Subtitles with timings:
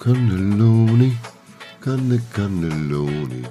[0.00, 1.16] Cannelloni,
[1.80, 3.42] Canne Cannelloni,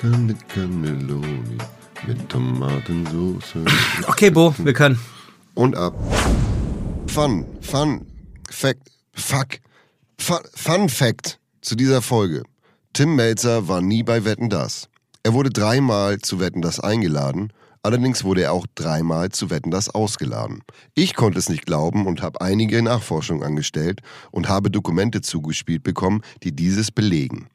[0.00, 1.58] Canne Cannelloni
[2.06, 3.64] mit Tomatensauce.
[4.06, 4.98] Okay, Bo, wir können.
[5.54, 5.94] Und ab.
[7.06, 8.06] Fun, Fun,
[8.50, 9.58] Fact, Fuck,
[10.18, 12.42] Fun, Fun Fact zu dieser Folge.
[12.92, 14.88] Tim Melzer war nie bei Wetten Das.
[15.22, 17.52] Er wurde dreimal zu Wetten Das eingeladen,
[17.82, 20.62] allerdings wurde er auch dreimal zu Wetten Das ausgeladen.
[20.94, 24.00] Ich konnte es nicht glauben und habe einige Nachforschungen angestellt
[24.30, 27.48] und habe Dokumente zugespielt bekommen, die dieses belegen.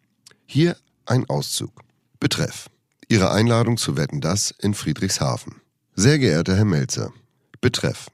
[0.45, 1.71] Hier ein Auszug.
[2.19, 2.69] Betreff.
[3.09, 5.61] Ihre Einladung zu Wetten Das in Friedrichshafen.
[5.95, 7.13] Sehr geehrter Herr Melzer.
[7.61, 8.07] Betreff.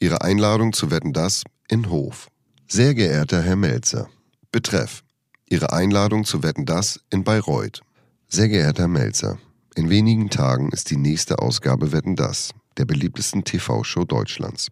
[0.00, 2.28] Ihre Einladung zu Wetten Das in Hof.
[2.66, 4.08] Sehr geehrter Herr Melzer.
[4.50, 5.02] Betreff.
[5.48, 7.82] Ihre Einladung zu Wetten Das in Bayreuth.
[8.28, 9.38] Sehr geehrter Herr Melzer.
[9.74, 14.68] In wenigen Tagen ist die nächste Ausgabe Wetten Das, der beliebtesten TV-Show Deutschlands.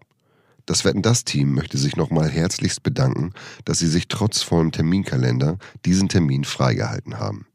[0.67, 3.33] Das Wetten das Team möchte sich nochmal herzlichst bedanken,
[3.65, 7.47] dass Sie sich trotz vollem Terminkalender diesen Termin freigehalten haben.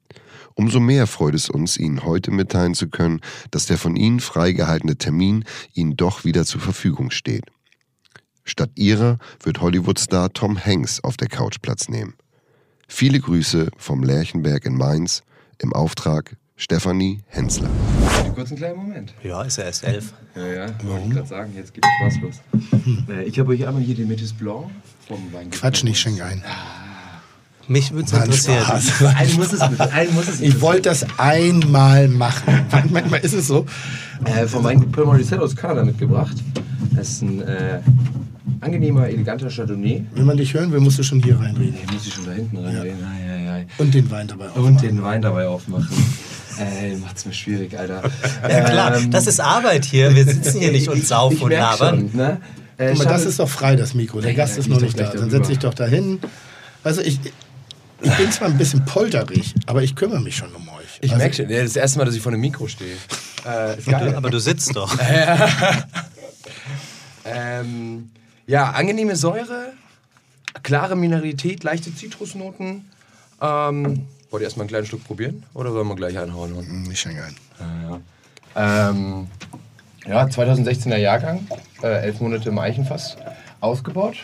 [0.55, 4.97] Umso mehr freut es uns, Ihnen heute mitteilen zu können, dass der von Ihnen freigehaltene
[4.97, 7.45] Termin Ihnen doch wieder zur Verfügung steht.
[8.43, 12.15] Statt Ihrer wird Hollywood-Star Tom Hanks auf der Couch Platz nehmen.
[12.87, 15.21] Viele Grüße vom Lerchenberg in Mainz
[15.59, 17.69] im Auftrag Stefanie Hensler.
[18.33, 19.13] Kurz einen kleinen Moment.
[19.23, 20.13] Ja, ist ja erst elf.
[20.35, 20.65] Ja, ja.
[20.83, 21.09] Warum?
[21.09, 22.35] Ich gerade sagen, jetzt geht Spaß los.
[23.09, 24.67] Äh, Ich habe euch einmal hier den Metis Blanc
[25.07, 25.53] vom Weingut.
[25.53, 26.41] Quatsch nicht, schenk ein.
[27.67, 28.63] Mich würde es interessieren.
[28.63, 29.03] Spaß.
[29.15, 29.59] Einen muss es.
[29.61, 32.65] Einen muss es Ich wollte das einmal machen.
[32.91, 33.65] Manchmal ist es so.
[34.23, 36.37] äh, vom Weingut Paul Morissette aus Kanada mitgebracht.
[36.95, 37.81] Das ist ein äh,
[38.61, 40.05] angenehmer, eleganter Chardonnay.
[40.13, 41.75] Wenn man dich hören will, musst du schon hier reinreden.
[41.75, 43.03] Den muss ich schon da hinten reinreden.
[43.03, 43.67] Ai, ai, ai.
[43.77, 44.55] Und den Wein dabei auch.
[44.55, 45.89] Und den Wein dabei aufmachen.
[46.57, 48.03] Ey, macht's mir schwierig, Alter.
[48.49, 50.15] Ja, klar, Ähm, das ist Arbeit hier.
[50.15, 52.09] Wir sitzen hier nicht und saufen ich und merk labern.
[52.11, 52.41] Schon, ne?
[52.77, 54.21] äh, Guck mal, das ist doch frei, das Mikro.
[54.21, 55.11] Der Gast ist noch nicht da.
[55.11, 56.19] Dann setz dich doch dahin.
[56.83, 57.19] Also ich,
[58.01, 60.99] ich bin zwar ein bisschen polterig, aber ich kümmere mich schon um euch.
[61.01, 62.95] Ich also, merke schon, das ist das erste Mal, dass ich vor einem Mikro stehe.
[63.47, 64.15] Äh, ist geil.
[64.15, 64.97] Aber du sitzt doch.
[67.25, 68.11] Ähm,
[68.45, 69.73] ja, angenehme Säure,
[70.63, 72.89] klare Mineralität, leichte Zitrusnoten.
[73.41, 75.43] Ähm, wollt ihr erstmal einen kleinen Schluck probieren?
[75.53, 76.53] Oder sollen wir gleich einhauen?
[76.57, 77.35] Hm, Ich schenke ein.
[78.57, 79.27] Ähm,
[80.05, 81.47] ja, 2016er Jahrgang,
[81.81, 83.15] äh, elf Monate im Eichenfass,
[83.61, 84.17] ausgebaut.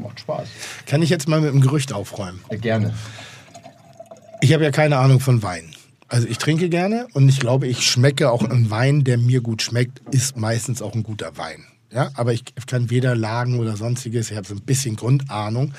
[0.00, 0.48] Macht Spaß.
[0.86, 2.38] Kann ich jetzt mal mit dem Gerücht aufräumen?
[2.48, 2.94] Äh, gerne.
[4.40, 5.64] Ich habe ja keine Ahnung von Wein.
[6.06, 9.62] Also ich trinke gerne und ich glaube, ich schmecke auch einen Wein, der mir gut
[9.62, 11.64] schmeckt, ist meistens auch ein guter Wein.
[11.92, 15.74] Ja, aber ich kann weder Lagen oder sonstiges, ich habe so ein bisschen Grundahnung.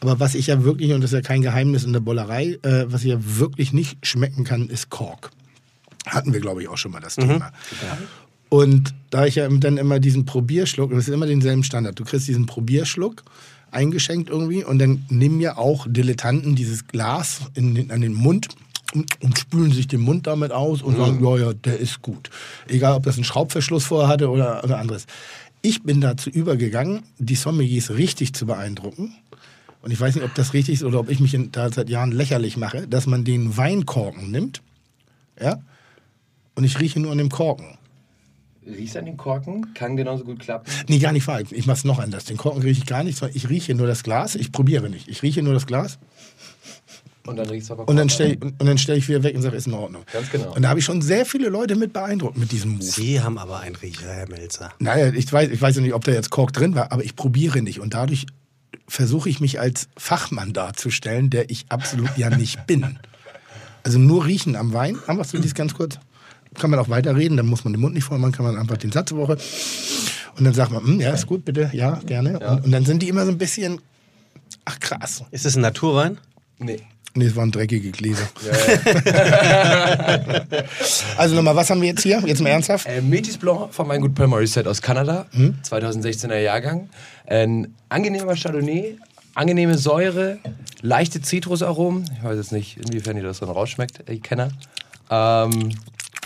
[0.00, 2.86] Aber was ich ja wirklich, und das ist ja kein Geheimnis in der Bollerei, äh,
[2.88, 5.30] was ich ja wirklich nicht schmecken kann, ist Kork.
[6.06, 7.52] Hatten wir, glaube ich, auch schon mal das Thema.
[8.48, 12.04] Und da ich ja dann immer diesen Probierschluck, und das ist immer denselben Standard, du
[12.04, 13.22] kriegst diesen Probierschluck
[13.70, 18.48] eingeschenkt irgendwie und dann nehmen ja auch Dilettanten dieses Glas in den, an den Mund
[18.94, 22.28] und, spülen sich den Mund damit aus und sagen, ja, ja, der ist gut.
[22.68, 25.06] Egal, ob das einen Schraubverschluss vorher hatte oder, oder anderes.
[25.62, 29.14] Ich bin dazu übergegangen, die Sommeliers richtig zu beeindrucken.
[29.80, 32.12] Und ich weiß nicht, ob das richtig ist oder ob ich mich da seit Jahren
[32.12, 34.62] lächerlich mache, dass man den Weinkorken nimmt,
[35.40, 35.60] ja,
[36.54, 37.78] und ich rieche nur an dem Korken.
[38.64, 40.70] Riechst an den Korken, kann genauso gut klappen.
[40.88, 41.40] Nee, gar nicht wahr.
[41.40, 42.26] Ich, ich mach's noch anders.
[42.26, 44.36] Den Korken rieche ich gar nicht, sondern ich rieche nur das Glas.
[44.36, 45.08] Ich probiere nicht.
[45.08, 45.98] Ich rieche nur das Glas
[47.26, 49.36] Und dann riechst du aber und dann stelle ich, und dann stell ich wieder weg
[49.36, 50.02] und sage, ist in Ordnung.
[50.12, 50.54] Ganz genau.
[50.54, 52.82] Und da habe ich schon sehr viele Leute mit beeindruckt mit diesem Move.
[52.82, 54.72] Sie haben aber einen Riecher, Herr Melzer.
[54.80, 57.14] Naja, ich weiß, ich weiß ja nicht, ob da jetzt Kork drin war, aber ich
[57.14, 57.78] probiere nicht.
[57.78, 58.26] Und dadurch
[58.88, 62.98] versuche ich mich als Fachmann darzustellen, der ich absolut ja nicht bin.
[63.84, 64.98] Also nur riechen am Wein.
[65.06, 65.98] Einfach so dies ganz kurz.
[66.58, 68.76] Kann man auch weiterreden, dann muss man den Mund nicht voll machen, kann man einfach
[68.76, 69.38] den Satz Woche.
[70.36, 72.38] Und dann sagt man, "Hm, ja, ist gut, bitte, ja, gerne.
[72.40, 73.80] Und, und dann sind die immer so ein bisschen,
[74.64, 75.24] ach krass.
[75.30, 76.18] Ist das ein Naturwein?
[76.58, 76.80] Nee.
[77.14, 78.26] Nee, es waren dreckige Gläser.
[81.18, 82.22] also nochmal, was haben wir jetzt hier?
[82.24, 82.86] Jetzt mal ernsthaft?
[82.86, 86.88] Äh, Metis Blanc von Weingut Paul Morissette aus Kanada, 2016er Jahrgang.
[87.26, 88.96] Ein angenehmer Chardonnay,
[89.34, 90.38] angenehme Säure,
[90.80, 92.10] leichte Zitrusaromen.
[92.16, 94.48] Ich weiß jetzt nicht, inwiefern ihr das dann rausschmeckt, ich Kenner.
[95.10, 95.74] Ähm,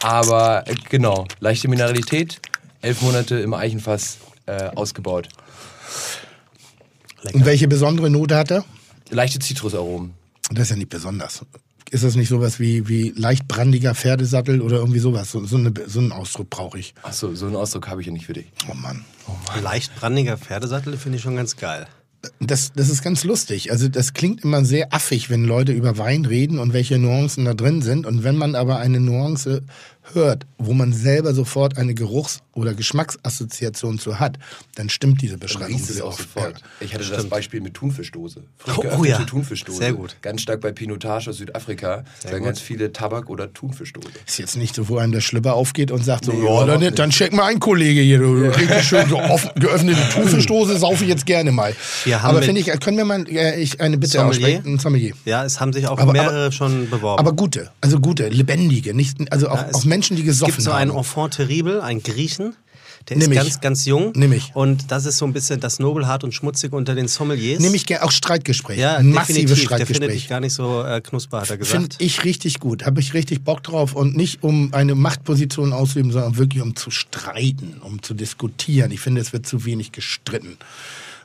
[0.03, 2.41] aber äh, genau, leichte Mineralität,
[2.81, 5.29] elf Monate im Eichenfass äh, ausgebaut.
[7.33, 8.65] Und welche besondere Note hat er?
[9.11, 10.15] Leichte Zitrusaromen.
[10.51, 11.45] Das ist ja nicht besonders.
[11.91, 15.31] Ist das nicht sowas wie, wie leicht brandiger Pferdesattel oder irgendwie sowas?
[15.31, 16.95] So, so, eine, so einen Ausdruck brauche ich.
[17.03, 18.47] Achso, so einen Ausdruck habe ich ja nicht für dich.
[18.71, 19.05] Oh Mann.
[19.63, 21.87] Leicht brandiger Pferdesattel finde ich schon ganz geil.
[22.41, 23.71] Das, das ist ganz lustig.
[23.71, 27.55] Also das klingt immer sehr affig, wenn Leute über Wein reden und welche Nuancen da
[27.55, 28.05] drin sind.
[28.05, 29.63] Und wenn man aber eine Nuance
[30.13, 34.39] hört, wo man selber sofort eine Geruchs- oder Geschmacksassoziation zu hat,
[34.77, 36.19] dann stimmt diese Beschreibung sehr auch oft.
[36.19, 36.63] sofort.
[36.81, 38.45] Ich hatte das Beispiel mit Thunfischdose.
[38.57, 39.25] Frisch Oh, geöffnete ja.
[39.25, 39.79] Thunfischdose.
[39.79, 40.17] Sehr gut.
[40.23, 42.05] Ganz stark bei Pinotage aus Südafrika.
[42.23, 42.45] da gut.
[42.45, 44.09] ganz viele Tabak- oder Thunfischdose.
[44.27, 46.81] Ist jetzt nicht so, wo einem der Schlipper aufgeht und sagt so, Nee, ja, dann,
[46.81, 46.99] nicht.
[46.99, 51.11] dann check mal ein Kollege hier, du richtig schön so offen, geöffnete Thunfischdose saufe ich
[51.11, 51.75] jetzt gerne mal.
[52.05, 54.31] Wir haben aber finde ich, können wir mal äh, ich eine Bitte Sommelier?
[54.59, 54.75] aussprechen?
[54.75, 55.15] Ein Sommelier.
[55.25, 57.19] Ja, es haben sich auch Aber- mehrere schon beworben.
[57.19, 60.73] Aber gute, also gute, lebendige, nicht, also auch, Ja, auch Menschen, die gesoffen gibt so
[60.73, 60.91] haben.
[60.91, 62.55] einen Enfant terrible, einen Griechen.
[63.09, 63.43] Der Nimm ist ich.
[63.45, 64.13] ganz, ganz jung.
[64.17, 64.51] Nimm ich.
[64.55, 67.61] Und das ist so ein bisschen das Nobelhart und Schmutzige unter den Sommeliers.
[67.61, 68.79] Nehme ich gerne auch Streitgespräch.
[68.79, 69.69] ja, massives definitiv.
[69.69, 70.29] Der findet dich Streitgespräch.
[70.29, 71.97] gar nicht so äh, knusper, hat er Finde gesagt.
[72.01, 72.85] ich richtig gut.
[72.85, 76.91] Habe ich richtig Bock drauf und nicht um eine Machtposition auszuüben, sondern wirklich um zu
[76.91, 78.91] streiten, um zu diskutieren.
[78.91, 80.57] Ich finde, es wird zu wenig gestritten.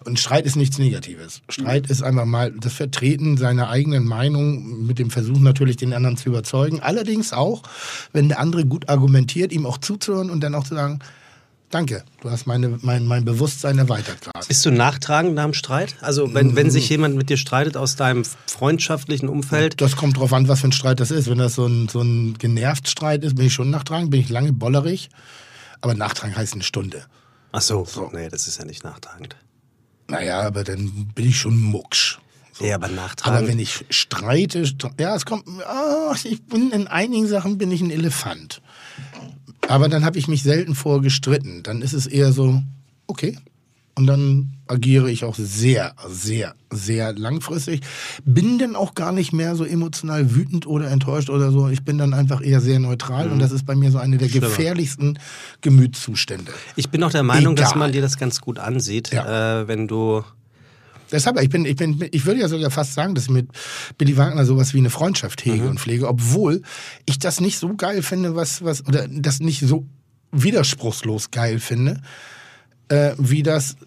[0.03, 1.41] Und Streit ist nichts Negatives.
[1.49, 6.17] Streit ist einfach mal das Vertreten seiner eigenen Meinung mit dem Versuch natürlich den anderen
[6.17, 6.79] zu überzeugen.
[6.79, 7.63] Allerdings auch,
[8.11, 10.99] wenn der andere gut argumentiert, ihm auch zuzuhören und dann auch zu sagen,
[11.69, 14.47] danke, du hast meine, mein, mein Bewusstsein erweitert gerade.
[14.47, 15.95] Bist du nachtragend nach dem Streit?
[16.01, 20.33] Also wenn, wenn sich jemand mit dir streitet aus deinem freundschaftlichen Umfeld, Das kommt drauf
[20.33, 21.29] an, was für ein Streit das ist.
[21.29, 24.29] Wenn das so ein, so ein genervt Streit ist, bin ich schon nachtragend, bin ich
[24.29, 25.09] lange bollerig.
[25.79, 27.05] Aber nachtragen heißt eine Stunde.
[27.51, 29.35] ach so, nee, das ist ja nicht nachtragend.
[30.11, 32.19] Naja, aber dann bin ich schon mucksch.
[32.59, 33.39] Ja, aber nachtragend.
[33.39, 37.71] Aber wenn ich streite, stre- ja, es kommt, ah, ich bin in einigen Sachen bin
[37.71, 38.61] ich ein Elefant.
[39.67, 41.63] Aber dann habe ich mich selten vor gestritten.
[41.63, 42.61] Dann ist es eher so,
[43.07, 43.37] okay.
[43.93, 47.81] Und dann agiere ich auch sehr, sehr, sehr langfristig.
[48.23, 51.67] Bin dann auch gar nicht mehr so emotional wütend oder enttäuscht oder so.
[51.67, 54.29] Ich bin dann einfach eher sehr neutral und das ist bei mir so eine der
[54.29, 54.47] Schlimmer.
[54.47, 55.19] gefährlichsten
[55.59, 56.51] Gemütszustände.
[56.77, 57.79] ich bin auch der Meinung, dass Egal.
[57.79, 59.61] man dir das ganz gut ansieht, Ja.
[59.61, 60.23] äh, wenn du
[61.11, 63.49] Deshalb, ich bin, ich bin, ich würde ja sogar fast sagen, dass ich mit
[63.97, 66.61] Billy Wagner sowas wie eine Freundschaft hege und pflege, obwohl
[67.05, 69.85] ich das nicht so geil finde, was, was, oder das nicht so
[70.31, 72.01] widerspruchslos geil finde,
[72.91, 73.77] äh, wie das,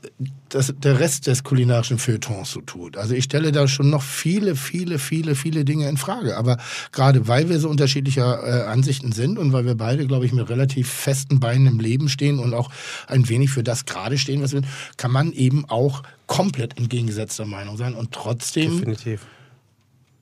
[0.48, 2.96] das der Rest des kulinarischen Feuilletons so tut.
[2.96, 6.38] Also ich stelle da schon noch viele, viele, viele, viele Dinge in Frage.
[6.38, 6.56] Aber
[6.90, 10.48] gerade weil wir so unterschiedlicher äh, Ansichten sind und weil wir beide, glaube ich, mit
[10.48, 12.70] relativ festen Beinen im Leben stehen und auch
[13.06, 14.62] ein wenig für das gerade stehen, was wir
[14.96, 19.26] kann man eben auch komplett entgegengesetzter Meinung sein und trotzdem, definitiv.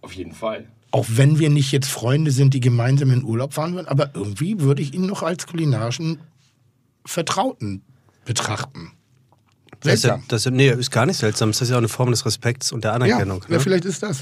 [0.00, 0.66] Auf jeden Fall.
[0.90, 4.58] auch wenn wir nicht jetzt Freunde sind, die gemeinsam in Urlaub fahren würden, aber irgendwie
[4.58, 6.18] würde ich ihn noch als kulinarischen
[7.04, 7.82] Vertrauten
[8.24, 8.92] betrachten.
[9.80, 10.24] Das ist, ja, Seltsam.
[10.28, 11.50] das ist, nee, ist gar nicht seltsam.
[11.50, 13.42] Das ist ja auch eine Form des Respekts und der Ja, Anerkennung.
[13.48, 13.60] ja, ne?
[13.60, 14.18] vielleicht ist das.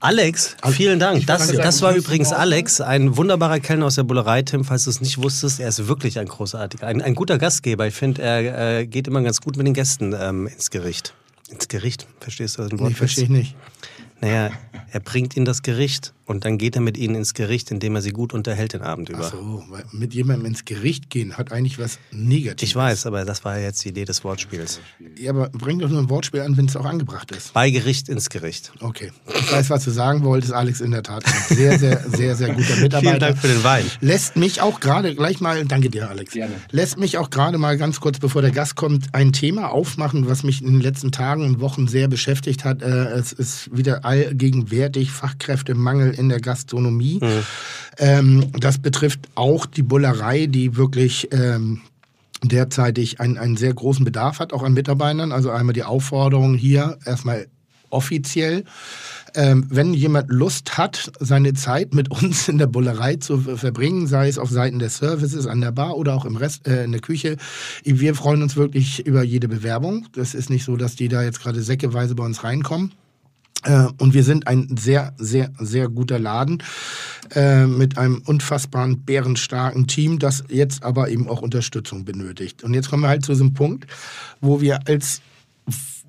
[0.00, 1.26] Alex, vielen Dank.
[1.28, 1.58] Das, dir.
[1.58, 5.22] das war übrigens Alex, ein wunderbarer Kellner aus der Bullerei, Tim, falls du es nicht
[5.22, 5.60] wusstest.
[5.60, 7.86] Er ist wirklich ein großartiger, ein, ein guter Gastgeber.
[7.86, 11.14] Ich finde, er äh, geht immer ganz gut mit den Gästen ähm, ins Gericht.
[11.50, 12.88] Ins Gericht, verstehst du das Wort?
[12.88, 13.54] Nee, verstehe ich nicht.
[14.20, 14.50] Naja,
[14.90, 18.02] er bringt ihnen das Gericht und dann geht er mit ihnen ins Gericht, indem er
[18.02, 19.20] sie gut unterhält den Abend über.
[19.26, 22.62] Ach so, weil mit jemandem ins Gericht gehen hat eigentlich was Negatives.
[22.70, 24.80] Ich weiß, aber das war ja jetzt die Idee des Wortspiels.
[25.18, 27.52] Ja, aber bring doch nur ein Wortspiel an, wenn es auch angebracht ist.
[27.52, 28.72] Bei Gericht ins Gericht.
[28.80, 29.10] Okay.
[29.26, 31.24] Ich weiß, was du sagen wolltest, Alex, in der Tat.
[31.26, 33.00] Ein sehr, sehr, sehr, sehr guter Mitarbeiter.
[33.00, 33.84] Vielen Dank für den Wein.
[34.00, 36.32] Lässt mich auch gerade gleich mal, danke dir, Alex.
[36.32, 36.54] Gerne.
[36.70, 40.42] Lässt mich auch gerade mal ganz kurz, bevor der Gast kommt, ein Thema aufmachen, was
[40.42, 42.82] mich in den letzten Tagen und Wochen sehr beschäftigt hat.
[42.82, 47.20] Äh, Es ist wieder allgegenwärtig Fachkräftemangel in der Gastronomie.
[47.98, 51.80] Ähm, das betrifft auch die Bullerei, die wirklich ähm,
[52.42, 55.32] derzeitig einen, einen sehr großen Bedarf hat, auch an Mitarbeitern.
[55.32, 57.46] Also einmal die Aufforderung hier erstmal
[57.90, 58.64] offiziell.
[59.34, 64.06] Ähm, wenn jemand Lust hat, seine Zeit mit uns in der Bullerei zu ver- verbringen,
[64.06, 66.92] sei es auf Seiten des Services, an der Bar oder auch im Rest, äh, in
[66.92, 67.36] der Küche,
[67.84, 70.06] wir freuen uns wirklich über jede Bewerbung.
[70.12, 72.92] Das ist nicht so, dass die da jetzt gerade säckeweise bei uns reinkommen.
[73.64, 76.62] Äh, Und wir sind ein sehr, sehr, sehr guter Laden
[77.34, 82.64] äh, mit einem unfassbaren, bärenstarken Team, das jetzt aber eben auch Unterstützung benötigt.
[82.64, 83.86] Und jetzt kommen wir halt zu diesem Punkt,
[84.40, 85.20] wo wir als,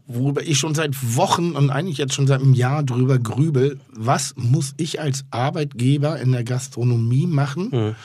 [0.08, 4.34] worüber ich schon seit Wochen und eigentlich jetzt schon seit einem Jahr drüber grübel, was
[4.36, 7.96] muss ich als Arbeitgeber in der Gastronomie machen,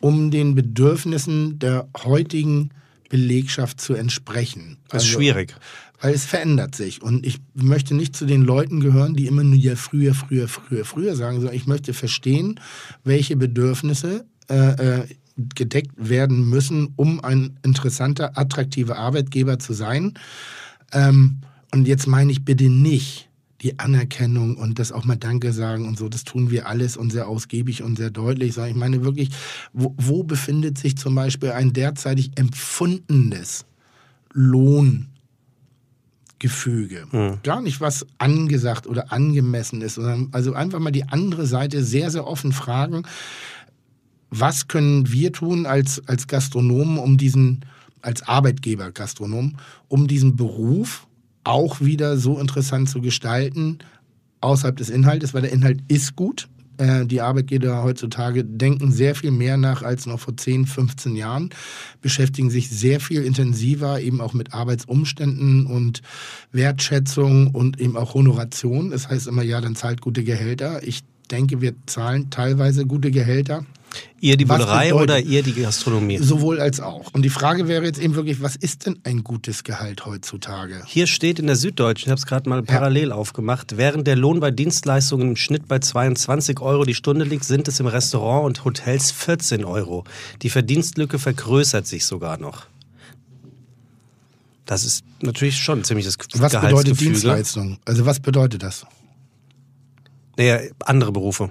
[0.00, 2.70] um den Bedürfnissen der heutigen
[3.08, 4.78] Belegschaft zu entsprechen.
[4.88, 5.54] Das ist schwierig.
[6.02, 7.00] Weil es verändert sich.
[7.00, 10.84] Und ich möchte nicht zu den Leuten gehören, die immer nur ja früher, früher, früher,
[10.84, 12.58] früher sagen, sondern ich möchte verstehen,
[13.04, 15.06] welche Bedürfnisse äh, äh,
[15.54, 20.14] gedeckt werden müssen, um ein interessanter, attraktiver Arbeitgeber zu sein.
[20.92, 21.38] Ähm,
[21.72, 23.30] und jetzt meine ich bitte nicht
[23.60, 26.08] die Anerkennung und das auch mal Danke sagen und so.
[26.08, 28.54] Das tun wir alles und sehr ausgiebig und sehr deutlich.
[28.54, 29.30] sondern Ich meine wirklich,
[29.72, 33.66] wo, wo befindet sich zum Beispiel ein derzeitig empfundenes
[34.32, 35.11] Lohn
[36.42, 37.06] Gefüge.
[37.44, 42.10] Gar nicht, was angesagt oder angemessen ist, sondern also einfach mal die andere Seite sehr,
[42.10, 43.04] sehr offen fragen,
[44.28, 47.64] was können wir tun als, als Gastronomen, um diesen,
[48.00, 49.56] als Arbeitgeber Gastronom,
[49.86, 51.06] um diesen Beruf
[51.44, 53.78] auch wieder so interessant zu gestalten,
[54.40, 56.48] außerhalb des Inhaltes, weil der Inhalt ist gut.
[56.82, 61.50] Äh, Die Arbeitgeber heutzutage denken sehr viel mehr nach als noch vor 10, 15 Jahren,
[62.00, 66.02] beschäftigen sich sehr viel intensiver eben auch mit Arbeitsumständen und
[66.50, 68.90] Wertschätzung und eben auch Honoration.
[68.90, 70.82] Das heißt immer, ja, dann zahlt gute Gehälter.
[70.82, 73.64] Ich denke, wir zahlen teilweise gute Gehälter.
[74.20, 76.18] Ihr die Bullerei oder ihr die Gastronomie?
[76.18, 77.12] Sowohl als auch.
[77.12, 80.82] Und die Frage wäre jetzt eben wirklich, was ist denn ein gutes Gehalt heutzutage?
[80.86, 84.40] Hier steht in der Süddeutschen, ich habe es gerade mal parallel aufgemacht, während der Lohn
[84.40, 88.64] bei Dienstleistungen im Schnitt bei 22 Euro die Stunde liegt, sind es im Restaurant und
[88.64, 90.04] Hotels 14 Euro.
[90.42, 92.66] Die Verdienstlücke vergrößert sich sogar noch.
[94.66, 97.00] Das ist natürlich schon ein ziemliches Was bedeutet.
[97.00, 97.78] Dienstleistung?
[97.84, 98.86] Also was bedeutet das
[100.36, 101.50] Naja, andere Berufe.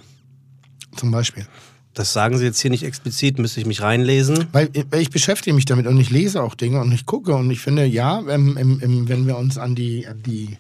[0.96, 1.46] zum Beispiel?
[1.94, 4.48] Das sagen Sie jetzt hier nicht explizit, müsste ich mich reinlesen.
[4.54, 7.52] Weil weil ich beschäftige mich damit und ich lese auch Dinge und ich gucke und
[7.52, 10.58] ich finde, ja, ähm, im, wenn wir uns an die, an die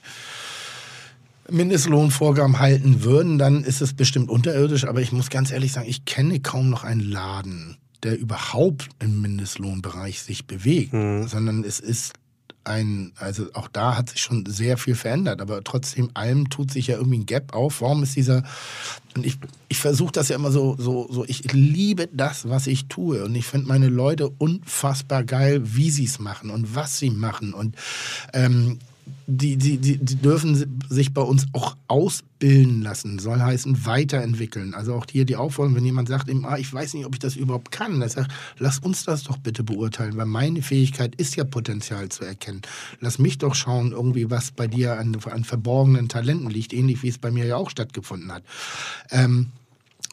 [1.49, 4.85] Mindestlohnvorgaben halten würden, dann ist es bestimmt unterirdisch.
[4.85, 9.21] Aber ich muss ganz ehrlich sagen, ich kenne kaum noch einen Laden, der überhaupt im
[9.21, 12.13] Mindestlohnbereich sich bewegt, sondern es ist
[12.63, 16.87] ein, also auch da hat sich schon sehr viel verändert, aber trotzdem allem tut sich
[16.87, 17.81] ja irgendwie ein Gap auf.
[17.81, 18.43] Warum ist dieser,
[19.15, 19.37] und ich,
[19.67, 23.35] ich versuche das ja immer so, so, so, ich liebe das, was ich tue und
[23.35, 27.75] ich finde meine Leute unfassbar geil, wie sie es machen und was sie machen und
[28.33, 28.79] ähm,
[29.27, 34.73] die, die, die, die dürfen sich bei uns auch ausbilden lassen, soll heißen weiterentwickeln.
[34.73, 37.35] Also auch hier die Aufforderung, wenn jemand sagt, ah, ich weiß nicht, ob ich das
[37.35, 41.43] überhaupt kann, dann sagt, lass uns das doch bitte beurteilen, weil meine Fähigkeit ist ja
[41.43, 42.61] Potenzial zu erkennen.
[42.99, 47.09] Lass mich doch schauen, irgendwie, was bei dir an, an verborgenen Talenten liegt, ähnlich wie
[47.09, 48.43] es bei mir ja auch stattgefunden hat.
[49.09, 49.51] Ähm,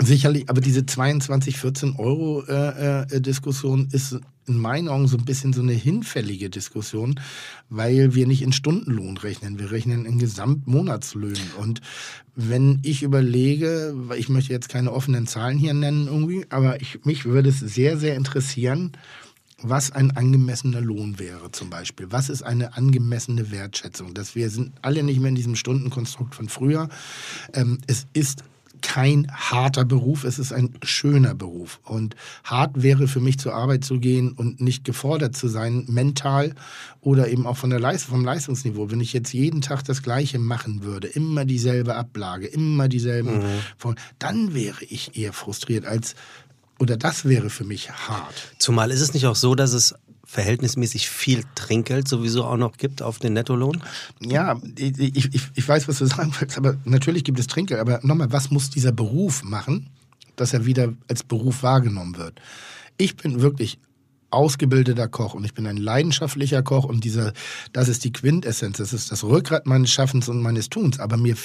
[0.00, 5.24] Sicherlich, aber diese 22, 14 Euro äh, äh, Diskussion ist in meinen Augen so ein
[5.24, 7.20] bisschen so eine hinfällige Diskussion,
[7.68, 9.58] weil wir nicht in Stundenlohn rechnen.
[9.58, 11.52] Wir rechnen in Gesamtmonatslöhnen.
[11.58, 11.80] Und
[12.34, 17.24] wenn ich überlege, ich möchte jetzt keine offenen Zahlen hier nennen irgendwie, aber ich, mich
[17.24, 18.92] würde es sehr, sehr interessieren,
[19.60, 22.06] was ein angemessener Lohn wäre zum Beispiel.
[22.10, 24.14] Was ist eine angemessene Wertschätzung?
[24.14, 26.88] Dass wir sind alle nicht mehr in diesem Stundenkonstrukt von früher.
[27.52, 28.44] Ähm, es ist
[28.82, 31.80] kein harter Beruf, es ist ein schöner Beruf.
[31.84, 36.54] Und hart wäre für mich zur Arbeit zu gehen und nicht gefordert zu sein, mental
[37.00, 38.90] oder eben auch von der Leist vom Leistungsniveau.
[38.90, 43.42] Wenn ich jetzt jeden Tag das Gleiche machen würde, immer dieselbe Ablage, immer dieselben,
[43.76, 46.14] Form, dann wäre ich eher frustriert als,
[46.78, 48.54] oder das wäre für mich hart.
[48.58, 49.94] Zumal ist es nicht auch so, dass es
[50.28, 53.82] verhältnismäßig viel Trinkgeld sowieso auch noch gibt auf den Nettolohn?
[54.20, 57.80] Ja, ich, ich, ich- weiß, was du sagen willst, aber natürlich gibt es Trinkgeld.
[57.80, 59.88] Aber nochmal, was muss dieser Beruf machen,
[60.36, 62.40] dass er wieder als Beruf wahrgenommen wird?
[62.98, 63.78] Ich bin wirklich
[64.30, 67.32] ausgebildeter Koch und ich bin ein leidenschaftlicher Koch und dieser,
[67.72, 71.00] das ist die Quintessenz, das ist das Rückgrat meines Schaffens und meines Tuns.
[71.00, 71.36] Aber mir,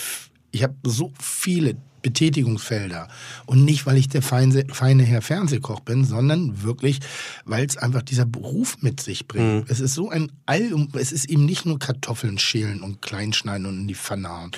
[0.52, 3.08] ich habe so viele Betätigungsfelder
[3.48, 7.00] und nicht, weil ich der feine, feine Herr Fernsehkoch bin, sondern wirklich,
[7.46, 9.70] weil es einfach dieser Beruf mit sich bringt.
[9.70, 13.80] Es ist so ein All, es ist eben nicht nur Kartoffeln schälen und kleinschneiden und
[13.80, 14.52] in die Pfanne hauen.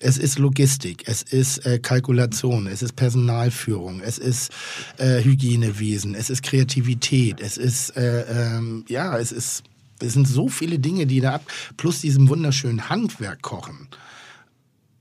[0.00, 4.50] Es ist Logistik, es ist äh, Kalkulation, es ist Personalführung, es ist
[4.98, 9.62] äh, Hygienewesen, es ist Kreativität, es ist, äh, ähm, ja, es ist,
[10.00, 11.44] es sind so viele Dinge, die da ab,
[11.76, 13.88] plus diesem wunderschönen Handwerk kochen.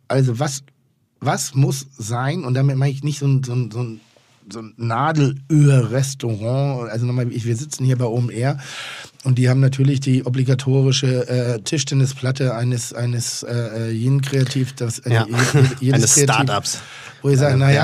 [0.08, 0.64] Also was,
[1.20, 4.00] was muss sein, und damit meine ich nicht so ein, so ein, so ein,
[4.52, 8.58] so ein Nadelöhr-Restaurant, also nochmal, wir sitzen hier bei OMR
[9.24, 15.14] und die haben natürlich die obligatorische äh, Tischtennisplatte eines, eines äh, jeden Kreativ, das, äh,
[15.14, 15.26] Ja.
[15.28, 15.34] je-
[15.82, 16.80] jedes Eines Startups.
[17.24, 17.84] Wo ich sage, naja,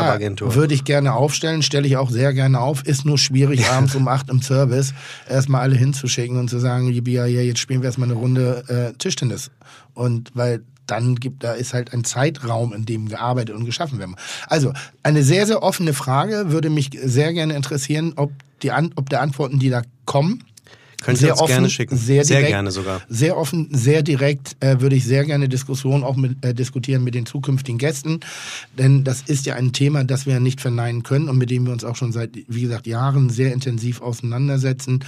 [0.56, 4.08] würde ich gerne aufstellen, stelle ich auch sehr gerne auf, ist nur schwierig, abends um
[4.08, 4.94] acht im Service
[5.28, 9.50] erstmal alle hinzuschicken und zu sagen, ja, jetzt spielen wir erstmal eine Runde äh, Tischtennis.
[9.96, 14.16] Und weil dann gibt, da ist halt ein Zeitraum, in dem gearbeitet und geschaffen werden.
[14.48, 14.74] Also,
[15.04, 19.22] eine sehr, sehr offene Frage, würde mich sehr gerne interessieren, ob, die An ob der
[19.22, 20.44] Antworten, die da kommen,
[21.04, 21.98] Könnt ihr uns gerne schicken.
[21.98, 23.02] Sehr, Sehr direkt, gerne sogar.
[23.10, 27.14] Sehr offen, sehr direkt äh, würde ich sehr gerne Diskussionen auch mit, äh, diskutieren mit
[27.14, 28.22] den zukünftigen Gästen.
[28.78, 31.74] Denn das ist ja ein Thema, das wir nicht verneinen können und mit dem wir
[31.74, 35.04] uns auch schon seit, wie gesagt, Jahren sehr intensiv auseinandersetzen.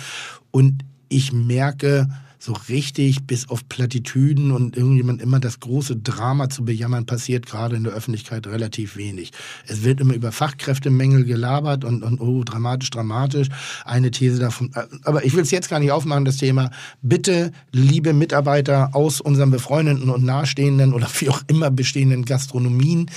[0.52, 6.66] Und ich merke, so richtig bis auf Plattitüden und irgendjemand immer das große Drama zu
[6.66, 9.32] bejammern, passiert gerade in der Öffentlichkeit relativ wenig.
[9.68, 13.48] Es wird immer über Fachkräftemängel gelabert und, und oh, dramatisch, dramatisch.
[13.84, 14.72] Eine These davon.
[14.76, 16.72] äh, Aber ich will es jetzt gar nicht aufmachen, das Thema.
[17.02, 23.10] Bitte, liebe Mitarbeiter aus unseren befreundeten und nahestehenden oder wie auch immer bestehenden Gastronomien,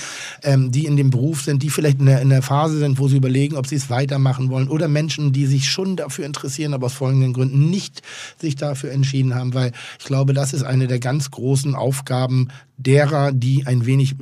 [0.43, 3.07] ähm, die in dem Beruf sind, die vielleicht in der, in der Phase sind, wo
[3.07, 6.87] sie überlegen, ob sie es weitermachen wollen oder Menschen, die sich schon dafür interessieren, aber
[6.87, 8.01] aus folgenden Gründen nicht
[8.39, 13.31] sich dafür entschieden haben, weil ich glaube, das ist eine der ganz großen Aufgaben derer,
[13.31, 14.15] die ein wenig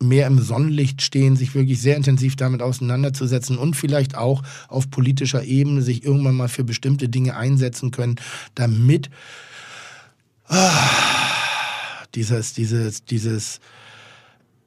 [0.00, 5.44] mehr im Sonnenlicht stehen, sich wirklich sehr intensiv damit auseinanderzusetzen und vielleicht auch auf politischer
[5.44, 8.16] Ebene sich irgendwann mal für bestimmte Dinge einsetzen können,
[8.54, 9.10] damit
[10.48, 10.72] ah,
[12.14, 13.60] dieses, dieses, dieses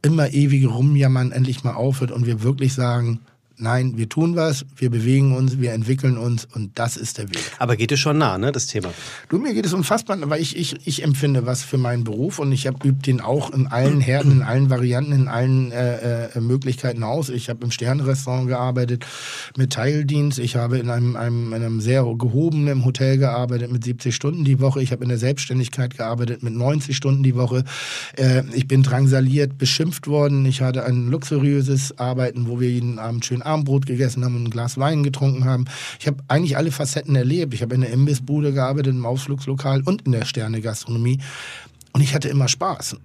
[0.01, 3.19] immer ewige Rumjammern endlich mal aufhört und wir wirklich sagen,
[3.57, 7.39] nein, wir tun was, wir bewegen uns, wir entwickeln uns und das ist der Weg.
[7.59, 8.89] Aber geht es schon nah, ne, das Thema?
[9.29, 12.51] Du, mir geht es unfassbar, weil ich, ich, ich empfinde was für meinen Beruf und
[12.51, 16.41] ich habe übt den auch in allen Härten, in allen Varianten, in allen äh, äh,
[16.41, 17.29] Möglichkeiten aus.
[17.29, 19.05] Ich habe im Sternrestaurant gearbeitet
[19.57, 20.39] mit Teildienst.
[20.39, 24.59] Ich habe in einem, einem, in einem sehr gehobenen Hotel gearbeitet mit 70 Stunden die
[24.59, 24.81] Woche.
[24.81, 27.63] Ich habe in der Selbstständigkeit gearbeitet mit 90 Stunden die Woche.
[28.17, 30.45] Äh, ich bin drangsaliert, beschimpft worden.
[30.45, 34.49] Ich hatte ein luxuriöses Arbeiten, wo wir jeden Abend schön Abendbrot gegessen haben und ein
[34.49, 35.65] Glas Wein getrunken haben.
[35.99, 37.53] Ich habe eigentlich alle Facetten erlebt.
[37.53, 41.19] Ich habe in der Imbissbude gearbeitet, im Ausflugslokal und in der Sterne-Gastronomie.
[41.93, 42.97] Und ich hatte immer Spaß.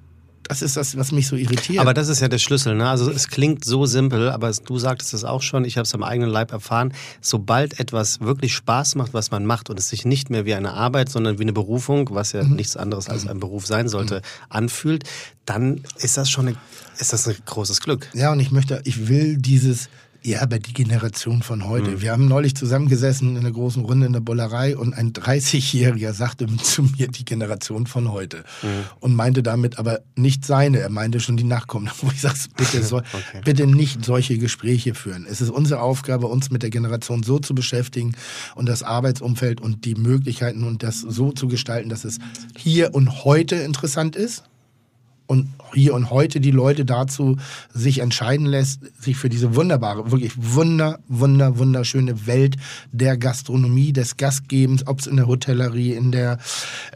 [0.51, 1.79] Das ist das, was mich so irritiert.
[1.79, 2.75] Aber das ist ja der Schlüssel.
[2.75, 2.89] Ne?
[2.89, 6.03] Also es klingt so simpel, aber du sagtest es auch schon, ich habe es am
[6.03, 6.93] eigenen Leib erfahren.
[7.21, 10.73] Sobald etwas wirklich Spaß macht, was man macht und es sich nicht mehr wie eine
[10.73, 15.05] Arbeit, sondern wie eine Berufung, was ja nichts anderes als ein Beruf sein sollte, anfühlt,
[15.47, 16.57] dann ist das schon eine,
[16.99, 18.09] ist das ein großes Glück.
[18.13, 19.89] Ja, und ich möchte, ich will dieses,
[20.23, 22.03] ja, aber die Generation von heute.
[22.03, 26.47] Wir haben neulich zusammengesessen in einer großen Runde in der Bollerei und ein 30-Jähriger sagte
[26.59, 28.45] zu mir die Generation von heute
[29.01, 31.91] und meinte damit aber nicht seine, er meinte schon die Nachkommen.
[32.01, 33.41] Wo ich sage, bitte, so, Okay.
[33.45, 35.27] bitte nicht solche Gespräche führen.
[35.29, 38.15] Es ist unsere Aufgabe, uns mit der Generation so zu beschäftigen
[38.55, 42.19] und das Arbeitsumfeld und die Möglichkeiten und das so zu gestalten, dass es
[42.57, 44.45] hier und heute interessant ist
[45.31, 47.37] und hier und heute die Leute dazu
[47.73, 52.57] sich entscheiden lässt, sich für diese wunderbare, wirklich wunder, wunder, wunderschöne Welt
[52.91, 56.39] der Gastronomie, des Gastgebens, ob es in der Hotellerie, in der,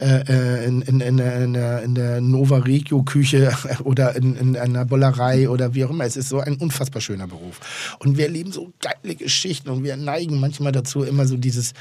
[0.01, 3.53] äh, äh, in, in, in, der, in der, in der Nova Regio Küche
[3.85, 6.03] oder in, in einer Bollerei oder wie auch immer.
[6.03, 7.95] Es ist so ein unfassbar schöner Beruf.
[7.99, 11.73] Und wir erleben so geile Geschichten und wir neigen manchmal dazu, immer so dieses,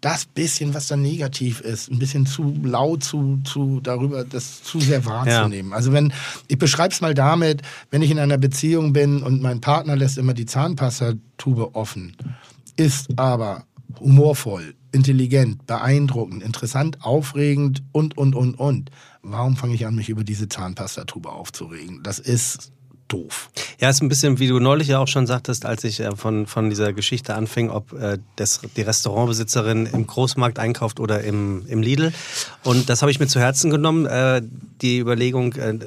[0.00, 4.80] das bisschen, was da negativ ist, ein bisschen zu laut zu, zu darüber, das zu
[4.80, 5.74] sehr wahrzunehmen.
[5.74, 6.12] Also wenn,
[6.46, 10.18] ich beschreibe es mal damit, wenn ich in einer Beziehung bin und mein Partner lässt
[10.18, 12.16] immer die Zahnpastatube offen,
[12.76, 13.64] ist aber
[13.98, 18.90] humorvoll, intelligent, beeindruckend, interessant, aufregend und, und, und, und.
[19.22, 22.02] Warum fange ich an, mich über diese Zahnpastatube aufzuregen?
[22.02, 22.70] Das ist
[23.08, 23.50] doof.
[23.80, 26.46] Ja, ist ein bisschen, wie du neulich ja auch schon sagtest, als ich äh, von,
[26.46, 31.82] von dieser Geschichte anfing, ob äh, das, die Restaurantbesitzerin im Großmarkt einkauft oder im, im
[31.82, 32.12] Lidl.
[32.64, 34.42] Und das habe ich mir zu Herzen genommen, äh,
[34.82, 35.78] die Überlegung, äh,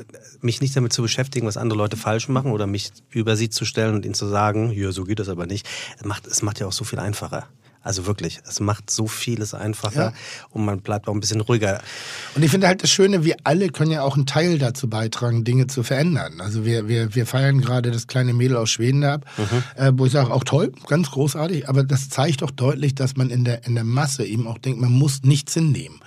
[0.41, 3.65] mich nicht damit zu beschäftigen, was andere Leute falsch machen oder mich über sie zu
[3.65, 5.67] stellen und ihnen zu sagen, ja, so geht das aber nicht.
[5.97, 7.47] Es macht, es macht ja auch so viel einfacher.
[7.83, 10.13] Also wirklich, es macht so vieles einfacher Ja.
[10.51, 11.81] und man bleibt auch ein bisschen ruhiger.
[12.35, 15.43] Und ich finde halt das Schöne, wir alle können ja auch einen Teil dazu beitragen,
[15.43, 16.41] Dinge zu verändern.
[16.41, 19.25] Also wir, wir, wir feiern gerade das kleine Mädel aus Schweden ab,
[19.75, 23.29] äh, wo ich sage, auch toll, ganz großartig, aber das zeigt doch deutlich, dass man
[23.29, 25.99] in der, in der Masse eben auch denkt, man muss nichts hinnehmen.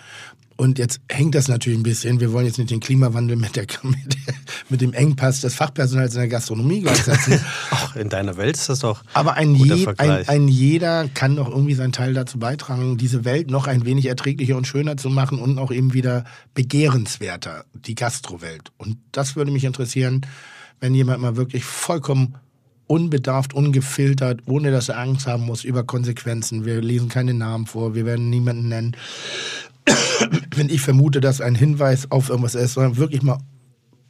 [0.56, 3.66] Und jetzt hängt das natürlich ein bisschen, wir wollen jetzt nicht den Klimawandel mit, der,
[3.82, 4.34] mit, der,
[4.68, 7.40] mit dem Engpass des Fachpersonals in der Gastronomie gleichsetzen.
[7.70, 11.48] Auch in deiner Welt ist das doch Aber ein, je, ein, ein jeder kann doch
[11.48, 15.40] irgendwie seinen Teil dazu beitragen, diese Welt noch ein wenig erträglicher und schöner zu machen
[15.40, 18.70] und auch eben wieder begehrenswerter, die Gastrowelt.
[18.76, 20.24] Und das würde mich interessieren,
[20.80, 22.36] wenn jemand mal wirklich vollkommen
[22.86, 26.64] unbedarft, ungefiltert, ohne dass er Angst haben muss über Konsequenzen.
[26.64, 28.96] Wir lesen keine Namen vor, wir werden niemanden nennen.
[30.56, 33.38] wenn ich vermute, dass ein Hinweis auf irgendwas ist, sondern wirklich mal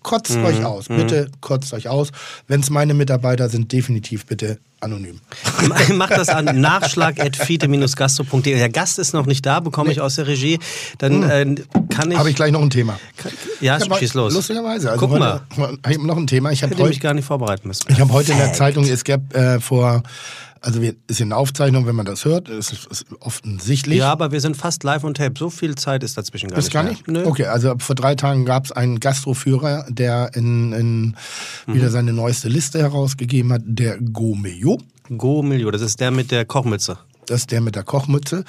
[0.02, 0.44] kotzt Mhm.
[0.44, 0.88] euch aus.
[0.88, 2.10] Bitte kotzt euch aus.
[2.46, 5.20] Wenn es meine Mitarbeiter sind, definitiv bitte anonym.
[5.94, 8.54] Mach das an nachschlag.fiete-gastro.de.
[8.54, 10.58] Der Gast ist noch nicht da, bekomme ich aus der Regie.
[10.98, 11.54] Dann äh,
[11.88, 12.18] kann ich.
[12.18, 12.98] Habe ich gleich noch ein Thema.
[13.60, 14.34] ja, Ich schieß los.
[14.34, 14.90] Lustigerweise.
[14.90, 15.40] Also Guck heute, mal.
[15.88, 16.50] Ich habe noch ein Thema.
[16.52, 17.84] Ich habe mich heute, gar nicht vorbereiten müssen.
[17.88, 20.02] ich hab heute in der Zeitung, es gab äh, vor,
[20.64, 23.98] also wir, ist hier eine Aufzeichnung, wenn man das hört, ist, ist offensichtlich.
[23.98, 25.34] Ja, aber wir sind fast live on tape.
[25.38, 26.72] So viel Zeit ist dazwischen gar Ist nicht.
[26.74, 26.92] gar mehr.
[26.92, 27.06] nicht?
[27.08, 27.24] Nö.
[27.26, 31.16] Okay, also vor drei Tagen gab es einen Gastroführer, der in, in
[31.66, 31.74] Mhm.
[31.74, 34.78] wieder seine neueste Liste herausgegeben hat, der Gomeo.
[35.16, 36.98] Go Milio, das ist der mit der Kochmütze.
[37.26, 38.44] Das ist der mit der Kochmütze.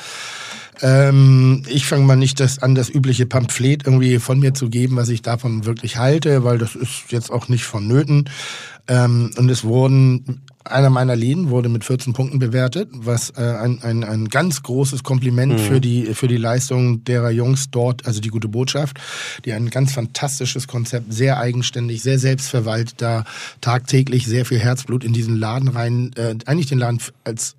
[0.82, 4.96] Ähm, ich fange mal nicht das, an, das übliche Pamphlet irgendwie von mir zu geben,
[4.98, 8.30] was ich davon wirklich halte, weil das ist jetzt auch nicht vonnöten.
[8.88, 13.82] Ähm, und es wurden, einer meiner Läden wurde mit 14 Punkten bewertet, was äh, ein,
[13.82, 15.60] ein, ein ganz großes Kompliment mhm.
[15.60, 19.00] für, die, für die Leistung derer Jungs dort, also die gute Botschaft,
[19.46, 23.26] die ein ganz fantastisches Konzept, sehr eigenständig, sehr selbstverwaltet, da
[23.62, 27.56] tagtäglich sehr viel Herzblut in diesen Laden rein, äh, eigentlich den Laden als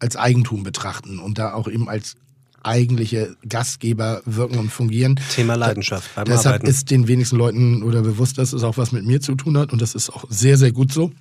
[0.00, 2.16] als Eigentum betrachten und da auch eben als
[2.62, 5.20] eigentliche Gastgeber wirken und fungieren.
[5.34, 6.66] Thema Leidenschaft beim Deshalb Arbeiten.
[6.66, 9.72] ist den wenigsten Leuten oder bewusst, dass es auch was mit mir zu tun hat
[9.72, 11.12] und das ist auch sehr, sehr gut so.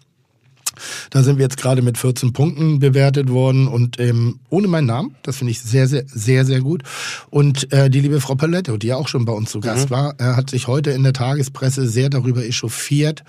[1.09, 5.15] Da sind wir jetzt gerade mit 14 Punkten bewertet worden und ähm, ohne meinen Namen.
[5.23, 6.83] Das finde ich sehr, sehr, sehr, sehr gut.
[7.29, 9.95] Und äh, die liebe Frau Paletto, die ja auch schon bei uns zu Gast mhm.
[9.95, 13.23] war, äh, hat sich heute in der Tagespresse sehr darüber echauffiert,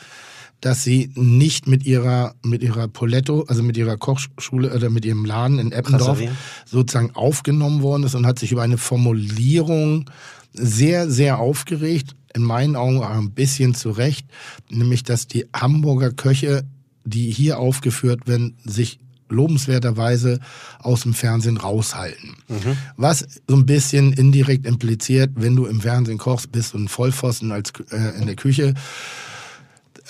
[0.60, 5.26] dass sie nicht mit ihrer, mit ihrer Poletto, also mit ihrer Kochschule oder mit ihrem
[5.26, 6.20] Laden in Eppendorf
[6.64, 10.10] sozusagen aufgenommen worden ist und hat sich über eine Formulierung
[10.54, 14.26] sehr, sehr aufgeregt, in meinen Augen auch ein bisschen zu Recht,
[14.70, 16.64] nämlich dass die Hamburger Köche,
[17.04, 20.40] die hier aufgeführt werden, sich lobenswerterweise
[20.78, 22.36] aus dem Fernsehen raushalten.
[22.48, 22.76] Mhm.
[22.96, 27.52] Was so ein bisschen indirekt impliziert, wenn du im Fernsehen kochst, bist du ein Vollpfosten
[27.52, 28.74] als äh, in der Küche.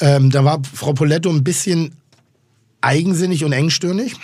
[0.00, 1.92] Ähm, da war Frau Poletto ein bisschen
[2.80, 4.14] eigensinnig und engstirnig.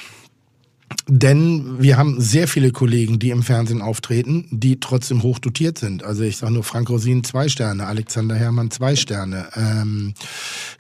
[1.07, 6.05] Denn wir haben sehr viele Kollegen, die im Fernsehen auftreten, die trotzdem hoch dotiert sind.
[6.05, 10.14] Also ich sage nur Frank Rosin zwei Sterne, Alexander Herrmann zwei Sterne, ähm,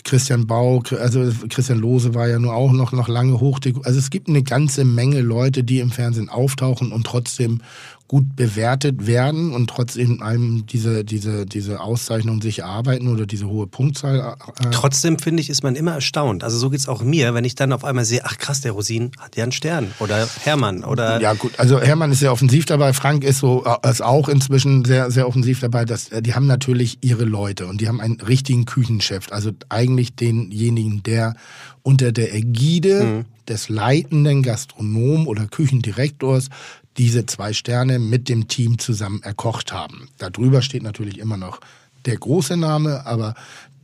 [0.04, 3.58] Christian Bau, also Christian Lose war ja nur auch noch, noch lange hoch.
[3.82, 7.60] Also es gibt eine ganze Menge Leute, die im Fernsehen auftauchen und trotzdem
[8.10, 13.68] gut bewertet werden und trotzdem einem diese, diese, diese Auszeichnung sich erarbeiten oder diese hohe
[13.68, 14.34] Punktzahl.
[14.58, 16.42] Äh trotzdem finde ich, ist man immer erstaunt.
[16.42, 18.72] Also so geht es auch mir, wenn ich dann auf einmal sehe, ach krass, der
[18.72, 19.92] Rosin hat ja einen Stern.
[20.00, 20.82] Oder Hermann.
[20.82, 24.28] Oder ja gut, also Hermann ist sehr offensiv dabei, Frank ist so äh, ist auch
[24.28, 25.84] inzwischen sehr, sehr offensiv dabei.
[25.84, 29.28] Dass, äh, die haben natürlich ihre Leute und die haben einen richtigen Küchenchef.
[29.30, 31.36] Also eigentlich denjenigen, der
[31.82, 33.24] unter der Ägide mhm.
[33.48, 36.48] des leitenden Gastronom oder Küchendirektors
[36.96, 40.08] diese zwei Sterne mit dem Team zusammen erkocht haben.
[40.18, 41.60] Darüber steht natürlich immer noch
[42.06, 43.34] der große Name, aber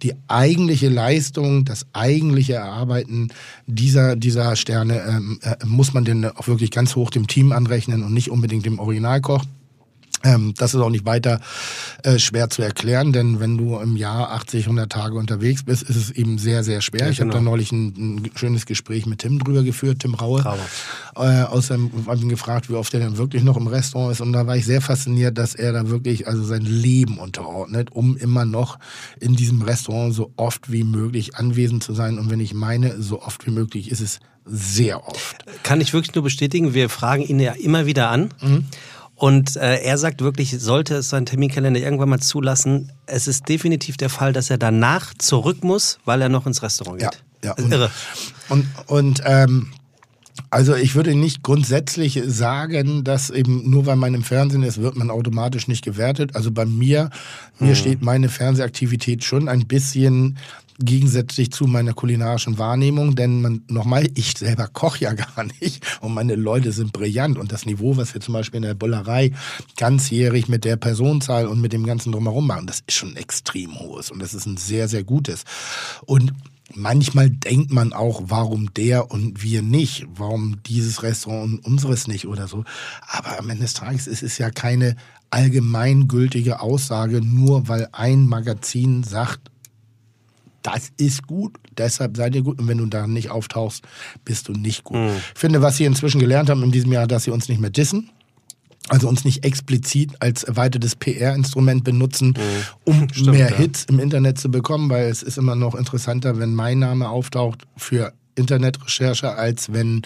[0.03, 3.29] die eigentliche Leistung, das eigentliche Erarbeiten
[3.67, 8.03] dieser, dieser Sterne ähm, äh, muss man denn auch wirklich ganz hoch dem Team anrechnen
[8.03, 9.45] und nicht unbedingt dem Originalkoch.
[10.27, 11.41] Ähm, das ist auch nicht weiter
[12.03, 15.97] äh, schwer zu erklären, denn wenn du im Jahr 80, 100 Tage unterwegs bist, ist
[15.97, 17.03] es eben sehr, sehr schwer.
[17.03, 17.35] Ja, ich genau.
[17.35, 20.43] habe da neulich ein, ein, schönes Gespräch mit Tim drüber geführt, Tim Raue.
[21.15, 24.21] Äh, außerdem habe ich ihn gefragt, wie oft er denn wirklich noch im Restaurant ist
[24.21, 28.17] und da war ich sehr fasziniert, dass er da wirklich also sein Leben unterordnet, um
[28.17, 28.79] immer noch
[29.21, 33.23] in diesem Restaurant so oft wie möglich anwesend zu sein und wenn ich meine, so
[33.23, 35.45] oft wie möglich ist es sehr oft.
[35.63, 38.31] Kann ich wirklich nur bestätigen, wir fragen ihn ja immer wieder an.
[38.41, 38.65] Mhm.
[39.17, 43.97] Und äh, er sagt wirklich, sollte es sein Terminkalender irgendwann mal zulassen, es ist definitiv
[43.97, 47.23] der Fall, dass er danach zurück muss, weil er noch ins Restaurant geht.
[47.43, 47.65] Ja, ja.
[47.65, 47.91] Und, irre.
[48.51, 49.69] Und, und ähm,
[50.51, 54.97] also ich würde nicht grundsätzlich sagen, dass eben nur weil man im Fernsehen ist, wird
[54.97, 56.37] man automatisch nicht gewertet.
[56.37, 57.11] Also bei mir,
[57.59, 57.75] mir hm.
[57.75, 60.37] steht meine Fernsehaktivität schon ein bisschen
[60.79, 66.15] gegensätzlich zu meiner kulinarischen Wahrnehmung, denn man, nochmal, ich selber koche ja gar nicht und
[66.15, 69.33] meine Leute sind brillant und das Niveau, was wir zum Beispiel in der Bullerei
[69.77, 74.11] ganzjährig mit der Personenzahl und mit dem ganzen Drumherum machen, das ist schon extrem hohes
[74.11, 75.45] und das ist ein sehr, sehr gutes.
[76.05, 76.33] Und
[76.75, 82.27] manchmal denkt man auch, warum der und wir nicht, warum dieses Restaurant und unseres nicht
[82.27, 82.65] oder so.
[83.09, 84.97] Aber am Ende des Tages ist es ja keine
[85.31, 89.51] allgemeingültige Aussage, nur weil ein Magazin sagt,
[90.67, 92.59] das ist gut, deshalb seid ihr gut.
[92.59, 93.85] Und wenn du da nicht auftauchst,
[94.25, 94.97] bist du nicht gut.
[94.97, 95.11] Mhm.
[95.33, 97.71] Ich finde, was sie inzwischen gelernt haben in diesem Jahr, dass sie uns nicht mehr
[97.71, 98.11] dissen.
[98.89, 102.43] Also uns nicht explizit als erweitertes PR-Instrument benutzen, mhm.
[102.85, 103.57] um Stimmt, mehr ja.
[103.57, 107.67] Hits im Internet zu bekommen, weil es ist immer noch interessanter, wenn mein Name auftaucht
[107.77, 110.03] für Internetrecherche, als wenn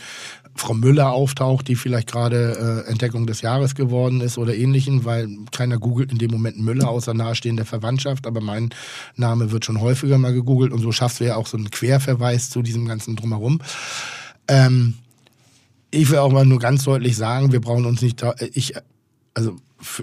[0.55, 5.29] Frau Müller auftaucht, die vielleicht gerade äh, Entdeckung des Jahres geworden ist oder ähnlichen, weil
[5.53, 8.71] keiner googelt in dem Moment Müller außer nahestehender Verwandtschaft, aber mein
[9.17, 12.51] Name wird schon häufiger mal gegoogelt und so schaffst du ja auch so einen Querverweis
[12.51, 13.61] zu diesem ganzen Drumherum.
[14.49, 14.95] Ähm,
[15.91, 18.75] ich will auch mal nur ganz deutlich sagen, wir brauchen uns nicht, ich,
[19.35, 19.57] also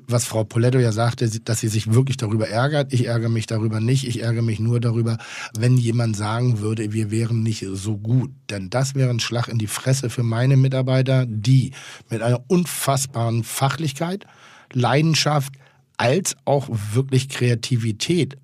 [0.07, 2.93] was Frau Poletto ja sagte, dass sie sich wirklich darüber ärgert.
[2.93, 4.07] Ich ärgere mich darüber nicht.
[4.07, 5.17] Ich ärgere mich nur darüber,
[5.57, 8.31] wenn jemand sagen würde, wir wären nicht so gut.
[8.49, 11.71] Denn das wäre ein Schlag in die Fresse für meine Mitarbeiter, die
[12.09, 14.25] mit einer unfassbaren Fachlichkeit,
[14.73, 15.53] Leidenschaft
[15.97, 18.37] als auch wirklich Kreativität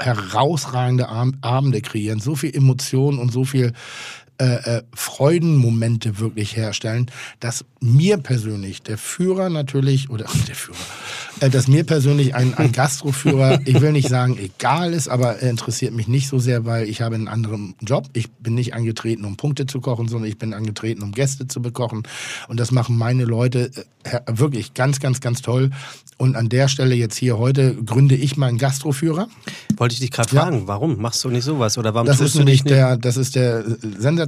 [0.00, 2.20] herausragende Abende kreieren.
[2.20, 3.72] So viel Emotionen und so viel
[4.40, 10.78] äh, äh, Freudenmomente wirklich herstellen, dass mir persönlich der Führer natürlich, oder der Führer,
[11.40, 15.50] äh, dass mir persönlich ein, ein Gastroführer, ich will nicht sagen egal ist, aber er
[15.50, 18.08] interessiert mich nicht so sehr, weil ich habe einen anderen Job.
[18.14, 21.60] Ich bin nicht angetreten, um Punkte zu kochen, sondern ich bin angetreten, um Gäste zu
[21.62, 22.02] bekochen.
[22.48, 23.70] Und das machen meine Leute
[24.04, 25.70] äh, wirklich ganz, ganz, ganz toll.
[26.16, 29.28] Und an der Stelle jetzt hier heute gründe ich meinen Gastroführer.
[29.76, 30.42] Wollte ich dich gerade Ja.
[30.42, 31.78] fragen, warum machst du nicht sowas?
[31.78, 33.64] Oder warum Das tust ist du nicht der, das ist der äh,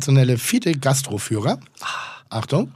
[0.02, 1.58] sensationelle Fiete Gastroführer.
[2.28, 2.72] Achtung.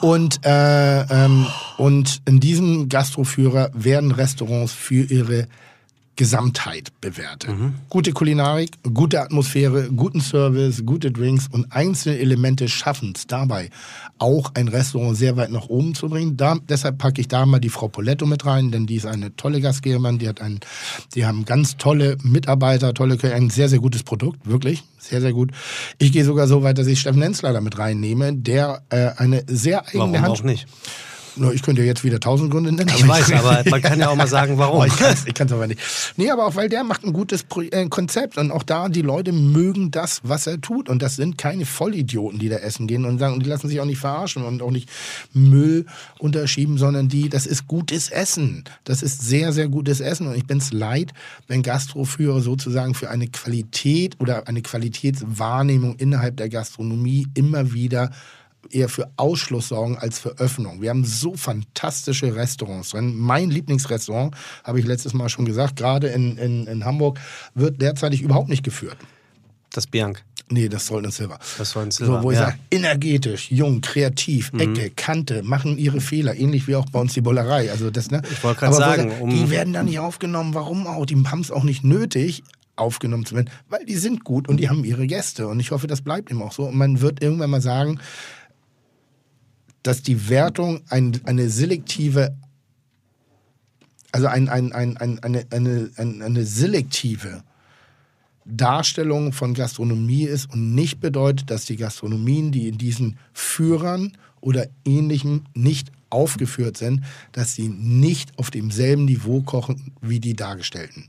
[0.00, 1.46] Und, äh, ähm,
[1.78, 5.48] und in diesem Gastroführer werden Restaurants für ihre
[6.18, 7.50] Gesamtheit bewertet.
[7.88, 13.70] Gute Kulinarik, gute Atmosphäre, guten Service, gute Drinks und einzelne Elemente schaffen es dabei,
[14.18, 16.36] auch ein Restaurant sehr weit nach oben zu bringen.
[16.36, 19.36] Da, deshalb packe ich da mal die Frau Poletto mit rein, denn die ist eine
[19.36, 20.58] tolle Gastgeberin, die hat ein,
[21.14, 25.52] die haben ganz tolle Mitarbeiter, tolle, ein sehr, sehr gutes Produkt, wirklich, sehr, sehr gut.
[25.98, 29.44] Ich gehe sogar so weit, dass ich Steffen Hensler da mit reinnehme, der äh, eine
[29.46, 30.40] sehr eigene Warum Hand...
[30.40, 30.66] auch nicht?
[31.38, 32.90] Na, Ich könnte jetzt wieder tausend Gründe nennen.
[32.94, 34.80] Ich weiß, aber man kann ja auch mal sagen, warum.
[34.80, 34.96] Oh, ich
[35.34, 35.80] kann es aber nicht.
[36.16, 39.02] Nee, aber auch weil der macht ein gutes Pro äh, Konzept und auch da, die
[39.02, 40.88] Leute mögen das, was er tut.
[40.88, 43.80] Und das sind keine Vollidioten, die da essen gehen und sagen, und die lassen sich
[43.80, 44.88] auch nicht verarschen und auch nicht
[45.32, 45.86] Müll
[46.18, 48.64] unterschieben, sondern die, das ist gutes Essen.
[48.84, 50.26] Das ist sehr, sehr gutes Essen.
[50.26, 51.12] Und ich bin es leid,
[51.46, 58.10] wenn Gastroführer sozusagen für eine Qualität oder eine Qualitätswahrnehmung innerhalb der Gastronomie immer wieder
[58.70, 60.82] eher für Ausschluss sorgen als für Öffnung.
[60.82, 63.16] Wir haben so fantastische Restaurants drin.
[63.16, 67.18] Mein Lieblingsrestaurant, habe ich letztes Mal schon gesagt, gerade in, in, in Hamburg,
[67.54, 68.96] wird derzeitig überhaupt nicht geführt.
[69.72, 70.22] Das Bianc.
[70.50, 71.38] Nee, das Soll Silver.
[71.58, 72.46] Das Soll Silver, So, wo ich ja.
[72.46, 77.20] sage, energetisch, jung, kreativ, Ecke, Kante, machen ihre Fehler, ähnlich wie auch bei uns die
[77.20, 77.70] Bollerei.
[77.70, 78.22] Also das, ne?
[78.30, 80.54] Ich wollte gerade sagen, ich um- die werden da nicht aufgenommen.
[80.54, 81.04] Warum auch?
[81.04, 82.42] Die haben es auch nicht nötig,
[82.76, 85.48] aufgenommen zu werden, weil die sind gut und die haben ihre Gäste.
[85.48, 86.64] Und ich hoffe, das bleibt eben auch so.
[86.64, 88.00] Und man wird irgendwann mal sagen,
[89.82, 92.36] dass die Wertung ein, eine selektive,
[94.12, 97.42] also ein, ein, ein, ein, eine, eine, eine, eine selektive
[98.44, 104.66] Darstellung von Gastronomie ist und nicht bedeutet, dass die Gastronomien, die in diesen Führern oder
[104.84, 111.08] ähnlichem nicht aufgeführt sind, dass sie nicht auf demselben Niveau kochen wie die Dargestellten.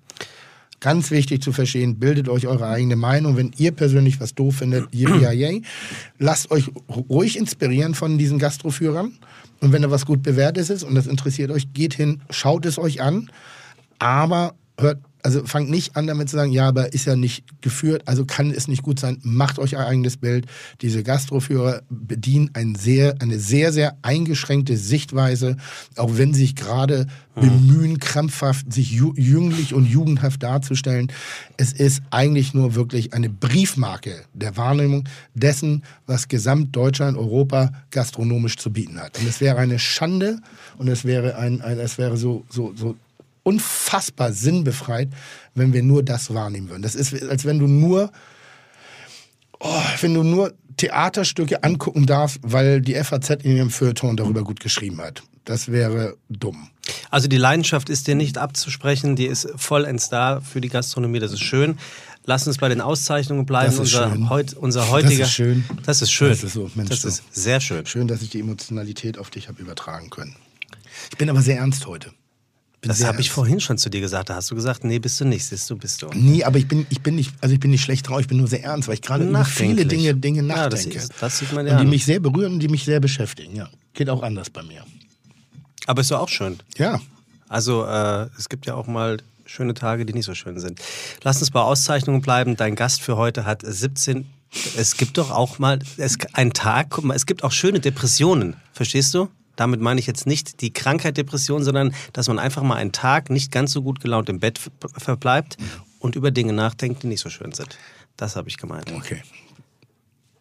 [0.80, 3.36] Ganz wichtig zu verstehen, bildet euch eure eigene Meinung.
[3.36, 4.88] Wenn ihr persönlich was doof findet,
[6.20, 6.72] lasst euch
[7.10, 9.14] ruhig inspirieren von diesen Gastroführern.
[9.60, 12.78] Und wenn da was gut bewertet ist und das interessiert euch, geht hin, schaut es
[12.78, 13.30] euch an.
[14.00, 18.04] Aber hört, also fangt nicht an damit zu sagen, ja, aber ist ja nicht geführt,
[18.06, 19.20] also kann es nicht gut sein.
[19.24, 20.46] Macht euch ein eigenes Bild.
[20.82, 25.58] Diese Gastroführer bedienen ein sehr, eine sehr, sehr eingeschränkte Sichtweise,
[25.96, 31.12] auch wenn sie sich gerade bemühen, krampfhaft sich jünglich und jugendhaft darzustellen.
[31.58, 38.72] Es ist eigentlich nur wirklich eine Briefmarke der Wahrnehmung dessen, was Gesamtdeutschland, Europa gastronomisch zu
[38.72, 39.18] bieten hat.
[39.20, 40.40] Und es wäre eine Schande
[40.78, 42.96] und es wäre ein, ein es wäre so, so, so
[43.44, 45.10] unfassbar sinnbefreit,
[45.56, 46.82] wenn wir nur das wahrnehmen würden.
[46.82, 48.12] Das ist, als wenn du nur,
[49.60, 54.60] oh, wenn du nur Theaterstücke angucken darfst, weil die FAZ in ihrem Feuilleton darüber gut
[54.60, 55.24] geschrieben hat.
[55.44, 56.70] Das wäre dumm.
[57.10, 61.34] Also die Leidenschaft ist dir nicht abzusprechen, die ist vollends da für die Gastronomie, das
[61.34, 61.78] ist schön.
[62.26, 63.76] Lass uns bei den Auszeichnungen bleiben.
[63.76, 64.30] Das ist unser, schön.
[64.30, 65.24] heut, unser heutiger.
[65.24, 65.66] ist schön.
[65.86, 66.30] Das ist schön.
[66.30, 67.86] Das ist so, Mensch, das ist sehr schön.
[67.86, 70.36] Schön, dass ich die Emotionalität auf dich habe übertragen können.
[71.10, 72.12] Ich bin aber sehr ernst heute.
[72.82, 74.30] Bin Das habe ich vorhin schon zu dir gesagt.
[74.30, 75.46] Da hast du gesagt, nee, bist du nicht.
[75.46, 76.08] Siehst du, bist du.
[76.14, 78.38] Nee, aber ich bin, ich bin nicht, also ich bin nicht schlecht drauf, ich bin
[78.38, 79.86] nur sehr ernst, weil ich gerade über viele.
[79.86, 80.98] Dinge, Dinge Ja, das nachdenke.
[80.98, 83.56] ist- das sieht man ja Und die mich sehr berühren und die mich sehr beschäftigen,
[83.56, 83.70] ja.
[83.94, 84.84] Geht auch anders bei mir.
[85.88, 86.58] Aber ist doch auch schön.
[86.78, 87.02] Ja.
[87.50, 90.80] Also äh, es gibt ja auch mal schöne Tage, die nicht so schön sind.
[91.24, 92.56] Lass uns bei Auszeichnungen bleiben.
[92.56, 94.26] Dein Gast für heute hat 17.
[94.78, 98.56] Es gibt doch auch mal es, ein Tag, guck mal, es gibt auch schöne Depressionen.
[98.74, 99.28] Verstehst du?
[99.60, 103.30] Damit meine ich jetzt nicht die Krankheit Depression, sondern dass man einfach mal einen Tag
[103.30, 105.58] nicht ganz so gut gelaunt im Bett ver- verbleibt
[106.00, 107.78] und über Dinge nachdenkt, die nicht so schön sind.
[108.16, 108.92] Das habe ich gemeint.
[108.96, 109.22] Okay.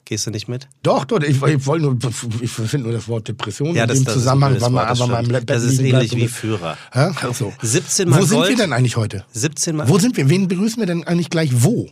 [0.05, 0.69] Gehst du nicht mit?
[0.83, 1.99] Doch, doch, ich, ich nur,
[2.41, 4.71] ich finde nur das Wort Depression Ja, in das, dem das ist Zusammenhang, blödes weil
[4.71, 5.33] man aber mal im.
[5.33, 6.79] Bett Das ist ähnlich wie Führer.
[6.93, 7.11] Hä?
[7.15, 7.53] Ach so.
[7.61, 8.49] 17 Mal Wo sind Gold.
[8.51, 9.27] wir denn eigentlich heute?
[9.33, 9.87] 17 Mal.
[9.89, 10.31] Wo sind wir?
[10.31, 11.91] Wen begrüßen wir denn eigentlich gleich wo?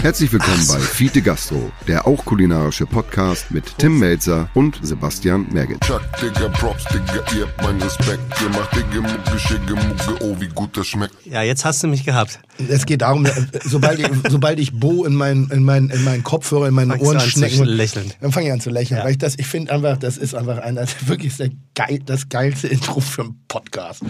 [0.00, 5.80] Herzlich willkommen bei Fiete Gastro, der auch kulinarische Podcast mit Tim Melzer und Sebastian Merget.
[5.82, 8.22] Chuck, Digga, Props, Digga, ihr habt meinen Respekt.
[8.40, 11.14] Ihr macht Digga, Mucke, Schicke, Mucke, oh, wie gut das schmeckt.
[11.26, 12.40] Ja, jetzt hast du mich gehabt.
[12.68, 13.30] Es geht darum, äh,
[13.64, 17.04] sobald ich, sobald ich Bo in meinen in mein, in mein Kopfhörer, in meine Fangst
[17.04, 18.12] du Ohren an zu schnecken, lächeln.
[18.20, 18.98] dann fange ich an zu lächeln.
[18.98, 19.04] Ja.
[19.04, 22.00] Weil ich das, ich finde einfach, das ist einfach ein, das ist wirklich der geil,
[22.04, 24.02] das geilste Intro für einen Podcast.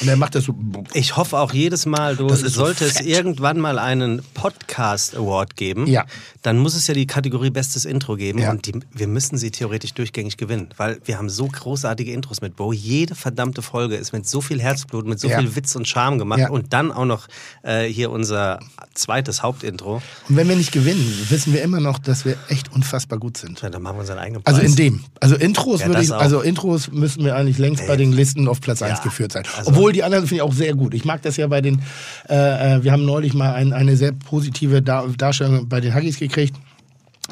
[0.00, 0.54] Und er macht das so.
[0.94, 5.86] Ich hoffe auch jedes Mal, du ist so es irgendwann mal einen Podcast Award geben,
[5.86, 6.04] Ja.
[6.42, 8.50] dann muss es ja die Kategorie Bestes Intro geben Ja.
[8.50, 12.56] und die, wir müssen sie theoretisch durchgängig gewinnen, weil wir haben so großartige Intros mit
[12.56, 12.72] Bo.
[12.72, 15.38] Jede verdammte Folge ist mit so viel Herzblut, mit so Ja.
[15.38, 16.50] viel Witz und Charme gemacht Ja.
[16.50, 17.26] und dann auch noch
[17.62, 18.60] äh, hier unser
[18.94, 20.02] zweites Hauptintro.
[20.28, 23.60] Und wenn wir nicht gewinnen, wissen wir immer noch, dass wir echt unfassbar gut sind.
[23.62, 24.54] Ja, Dann machen wir unseren eigenen Preis.
[24.56, 25.04] Also in dem.
[25.20, 26.20] Also Intros Ja, würde ich, auch.
[26.20, 29.44] also Intros müssen wir eigentlich längst bei den Listen auf Platz 1 Ja, geführt sein.
[29.56, 30.94] also- Obwohl die anderen finde ich auch sehr gut.
[30.94, 31.82] Ich mag das ja bei den,
[32.28, 36.18] äh, äh, wir haben neulich mal ein, eine sehr positive Dar Darstellung bei den Haggis
[36.18, 36.54] gekriegt,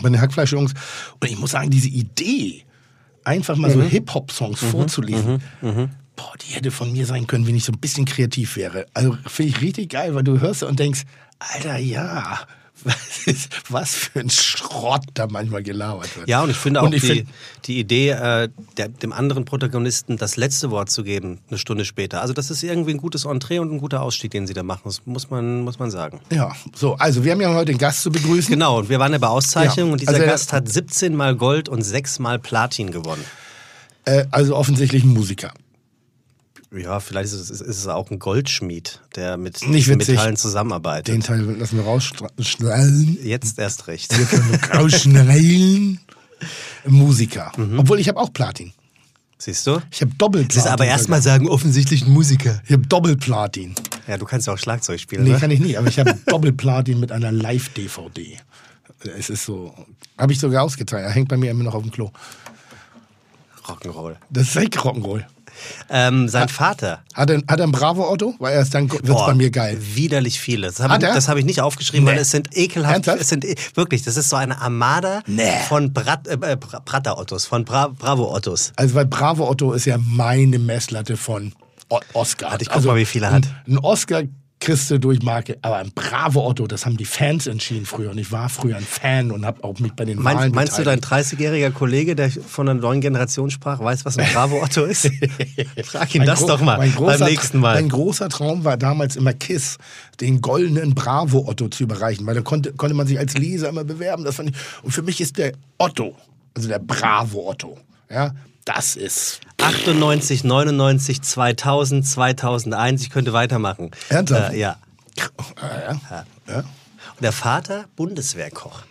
[0.02, 0.74] bei den Hackfleischjungs.
[1.20, 2.62] Und ich muss sagen, diese Idee,
[3.24, 3.88] einfach mal so Mhm.
[3.88, 5.42] Hip-Hop-Songs vorzulesen,
[6.16, 8.86] boah, die hätte von mir sein können, wenn ich so ein bisschen kreativ wäre.
[8.94, 11.02] Also finde ich richtig geil, weil du hörst und denkst,
[11.38, 12.40] Alter, ja.
[13.70, 16.28] Was, für ein Schrott da manchmal gelabert wird.
[16.28, 17.28] Ja, und ich finde auch ich die, find-
[17.64, 22.20] die Idee, äh, der, dem anderen Protagonisten das letzte Wort zu geben, eine Stunde später.
[22.20, 24.82] Also das ist irgendwie ein gutes Entree und ein guter Ausstieg, den sie da machen.
[24.84, 26.20] Das muss man, muss man sagen.
[26.30, 28.50] Ja, so, also wir haben ja heute den Gast zu begrüßen.
[28.50, 31.36] Genau, und wir waren ja bei Auszeichnungen Ja, und dieser also Gast hat 17 Mal
[31.36, 33.24] Gold und 6 Mal Platin gewonnen.
[34.04, 35.52] Äh, also offensichtlich ein Musiker.
[36.76, 39.66] Ja, vielleicht ist es, ist es auch ein Goldschmied, der mit.
[39.68, 41.14] Metallen zusammenarbeitet.
[41.14, 43.18] Den Teil lassen wir rausschneiden.
[43.22, 44.12] Jetzt erst recht.
[44.74, 46.00] rausschneiden.
[46.86, 47.52] Musiker.
[47.76, 48.72] Obwohl ich habe auch Platin.
[49.38, 49.80] Siehst du?
[49.90, 50.48] Ich habe Doppelplatin.
[50.56, 52.60] Das ist aber erstmal sagen, offensichtlich ein Musiker.
[52.66, 53.74] Ich habe Doppelplatin.
[54.06, 55.38] Ja, du kannst ja auch Schlagzeug spielen, Nee, ne?
[55.38, 58.38] kann ich nicht, aber ich habe Doppelplatin mit einer Live-DVD.
[59.16, 59.74] Es ist so.
[60.18, 61.04] Habe ich sogar ausgeteilt.
[61.04, 62.10] Er hängt bei mir immer noch auf dem Klo.
[63.66, 64.16] Rock'n'Roll.
[64.30, 65.24] Das ist echt Rock'n'Roll.
[65.88, 67.00] Ähm, sein Vater.
[67.14, 68.34] Hat er, hat er ein Bravo-Otto?
[68.38, 69.78] Weil erst dann wird es bei mir geil.
[69.94, 70.66] Widerlich viele.
[70.68, 71.26] Das Hat habe ich, er?
[71.26, 72.12] hab ich nicht aufgeschrieben, Nee.
[72.12, 72.94] weil es sind ekelhaft.
[72.94, 73.20] Ernsthaft?
[73.20, 75.50] Es sind e- wirklich, das ist so eine Armada Nee.
[75.68, 78.72] von Brat, äh, Bra- Pratter-Ottos, von Bra Bravo-Ottos.
[78.76, 81.52] Also weil Bravo Otto ist ja meine Messlatte von
[82.12, 82.50] Oscar.
[82.50, 83.44] Warte, ich guck also, mal, wie viel er hat.
[83.68, 84.22] Ein Oscar
[84.68, 88.10] du durch Marke, aber ein Bravo Otto, das haben die Fans entschieden früher.
[88.10, 90.82] Und ich war früher ein Fan und habe auch mich bei den Wahlen meinst du,
[90.82, 91.34] dein beteiligt.
[91.34, 95.10] 30-jähriger Kollege, der von einer neuen Generation sprach, weiß, was ein Bravo-Otto ist?
[95.84, 97.74] Frag ihn Mein das doch mal mein großer, beim nächsten Mal.
[97.74, 99.78] Mein großer Traum war damals immer KISS,
[100.20, 103.84] den goldenen Bravo Otto zu überreichen, weil da konnte, konnte man sich als Leser immer
[103.84, 104.24] bewerben.
[104.24, 106.14] Das fand ich, und für mich ist der Otto,
[106.54, 107.78] also der Bravo Otto,
[108.10, 108.32] ja,
[108.64, 113.90] das ist 98, 99, 2000, 2001, ich könnte weitermachen.
[114.08, 114.52] Ernsthaft?
[114.52, 114.76] Äh, ja.
[115.62, 116.24] äh, ja.
[116.48, 116.58] Ja.
[116.58, 118.82] Und der Vater, Bundeswehrkoch.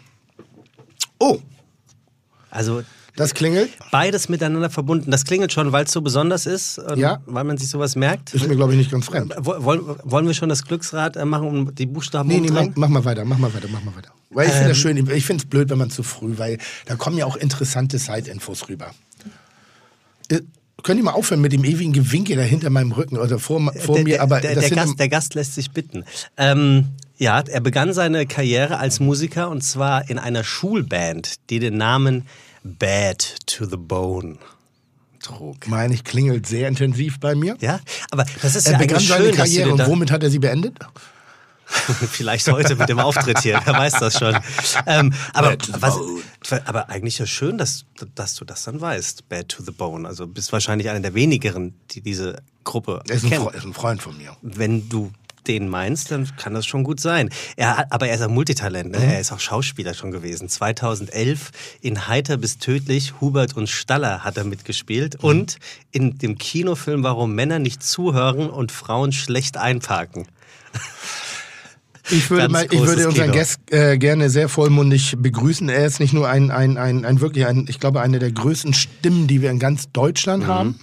[1.19, 1.39] Oh,
[2.49, 2.83] Also
[3.15, 3.69] das klingelt.
[3.91, 5.11] beides miteinander verbunden.
[5.11, 7.21] Das klingelt schon, weil es so besonders ist, und Ja.
[7.25, 8.33] weil man sich sowas merkt.
[8.33, 9.33] Ist mir, glaube ich, nicht ganz fremd.
[9.37, 12.65] Wo- Wollen, wollen wir schon das Glücksrad äh, machen, um die Buchstaben Nee, nee, mach,
[12.75, 14.09] mach mal weiter, mach mal weiter, mach mal weiter.
[14.31, 16.57] Weil ich finde das schön, ich finde es blöd, wenn man zu früh, weil
[16.87, 18.91] da kommen ja auch interessante Side-Infos rüber.
[20.33, 20.41] Äh,
[20.81, 23.95] Könnt ihr mal aufhören mit dem ewigen Gewinke da hinter meinem Rücken oder vor, vor
[23.95, 26.03] der, mir, aber der, der, Gast, der Gast lässt sich bitten.
[26.35, 31.77] Ähm, ja, er begann seine Karriere als Musiker und zwar in einer Schulband, die den
[31.77, 32.25] Namen
[32.63, 34.39] Bad to the Bone
[35.21, 35.67] trug.
[35.67, 37.55] meine ich, klingelt sehr intensiv bei mir.
[37.61, 37.79] Ja,
[38.11, 40.77] aber das ist Er ja begann seine schön, Karriere und womit hat er sie beendet?
[42.11, 44.37] vielleicht heute mit dem Auftritt hier, wer weiß das schon.
[44.85, 45.99] Ähm, aber, was,
[46.65, 50.07] aber eigentlich ja schön, dass, dass du das dann weißt, Bad to the Bone.
[50.07, 53.43] Also bist wahrscheinlich einer der wenigeren, die diese Gruppe Er ist ein, kennen.
[53.43, 54.35] Fre ist ein Freund von mir.
[54.41, 55.11] wenn du
[55.47, 57.29] den meinst, dann kann das schon gut sein.
[57.55, 58.91] Er, aber er ist ein Multitalent.
[58.91, 58.97] Ne?
[58.97, 60.49] Er ist auch Schauspieler schon gewesen.
[60.49, 65.21] 2011 in Heiter bis tödlich, Hubert und Staller hat er mitgespielt.
[65.21, 65.57] Und
[65.91, 70.27] in dem Kinofilm Warum Männer nicht zuhören und Frauen schlecht einparken.
[72.09, 73.37] Ich würde, mal, ich würde unseren Kino.
[73.37, 75.69] Gast äh, gerne sehr vollmundig begrüßen.
[75.69, 78.73] Er ist nicht nur ein, ein, ein, ein wirklich ein, ich glaube, eine der größten
[78.73, 80.79] Stimmen, die wir in ganz Deutschland haben.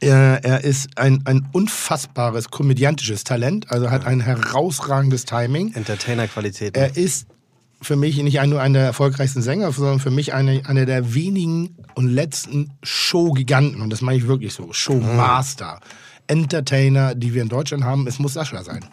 [0.00, 5.72] Er, er ist ein, ein unfassbares komödiantisches Talent, also hat ein herausragendes Timing.
[5.74, 6.78] Entertainer-Qualitäten.
[6.78, 7.26] Er ist
[7.80, 11.76] für mich nicht nur einer der erfolgreichsten Sänger, sondern für mich eine, einer der wenigen
[11.94, 13.80] und letzten Showgiganten.
[13.80, 14.72] Und das meine ich wirklich so.
[14.72, 15.80] Showmaster.
[16.26, 18.06] Entertainer, die wir in Deutschland haben.
[18.06, 18.84] Es muss Sascha sein.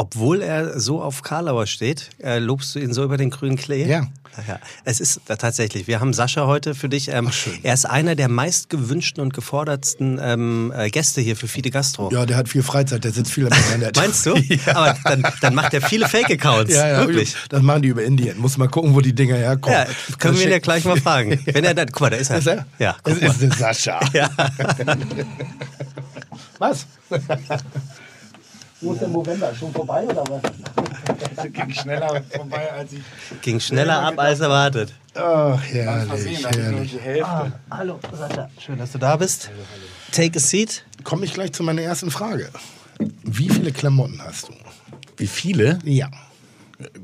[0.00, 3.84] Obwohl er so auf Karlauer steht, äh, lobst du ihn so über den grünen Klee?
[3.86, 4.06] Ja.
[4.48, 4.58] ja.
[4.82, 7.08] Es ist tatsächlich, wir haben Sascha heute für dich.
[7.08, 7.30] Ähm,
[7.62, 12.10] er ist einer der meistgewünschten und gefordertsten ähm, äh, Gäste hier für Fide Gastro.
[12.10, 13.96] Ja, der hat viel Freizeit, der sitzt viel im Internet.
[13.96, 14.36] Meinst du?
[14.38, 14.74] ja.
[14.74, 16.72] Aber dann, dann macht er viele Fake-Accounts.
[16.80, 17.34] Ja, ja, Wirklich.
[17.50, 18.38] Das machen die über Indien.
[18.38, 19.78] Muss mal gucken, wo die Dinger herkommen.
[19.78, 19.86] Ja,
[20.18, 21.38] können wir ihn ja Das gleich mal fragen.
[21.44, 22.38] Wenn er dann, guck mal, da ist er.
[22.38, 22.64] Ist er?
[22.78, 23.12] Ja, mal.
[23.12, 24.00] ist der Sascha.
[24.14, 24.30] Ja.
[26.58, 26.86] Was?
[28.80, 29.54] Wo ist der November?
[29.54, 30.42] Schon vorbei oder was?
[31.52, 33.02] ging schneller vorbei, als ich
[33.42, 34.94] Ging schneller ab als erwartet.
[35.14, 36.90] Ach, versehen herrlich, nur herrlich.
[36.92, 37.52] die Hälfte.
[37.70, 38.48] Hallo, Sascha.
[38.58, 39.50] Schön, dass du da bist.
[40.12, 40.84] Take a seat.
[41.04, 42.48] Komme ich gleich zu meiner ersten Frage.
[43.22, 44.54] Wie viele Klamotten hast du?
[45.16, 45.78] Wie viele?
[45.84, 46.10] Ja.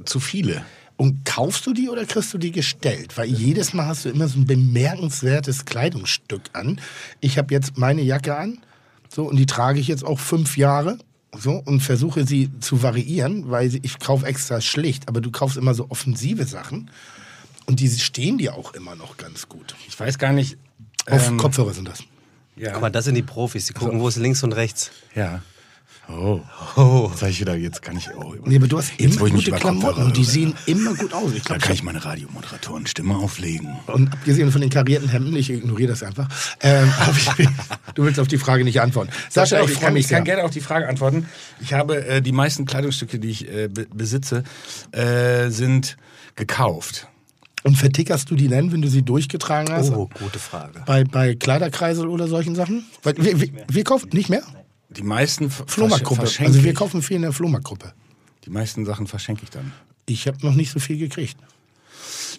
[0.05, 0.65] Zu viele.
[0.97, 3.19] Und kaufst du die oder kriegst du die gestellt?
[3.19, 6.81] Weil jedes Mal hast du immer so ein bemerkenswertes Kleidungsstück an.
[7.21, 8.59] Ich habe jetzt meine Jacke an,
[9.15, 10.97] so und die trage ich jetzt auch fünf Jahre,
[11.39, 15.09] so und versuche sie zu variieren, weil ich kaufe extra schlicht.
[15.09, 16.91] Aber du kaufst immer so offensive Sachen
[17.67, 19.75] und die stehen dir auch immer noch ganz gut.
[19.89, 20.57] Ich weiß gar nicht.
[21.09, 22.03] Auf ähm, Kopfhörer sind das.
[22.57, 22.73] Ja.
[22.73, 23.67] Guck mal, das sind die Profis.
[23.67, 24.91] Die gucken, wo ist links und rechts.
[25.15, 25.43] ja.
[26.09, 26.41] Oh.
[26.77, 27.09] oh.
[27.11, 28.09] Jetzt, hab ich wieder, jetzt kann ich.
[28.15, 31.13] Oh, Nee, aber du hast Jetzt, immer gute über Klamotten und die sehen immer gut
[31.13, 31.33] aus.
[31.33, 33.77] Ich Da glaub, kann ich meine Radiomoderatorenstimme auflegen.
[33.87, 36.29] Und abgesehen von den karierten Hemden, ich ignoriere das einfach,
[36.61, 36.93] ähm,
[37.39, 37.49] ich,
[37.95, 39.11] du willst auf die Frage nicht antworten.
[39.31, 41.29] Sascha, ich ich, freue kann, mich ich kann gerne auf die Frage antworten.
[41.61, 44.45] Ich habe äh, die meisten Kleidungsstücke, die ich äh, be besitze,
[44.93, 45.97] äh, sind
[46.37, 47.09] gekauft.
[47.65, 49.91] Und vertickerst du die denn, wenn du sie durchgetragen hast?
[49.91, 50.83] Oh, gute Frage.
[50.87, 52.85] Bei, bei Kleiderkreisel oder solchen Sachen?
[53.03, 54.43] Weil wir, wir, wir kaufen nicht mehr?
[54.97, 56.23] Die meisten Flohmarktgruppe.
[56.23, 56.77] verschenke Also wir ich.
[56.79, 57.93] kaufen viel in der Flohmarktgruppe.
[58.45, 59.73] Die meisten Sachen verschenke ich dann.
[60.07, 61.37] Ich habe noch nicht so viel gekriegt.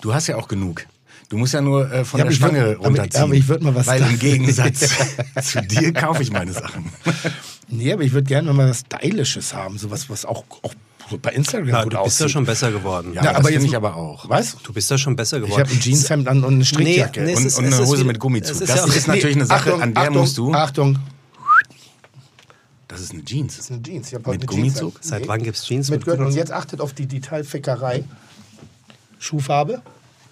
[0.02, 0.86] Du hast ja auch genug.
[1.30, 3.24] Du musst ja nur äh, von Ja, der ich Stange würd- aber- runterziehen.
[3.24, 4.90] aber ich würd mal was Weil da- im Gegensatz
[5.44, 6.86] zu dir kaufe ich meine Sachen.
[7.68, 9.78] Nee, aber ich würde gerne mal was Stylisches haben.
[9.78, 10.74] Sowas, was auch, auch
[11.10, 12.22] so bei Instagram Ja, gut du bist aussieht.
[12.22, 13.12] ja schon besser geworden.
[13.14, 14.30] Ja, Na, aber jetzt- ich aber auch.
[14.30, 14.56] Was?
[14.64, 15.64] Du bist ja schon besser Ich geworden.
[15.64, 17.22] habe ein Jeanshemd an und eine Strickjacke.
[17.22, 18.56] Nee, es Und, ist- und eine ist Hose wie- mit Gummizug.
[18.56, 20.54] es ist Das ja auch- ist natürlich eine Sache, Achtung, an der Achtung, musst du.
[20.54, 21.00] Achtung,
[22.88, 23.58] Das ist eine Jeans.
[23.58, 24.12] das ist eine Jeans.
[24.12, 24.96] Mit eine Jeans Gummizug?
[24.96, 25.02] an.
[25.04, 26.26] Seit wann gibt's Jeans Mit mit Gürtel.
[26.26, 28.04] Und jetzt achtet auf die Detailfickerei.
[29.20, 29.82] Schuhfarbe?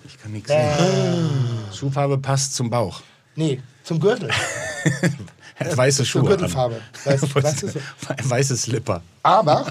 [0.05, 1.29] Ich kann nichts sehen.
[1.73, 3.01] Schuhfarbe passt zum Bauch.
[3.35, 4.29] Nee, zum Gürtel.
[5.75, 6.23] Weiße Schuhe.
[6.23, 6.81] Gürtelfarbe.
[7.05, 7.79] Du so?
[8.23, 9.01] Weiße Slipper.
[9.23, 9.65] Aber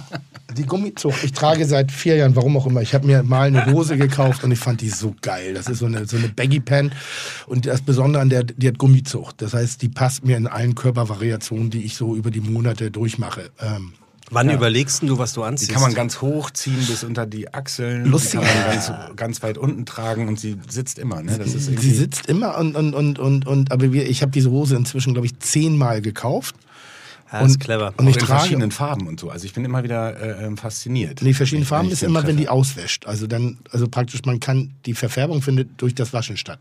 [0.57, 3.67] die Gummizug, ich trage seit vier Jahren, warum auch immer, ich habe mir mal eine
[3.67, 5.55] Hose gekauft und ich fand die so geil.
[5.55, 6.93] Das ist so eine, so eine Baggy Pant
[7.47, 9.37] und das Besondere an der, die hat Gummizug.
[9.37, 13.51] Das heißt, die passt mir in allen Körpervariationen, die ich so über die Monate durchmache.
[13.61, 13.93] Ähm,
[14.31, 15.71] Wann überlegst du, was du Die anziehst?
[15.73, 18.07] kann man ganz hoch ziehen bis unter die Achseln.
[18.07, 18.41] Lustig.
[18.41, 21.23] Die kann man ganz, ganz weit unten tragen und sie sitzt immer.
[21.23, 21.39] Ne?
[21.39, 24.51] Das ist sie sitzt immer und, und, und, und, und aber wir, ich habe diese
[24.51, 26.57] Hose inzwischen, glaube ich, zehnmal gekauft.
[27.33, 27.93] ja, ist und- clever.
[27.97, 29.29] und auch ich in trage- verschiedenen Farben und so.
[29.31, 31.21] Also ich bin immer wieder äh, ähm, fasziniert.
[31.23, 32.53] Nee, verschiedene Farben ist immer, wenn die treffe.
[32.57, 33.07] auswäscht.
[33.07, 36.61] Also dann, also praktisch, man kann, die Verfärbung findet durch das Waschen statt.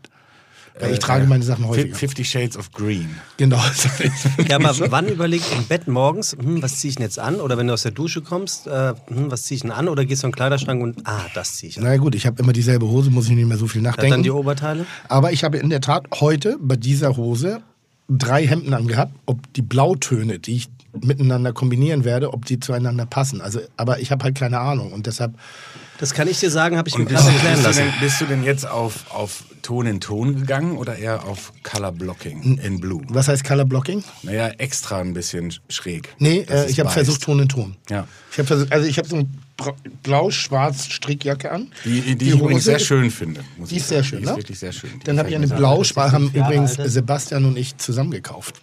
[0.78, 1.94] Weil ich Äh, trage äh, meine Sachen häufiger.
[1.94, 3.08] Fifty Shades of Green.
[3.36, 3.60] Genau.
[4.48, 7.36] Ja, aber wann überlegst du im Bett morgens, hm, was ziehe ich denn jetzt an?
[7.36, 9.88] Oder wenn du aus der Dusche kommst, äh, hm, was ziehe ich denn an?
[9.88, 11.84] Oder gehst du in den Kleiderschrank und, ah, das ziehe ich an.
[11.84, 14.04] Na gut, ich habe immer dieselbe Hose, muss ich nicht mehr so viel Hat dann
[14.04, 14.30] die nachdenken.
[14.30, 14.86] Oberteile?
[15.08, 17.60] Aber ich habe in der Tat heute bei dieser Hose
[18.08, 20.68] drei Hemden angehabt, ob die Blautöne, die ich
[21.02, 23.40] miteinander kombinieren werde, ob die zueinander passen.
[23.40, 25.34] Also, aber ich habe halt keine Ahnung und deshalb
[25.98, 27.78] Das kann ich dir sagen, habe ich mir gerade bist, erklären bist, du lassen.
[27.92, 31.92] denn, bist du denn jetzt auf, auf Ton in Ton gegangen oder eher auf Color
[31.92, 33.00] Blocking in Blue?
[33.08, 34.04] was heißt Color Blocking?
[34.22, 36.14] Naja, extra ein bisschen schräg.
[36.18, 37.76] Nee, äh, ich habe versucht Ton in Ton.
[37.88, 38.06] Ja.
[38.32, 39.28] Ich habe versucht, also ich habe so eine
[40.02, 41.68] blau-schwarz Strickjacke an.
[41.84, 43.40] Die, die, ich übrigens sehr schön finde.
[43.56, 44.30] muss Die ist sehr schön, Die ne?
[44.32, 44.90] ist wirklich sehr schön.
[45.00, 45.56] Die Dann habe ich eine mir sehr.
[45.56, 46.74] blau-schwarz, haben übrigens.
[46.74, 48.60] Sebastian und ich zusammen gekauft.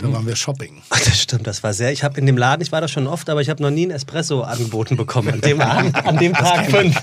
[0.00, 0.82] Da waren wir shopping.
[0.88, 1.92] Ach, das stimmt, das war sehr.
[1.92, 3.86] Ich habe in dem Laden, ich war da schon oft, aber ich habe noch nie
[3.86, 5.34] ein Espresso angeboten bekommen.
[5.34, 6.96] An dem, an, an dem Tag fünf.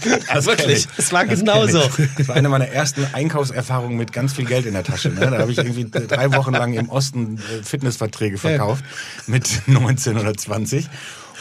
[0.45, 0.87] Wirklich.
[0.97, 1.81] Es war genauso.
[2.17, 5.09] Das war eine meiner ersten Einkaufserfahrungen mit ganz viel Geld in der Tasche.
[5.09, 5.29] Ne?
[5.29, 8.83] Da habe ich irgendwie drei Wochen lang im Osten äh, Fitnessverträge verkauft
[9.27, 10.87] mit 19 oder 20.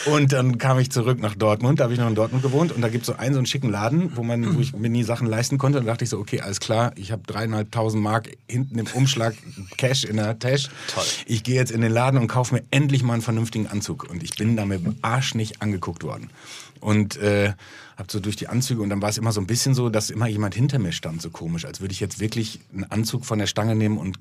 [0.05, 2.83] Und dann kam ich zurück nach Dortmund, da habe ich noch in Dortmund gewohnt und
[2.83, 5.03] da gibt es so einen so einen schicken Laden, wo, man, wo ich mir nie
[5.03, 5.79] Sachen leisten konnte.
[5.79, 9.35] Und da dachte ich so, okay, alles klar, ich habe dreieinhalbtausend Mark hinten im Umschlag
[9.77, 10.69] Cash in der Tasche.
[10.89, 11.05] Toll.
[11.27, 14.09] Ich gehe jetzt in den Laden und kaufe mir endlich mal einen vernünftigen Anzug.
[14.09, 16.31] Und ich bin da mit dem Arsch nicht angeguckt worden.
[16.81, 17.55] Und äh,
[17.97, 20.11] hab so durch die Anzüge und dann war es immer so ein bisschen so, dass
[20.11, 23.39] immer jemand hinter mir stand, so komisch, als würde ich jetzt wirklich einen Anzug von
[23.39, 24.19] der Stange nehmen und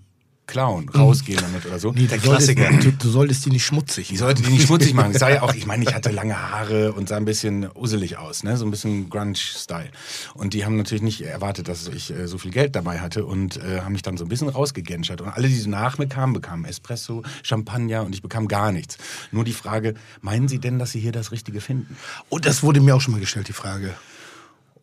[0.48, 1.92] klauen, rausgehen damit oder so.
[1.92, 5.12] Nee, du, solltest, du, du solltest die nicht schmutzig Ich sollte die nicht schmutzig machen.
[5.12, 8.18] Ich sah ja auch, ich meine, ich hatte lange Haare und sah ein bisschen uselig
[8.18, 8.58] aus, ne?
[8.58, 9.90] so ein bisschen Grunge-Style.
[10.34, 13.58] Und die haben natürlich nicht erwartet, dass ich äh, so viel Geld dabei hatte und
[13.58, 15.22] äh, haben mich dann so ein bisschen rausgegenschert.
[15.22, 18.98] Und alle, die so nach mir kamen, bekamen Espresso, Champagner und ich bekam gar nichts.
[19.32, 21.98] Nur die Frage, meinen Sie denn, dass Sie hier das Richtige finden?
[22.30, 23.94] Und das wurde mir auch schon mal gestellt, die Frage.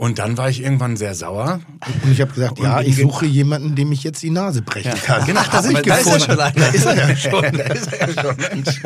[0.02, 1.60] Und dann war ich irgendwann sehr sauer.
[2.02, 5.24] Und ich habe gesagt, ja, ich suche jemanden, dem ich jetzt die Nase brechen kann.
[5.26, 6.24] Genau, Ach, das ich da ist er gefunden.
[6.24, 6.52] schon einer.
[6.58, 7.42] Da ist er ja schon.
[7.42, 8.82] da ist er ja schon, Mensch.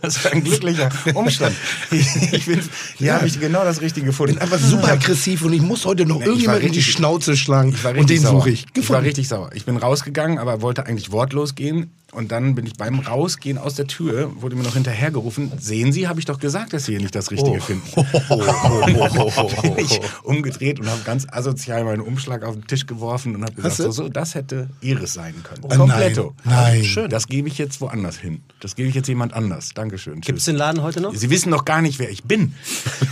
[0.00, 1.54] Das ist ein glücklicher Umstand.
[1.90, 2.60] Ich, ich bin,
[2.96, 4.32] hier habe ich genau das Richtige gefunden.
[4.36, 6.82] bin einfach super aggressiv und ich muss heute noch Nee, ich war irgendjemanden in die
[6.82, 7.68] Schnauze schlagen.
[7.74, 8.40] Ich war und den sauer.
[8.40, 8.64] suche ich.
[8.74, 9.50] Ich war richtig sauer.
[9.52, 11.90] Ich bin rausgegangen, aber wollte eigentlich wortlos gehen.
[12.14, 16.08] Und dann bin ich beim Rausgehen aus der Tür, wurde mir noch hinterhergerufen, sehen Sie,
[16.08, 17.88] habe ich doch gesagt, dass Sie hier nicht das Richtige finden.
[19.62, 23.54] bin ich umgedreht und habe ganz asozial meinen Umschlag auf den Tisch geworfen und habe
[23.54, 25.62] gesagt, so, so, das hätte Ihres sein können.
[25.62, 26.34] Oh, Kompletto.
[26.44, 26.84] nein, nein.
[26.84, 27.08] Schön.
[27.08, 28.42] Das gebe ich jetzt woanders hin.
[28.60, 29.70] Das gebe ich jetzt jemand anders.
[29.74, 30.20] Dankeschön.
[30.20, 31.14] Gibt es den Laden heute noch?
[31.14, 32.54] Sie wissen noch gar nicht, wer ich bin.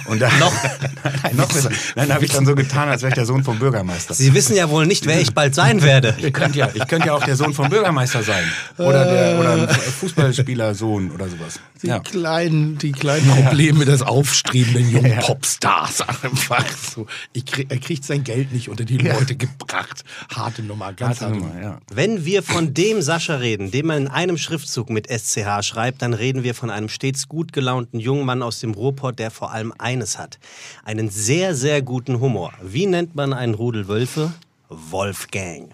[0.08, 0.52] Und dann, noch?
[1.22, 1.70] nein, noch besser.
[1.94, 4.12] Dann habe ich dann so getan, als wäre ich der Sohn vom Bürgermeister.
[4.12, 6.14] Sie wissen ja wohl nicht, wer ich bald sein werde.
[6.18, 8.44] Ich könnte ja, ich könnte ja auch der Sohn vom Bürgermeister sein.
[8.90, 11.60] Oder, der, oder ein Fußballspielersohn oder sowas.
[11.82, 11.98] Die, Ja.
[12.00, 16.02] kleinen, die kleinen Probleme des aufstrebenden jungen Popstars.
[16.02, 17.06] Einfach so.
[17.32, 20.04] Ich krieg, er kriegt sein Geld nicht unter die Leute gebracht.
[20.34, 21.54] Harte Nummer, ganz harte Harte Nummer.
[21.54, 21.78] Nummer, ja.
[21.92, 26.12] Wenn wir von dem Sascha reden, den man in einem Schriftzug mit SCH schreibt, dann
[26.12, 29.72] reden wir von einem stets gut gelaunten jungen Mann aus dem Ruhrpott, der vor allem
[29.78, 30.38] eines hat.
[30.84, 32.52] Einen sehr, sehr guten Humor.
[32.62, 34.32] Wie nennt man einen Rudel Wölfe?
[34.68, 35.70] Wolfgang.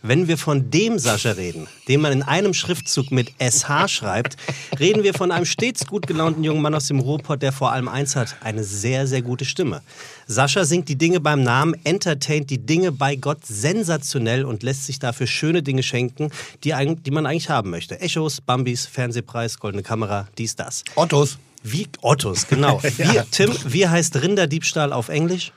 [0.00, 4.36] Wenn wir von dem Sascha reden, den man in einem Schriftzug mit SH schreibt,
[4.78, 7.88] reden wir von einem stets gut gelaunten jungen Mann aus dem Ruhrpott, der vor allem
[7.88, 9.82] eins hat, eine sehr, sehr gute Stimme.
[10.28, 15.00] Sascha singt die Dinge beim Namen, entertaint die Dinge bei Gott sensationell und lässt sich
[15.00, 16.30] dafür schöne Dinge schenken,
[16.62, 16.74] die,
[17.04, 18.00] die man eigentlich haben möchte.
[18.00, 20.84] Echos, Bambis, Fernsehpreis, goldene Kamera, dies, das.
[20.94, 21.38] Ottos.
[21.64, 22.80] Wie Ottos, genau.
[22.82, 25.50] Wie, Tim, wie heißt Rinderdiebstahl auf Englisch?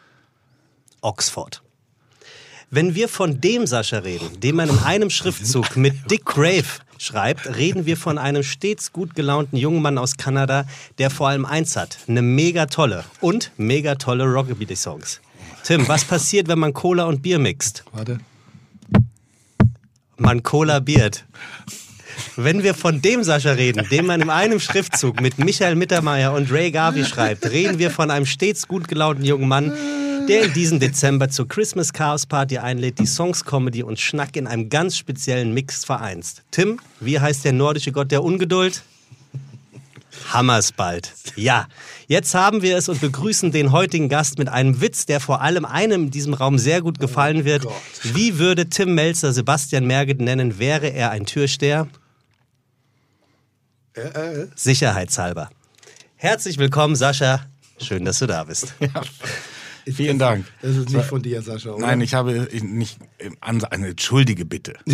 [1.02, 1.62] Oxford.
[2.74, 6.63] Wenn wir von dem Sascha reden, den man in einem Schriftzug mit Dick Grave
[6.97, 10.63] schreibt, reden wir von einem stets gut gelaunten jungen Mann aus Kanada,
[10.97, 15.19] der vor allem eins hat, eine mega tolle und mega tolle Rockabilly-Songs.
[15.65, 17.84] Tim, was passiert, wenn man Cola und Bier mixt?
[17.91, 18.22] Warte.
[20.15, 21.26] Man kollabiert.
[22.38, 26.49] Wenn wir von dem Sascha reden, den man in einem Schriftzug mit Michael Mittermeier und
[26.49, 29.74] Ray Garvey schreibt, reden wir von einem stets gut gelaunten jungen Mann,
[30.28, 34.47] der in diesem Dezember zur Christmas Chaos Party einlädt, die Songs, Comedy und Schnack in
[34.47, 36.43] einem ganz speziellen Mix vereinst.
[36.51, 38.84] Tim, wie heißt der nordische Gott der Ungeduld?
[40.30, 41.13] Hammersbald.
[41.36, 41.67] Ja,
[42.07, 45.65] jetzt haben wir es und begrüßen den heutigen Gast mit einem Witz, der vor allem
[45.65, 47.65] einem in diesem Raum sehr gut gefallen wird.
[48.03, 51.88] Wie würde Tim Melzer Sebastian Merget nennen, wäre er ein Türsteher?
[54.55, 55.49] Sicherheitshalber.
[56.15, 57.45] Herzlich willkommen, Sascha.
[57.80, 58.74] Schön, dass du da bist.
[59.86, 60.45] Vielen Dank.
[60.61, 61.86] Das ist nicht von dir, Sascha, oder?
[61.86, 62.99] Nein, ich habe nicht
[63.41, 64.75] eine entschuldige Bitte.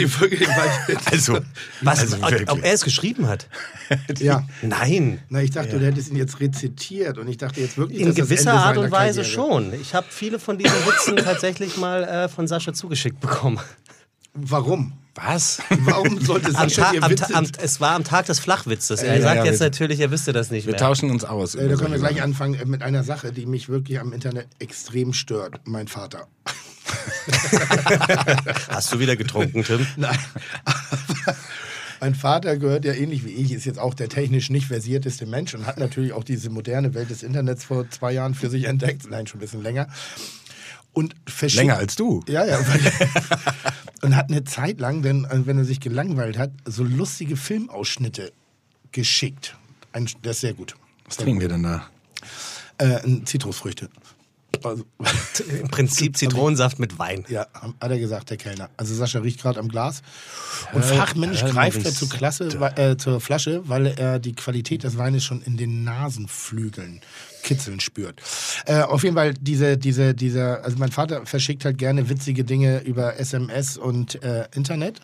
[1.05, 1.39] Also,
[1.81, 2.49] Was, also ob, wirklich.
[2.49, 3.47] ob er es geschrieben hat?
[4.19, 4.47] ja.
[4.61, 5.19] Nein.
[5.29, 8.15] Na, ich dachte, du hättest ihn jetzt rezitiert und ich dachte jetzt wirklich, In dass
[8.15, 9.73] das gewisser Ende Art und Weise Karriere- schon.
[9.81, 13.59] Ich habe viele von diesen Witzen tatsächlich mal äh, von Sascha zugeschickt bekommen.
[14.33, 14.93] Warum?
[15.19, 15.59] Was?
[15.79, 17.15] Warum sollte Am Sascha Ta am.
[17.15, 19.01] Ta- am, es war am Tag des Flachwitzes.
[19.01, 20.79] Er Ja, sagt ja, jetzt wir- natürlich, er wüsste das nicht Wir mehr.
[20.79, 21.55] tauschen uns aus.
[21.55, 24.47] äh, da können wir gleich anfangen äh, mit einer Sache, die mich wirklich am Internet
[24.59, 25.59] extrem stört.
[25.65, 26.27] Mein Vater.
[28.69, 29.85] Hast du wieder getrunken, Tim?
[29.97, 30.17] Nein.
[31.99, 35.53] mein Vater gehört ja ähnlich wie ich, ist jetzt auch der technisch nicht versierteste Mensch
[35.55, 39.09] und hat natürlich auch diese moderne Welt des Internets vor zwei Jahren für sich entdeckt.
[39.09, 39.87] Nein, schon ein bisschen länger.
[40.93, 41.15] Und
[41.53, 42.23] Länger als du.
[42.27, 42.59] Ja, ja.
[44.01, 48.31] und hat eine Zeit lang, wenn, also wenn er sich gelangweilt hat, so lustige Filmausschnitte
[48.91, 49.55] geschickt.
[49.91, 50.75] Ein, der ist sehr gut.
[51.05, 51.87] Was trinken wir denn da?
[52.77, 53.89] Äh, Zitrusfrüchte.
[54.63, 54.85] Also,
[55.61, 57.25] Im Prinzip Zitronensaft mit Wein.
[57.27, 58.69] ja, hat er gesagt, der Kellner.
[58.77, 60.01] Also Sascha riecht gerade am Glas.
[60.73, 64.97] Und fachmännisch hör, greift er zur, Klasse, äh, zur Flasche, weil er die Qualität des
[64.97, 67.01] Weines schon in den Nasenflügeln
[67.47, 68.21] kitzeln spürt.
[68.65, 72.81] Äh, auf jeden Fall diese, diese, dieser, also mein Vater verschickt halt gerne witzige Dinge
[72.81, 74.99] über SMS und äh, Internet,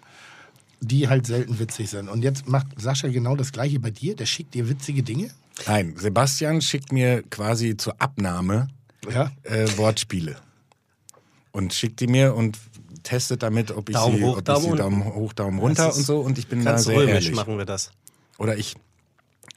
[0.82, 2.10] die halt selten witzig sind.
[2.10, 4.16] Und jetzt macht Sascha genau das gleiche bei dir.
[4.16, 5.30] Der schickt dir witzige Dinge.
[5.68, 8.68] Nein, Sebastian schickt mir quasi zur Abnahme
[9.10, 9.32] Ja.
[9.44, 10.36] äh, Wortspiele.
[11.52, 12.58] Und schickt die mir und
[13.04, 14.78] testet damit, ob ich Daumen sie, hoch, ob Daumen ich sie.
[14.78, 16.20] Daumen hoch, Daumen runter ist und so.
[16.22, 17.36] Und ich bin Ganz da sehr römisch ehrlich.
[17.36, 17.92] machen wir das.
[18.40, 18.76] Oder ich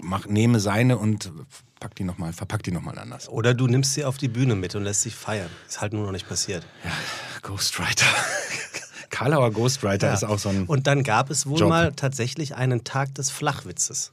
[0.03, 1.33] mach, nehme seine und
[1.81, 3.29] pack die noch mal, verpack die nochmal anders.
[3.29, 5.51] Oder du nimmst sie auf die Bühne mit und lässt sie feiern.
[5.69, 6.67] Ist halt nur noch nicht passiert.
[7.43, 8.07] Ghostwriter.
[9.11, 10.65] Karlauer Ghostwriter ist auch so ein.
[10.65, 11.69] Und dann gab es wohl Job.
[11.69, 14.13] mal tatsächlich einen Tag des Flachwitzes.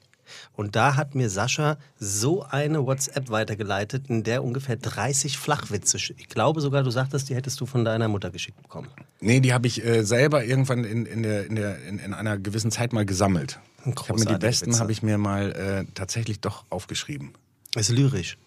[0.53, 5.97] Und da hat mir Sascha so eine WhatsApp weitergeleitet, in der ungefähr 30 Flachwitze.
[5.97, 8.89] Ich glaube sogar, du sagtest, die hättest du von deiner Mutter geschickt bekommen.
[9.20, 12.38] Nee, die habe ich äh, selber irgendwann in, in, der, in, der, in, in einer
[12.38, 13.59] gewissen Zeit mal gesammelt.
[13.86, 17.34] Ich habe mir die besten habe ich mir mal äh, tatsächlich doch aufgeschrieben.
[17.76, 18.38] Ist lyrisch.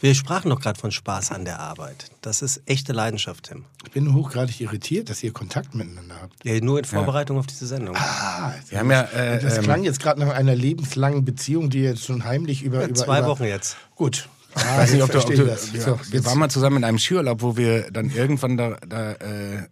[0.00, 2.06] Wir sprachen doch gerade von Spaß an der Arbeit.
[2.22, 3.64] Das ist echte Leidenschaft, Tim.
[3.86, 6.44] Ich bin hochgradig irritiert, dass ihr Kontakt miteinander habt.
[6.44, 7.94] Ja, nur in Vorbereitung auf diese Sendung.
[7.96, 11.80] Ah, Wir haben ja, äh, das ähm, klang jetzt gerade nach einer lebenslangen Beziehung, die
[11.82, 12.84] jetzt schon heimlich über.
[12.84, 13.76] über Zwei über, Wochen jetzt.
[13.94, 14.28] Gut.
[14.54, 15.72] Ah, Ich weiß nicht, ob du, ob du das.
[15.72, 19.12] wir, So, wir waren mal zusammen in einem Skiurlaub, wo wir dann irgendwann da, da
[19.12, 19.68] äh,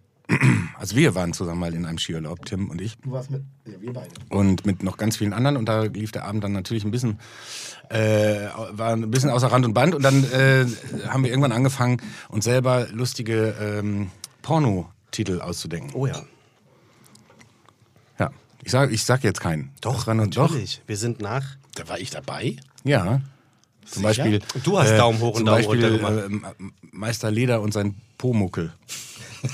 [0.78, 2.96] also wir waren zusammen mal in einem Skiurlaub, Tim und ich.
[2.98, 4.10] Du warst mit, ja, wir beide.
[4.28, 7.18] und mit noch ganz vielen anderen und da lief der Abend dann natürlich ein bisschen
[7.88, 10.66] äh, war ein bisschen außer Rand und Band und dann äh,
[11.08, 14.10] haben wir irgendwann angefangen uns selber lustige ähm,
[14.42, 15.90] Porno-Titel auszudenken.
[15.94, 16.22] Oh ja.
[18.18, 18.30] Ja,
[18.62, 19.70] ich sag ich sag jetzt keinen.
[19.80, 20.82] Das war nur- Natürlich.
[20.86, 21.44] Wir sind nach.
[21.74, 22.56] Da war ich dabei.
[22.84, 23.20] Ja.
[23.86, 24.22] Zum Sicher?
[24.24, 24.40] Beispiel.
[24.62, 26.54] Du hast Daumen hoch und Daumen Beispiel, runter gemacht.
[26.60, 28.72] äh, Meister Leder und sein Pomuckel.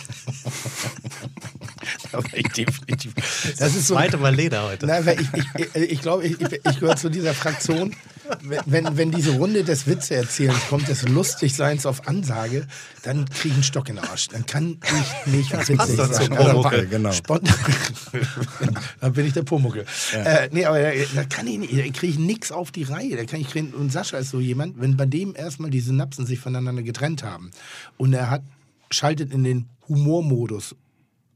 [2.13, 3.15] Da war ich definitiv.
[3.15, 3.95] Das Das ist so.
[3.95, 4.87] zweite Mal Leder heute.
[4.87, 5.29] Nein, weil ich,
[5.75, 7.95] ich, ich, glaube, ich, ich, gehöre zu dieser Fraktion,
[8.43, 12.67] wenn- wenn, diese Runde des Witzeerzählens kommt, des Lustigseins auf Ansage,
[13.03, 14.29] dann kriege ich einen Stock in den Arsch.
[14.29, 14.79] Dann kann
[15.27, 16.33] ich nicht witzig passt sein.
[16.33, 17.11] Also, Pumuckl, genau.
[19.01, 19.85] Dann bin ich der Pumuckel.
[20.15, 23.17] Äh, nee, aber da, da kann ich nicht, da kriege ich nichts auf die Reihe.
[23.17, 26.27] Da kann ich kriegen, und Sascha ist so jemand, wenn bei dem erstmal die Synapsen
[26.27, 27.51] sich voneinander getrennt haben
[27.97, 28.43] und er hat,
[28.91, 30.75] schaltet in den Humormodus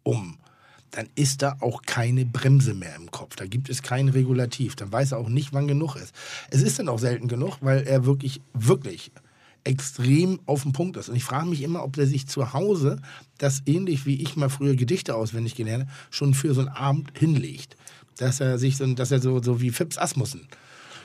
[0.03, 0.39] um,
[0.91, 3.37] dann ist da auch keine Bremse mehr im Kopf.
[3.37, 4.75] Da gibt es kein Regulativ.
[4.75, 6.15] Dann weiß er auch nicht, wann genug ist.
[6.51, 9.13] Es ist dann auch selten genug, weil er wirklich, wirklich
[9.65, 11.09] extrem auf den Punkt ist.
[11.09, 13.01] Und ich frage mich immer, ob er sich zu Hause
[13.39, 17.17] das ähnlich wie ich mal früher Gedichte auswendig gelernt habe, schon für so einen Abend
[17.17, 17.77] hinlegt.
[18.17, 20.49] Dass er sich so, dass er so, so wie Fips Asmussen.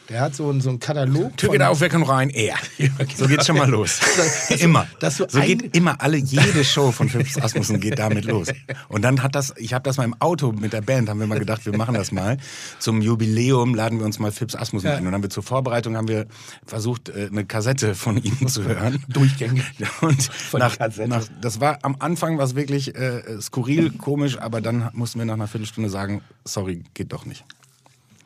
[0.10, 1.36] Der hat so, einen- so einen Katalog.
[1.38, 2.30] Tür geht auf, wer kann rein?
[2.30, 2.56] Er.
[3.16, 3.99] So geht's schon mal los.
[4.60, 4.88] immer.
[4.99, 8.49] dass du so ein- geht immer alle, jede Show von Phipps Asmussen geht damit los.
[8.88, 11.28] Und dann hat das, ich habe das mal im Auto mit der Band, haben wir
[11.28, 12.38] mal gedacht, wir machen das mal.
[12.80, 14.99] Zum Jubiläum laden wir uns mal Phipps Asmussen ein.
[14.99, 16.28] Und dann haben wir zur Vorbereitung haben wir
[16.66, 19.03] versucht, äh, eine Kassette von ihm zu hören.
[19.08, 19.64] Durchgängig.
[20.01, 21.08] Und nach, Kassette.
[21.10, 25.34] nach, das war am Anfang was wirklich äh, skurril, komisch, aber dann mussten wir nach
[25.34, 27.43] einer Viertelstunde sagen, sorry, geht doch nicht.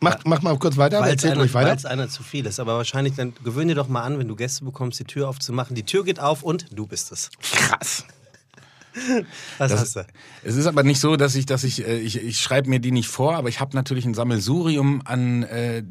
[0.01, 1.69] Mach, mach mal kurz weiter, aber Weil es erzählt einer, ruhig weiter.
[1.71, 2.59] weil's einer zu viel ist.
[2.59, 5.75] Aber wahrscheinlich, dann gewöhn dir doch mal an, wenn du Gäste bekommst, die Tür aufzumachen.
[5.75, 7.29] Die Tür geht auf und du bist es.
[7.41, 8.05] Krass.
[9.57, 10.05] Was Das, hast du?
[10.43, 12.91] es ist aber nicht so, dass ich, dass ich, äh, ich, ich schreibe mir die
[12.91, 15.83] nicht vor, aber ich habe natürlich ein Sammelsurium an äh,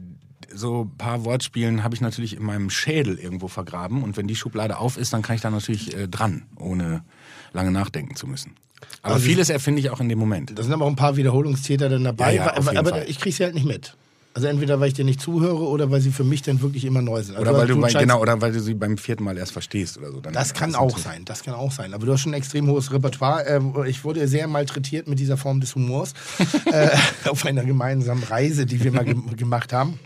[0.53, 4.35] so ein paar Wortspielen habe ich natürlich in meinem Schädel irgendwo vergraben und wenn die
[4.37, 7.05] Schublade auf ist, dann kann ich da natürlich äh, dran, ohne
[7.53, 8.57] lange nachdenken zu müssen.
[9.03, 10.59] Aber Also- vieles erfinde ich auch in dem Moment.
[10.59, 12.35] Da sind aber auch ein paar Wiederholungstäter dann dabei.
[12.35, 13.95] Ja, ja, aber aber ich kriege sie halt nicht mit.
[14.35, 17.03] Also entweder weil ich dir nicht zuhöre oder weil sie für mich dann wirklich immer
[17.03, 17.37] neu sind.
[17.37, 19.99] Also Oder weil du, bei, genau, oder weil du sie beim vierten Mal erst verstehst
[19.99, 20.20] oder so.
[20.20, 21.93] Dann Das kann auch sein, das kann auch sein.
[21.93, 23.45] Aber du hast schon ein extrem hohes Repertoire.
[23.47, 26.12] Ähm, Ich wurde sehr malträtiert mit dieser Form des Humors
[26.72, 26.89] äh,
[27.29, 29.99] auf einer gemeinsamen Reise, die wir mal ge gemacht haben.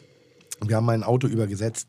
[0.64, 1.88] Wir haben mein Auto übergesetzt.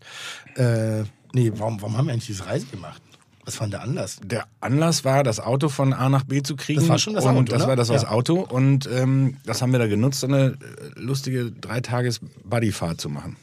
[0.58, 3.02] Äh, nee, warum, warum haben wir eigentlich diese Reise gemacht?
[3.46, 4.20] Was war denn der Anlass?
[4.24, 6.80] Der Anlass war, das Auto von A nach B zu kriegen.
[6.80, 7.68] Das war schon das und Auto, Das ne?
[7.68, 8.10] war das, das Ja.
[8.10, 8.40] Auto.
[8.40, 10.58] Und ähm, das haben wir da genutzt, so eine äh,
[10.96, 13.36] lustige Dreitages-Buddyfahrt zu machen.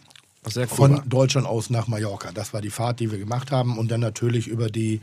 [0.42, 1.02] Was sehr cool Von war.
[1.06, 2.30] Deutschland aus nach Mallorca.
[2.32, 3.76] Das war die Fahrt, die wir gemacht haben.
[3.78, 5.00] Und dann natürlich über die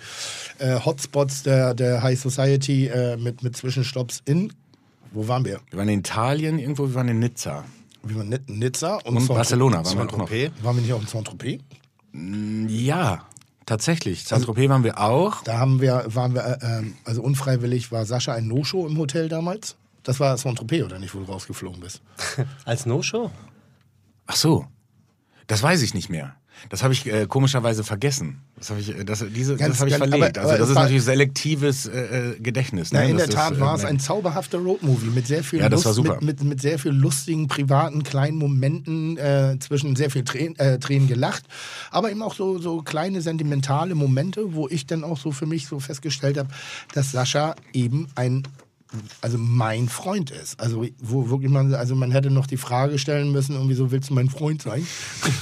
[0.57, 4.51] äh, Hotspots der, der High Society äh, mit, mit Zwischenstopps in.
[5.11, 5.59] Wo waren wir?
[5.69, 7.65] Wir waren in Italien irgendwo, wir waren in Nizza.
[8.03, 10.29] Wir waren in Nizza und, Und Barcelona waren wir noch.
[10.63, 11.61] Waren wir nicht auch in Saint-Tropez?
[12.67, 13.25] Ja,
[13.67, 14.23] tatsächlich.
[14.23, 15.43] Saint-Tropez waren wir auch.
[15.43, 19.29] Da haben wir, waren wir, äh, ähm, also unfreiwillig war Sascha ein No-Show im Hotel
[19.29, 19.75] damals.
[20.01, 22.01] Das war Saint-Tropez, oder nicht, wo du rausgeflogen bist?
[22.65, 23.29] Als No-Show?
[24.25, 24.65] Ach so,
[25.45, 26.35] das weiß ich nicht mehr.
[26.69, 28.41] Das habe ich äh, komischerweise vergessen.
[28.57, 30.37] Das habe ich, äh, das, diese, Ganz- das habe ich ganz- verlegt.
[30.37, 32.91] aber- also das ist natürlich selektives äh, äh, Gedächtnis.
[32.91, 33.09] Na, ne?
[33.11, 35.67] in Das der Tat ist, äh, war es ein zauberhafter Roadmovie mit sehr viel Ja,
[35.67, 35.85] Lust.
[36.03, 41.07] Mit, mit, mit sehr viel lustigen, privaten, kleinen Momenten, äh, zwischen sehr viel Tränen, Tränen
[41.07, 41.43] gelacht,
[41.91, 45.67] aber eben auch so, so kleine sentimentale Momente, wo ich dann auch so für mich
[45.67, 46.49] so festgestellt habe,
[46.93, 48.43] dass Sascha eben ein
[49.21, 50.59] also mein Freund ist.
[50.59, 54.09] Also wo wirklich man, also man hätte noch die Frage stellen müssen, irgendwie so, willst
[54.09, 54.85] du mein Freund sein?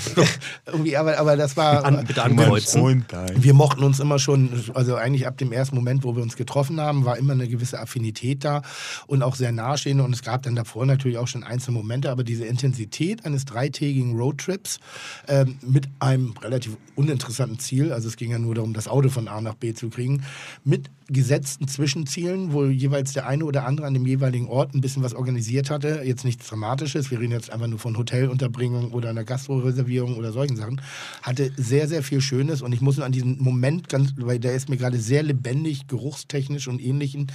[0.66, 1.86] irgendwie, aber, aber das war.
[1.86, 3.06] An, bitte ankreuzen.
[3.36, 6.80] Wir mochten uns immer schon, also eigentlich ab dem ersten Moment, wo wir uns getroffen
[6.80, 8.62] haben, war immer eine gewisse Affinität da
[9.08, 10.04] und auch sehr nahestehende.
[10.04, 14.18] Und es gab dann davor natürlich auch schon einzelne Momente, aber diese Intensität eines dreitägigen
[14.18, 14.80] Roadtrips
[15.28, 19.28] ähm, mit einem relativ uninteressanten Ziel, also es ging ja nur darum, das Auto von
[19.28, 20.24] A nach B zu kriegen,
[20.64, 25.04] mit gesetzten Zwischenzielen, wo jeweils der eine oder andere an dem jeweiligen Ort ein bisschen
[25.04, 26.02] was organisiert hatte.
[26.04, 30.56] Jetzt nichts Dramatisches, wir reden jetzt einfach nur von Hotelunterbringung oder einer Gastroreservierung oder solchen
[30.56, 30.82] Sachen.
[31.22, 34.68] Hatte sehr, sehr viel Schönes und ich muss an diesen Moment ganz, weil der ist
[34.68, 37.32] mir gerade sehr lebendig, geruchstechnisch und ähnlichen,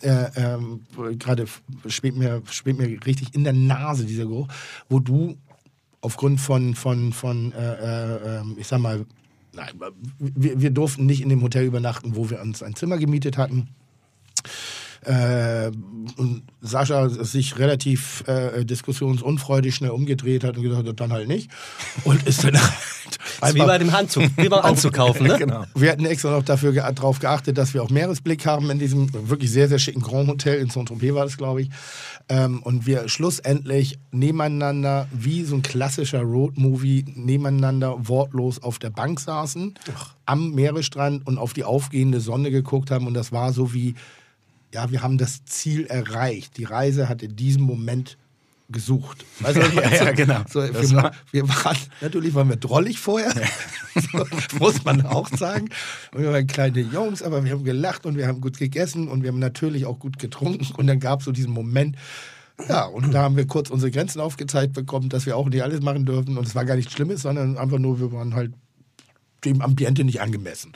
[0.00, 0.80] äh, ähm,
[1.18, 1.46] gerade
[1.86, 4.48] schwebt mir, schwebt mir richtig in der Nase dieser Geruch,
[4.88, 5.36] wo du
[6.00, 9.06] aufgrund von, von, von äh, äh, ähm, ich sag mal,
[9.54, 9.68] nein,
[10.18, 13.68] wir, wir durften nicht in dem Hotel übernachten, wo wir uns ein Zimmer gemietet hatten.
[15.04, 15.70] äh,
[16.16, 21.50] und Sascha sich relativ äh, diskussionsunfreudig schnell umgedreht hat und gesagt hat, dann halt nicht.
[22.04, 22.54] Und ist dann
[23.40, 25.38] halt ist wie bei dem Anzug, wie beim Anzug kaufen, ne?
[25.38, 25.64] Genau.
[25.74, 29.28] wir hatten extra noch dafür ge darauf geachtet, dass wir auch Meeresblick haben in diesem
[29.28, 31.70] wirklich sehr, sehr schicken Grand Hotel in Saint-Tropez war das, glaube ich.
[32.32, 39.20] Ähm, und wir schlussendlich nebeneinander, wie so ein klassischer Roadmovie, nebeneinander wortlos auf der Bank
[39.20, 39.74] saßen,
[40.24, 43.06] am Meeresstrand und auf die aufgehende Sonne geguckt haben.
[43.06, 43.96] Und das war so wie,
[44.72, 46.56] ja, wir haben das Ziel erreicht.
[46.56, 48.16] Die Reise hat in diesem Moment
[48.72, 49.24] gesucht.
[49.40, 49.60] Weißt du?
[49.80, 50.40] Ja, ja, genau.
[50.50, 53.32] So, wir, war- wir waren, natürlich waren wir drollig vorher,
[54.12, 54.26] so,
[54.58, 55.68] muss man auch sagen.
[56.12, 59.22] Und wir waren kleine Jungs, aber wir haben gelacht und wir haben gut gegessen und
[59.22, 60.66] wir haben natürlich auch gut getrunken.
[60.76, 61.96] Und dann gab es so diesen Moment,
[62.68, 65.80] ja, und da haben wir kurz unsere Grenzen aufgezeigt bekommen, dass wir auch nicht alles
[65.80, 66.36] machen dürfen.
[66.38, 68.52] Und es war gar nichts Schlimmes, sondern einfach nur, wir waren halt
[69.44, 70.72] dem Ambiente nicht angemessen.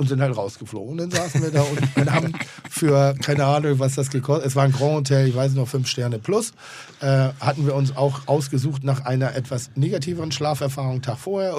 [0.00, 0.92] Und sind halt rausgeflogen.
[0.92, 2.32] Und dann saßen wir da und, haben
[2.70, 5.88] für, keine Ahnung, was das gekostet Es war ein Grand Hotel, ich weiß noch, fünf
[5.88, 6.52] Sterne plus.
[7.00, 11.54] Äh, hatten wir uns auch ausgesucht nach einer etwas negativeren Schlaferfahrung Tag vorher.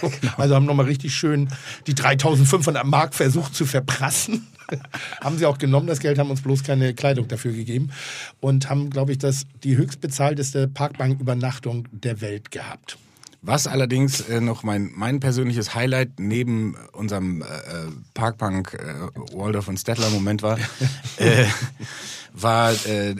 [0.00, 0.12] So.
[0.36, 1.48] Also haben nochmal richtig schön
[1.88, 4.46] die 3500 Mark versucht zu verprassen.
[5.20, 7.90] haben sie auch genommen, das Geld, haben uns bloß keine Kleidung dafür gegeben.
[8.40, 12.96] Und haben, glaube ich, das, die höchstbezahlteste Parkbankübernachtung der Welt gehabt.
[13.44, 17.46] Was allerdings äh, noch mein, mein persönliches Highlight neben unserem äh,
[18.14, 20.58] Parkbank äh, Waldorf und Stettler Moment war,
[21.16, 21.46] äh,
[22.32, 23.16] war äh,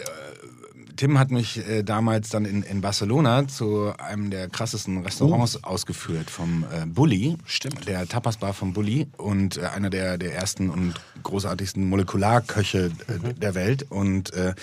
[1.02, 6.30] Tim hat mich äh, damals dann in, in Barcelona zu einem der krassesten Restaurants ausgeführt,
[6.30, 7.36] vom äh, Bulli.
[7.44, 7.88] Stimmt.
[7.88, 10.94] Der Tapasbar vom Bulli und äh, einer der, der ersten und
[11.24, 13.90] großartigsten Molekularköche äh, der Welt.
[13.90, 14.54] Und äh,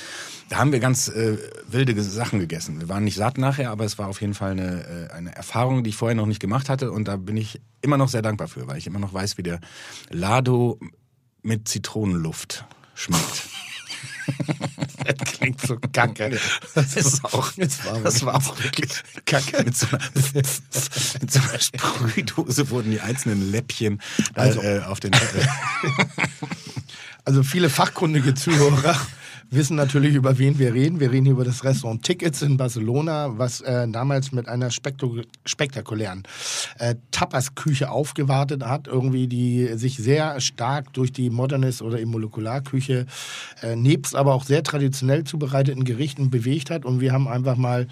[0.47, 1.37] da haben wir ganz äh,
[1.67, 2.79] wilde Sachen gegessen.
[2.79, 5.89] Wir waren nicht satt nachher, aber es war auf jeden Fall eine, eine Erfahrung, die
[5.89, 6.93] ich vorher noch nicht gemacht hatte.
[6.93, 9.43] Und da bin ich immer noch sehr dankbar für, weil ich immer noch weiß, wie
[9.43, 9.59] der
[10.09, 10.79] Lado
[11.41, 12.63] mit Zitronenluft
[12.95, 13.58] schmeckt.
[15.05, 16.37] Das klingt so kacke.
[16.75, 18.91] Das ist auch, das war, Das war auch wirklich
[19.25, 19.63] kacke.
[19.63, 19.99] Mit so einer,
[20.33, 24.01] mit so einer Sprühdose wurden die einzelnen Läppchen
[24.35, 25.11] Also- äh, auf den.
[27.25, 28.95] Also viele fachkundige Zuhörer
[29.51, 30.99] wissen natürlich, über wen wir reden.
[30.99, 36.23] Wir reden hier über das Restaurant Tickets in Barcelona, was äh, damals mit einer spektakulären
[36.77, 43.05] äh, Tapas-Küche aufgewartet hat, irgendwie die sich sehr stark durch die Modernist oder eben Molekularküche
[43.61, 46.85] äh, nebst aber auch sehr traditionell zubereiteten Gerichten bewegt hat.
[46.85, 47.87] Und wir haben einfach mal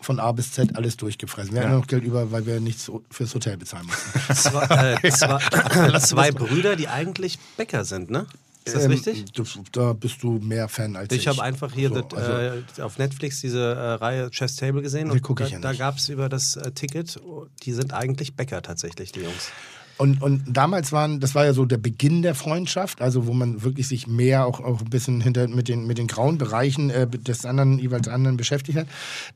[0.00, 1.54] von A bis Z alles durchgefressen.
[1.54, 4.34] Wir hatten noch Geld über, weil wir nichts fürs Hotel bezahlen mussten.
[4.34, 8.26] Zwei, äh, zwei, zwei Brüder, die eigentlich Bäcker sind, ne?
[8.64, 9.24] Ist das Ähm, richtig?
[9.72, 11.22] Da bist du mehr Fan als ich.
[11.22, 12.32] Ich habe einfach hier So, das, also-
[12.80, 15.72] äh, auf Netflix diese äh, Reihe Chess Table gesehen und guck ich da, ja da
[15.72, 19.50] gab es über das äh, Ticket, oh, die sind eigentlich Bäcker tatsächlich, die Jungs.
[19.98, 23.62] Und, und damals waren, das war ja so der Beginn der Freundschaft, also wo man
[23.62, 27.06] wirklich sich mehr auch, auch ein bisschen hinter mit den, mit den grauen Bereichen äh,
[27.06, 28.86] des anderen, jeweils anderen beschäftigt hat.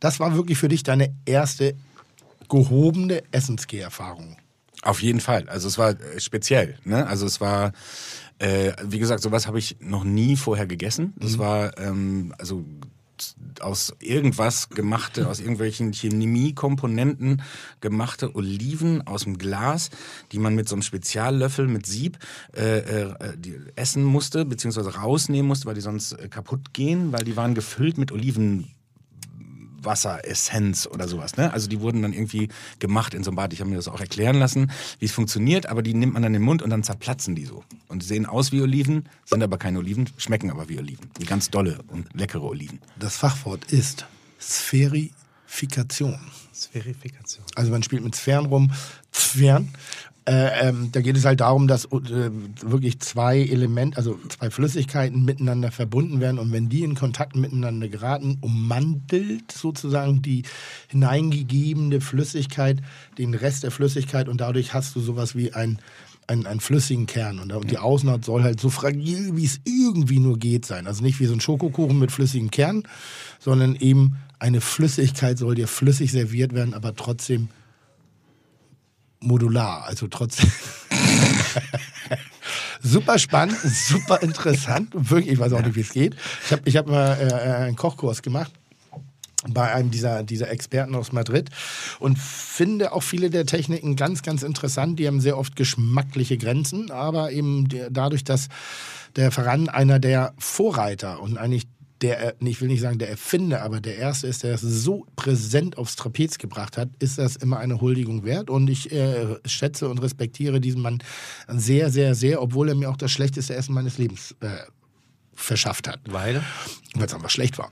[0.01, 1.75] Das war wirklich für dich deine erste
[2.49, 4.37] gehobene Essensgeh-Erfahrung.
[4.83, 5.49] Auf jeden Fall.
[5.49, 6.79] Also es war äh, speziell.
[6.85, 7.07] Ne?
[7.07, 7.73] Also es war,
[8.39, 11.15] äh, wie gesagt, sowas habe ich noch nie vorher gegessen.
[11.17, 12.65] Das war ähm, also
[13.61, 17.43] aus irgendwas gemachte, aus irgendwelchen Chemiekomponenten
[17.81, 19.91] gemachte Oliven aus dem Glas,
[20.33, 22.19] die man mit so einem Speziallöffel mit Sieb
[22.55, 27.25] äh, äh, die essen musste, beziehungsweise rausnehmen musste, weil die sonst äh, kaputt gehen, weil
[27.25, 28.71] die waren gefüllt mit Oliven.
[29.87, 31.37] Wasseressenz oder sowas.
[31.37, 31.53] Ne?
[31.53, 33.53] Also die wurden dann irgendwie gemacht in so einem Bad.
[33.53, 36.35] Ich habe mir das auch erklären lassen, wie es funktioniert, aber die nimmt man dann
[36.35, 37.65] in den Mund und dann zerplatzen die so.
[37.89, 41.11] Und sehen aus wie Oliven, sind aber keine Oliven, schmecken aber wie Oliven.
[41.19, 42.81] Wie ganz dolle und leckere Oliven.
[42.99, 44.07] Das Fachwort ist
[44.41, 46.19] Sphärifikation.
[46.65, 47.45] Verifikation.
[47.55, 48.73] Also man spielt mit Sphären rum.
[49.13, 49.69] Sphären.
[50.29, 52.31] Äh, ähm, da geht es halt darum, dass äh,
[52.63, 56.41] wirklich zwei Elemente, also zwei Flüssigkeiten miteinander verbunden werden.
[56.41, 60.43] Und wenn die in Kontakt miteinander geraten, ummantelt sozusagen die
[60.89, 62.83] hineingegebene Flüssigkeit
[63.19, 64.29] den Rest der Flüssigkeit.
[64.29, 65.79] Und dadurch hast du sowas wie ein
[66.29, 67.39] einen, einen flüssigen Kern.
[67.39, 70.89] Und, und die Außenhaut soll halt so fragil, wie es irgendwie nur geht sein.
[70.89, 72.83] Also nicht wie so ein Schokokuchen mit flüssigem Kern,
[73.39, 77.49] sondern eben eine Flüssigkeit soll dir flüssig serviert werden, aber trotzdem
[79.27, 80.51] modular, also trotzdem.
[82.83, 84.91] super spannend, super interessant.
[84.93, 86.17] Wirklich, ich weiß auch nicht, wie es geht.
[86.45, 88.53] Ich habe ich hab mal äh, einen Kochkurs gemacht
[89.49, 91.51] bei einem dieser, dieser Experten aus Madrid
[91.99, 94.99] und finde auch viele der Techniken ganz, ganz interessant.
[94.99, 98.49] Die haben sehr oft geschmackliche Grenzen, aber eben der, dadurch, dass
[99.15, 101.67] der Ferran einer der Vorreiter und eigentlich
[102.03, 105.79] der, ich will nicht sagen der Erfinder, aber der Erste ist, der es so präsent
[105.79, 108.51] aufs Trapez gebracht hat, ist das immer eine Huldigung wert.
[108.51, 111.03] Und ich äh, schätze und respektiere diesen Mann
[111.49, 114.49] sehr, sehr, sehr, obwohl er mir auch das schlechteste Essen meines Lebens äh,
[115.35, 116.01] verschafft hat.
[116.09, 116.43] Weil?
[116.95, 117.71] Weil es einfach schlecht war.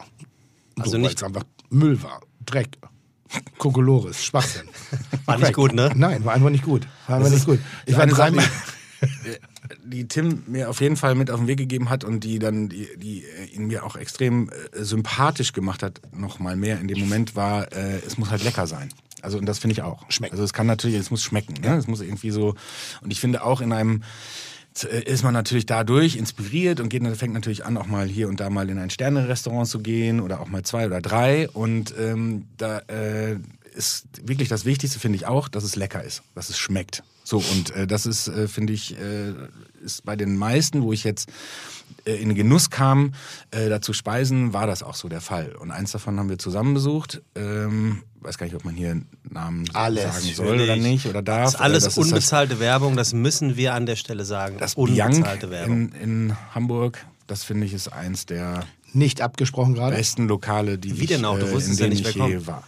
[0.79, 2.21] Also so, nicht- Weil es einfach Müll war.
[2.47, 2.79] Dreck.
[3.59, 4.69] Kokolores, Schwachsinn.
[5.27, 5.91] War nicht gut, ne?
[5.97, 6.87] Nein, war einfach nicht gut.
[7.09, 7.59] War einfach nicht gut.
[7.87, 8.45] Ich war dreimal.
[9.85, 12.69] die Tim mir auf jeden Fall mit auf den Weg gegeben hat und die dann
[12.69, 16.99] die, die ihn mir auch extrem äh, sympathisch gemacht hat, noch mal mehr in dem
[16.99, 18.91] Moment war, äh, es muss halt lecker sein.
[19.23, 20.05] Also und das finde ich auch.
[20.11, 20.35] Schmecken.
[20.35, 21.55] Also es kann natürlich, es muss schmecken.
[21.63, 21.77] Ne?
[21.77, 22.55] Es muss irgendwie so.
[23.01, 24.03] Und ich finde auch in einem
[24.83, 28.41] äh, ist man natürlich dadurch inspiriert und geht, fängt natürlich an, auch mal hier und
[28.41, 31.49] da mal in ein Sterne-Restaurant zu gehen oder auch mal zwei oder drei.
[31.49, 33.39] Und ähm, da äh,
[33.75, 37.03] ist wirklich das Wichtigste, finde ich auch, dass es lecker ist, dass es schmeckt.
[37.27, 39.33] So, und äh, das ist, äh, finde ich, äh,
[39.83, 41.31] ist bei den meisten, wo ich jetzt
[42.05, 43.15] äh, in den Genuss kam,
[43.51, 45.57] äh, dazu speisen, war das auch so der Fall.
[45.57, 47.23] Und eins davon haben wir zusammen besucht.
[47.35, 49.01] Ähm, weiß gar nicht, ob man hier
[49.31, 51.45] Namen Alles, sagen soll oder nicht oder darf.
[51.45, 54.25] Das ist alles Äh, das ist das- unbezahlte Werbung, das müssen wir an der Stelle
[54.27, 54.57] sagen.
[54.59, 55.93] das Bianc unbezahlte Werbung.
[55.93, 59.97] in, in Hamburg, das finde ich ist eins der Nicht abgesprochen gerade.
[59.97, 61.39] besten Lokale, die Wie ich, denn auch?
[61.39, 62.47] Du äh, in ja denen nicht, ich wer je kommt.
[62.47, 62.65] war.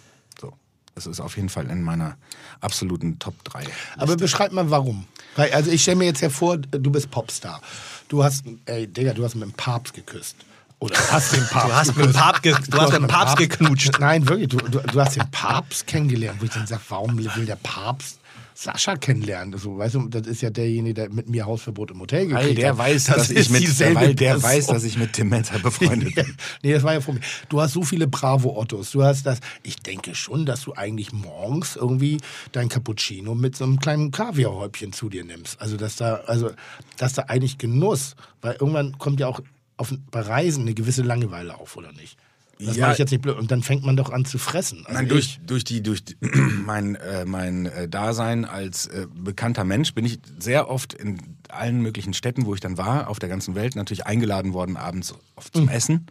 [0.96, 2.16] Das ist auf jeden Fall in meiner
[2.62, 3.64] absoluten Top 3.
[3.98, 5.06] Aber beschreib mal warum.
[5.36, 7.60] Also ich stelle mir jetzt hervor, du bist Popstar.
[8.08, 10.36] Du hast, ey Digga, du hast mit dem Papst geküsst.
[10.78, 13.36] Oder hast den Papst Du hast mit dem Papst, ge du hast mit dem Papst
[13.36, 13.90] geknutscht.
[14.00, 17.44] Nein, wirklich, du, du, du hast den Papst kennengelernt, wo ich dann sage, warum will
[17.44, 18.18] der Papst
[18.58, 19.52] Sascha kennenlernen?
[19.54, 22.54] Also, weißt du, das ist ja derjenige, der mit mir Hausverbot im Hotel gekriegt Weil
[22.54, 22.78] der hat.
[22.78, 24.42] weiß, Das dass ich mit, weil der Person.
[24.50, 26.36] weiß, dass ich mit Tim Menzer befreundet bin.
[26.62, 27.20] nee, das war ja vor mir.
[27.50, 28.90] Du hast so viele Bravo-Ottos.
[28.92, 29.40] Du hast das.
[29.62, 32.18] Ich denke schon, dass du eigentlich morgens irgendwie
[32.52, 35.60] dein Cappuccino mit so einem kleinen Kaviarhäubchen zu dir nimmst.
[35.60, 36.50] Also, dass da, also,
[36.96, 39.40] dass da eigentlich Genuss, weil irgendwann kommt ja auch
[39.76, 42.16] auf, bei Reisen eine gewisse Langeweile auf, oder nicht?
[42.58, 42.82] Das Ja.
[42.84, 43.36] mache ich jetzt nicht blöd.
[43.36, 44.78] Und dann fängt man doch an zu fressen.
[44.86, 46.16] Also Nein, durch, durch, die, durch die,
[46.64, 51.80] mein, äh, mein äh, Dasein als äh, bekannter Mensch bin ich sehr oft in allen
[51.82, 55.54] möglichen Städten, wo ich dann war, auf der ganzen Welt, natürlich eingeladen worden abends oft
[55.54, 55.58] Mhm.
[55.60, 56.06] zum Essen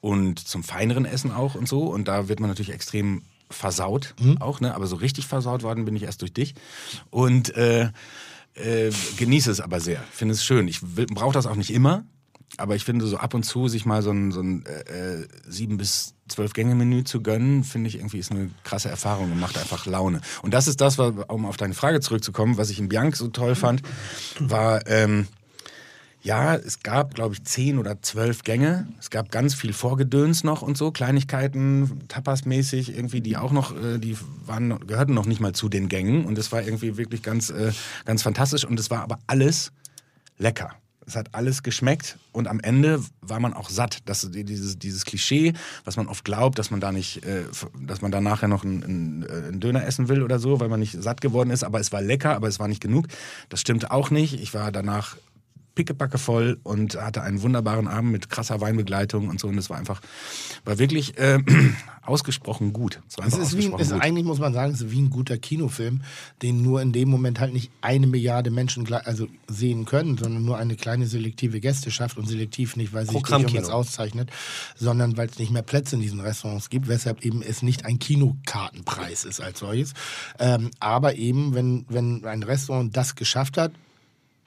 [0.00, 1.84] und zum feineren Essen auch und so.
[1.84, 4.38] Und da wird man natürlich extrem versaut Mhm.
[4.40, 4.74] auch, ne?
[4.74, 6.54] aber so richtig versaut worden bin ich erst durch dich.
[7.10, 7.90] Und äh,
[8.54, 10.68] äh, genieße es aber sehr, finde es schön.
[10.68, 12.04] Ich brauche das auch nicht immer,
[12.58, 15.28] aber ich finde so ab und zu sich mal so ein, so ein äh, äh,
[15.48, 19.40] sieben bis zwölf Gänge Menü zu gönnen, finde ich irgendwie ist eine krasse Erfahrung und
[19.40, 20.20] macht einfach Laune.
[20.42, 23.28] Und das ist das, was, um auf deine Frage zurückzukommen, was ich in Bianc so
[23.28, 23.82] toll fand,
[24.38, 25.26] war ähm,
[26.22, 28.86] ja, es gab, glaube ich, zehn oder zwölf Gänge.
[29.00, 33.98] Es gab ganz viel Vorgedöns noch und so, Kleinigkeiten, Tapas-mäßig irgendwie, die auch noch, äh,
[33.98, 36.24] die waren, gehörten noch nicht mal zu den Gängen.
[36.24, 37.72] Und es war irgendwie wirklich ganz, äh,
[38.04, 38.64] ganz fantastisch.
[38.64, 39.72] Und es war aber alles
[40.38, 40.76] lecker.
[41.06, 43.98] Es hat alles geschmeckt und am Ende war man auch satt.
[44.04, 45.52] Das dieses, dieses Klischee,
[45.84, 47.44] was man oft glaubt, dass man da nicht, äh,
[47.80, 50.68] dass man da nachher noch einen, einen, äh, einen Döner essen will oder so, weil
[50.68, 51.64] man nicht satt geworden ist.
[51.64, 53.08] Aber es war lecker, aber es war nicht genug.
[53.48, 54.34] Das stimmte auch nicht.
[54.34, 55.16] Ich war danach
[55.74, 59.48] pickebacke voll und hatte einen wunderbaren Abend mit krasser Weinbegleitung und so.
[59.48, 60.00] Und es war einfach,
[60.64, 61.38] war wirklich äh,
[62.02, 63.00] ausgesprochen gut.
[63.08, 64.02] Es Es ist, wie, ein- es ist gut.
[64.02, 66.02] eigentlich, muss man sagen, es ist wie ein guter Kinofilm,
[66.42, 70.58] den nur in dem Moment halt nicht eine Milliarde Menschen also sehen können, sondern nur
[70.58, 74.30] eine kleine selektive Gästeschaft und selektiv nicht, weil sich irgendwas auszeichnet,
[74.76, 77.98] sondern weil es nicht mehr Plätze in diesen Restaurants gibt, weshalb eben es nicht ein
[77.98, 79.94] Kinokartenpreis ist als solches.
[80.38, 83.72] Ähm, aber eben, wenn, wenn ein Restaurant das geschafft hat,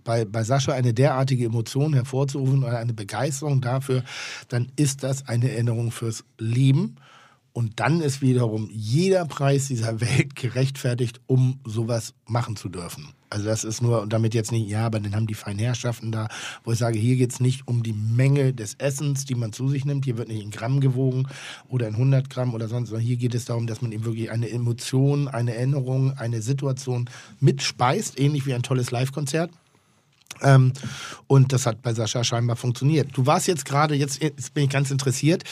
[0.05, 4.03] bei, bei Sascha eine derartige Emotion hervorzurufen oder eine Begeisterung dafür,
[4.47, 6.95] dann ist das eine Erinnerung fürs Leben.
[7.51, 13.13] Und dann ist wiederum jeder Preis dieser Welt gerechtfertigt, um sowas machen zu dürfen.
[13.29, 16.27] Also das ist nur, und damit jetzt nicht, ja, aber dann haben die Feinherrschaften da,
[16.63, 19.67] wo ich sage, hier geht es nicht um die Menge des Essens, die man zu
[19.67, 20.05] sich nimmt.
[20.05, 21.27] Hier wird nicht in Gramm gewogen
[21.67, 24.31] oder in 100 Gramm oder sonst, sondern hier geht es darum, dass man eben wirklich
[24.31, 29.49] eine Emotion, eine Erinnerung, eine Situation mitspeist, ähnlich wie ein tolles Live-Konzert.
[30.41, 30.73] Ähm,
[31.27, 33.09] und das hat bei Sascha scheinbar funktioniert.
[33.13, 35.43] Du warst jetzt gerade, jetzt, jetzt bin ich ganz interessiert,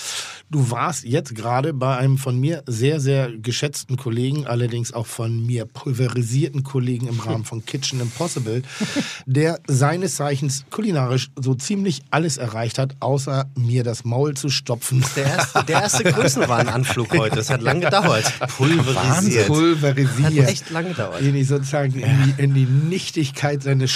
[0.52, 5.46] du warst jetzt gerade bei einem von mir sehr, sehr geschätzten Kollegen, allerdings auch von
[5.46, 8.62] mir pulverisierten Kollegen im Rahmen von Kitchen Impossible,
[9.26, 15.04] der seines Zeichens kulinarisch so ziemlich alles erreicht hat, außer mir das Maul zu stopfen.
[15.16, 17.38] Der erste, der erste Größenwahnanflug heute.
[17.38, 18.32] Das hat lange gedauert.
[18.58, 19.48] Pulverisiert.
[19.48, 20.44] Pulverisiert.
[20.44, 21.22] Hat echt lange gedauert.
[21.22, 23.92] Den ich sozusagen in, die, in die Nichtigkeit seines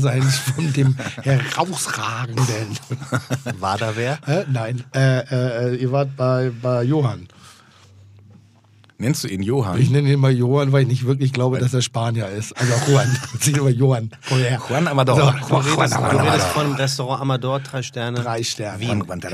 [0.00, 2.78] Schattendaseins von dem Herausragenden.
[3.60, 4.18] War da wer?
[4.26, 4.44] Hä?
[4.50, 7.28] Nein, äh, äh, ihr wart bei, bei Johann.
[8.98, 9.78] Nennst du ihn Johann?
[9.78, 12.54] Ich nenne ihn mal Johann, weil ich nicht wirklich glaube, dass er Spanier ist.
[12.58, 13.06] Also Juan.
[13.46, 14.10] Ihn mal Johann.
[14.30, 14.58] Woher?
[14.70, 15.16] Juan Amador.
[15.16, 16.22] So, Du Juan redest, du Amador.
[16.22, 18.20] redest von dem Restaurant Amador, drei Sterne.
[18.22, 18.80] Drei Sterne.
[18.80, 19.02] Wien.
[19.02, 19.28] Und Ja.
[19.28, 19.32] der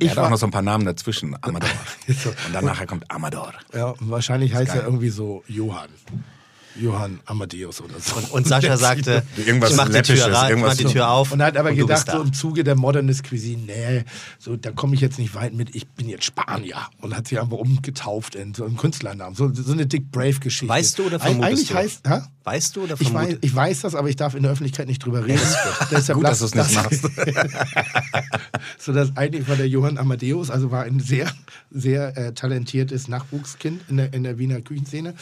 [0.00, 1.34] Ich hat auch noch so ein paar Namen dazwischen.
[1.40, 1.70] Amador.
[2.08, 3.54] Und dann nachher kommt Amador.
[3.74, 5.88] Ja, wahrscheinlich heißt er irgendwie so Johann.
[6.76, 8.16] Johann Amadeus oder so.
[8.32, 10.84] Und Sascha sagte, Irgendwas ich mach die Tür, rein, ich mach die.
[10.84, 11.32] Tür auf.
[11.32, 14.04] Und hat aber und gedacht, so im Zuge der Modernist Cuisine, nee,
[14.38, 16.76] so, da komme ich jetzt nicht weit mit, ich bin jetzt Spanier.
[17.00, 19.34] Und hat sich einfach umgetauft in so einen Künstlernamen.
[19.34, 20.68] So, so eine Dick Brave-Geschichte.
[20.68, 21.74] Weißt du oder vermutest Eigentlich du?
[21.74, 22.20] heißt, hä?
[22.50, 25.04] Weißt du oder Ich weiß, ich weiß das, aber ich darf in der Öffentlichkeit nicht
[25.04, 25.38] drüber reden.
[25.92, 27.02] Deshalb Gut, dass du es nicht machst.
[28.78, 31.30] so das eigentlich war der Johann Amadeus, also war ein sehr,
[31.70, 35.14] sehr äh, talentiertes Nachwuchskind in der, in der Wiener Küchenszene.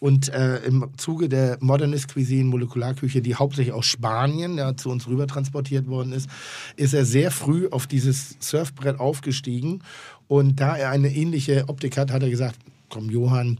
[0.00, 5.06] Und äh, im Zuge der Modernist Cuisine, Molekularküche, die hauptsächlich aus Spanien ja, zu uns
[5.06, 6.28] rüber transportiert worden ist,
[6.74, 9.84] ist er sehr früh auf dieses Surfbrett aufgestiegen.
[10.26, 12.58] Und da er eine ähnliche Optik hat, hat er gesagt,
[12.88, 13.58] komm Johann,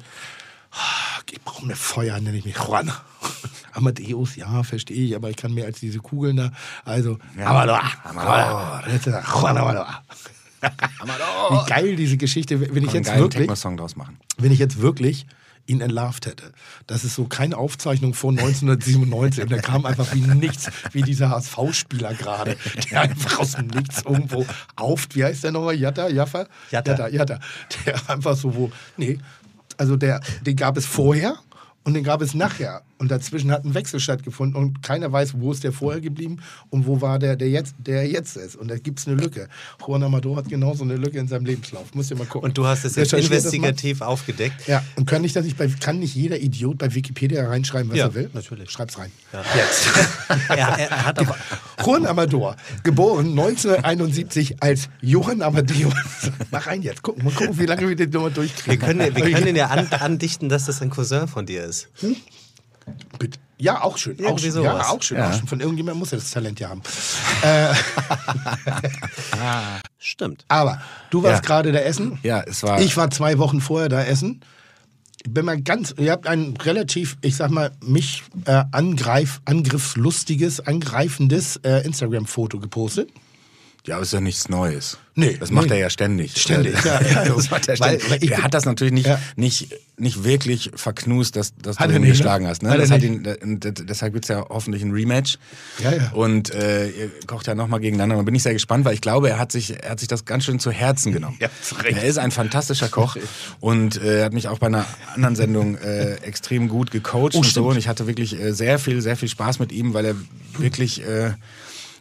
[1.31, 2.91] ich brauche mehr Feuer, nenne ich mich Juan.
[3.73, 6.53] Amadeus, ja, verstehe ich, aber ich kann mehr als diese Kugeln da.
[6.85, 10.03] Also, Amador, Amador, ist der Juan Amador.
[10.61, 14.19] Wie geil diese Geschichte, wenn ich jetzt wirklich, Techno-Song draus machen.
[14.39, 15.27] wenn ich jetzt wirklich
[15.67, 16.53] ihn entlarvt hätte.
[16.87, 19.45] Das ist so keine Aufzeichnung von 1997.
[19.45, 22.57] Und der kam einfach wie nichts, wie dieser HSV-Spieler gerade,
[22.91, 24.45] der einfach aus dem Nichts irgendwo
[24.77, 25.77] auf, wie heißt der nochmal?
[25.77, 26.47] Jatta, Jaffa?
[26.71, 26.93] Jatta.
[26.93, 27.39] Jatta, Jatta.
[27.87, 29.19] Der einfach so, wo, nee,
[29.83, 31.37] also der, den gab es vorher
[31.85, 32.83] und den gab es nachher.
[32.99, 36.39] Und dazwischen hat ein Wechsel stattgefunden und keiner weiß, wo ist der vorher geblieben
[36.71, 38.55] und wo war der, der jetzt, der jetzt ist.
[38.55, 39.49] Und da gibt es eine Lücke.
[39.85, 41.93] Juan Amador hat genauso eine Lücke in seinem Lebenslauf.
[41.95, 42.49] Muss ihr mal gucken.
[42.49, 44.69] Und du hast es jetzt Recherchiert das investigativ aufgedeckt.
[44.69, 47.99] Ja, und kann nicht, dass ich bei, kann nicht jeder Idiot bei Wikipedia reinschreiben, was
[47.99, 48.31] Ja, er will?
[48.33, 48.71] natürlich.
[48.71, 49.11] Schreib's rein.
[49.57, 49.89] Jetzt.
[50.49, 51.37] er, er hat auch,
[51.85, 52.55] Juan Amador,
[52.85, 55.93] geboren 1971 als Johann Amadeus.
[56.53, 57.03] Mach rein jetzt.
[57.03, 58.79] Gucken, mal gucken, wie lange wir den Nummer wir durchkriegen.
[58.87, 61.72] können, wir können ihn ja an, andichten, dass das ein Cousin von dir ist.
[63.19, 63.39] Bitte.
[63.59, 64.17] Ja, auch schön.
[64.27, 64.49] Auch schön.
[64.49, 64.89] Ja, sowas.
[64.89, 65.19] auch schön.
[65.19, 65.29] Ja.
[65.31, 65.47] Auch schön.
[65.47, 66.83] Von irgendjemandem muss er das Talent ja haben.
[69.99, 70.45] Stimmt.
[70.49, 71.47] Aber du warst Ja.
[71.47, 72.19] gerade da essen.
[72.23, 72.81] Ja, es war.
[72.81, 74.41] Ich war zwei Wochen vorher da essen.
[75.25, 80.59] Ich bin mal ganz, ihr habt ein relativ, ich sag mal, mich äh, angreif, angriffslustiges,
[80.61, 83.09] angreifendes äh, Instagram-Foto gepostet.
[83.85, 84.97] Ja, aber ist ja nichts Neues.
[85.17, 85.75] Nee, Das macht nee.
[85.75, 86.41] er ja ständig.
[86.41, 87.25] Ständig, ja, ja.
[87.25, 88.09] das macht er ständig.
[88.11, 89.21] weil er hat das natürlich nicht, Ja.
[89.35, 92.17] nicht, nicht wirklich verknust, dass, dass Hat du ihn nicht, ne?
[92.17, 92.63] geschlagen hast.
[92.63, 92.71] Ne?
[92.71, 95.37] Hat Das hat ihn, äh, deshalb gibt's ja hoffentlich ein Rematch.
[95.83, 96.13] Ja, ja.
[96.13, 98.17] Und äh, ihr kocht ja nochmal gegeneinander.
[98.17, 100.25] Da bin ich sehr gespannt, weil ich glaube, er hat sich, er hat sich das
[100.27, 101.37] ganz schön zu Herzen genommen.
[101.41, 101.49] Ja,
[101.83, 101.99] Recht.
[101.99, 103.17] Er ist ein fantastischer Koch
[103.59, 107.47] und äh, hat mich auch bei einer anderen Sendung äh, extrem gut gecoacht Oh, und
[107.47, 107.67] so.
[107.67, 110.15] Und ich hatte wirklich äh, sehr viel, sehr viel Spaß mit ihm, weil er
[110.57, 111.33] wirklich, äh,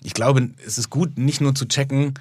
[0.03, 2.13] ich glaube, es ist gut, nicht nur zu checken,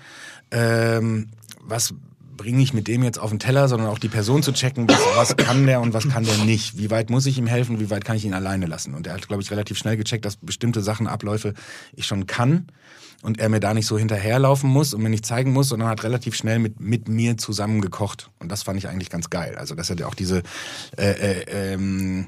[0.50, 1.28] ähm,
[1.62, 1.94] was
[2.36, 5.00] bringe ich mit dem jetzt auf den Teller, sondern auch die Person zu checken, was,
[5.14, 6.78] was kann der und was kann der nicht.
[6.78, 8.94] Wie weit muss ich ihm helfen, wie weit kann ich ihn alleine lassen.
[8.94, 11.52] Und er hat, glaube ich, relativ schnell gecheckt, dass bestimmte Sachen, Abläufe
[11.94, 12.68] ich schon kann
[13.22, 16.02] und er mir da nicht so hinterherlaufen muss und mir nicht zeigen muss, sondern hat
[16.02, 18.30] relativ schnell mit, mit mir zusammen gekocht.
[18.38, 19.56] Und das fand ich eigentlich ganz geil.
[19.56, 20.42] Also, dass er auch diese,
[20.96, 22.24] äh, äh, ähm,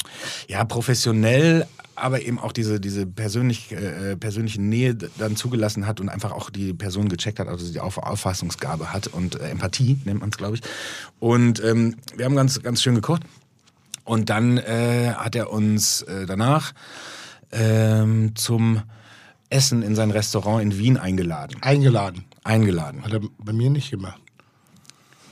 [0.47, 1.67] ja, professionell,
[2.03, 6.51] aber eben auch diese, diese persönlich, äh, persönliche Nähe dann zugelassen hat und einfach auch
[6.51, 10.37] die Person gecheckt hat, also die Auf Auffassungsgabe hat und äh, Empathie nennt man es,
[10.37, 10.63] glaube ich.
[11.21, 13.23] Und ähm, wir haben ganz, ganz schön gekocht.
[14.05, 16.73] Und dann äh, hat er uns äh, danach
[17.53, 18.83] ähm, zum
[19.49, 21.59] Essen in sein Restaurant in Wien eingeladen.
[21.61, 22.25] Eingeladen.
[22.43, 23.05] Eingeladen.
[23.05, 24.22] Hat er bei mir nicht gemacht.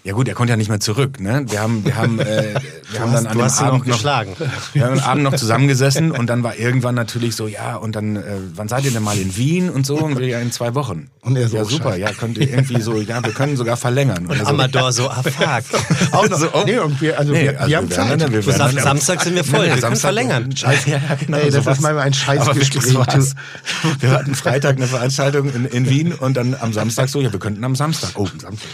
[0.03, 1.21] Ja gut, er konnte ja nicht mehr zurück.
[1.21, 1.45] Ne?
[1.49, 2.55] Wir haben, wir haben, äh,
[2.91, 4.35] wir haben dann an dem Abend noch, geschlagen.
[4.73, 8.17] wir haben am Abend noch zusammengesessen und dann war irgendwann natürlich so, ja, und dann,
[8.17, 8.23] äh,
[8.55, 9.99] wann seid ihr denn mal in Wien und so?
[9.99, 11.11] Und wir ja in zwei Wochen.
[11.21, 13.77] Und er so, ja oh, super, ja, könnt ihr irgendwie so, ja, wir können sogar
[13.77, 14.27] verlängern.
[14.27, 15.65] Und so, Amador so, ah fuck.
[16.13, 16.39] Auch noch.
[16.39, 16.63] So, oh.
[16.65, 18.21] Nee, und wir, also Nee, wir, also wir haben Zeit.
[18.23, 20.57] dann- wir dann- Samstag sind wir voll, wir können verlängern.
[20.57, 21.37] Scheiße, ja, ja, genau.
[21.37, 21.77] Ey, das sowas.
[21.77, 23.35] ist manchmal ein scheiß Aber wirklich Gespräch, sowas.
[23.99, 27.39] Wir hatten Freitag eine Veranstaltung in, in Wien und dann am Samstag so, ja, wir
[27.39, 28.13] könnten am Samstag.
[28.15, 28.71] Oh, am Samstag.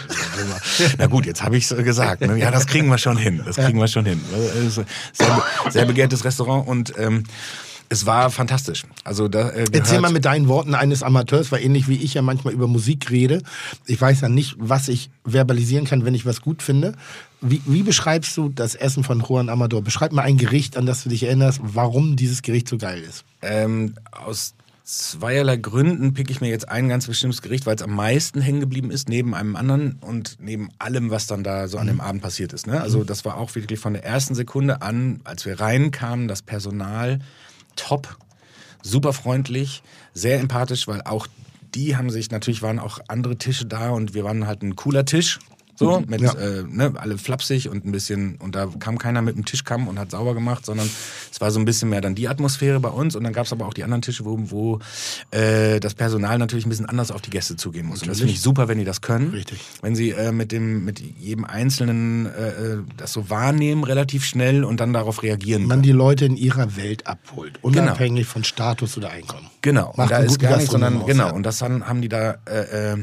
[0.97, 2.21] Na gut, jetzt habe ich es gesagt.
[2.21, 2.37] Ne?
[2.37, 3.41] Ja, das kriegen wir schon hin.
[3.45, 4.21] Das kriegen wir schon hin.
[5.13, 7.23] Sehr, be- sehr begehrtes Restaurant und ähm,
[7.89, 8.83] es war fantastisch.
[9.05, 12.21] Also da äh, Erzähl mal mit deinen Worten eines Amateurs, weil ähnlich wie ich ja
[12.21, 13.41] manchmal über Musik rede.
[13.85, 16.93] Ich weiß ja nicht, was ich verbalisieren kann, wenn ich was gut finde.
[17.39, 19.83] Wie, wie beschreibst du das Essen von Juan Amador?
[19.83, 23.23] Beschreib mal ein Gericht, an das du dich erinnerst, warum dieses Gericht so geil ist.
[23.41, 24.53] Ähm, aus
[24.87, 28.61] zweierlei Gründen pick ich mir jetzt ein ganz bestimmtes Gericht, weil es am meisten hängen
[28.61, 32.21] geblieben ist, neben einem anderen und neben allem, was dann da so an dem Abend
[32.21, 32.67] passiert ist.
[32.67, 32.79] Ne?
[32.79, 37.19] Also das war auch wirklich von der ersten Sekunde an, als wir reinkamen, das Personal
[37.75, 38.17] top,
[38.81, 39.83] super freundlich,
[40.13, 41.27] sehr empathisch, weil auch
[41.75, 45.03] die haben sich, natürlich waren auch andere Tische da und wir waren halt ein cooler
[45.03, 45.39] Tisch.
[45.77, 46.33] So, mit Ja.
[46.33, 49.99] äh, ne, alle flapsig und ein bisschen, und da kam keiner mit dem Tischkamm und
[49.99, 50.89] hat sauber gemacht, sondern
[51.31, 53.15] es war so ein bisschen mehr dann die Atmosphäre bei uns.
[53.15, 54.79] Und dann gab es aber auch die anderen Tische, wo, wo
[55.31, 58.01] äh, das Personal natürlich ein bisschen anders auf die Gäste zugehen muss.
[58.01, 59.29] Und das finde ich super, wenn die das können.
[59.29, 59.59] Richtig.
[59.81, 64.63] Wenn sie äh, mit dem, mit jedem Einzelnen äh, äh, das so wahrnehmen, relativ schnell
[64.63, 65.83] und dann darauf reagieren Man können.
[65.83, 69.47] die Leute in ihrer Welt abholt, unabhängig von Status oder Einkommen.
[69.61, 71.33] Genau, Macht und da ist gar nicht, sondern aus, genau, ja.
[71.33, 72.97] und das haben, haben die da äh, äh,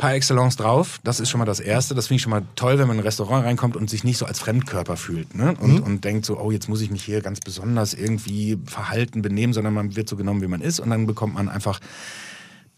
[0.00, 0.98] par excellence drauf.
[1.04, 1.94] Das ist schon mal das Erste.
[1.94, 4.16] Das finde ich schon mal toll, wenn man in ein Restaurant reinkommt und sich nicht
[4.16, 5.54] so als Fremdkörper fühlt ne?
[5.60, 5.82] und, Mhm.
[5.82, 9.74] und denkt so, oh, jetzt muss ich mich hier ganz besonders irgendwie verhalten, benehmen, sondern
[9.74, 11.80] man wird so genommen, wie man ist und dann bekommt man einfach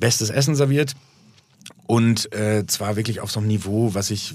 [0.01, 0.97] bestes Essen serviert
[1.87, 4.35] und äh, zwar wirklich auf so einem Niveau, was ich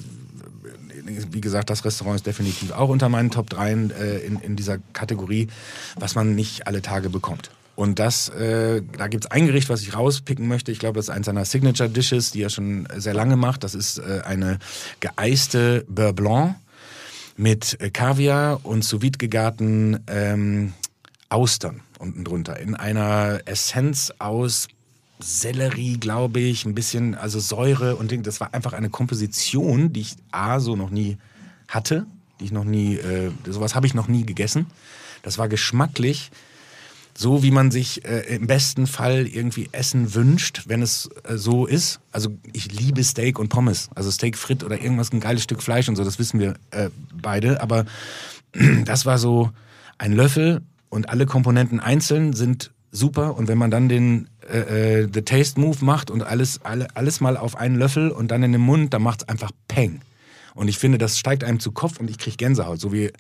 [1.32, 4.78] wie gesagt, das Restaurant ist definitiv auch unter meinen Top 3 äh, in, in dieser
[4.94, 5.48] Kategorie,
[5.98, 7.50] was man nicht alle Tage bekommt.
[7.78, 10.72] Und das, äh, da gibt's ein Gericht, was ich rauspicken möchte.
[10.72, 13.64] Ich glaube, das ist eins seiner Signature Dishes, die er schon sehr lange macht.
[13.64, 14.58] Das ist äh, eine
[15.00, 16.56] geeiste Beurre Blanc
[17.36, 20.74] mit äh, Kaviar und sous vide gegarten ähm,
[21.30, 22.60] Austern unten drunter.
[22.60, 24.70] In einer Essenz aus
[25.20, 28.24] Sellerie, glaube ich, ein bisschen, also Säure und Ding.
[28.24, 31.20] Das war einfach eine Komposition, die ich A, so noch nie
[31.68, 32.08] hatte,
[32.40, 34.66] die ich noch nie, äh, sowas habe ich noch nie gegessen.
[35.22, 36.32] Das war geschmacklich
[37.20, 41.66] so, wie man sich äh, im besten Fall irgendwie Essen wünscht, wenn es äh, so
[41.66, 42.00] ist.
[42.12, 45.90] Also ich liebe Steak und Pommes, also Steak frit oder irgendwas, ein geiles Stück Fleisch
[45.90, 47.60] und so, das wissen wir äh, beide.
[47.60, 47.86] Aber
[48.86, 49.50] das war so
[49.98, 53.36] ein Löffel und alle Komponenten einzeln sind super.
[53.36, 57.20] Und wenn man dann den äh, äh, The Taste Move macht und alles, alle, alles
[57.20, 60.02] mal auf einen Löffel und dann in den Mund, dann macht's einfach Peng.
[60.54, 62.80] Und ich finde, das steigt einem zu Kopf und ich kriege Gänsehaut.
[62.80, 63.12] So wie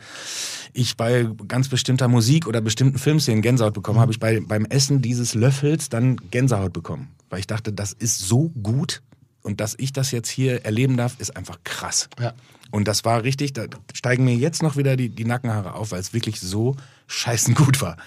[0.77, 5.01] ich bei ganz bestimmter Musik oder bestimmten Filmszenen Gänsehaut bekommen, habe ich bei, beim Essen
[5.01, 7.09] dieses Löffels dann Gänsehaut bekommen.
[7.29, 9.01] Weil ich dachte, das ist so gut
[9.41, 12.09] und dass ich das jetzt hier erleben darf, ist einfach krass.
[12.19, 12.33] Ja.
[12.71, 15.99] Und das war richtig, da steigen mir jetzt noch wieder die, die Nackenhaare auf, weil
[15.99, 16.75] es wirklich so
[17.07, 17.97] scheißen gut war.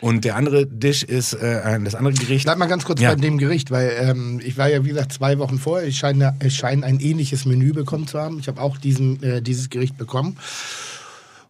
[0.00, 2.44] Und der andere Dish ist, äh, das andere Gericht.
[2.44, 3.10] Bleib mal ganz kurz Ja.
[3.10, 5.86] bei dem Gericht, weil ähm, ich war ja, wie gesagt, zwei Wochen vorher.
[5.86, 8.40] Ich scheine, ich scheine ein ähnliches Menü bekommen zu haben.
[8.40, 10.36] Ich habe auch diesen, äh, dieses Gericht bekommen.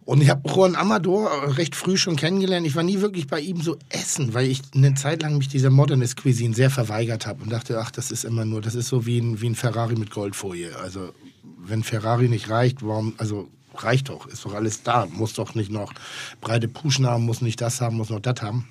[0.05, 2.67] Und ich habe Juan Amador recht früh schon kennengelernt.
[2.67, 5.71] Ich war nie wirklich bei ihm so essen, weil ich eine Zeit lang mich dieser
[5.71, 9.07] Modernist Cuisine sehr verweigert habe und dachte, ach, das ist immer nur, das ist so
[9.07, 10.77] wie ein, wie ein Ferrari mit Goldfolie.
[10.77, 11.13] Also
[11.57, 15.07] wenn Ferrari nicht reicht, warum, also reicht doch, ist doch alles da.
[15.07, 15.93] Muss doch nicht noch
[16.41, 18.69] breite Puschen haben, muss nicht das haben, muss noch das haben.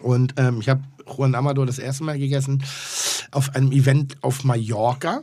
[0.00, 2.62] Und ähm, ich habe Juan Amador das erste Mal gegessen
[3.32, 5.22] auf einem Event auf Mallorca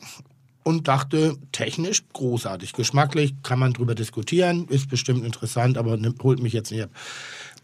[0.67, 6.51] und dachte, technisch großartig, geschmacklich, kann man drüber diskutieren, ist bestimmt interessant, aber holt mich
[6.51, 6.89] jetzt nicht ab.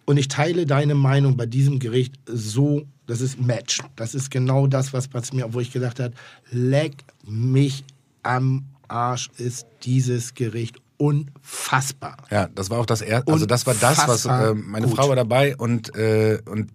[0.06, 3.80] Und ich teile deine Meinung bei diesem Gericht so, das ist Match.
[3.98, 6.14] Das ist genau das, was mir, wo ich gedacht habe,
[6.50, 6.94] leck
[7.28, 7.84] mich
[8.22, 12.16] am Arsch, ist dieses Gericht unfassbar.
[12.32, 13.30] Ja, das war auch das erste.
[13.34, 14.96] Also das war das, was äh, meine gut.
[14.96, 16.70] Frau war dabei und äh, und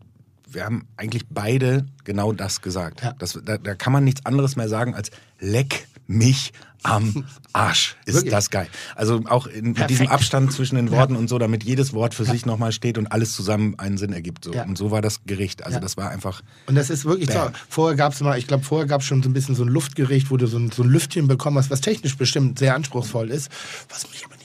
[0.50, 3.02] wir haben eigentlich beide genau das gesagt.
[3.02, 3.14] Ja.
[3.18, 5.10] Das, da, da kann man nichts anderes mehr sagen als
[5.40, 6.52] leck mich
[6.84, 7.96] am Arsch.
[8.06, 8.30] Ist Wirklich.
[8.32, 8.68] das geil.
[8.94, 9.90] Also auch in, mit Perfekt.
[9.90, 13.08] diesem Abstand zwischen den Worten und so, damit jedes Wort für sich nochmal steht und
[13.08, 14.44] alles zusammen einen Sinn ergibt.
[14.44, 14.52] So.
[14.52, 14.62] Ja.
[14.64, 15.64] Und so war das Gericht.
[15.64, 15.80] Also Ja.
[15.80, 16.42] das war einfach.
[16.66, 17.50] Und das ist wirklich so.
[17.68, 19.68] Vorher gab es mal, ich glaube, vorher gab es schon so ein bisschen so ein
[19.68, 23.30] Luftgericht, wo du so ein, so ein Lüftchen bekommen hast, was technisch bestimmt sehr anspruchsvoll
[23.30, 23.50] ist,
[23.88, 24.37] was mich aber.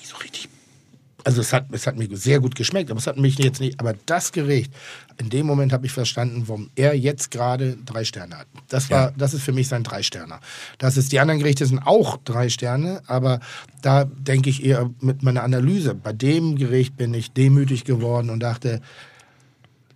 [1.23, 3.79] Also es hat, es hat mir sehr gut geschmeckt, aber es hat mich jetzt nicht.
[3.79, 4.73] Aber das Gericht,
[5.17, 8.47] in dem Moment habe ich verstanden, warum er jetzt gerade drei Sterne hat.
[8.67, 9.13] Das war, Ja.
[9.17, 10.39] das ist für mich sein drei Sterner.
[10.79, 13.39] Das ist, die anderen Gerichte sind auch drei Sterne, aber
[13.81, 15.95] da denke ich eher mit meiner Analyse.
[15.95, 18.81] Bei dem Gericht bin ich demütig geworden und dachte,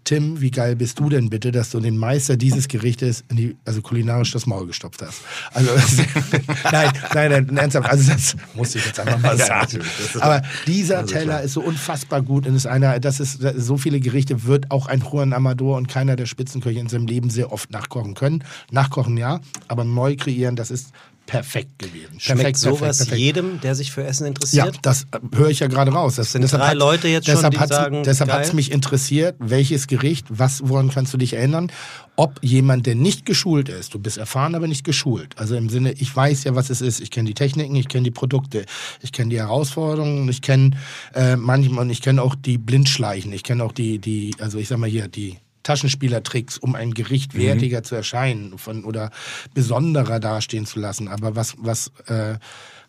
[0.08, 3.58] Tim, wie geil bist du denn bitte, dass du den Meister dieses Gerichtes, in die,
[3.66, 5.20] also kulinarisch das Maul gestopft hast?
[5.53, 5.70] Also,
[6.72, 9.82] nein, nein, nein, ernsthaft, also das muss ich jetzt einfach mal sagen.
[10.22, 14.45] Aber dieser Teller ist so unfassbar gut und ist einer, das ist, so viele Gerichte
[14.45, 18.14] wird auch ein Juan Amador und keiner der Spitzenköche in seinem Leben sehr oft nachkochen
[18.14, 18.45] können.
[18.72, 20.93] Nachkochen ja, aber neu kreieren, das ist
[21.28, 22.20] perfekt gewesen.
[22.20, 23.20] Schmeckt perfekt, sowas perfekt, perfekt.
[23.20, 24.80] jedem, der sich für Essen Ja, interessiert?
[24.82, 26.16] das äh, höre ich ja gerade raus.
[26.16, 29.36] Das sind drei Leute jetzt schon, deshalb die hat's, sagen, Deshalb hat es mich interessiert,
[29.38, 31.72] welches Gericht, was, woran kannst du dich erinnern?
[32.16, 35.38] Ob jemand, der nicht geschult ist, du bist erfahren, aber nicht geschult.
[35.38, 37.00] Also im Sinne, ich weiß ja, was es ist.
[37.00, 38.66] Ich kenne die Techniken, ich kenne die Produkte,
[39.02, 40.72] ich kenne die Herausforderungen, ich kenne
[41.14, 44.68] äh, manchmal, und ich kenne auch die Blindschleichen, ich kenne auch die, die, also ich
[44.68, 47.39] sag mal hier, die Taschenspielertricks, um ein Gericht Mhm.
[47.39, 49.11] wertiger zu erscheinen von, oder
[49.53, 51.07] besonderer dastehen zu lassen.
[51.09, 52.36] Aber was, was, äh,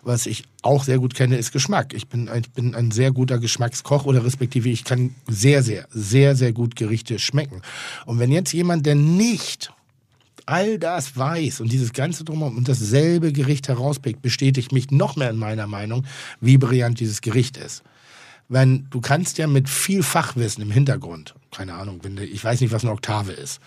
[0.02, 1.92] was ich auch sehr gut kenne, ist Geschmack.
[1.92, 5.86] Ich bin, ein, ich bin ein sehr guter Geschmackskoch oder respektive ich kann sehr, sehr,
[5.90, 7.62] sehr, sehr gut Gerichte schmecken.
[8.06, 9.72] Und wenn jetzt jemand, der nicht
[10.46, 15.30] all das weiß und dieses ganze Drumherum und dasselbe Gericht herauspickt, bestätigt mich noch mehr
[15.30, 16.06] in meiner Meinung,
[16.40, 17.82] wie brillant dieses Gericht ist.
[18.48, 22.72] Wenn du kannst ja mit viel Fachwissen im Hintergrund, keine Ahnung, wenn ich weiß nicht,
[22.72, 23.61] was eine Oktave ist,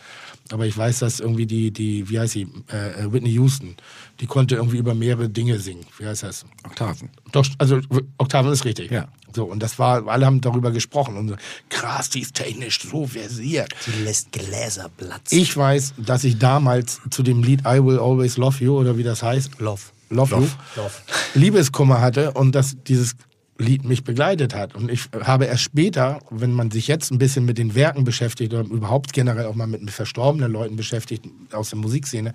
[0.52, 3.76] aber ich weiß, dass irgendwie die, die wie heißt sie, äh, Whitney Houston,
[4.20, 5.86] die konnte irgendwie über mehrere Dinge singen.
[5.98, 6.46] Wie heißt das?
[6.64, 7.10] Oktaven.
[7.32, 7.82] Doch, also
[8.18, 8.92] Oktaven ist richtig.
[8.92, 9.08] Ja.
[9.34, 11.36] So, und das war, alle haben darüber gesprochen und so,
[11.70, 13.74] krass, die ist technisch so versiert.
[13.88, 15.38] Die lässt Gläser platzen.
[15.38, 19.04] Ich weiß, dass ich damals zu dem Lied I Will Always Love You oder wie
[19.04, 19.82] das heißt, Love.
[20.10, 20.92] Love, Love.
[21.36, 23.16] Liebeskummer hatte und dass dieses
[23.62, 24.76] Lied mich begleitet hat.
[24.76, 28.54] Und ich habe erst später, wenn man sich jetzt ein bisschen mit den Werken beschäftigt
[28.54, 32.34] oder überhaupt generell auch mal mit verstorbenen Leuten beschäftigt aus der Musikszene,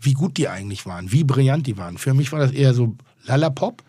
[0.00, 1.98] wie gut die eigentlich waren, wie brillant die waren.
[1.98, 3.82] Für mich war das eher so Lalapop.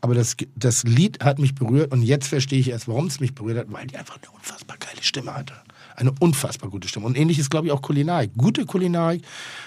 [0.00, 3.34] Aber das, das Lied hat mich berührt und jetzt verstehe ich erst, warum es mich
[3.34, 5.54] berührt hat, weil die einfach eine unfassbar geile Stimme hatte.
[5.96, 7.06] Eine unfassbar gute Stimme.
[7.06, 8.30] Und ähnlich ist, glaube ich, auch Kulinarik.
[8.36, 9.22] Gute Kulinarik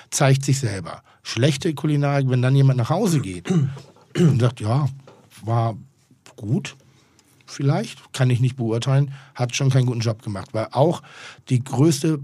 [0.10, 1.04] zeigt sich selber.
[1.24, 3.52] Schlechte Kulinarik, wenn dann jemand nach Hause geht
[4.18, 4.88] und sagt, ja,
[5.44, 5.76] war
[6.42, 6.76] gut,
[7.46, 10.50] vielleicht, kann ich nicht beurteilen, hat schon keinen guten Job gemacht.
[10.54, 11.02] Weil auch
[11.50, 12.20] die größte,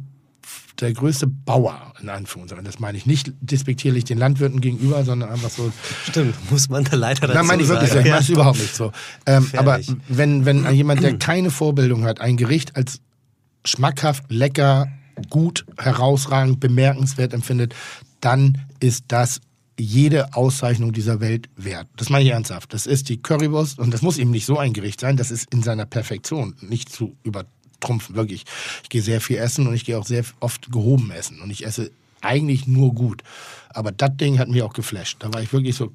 [0.80, 5.50] der größte Bauer, in Anführungszeichen, das meine ich nicht despektierlich den Landwirten gegenüber, sondern einfach
[5.50, 5.72] so,
[6.08, 7.96] Stimmt, muss man da leider dazu Nein, meine ich wirklich so.
[7.96, 8.06] sagen.
[8.06, 8.92] Ich meine es überhaupt nicht so.
[9.26, 13.02] Ähm, aber wenn, wenn jemand, der keine Vorbildung hat, ein Gericht als
[13.66, 14.88] schmackhaft, lecker,
[15.30, 17.76] gut, herausragend, bemerkenswert empfindet,
[18.22, 19.42] dann ist das
[19.80, 21.88] jede Auszeichnung dieser Welt wert.
[21.98, 22.74] Das meine ich ernsthaft.
[22.74, 25.54] Das ist die Currywurst und das muss eben nicht so ein Gericht sein, das ist
[25.54, 28.46] in seiner Perfektion nicht zu übertrumpfen, wirklich.
[28.84, 31.66] Ich gehe sehr viel essen und ich gehe auch sehr oft gehoben essen und ich
[31.66, 31.92] esse
[32.22, 33.22] eigentlich nur gut.
[33.70, 35.18] Aber das Ding hat mich auch geflasht.
[35.20, 35.92] Da war ich wirklich so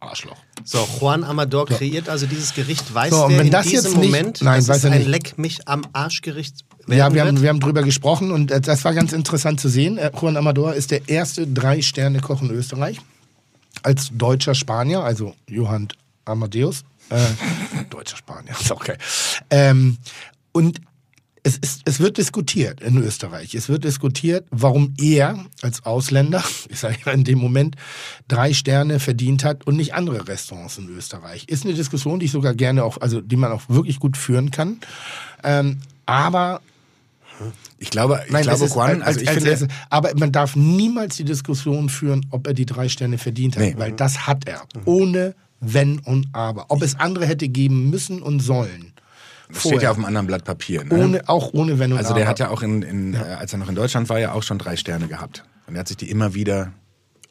[0.00, 0.36] Arschloch.
[0.64, 2.94] So, Juan Amador kreiert also dieses Gericht.
[2.94, 5.08] Weiß So, der in das diesem Moment, Nein, dass es ein nicht.
[5.08, 8.94] Leck mich am Arschgericht Ja, wir haben, wir haben drüber gesprochen und äh, das war
[8.94, 9.98] ganz interessant zu sehen.
[9.98, 13.00] Äh, Juan Amador ist der erste Drei-Sterne-Koch in Österreich.
[13.82, 15.88] Als deutscher Spanier, also Johann
[16.24, 16.84] Amadeus.
[17.10, 17.24] Äh,
[17.90, 18.96] deutscher Spanier, ist okay.
[19.50, 19.98] Ähm,
[20.52, 20.80] und
[21.42, 23.54] es, ist, es wird diskutiert in Österreich.
[23.54, 27.76] Es wird diskutiert, warum er als Ausländer, ich sage ja in dem Moment,
[28.26, 31.44] drei Sterne verdient hat und nicht andere Restaurants in Österreich.
[31.48, 34.50] Ist eine Diskussion, die ich sogar gerne auch, also die man auch wirklich gut führen
[34.50, 34.80] kann.
[35.42, 36.60] Ähm, aber
[37.78, 40.10] Ich glaube, ich Nein, glaube es ist, Juan, als, also ich als, finde, als, aber
[40.18, 43.74] man darf niemals die Diskussion führen, ob er die drei Sterne verdient hat, Nee.
[43.76, 44.62] weil das hat er.
[44.84, 46.66] Ohne Wenn und Aber.
[46.68, 48.92] Ob es andere hätte geben müssen und sollen.
[49.48, 50.84] das steht ja auf einem anderen Blatt Papier.
[50.84, 50.94] Ne?
[50.94, 52.18] Ohne, auch ohne Wenn und Also Aber.
[52.20, 54.42] der hat ja auch, in, in, äh, als er noch in Deutschland war, ja auch
[54.42, 55.44] schon drei Sterne gehabt.
[55.66, 56.72] Und er hat sich die immer wieder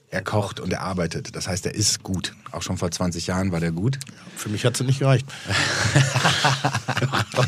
[0.09, 1.35] erkocht und erarbeitet.
[1.35, 2.33] Das heißt, er ist gut.
[2.51, 3.99] Auch schon vor 20 Jahren war der gut.
[4.37, 5.25] Für mich hat es nicht gereicht.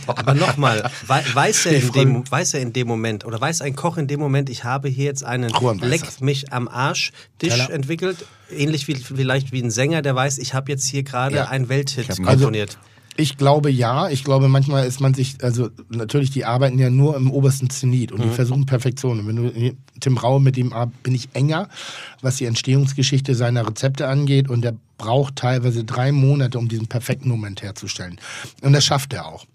[0.07, 3.75] Aber nochmal, wei- weiß, er in dem, weiß er in dem Moment oder weiß ein
[3.75, 8.25] Koch in dem Moment, ich habe hier jetzt einen Leck mich am Arsch Tisch entwickelt,
[8.51, 11.45] ähnlich wie vielleicht wie ein Sänger, der weiß, ich habe jetzt hier gerade Ja.
[11.47, 12.77] einen Welthit komponiert.
[13.19, 14.09] Ich glaube ja.
[14.09, 18.13] Ich glaube, manchmal ist man sich, also natürlich, die arbeiten ja nur im obersten Zenit
[18.13, 19.19] und die versuchen Perfektion.
[19.19, 21.67] Und wenn du Tim Raue mit ihm ar- bin ich enger,
[22.21, 27.27] was die Entstehungsgeschichte seiner Rezepte angeht und der braucht teilweise drei Monate, um diesen perfekten
[27.27, 28.19] Moment herzustellen.
[28.61, 29.45] Und das schafft er auch.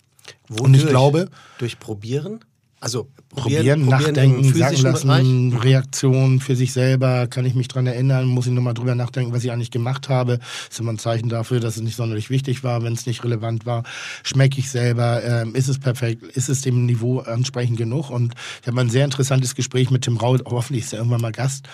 [0.51, 0.91] Und ich Wodurch?
[0.91, 1.29] glaube,
[1.59, 2.41] durch Probieren,
[2.85, 5.65] also probieren, im nachdenken, sagen lassen, Bereich.
[5.65, 9.43] Reaktionen für sich selber, kann ich mich dran erinnern, muss ich nochmal drüber nachdenken, was
[9.43, 10.39] ich eigentlich gemacht habe.
[10.71, 13.65] ist immer ein Zeichen dafür, dass es nicht sonderlich wichtig war, wenn es nicht relevant
[13.65, 13.85] war.
[14.23, 18.11] Schmecke ich selber, ähm, ist es perfekt, ist es dem Niveau ansprechend genug?
[18.11, 21.33] Und ich habe ein sehr interessantes Gespräch mit Tim Raut, hoffentlich ist er irgendwann mal
[21.33, 21.67] Gast,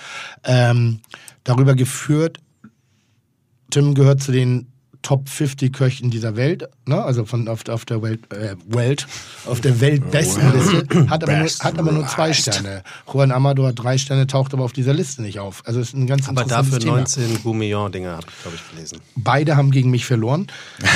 [0.45, 1.01] ähm,
[1.43, 2.39] darüber geführt,
[3.71, 4.69] Tim gehört zu den
[5.03, 7.03] Top 50 Köchen dieser Welt, ne?
[7.03, 9.07] also von auf, auf der Welt, äh, Welt,
[9.47, 12.83] auf der Weltbestenliste, hat aber, nur, hat aber nur zwei Sterne.
[13.11, 15.63] Juan Amador hat drei Sterne, taucht aber auf dieser Liste nicht auf.
[15.67, 16.97] Also ist ein ganz Aber interessantes dafür Thema.
[16.97, 18.99] 19 Gourmillon-Dinger habe ich, glaube ich, gelesen.
[19.17, 20.47] Beide haben gegen mich verloren.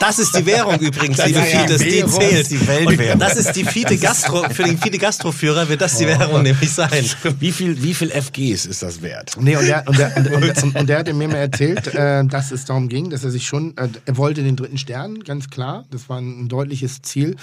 [0.00, 2.50] Das ist die Währung übrigens, Das liebe ist ja Fides, die zählt.
[2.50, 3.14] die Weltwährung.
[3.14, 6.70] Und das ist die Fiete Gastro, für den Fiete Gastroführer wird das die Währung nämlich
[6.72, 6.88] sein.
[7.40, 9.36] Wie viel, wie viel FGs ist das wert?
[9.40, 12.24] Nee, und der, und der, und, und, und, und der hatte mir mal erzählt, äh,
[12.24, 15.50] dass es darum ging, dass er sich schon, äh, er wollte den dritten Stern, ganz
[15.50, 15.84] klar.
[15.90, 17.36] Das war ein, deutliches Ziel.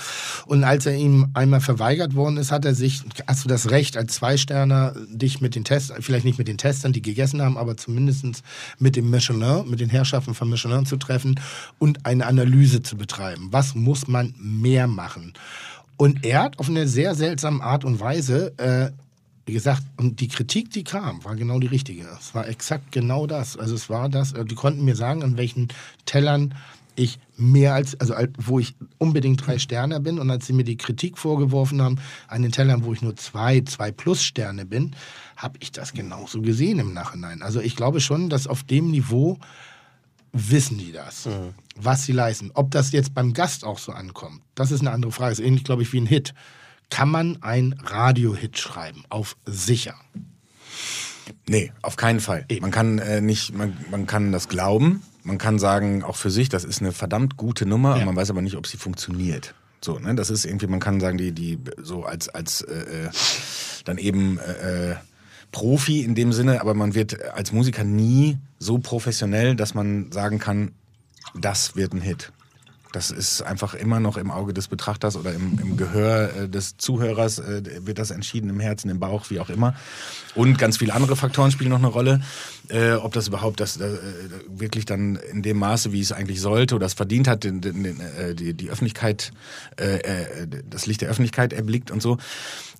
[0.47, 3.95] Und als er ihm einmal verweigert worden ist, hat er sich, hast du das Recht,
[3.97, 7.77] als Zwei-Sterner dich mit den Testern, vielleicht nicht mit den Testern, die gegessen haben, aber
[7.77, 8.25] zumindest
[8.79, 11.39] mit dem Michelin, mit den Herrschaften von Michelin zu treffen
[11.79, 13.49] und eine Analyse zu betreiben.
[13.51, 15.33] Was muss man mehr machen?
[15.97, 18.91] Und er hat auf eine sehr seltsame Art und Weise äh,
[19.45, 22.07] wie gesagt, und die Kritik, die kam, war genau die richtige.
[22.19, 23.57] Es war exakt genau das.
[23.57, 25.67] Also es war das, äh, die konnten mir sagen, an welchen
[26.05, 26.55] Tellern
[26.97, 30.63] ich mehr als, also als- wo ich unbedingt drei Sterne bin und als sie mir
[30.63, 31.97] die Kritik vorgeworfen haben
[32.27, 34.95] an den Tellern, wo ich nur zwei, zwei plus Sterne bin,
[35.35, 37.41] habe ich das genauso gesehen im Nachhinein.
[37.41, 39.37] Also ich glaube schon, dass auf dem Niveau
[40.31, 41.27] wissen die das,
[41.75, 42.51] was sie leisten.
[42.53, 45.31] Ob das jetzt beim Gast auch so ankommt, das ist eine andere Frage.
[45.31, 46.33] Das ist ähnlich, glaube ich, wie ein Hit.
[46.89, 49.03] Kann man ein Radio-Hit schreiben?
[49.09, 49.95] Auf sicher.
[51.47, 52.45] Nee, auf keinen Fall.
[52.61, 56.49] Man kann äh, nicht, man, man kann das glauben, man kann sagen, auch für sich,
[56.49, 58.05] das ist eine verdammt gute Nummer, Ja.
[58.05, 59.55] man weiß aber nicht, ob sie funktioniert.
[59.81, 60.15] So, ne?
[60.15, 63.09] Das ist irgendwie, man kann sagen, die, die so als, als äh, äh,
[63.85, 64.95] dann eben äh, äh,
[65.51, 70.37] Profi in dem Sinne, aber man wird als Musiker nie so professionell, dass man sagen
[70.39, 70.71] kann,
[71.33, 72.31] das wird ein Hit.
[72.95, 76.77] Das ist einfach immer noch im Auge des Betrachters oder im, im Gehör äh, des
[76.77, 79.75] Zuhörers, äh, wird das entschieden, im Herzen, im Bauch, wie auch immer.
[80.33, 82.21] Und ganz viele andere Faktoren spielen noch eine Rolle.
[82.69, 83.97] Äh, ob das überhaupt das, äh,
[84.47, 87.83] wirklich dann in dem Maße, wie es eigentlich sollte oder es verdient hat, den, den,
[87.83, 89.33] den, äh, die, die Öffentlichkeit,
[89.75, 92.17] äh, das Licht der Öffentlichkeit erblickt und so.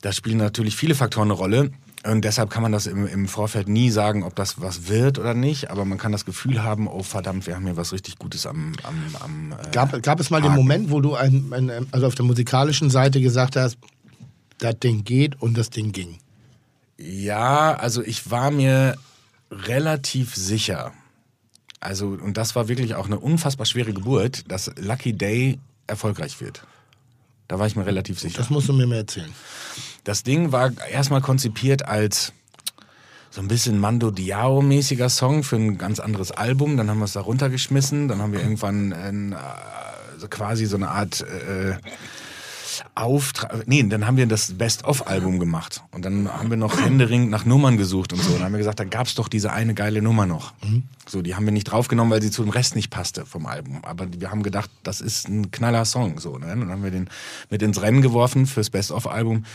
[0.02, 1.72] Da spielen natürlich viele Faktoren eine Rolle.
[2.06, 5.34] Und deshalb kann man das im, im Vorfeld nie sagen, ob das was wird oder
[5.34, 5.72] nicht.
[5.72, 8.74] Aber man kann das Gefühl haben, oh verdammt, wir haben hier was richtig Gutes am,
[8.84, 10.62] am, am äh, Gab, gab es mal den Haken.
[10.62, 13.78] Moment, wo du ein, ein, also auf der musikalischen Seite gesagt hast,
[14.60, 16.20] das Ding geht und das Ding ging?
[16.98, 18.96] Ja, also ich war mir
[19.52, 20.94] relativ sicher.
[21.80, 26.64] Also, und das war wirklich auch eine unfassbar schwere Geburt, dass Lucky Day erfolgreich wird.
[27.48, 28.38] Da war ich mir relativ sicher.
[28.38, 29.34] Das musst du mir mal erzählen.
[30.04, 32.34] Das Ding war erstmal konzipiert als
[33.30, 36.78] so ein bisschen Mando Diao-mäßiger Song für ein ganz anderes Album.
[36.78, 38.08] Dann haben wir es da runtergeschmissen.
[38.08, 39.38] Dann haben wir irgendwann ein, äh,
[40.18, 41.76] so quasi so eine Art äh,
[42.96, 43.68] Auftrag.
[43.68, 45.84] Nee, dann haben wir das Best-of-Album gemacht.
[45.92, 48.30] Und dann haben wir noch händeringend nach Nummern gesucht und so.
[48.30, 50.54] Und dann haben wir gesagt, da gab's doch diese eine geile Nummer noch.
[51.08, 53.84] So, die haben wir nicht draufgenommen, weil sie zu dem Rest nicht passte vom Album.
[53.84, 56.20] Aber wir haben gedacht, das ist ein knaller Song.
[56.20, 56.54] So, ne?
[56.54, 57.10] Und dann haben wir den
[57.50, 59.46] mit ins Rennen geworfen fürs Best-of-Album.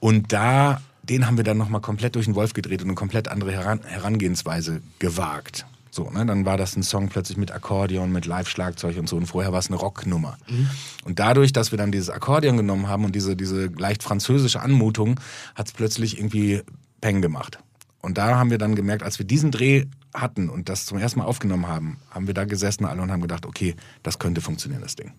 [0.00, 3.28] Und da, den haben wir dann nochmal komplett durch den Wolf gedreht und eine komplett
[3.28, 5.66] andere Heran Herangehensweise gewagt.
[5.94, 6.26] So, ne?
[6.26, 9.16] Dann war das ein Song plötzlich mit Akkordeon, mit Live-Schlagzeug und so.
[9.16, 10.36] Und vorher war es eine Rocknummer.
[11.04, 15.20] Und dadurch, dass wir dann dieses Akkordeon genommen haben und diese, diese leicht französische Anmutung,
[15.54, 16.62] hat es plötzlich irgendwie
[17.00, 17.60] Peng gemacht.
[18.02, 21.20] Und da haben wir dann gemerkt, als wir diesen Dreh hatten und das zum ersten
[21.20, 24.82] Mal aufgenommen haben, haben wir da gesessen alle und haben gedacht, okay, das könnte funktionieren,
[24.82, 25.12] das Ding.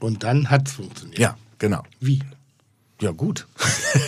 [0.00, 1.18] Und dann hat es funktioniert.
[1.18, 1.82] Ja, genau.
[2.00, 2.22] Wie?
[3.00, 3.46] Ja, gut.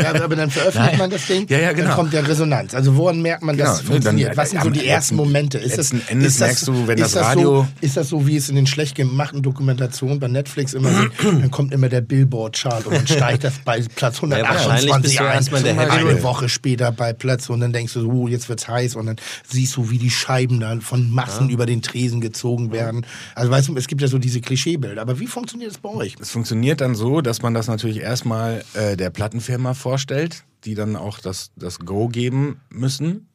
[0.00, 1.46] Ja, aber dann veröffentlicht man das Ding.
[1.48, 1.88] Ja, ja, genau.
[1.88, 2.74] Dann kommt ja Resonanz.
[2.74, 4.36] Also woran merkt man, dass es Genau, ne, dann- funktioniert?
[4.36, 5.58] Was sind so die ersten Momente?
[5.58, 8.26] Ist das, Endes ist das, merkst du, wenn ist das Radio- So, ist das so,
[8.26, 12.00] wie es in den schlecht gemachten Dokumentationen bei Netflix immer so, dann kommt immer der
[12.00, 15.78] Billboard-Chart und dann steigt das bei Platz wahrscheinlich 128 bist du ein.
[15.78, 16.22] Eine.
[16.24, 19.16] Woche später bei Platz und dann denkst du, so, uh, jetzt wird's heiß und dann
[19.48, 23.06] siehst du, wie die Scheiben dann von Massen über den Tresen gezogen werden.
[23.36, 25.00] Also weißt du, es gibt ja so diese Klischeebilder.
[25.00, 26.16] Aber wie funktioniert das bei euch?
[26.20, 30.97] Es funktioniert dann so, dass man das natürlich erstmal äh, der Plattenfirma vorstellt, die dann
[30.97, 33.27] auch das, das Go geben müssen.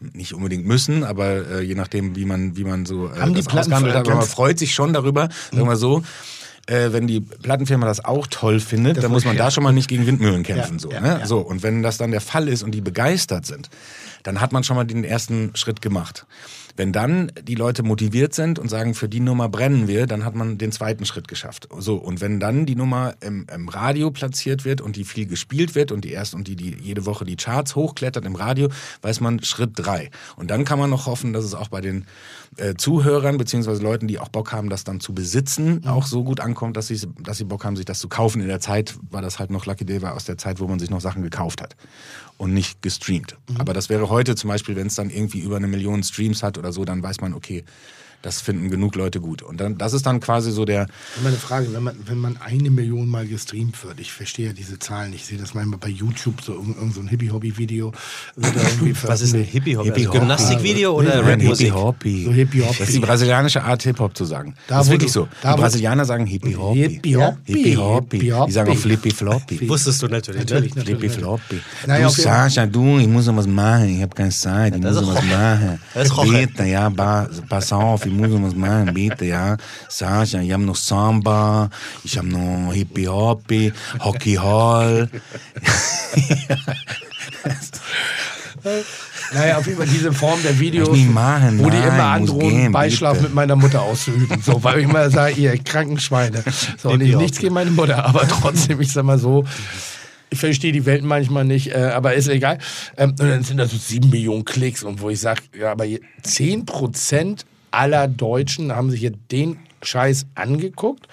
[0.00, 3.42] Nicht unbedingt müssen, aber äh, je nachdem, wie man, wie man so äh, Haben die
[3.42, 4.06] das ausgehandelt hat.
[4.08, 6.02] Aber man freut sich schon darüber, sagen wir so.
[6.66, 9.88] Äh, wenn die Plattenfirma das auch toll findet, dann muss man da schon mal nicht
[9.88, 10.74] gegen Windmühlen kämpfen.
[10.74, 11.18] Ja, so, ja, ne?
[11.20, 11.26] ja.
[11.26, 13.68] so, und wenn das dann der Fall ist und die begeistert sind,
[14.22, 16.24] dann hat man schon mal den ersten Schritt gemacht.
[16.76, 20.34] Wenn dann die Leute motiviert sind und sagen, für die Nummer brennen wir, dann hat
[20.34, 21.68] man den zweiten Schritt geschafft.
[21.78, 25.74] So, und wenn dann die Nummer im, im Radio platziert wird und die viel gespielt
[25.74, 28.68] wird und die erst und die, die jede Woche die Charts hochklettert im Radio,
[29.02, 30.10] weiß man Schritt drei.
[30.36, 32.06] Und dann kann man noch hoffen, dass es auch bei den
[32.56, 36.40] äh, Zuhörern beziehungsweise Leuten, die auch Bock haben, das dann zu besitzen, auch so gut
[36.40, 38.40] ankommt, dass sie, dass sie Bock haben, sich das zu kaufen.
[38.40, 40.78] In der Zeit war das halt noch Lucky Day, war aus der Zeit, wo man
[40.78, 41.76] sich noch Sachen gekauft hat
[42.42, 43.36] und nicht gestreamt.
[43.56, 46.58] Aber das wäre heute zum Beispiel, wenn es dann irgendwie über eine Million Streams hat
[46.58, 47.62] oder so, dann weiß man, okay,
[48.22, 49.42] das finden genug Leute gut.
[49.42, 50.86] Und dann, das ist dann quasi so der,
[51.22, 54.78] Meine Frage, wenn man, wenn man eine Million Mal gestreamt wird, ich verstehe ja diese
[54.78, 57.92] Zahlen, ich sehe das manchmal bei YouTube, so irgend, irgend so ein Hippie-Hobby-Video.
[59.02, 59.42] Was ist ein.
[59.44, 59.90] Hippie-Hobby?
[59.90, 60.18] Also Hippie-Hobby.
[60.18, 61.66] Gymnastikvideo oder Rapmusik?
[61.68, 62.24] Hippie-Hoppi.
[62.24, 62.78] So Hippie-Hoppi.
[62.78, 64.54] Das ist die brasilianische Art, Hip-Hop zu sagen.
[64.68, 65.28] Da, das ist wirklich du- so.
[65.42, 66.26] da, die Brasilianer sagen.
[66.26, 66.78] Hippie-Hoppi.
[66.80, 67.52] Hippie-Hoppi.
[67.52, 68.18] Hippie-Hoppi.
[68.18, 69.68] Die sagen auch Flippy-Floppy.
[69.68, 70.82] Wusstest du natürlich, Natürlich, ne?
[70.82, 71.12] Flippy natürlich.
[71.18, 71.60] Floppy.
[71.86, 72.12] Naja, du.
[72.14, 73.88] Sascha, du, ich muss noch was machen.
[73.88, 74.76] Ich habe keine Zeit.
[74.76, 75.80] Ich muss noch was machen.
[75.94, 76.46] Das ist Roche.
[76.46, 78.94] Bitte, ja, pass auf, ich muss noch was machen.
[78.94, 79.56] Bitte, ja.
[79.88, 81.70] Sascha, ich habe noch Samba,
[82.04, 85.08] ich habe noch Hippie Hoppy, Hockey Hall.
[89.34, 92.72] Naja, auf jeden Fall diese Form der Videos, machen, wo die nein, immer androhen, gehen,
[92.72, 93.24] Beischlaf bitte.
[93.24, 94.40] mit meiner Mutter auszuüben.
[94.42, 96.44] So, weil ich immer sage, ihr kranken Schweine.
[96.78, 99.44] So, und ich, nichts gegen meine Mutter, aber trotzdem, ich sag mal so,
[100.30, 102.58] ich verstehe die Welt manchmal nicht, äh, aber ist egal.
[102.96, 105.84] Ähm, und dann sind das so sieben Millionen Klicks und wo ich sage, ja, aber
[106.22, 111.08] 10 Prozent aller Deutschen haben sich hier den Scheiß angeguckt.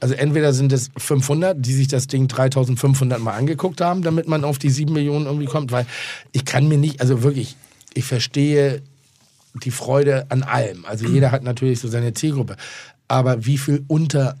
[0.00, 4.44] Also entweder sind es 500, die sich das Ding 3500 Mal angeguckt haben, damit man
[4.44, 5.86] auf die 7 Millionen irgendwie kommt, weil
[6.32, 7.56] ich kann mir nicht, also wirklich,
[7.94, 8.82] ich verstehe
[9.62, 10.84] die Freude an allem.
[10.84, 12.56] Also jeder hat natürlich so seine Zielgruppe.
[13.08, 14.36] Aber wie viel unter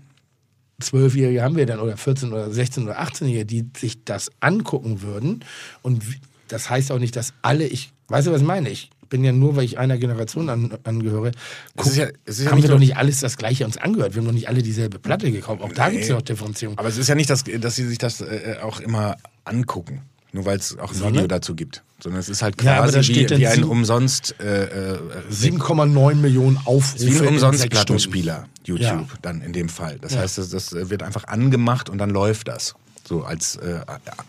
[0.80, 5.44] Zwölfjährige haben wir denn oder 14 oder 16 oder 18-Jährige, die sich das angucken würden?
[5.82, 6.02] Und
[6.48, 8.68] das heißt auch nicht, dass alle, ich, weißt du, was meine?
[8.70, 11.30] Ich bin ja nur, weil ich einer Generation an, angehöre,
[11.76, 14.14] Es ist ja- es ist ja haben wir doch nicht alles das Gleiche uns angehört.
[14.16, 15.62] Wir haben doch nicht alle dieselbe Platte gekauft.
[15.62, 16.76] Auch da gibt es ja noch Differenzierung.
[16.78, 19.14] Aber es ist ja nicht, dass, dass sie sich das äh, auch immer
[19.44, 20.00] angucken,
[20.32, 21.84] nur weil es auch ein Video dazu gibt.
[22.02, 24.94] Sondern es ist halt Ja, aber quasi da wie, steht dann wie ein umsonst äh,
[24.94, 24.98] äh,
[25.30, 27.06] 7,9 Millionen Aufrufe.
[27.06, 29.06] wie ein in umsonst Plattenspieler, YouTube Ja.
[29.22, 29.98] dann in dem Fall.
[30.00, 32.74] Das heißt, das, das wird einfach angemacht und dann läuft das.
[33.06, 33.80] So als äh,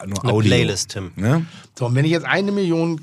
[0.06, 0.50] nur Eine Audio.
[0.50, 1.12] Playlist, Tim.
[1.16, 1.44] Ne?
[1.80, 3.02] So, und wenn ich jetzt eine Million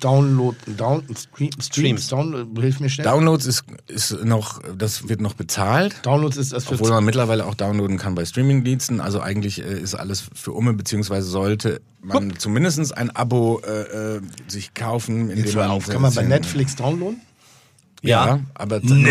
[0.00, 2.08] Download, down, Stream, Streams.
[2.08, 3.04] Download, hilf mir schnell.
[3.04, 5.96] Downloads ist, ist noch, das wird noch bezahlt.
[6.02, 9.00] Downloads ist das für Obwohl man mittlerweile auch downloaden kann bei Streamingdiensten.
[9.00, 14.20] Also eigentlich äh, ist alles für Umme, beziehungsweise sollte man zumindest ein Abo äh, äh,
[14.46, 15.30] sich kaufen.
[15.30, 15.88] Indem Jetzt hör man auf.
[15.88, 17.20] Kann man bei Netflix downloaden?
[18.02, 18.40] Ja, Ja.
[18.54, 19.10] aber Nee.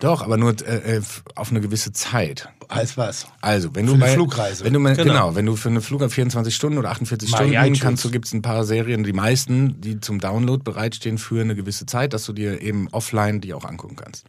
[0.00, 1.02] Doch, aber nur äh, äh,
[1.34, 2.48] auf eine gewisse Zeit.
[2.68, 3.26] Als was?
[3.40, 4.64] Also, wenn Für du eine bei, Flugreise.
[4.64, 5.12] Wenn du, mal- genau.
[5.12, 5.34] Genau.
[5.34, 7.80] wenn du für eine Flug 24 Stunden oder 48 Mal Stunden iTunes.
[7.80, 11.86] kannst du, gibt's ein paar Serien, die meisten, die zum Download bereitstehen für eine gewisse
[11.86, 14.24] Zeit, dass du dir eben offline die auch angucken kannst.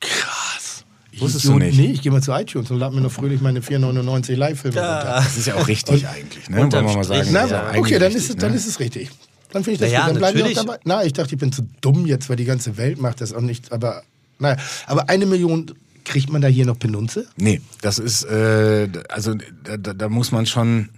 [0.00, 0.84] Krass.
[1.18, 1.60] Wusstest Idiot.
[1.60, 1.78] du nicht?
[1.78, 5.22] Nee, ich gehe mal zu iTunes und lade mir noch fröhlich meine 4,99 Live-Filme runter.
[5.24, 6.58] Das ist ja auch richtig eigentlich, ne?
[6.58, 7.28] Wollen wir mal sagen.
[7.32, 8.56] Na, ja, okay, dann richtig, ist, es, dann ne?
[8.56, 9.10] ist es richtig.
[9.52, 10.10] Dann finde ich das Na ja, gut.
[10.10, 10.78] Dann bleiben wir auch dabei.
[10.84, 13.40] Na, ich dachte, ich bin zu dumm jetzt, weil die ganze Welt macht das auch
[13.40, 13.72] nicht.
[13.72, 14.02] Aber,
[14.40, 14.56] naja,
[14.86, 15.72] aber eine Million,
[16.04, 17.26] kriegt man da hier noch Penunze?
[17.36, 19.34] Nee, das ist, äh, also
[19.64, 20.88] da, da da muss man schon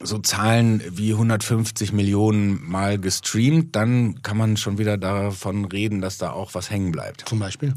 [0.00, 6.18] so Zahlen wie 150 Millionen Mal gestreamt, dann kann man schon wieder davon reden, dass
[6.18, 7.28] da auch was hängen bleibt.
[7.28, 7.74] Zum Beispiel.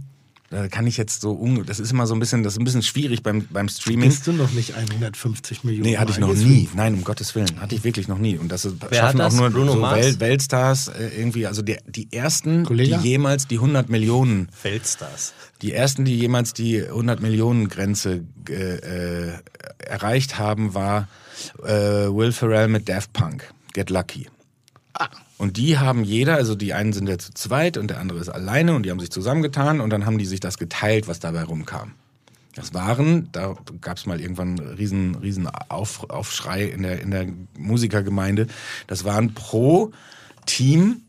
[0.52, 2.66] Da kann ich jetzt so, un das ist immer so ein bisschen, das ist ein
[2.66, 4.10] bisschen schwierig beim, beim Streaming.
[4.10, 5.90] Bist du noch nicht 150 Millionen?
[5.90, 6.68] Nee, hatte ich noch nie.
[6.76, 7.62] Nein, um Gottes Willen.
[7.62, 8.38] Hatte ich wirklich noch nie.
[8.38, 9.34] Und das ist, Wer schaffen das?
[9.34, 9.98] auch nur Bruno so Mars?
[10.06, 11.48] Welt, Weltstars äh, irgendwie.
[11.48, 12.98] Also die, die ersten, Kollege?
[12.98, 15.34] die jemals die 100 Millionen, Weltstars.
[15.62, 19.34] die ersten, die jemals die 100 Millionen Grenze äh, äh,
[19.80, 21.08] erreicht haben, war
[21.64, 23.54] äh, Will Ferrell mit Daft Punk.
[23.74, 24.28] Get Lucky.
[25.42, 28.30] Und die haben jeder, also die einen sind ja zu zweit und der andere ist
[28.30, 31.42] alleine und die haben sich zusammengetan und dann haben die sich das geteilt, was dabei
[31.42, 31.94] rumkam.
[32.54, 37.10] Das waren, da gab es mal irgendwann einen riesen, riesen Auf, Aufschrei in der, in
[37.10, 37.26] der
[37.58, 38.46] Musikergemeinde.
[38.86, 39.92] Das waren pro
[40.46, 41.02] Team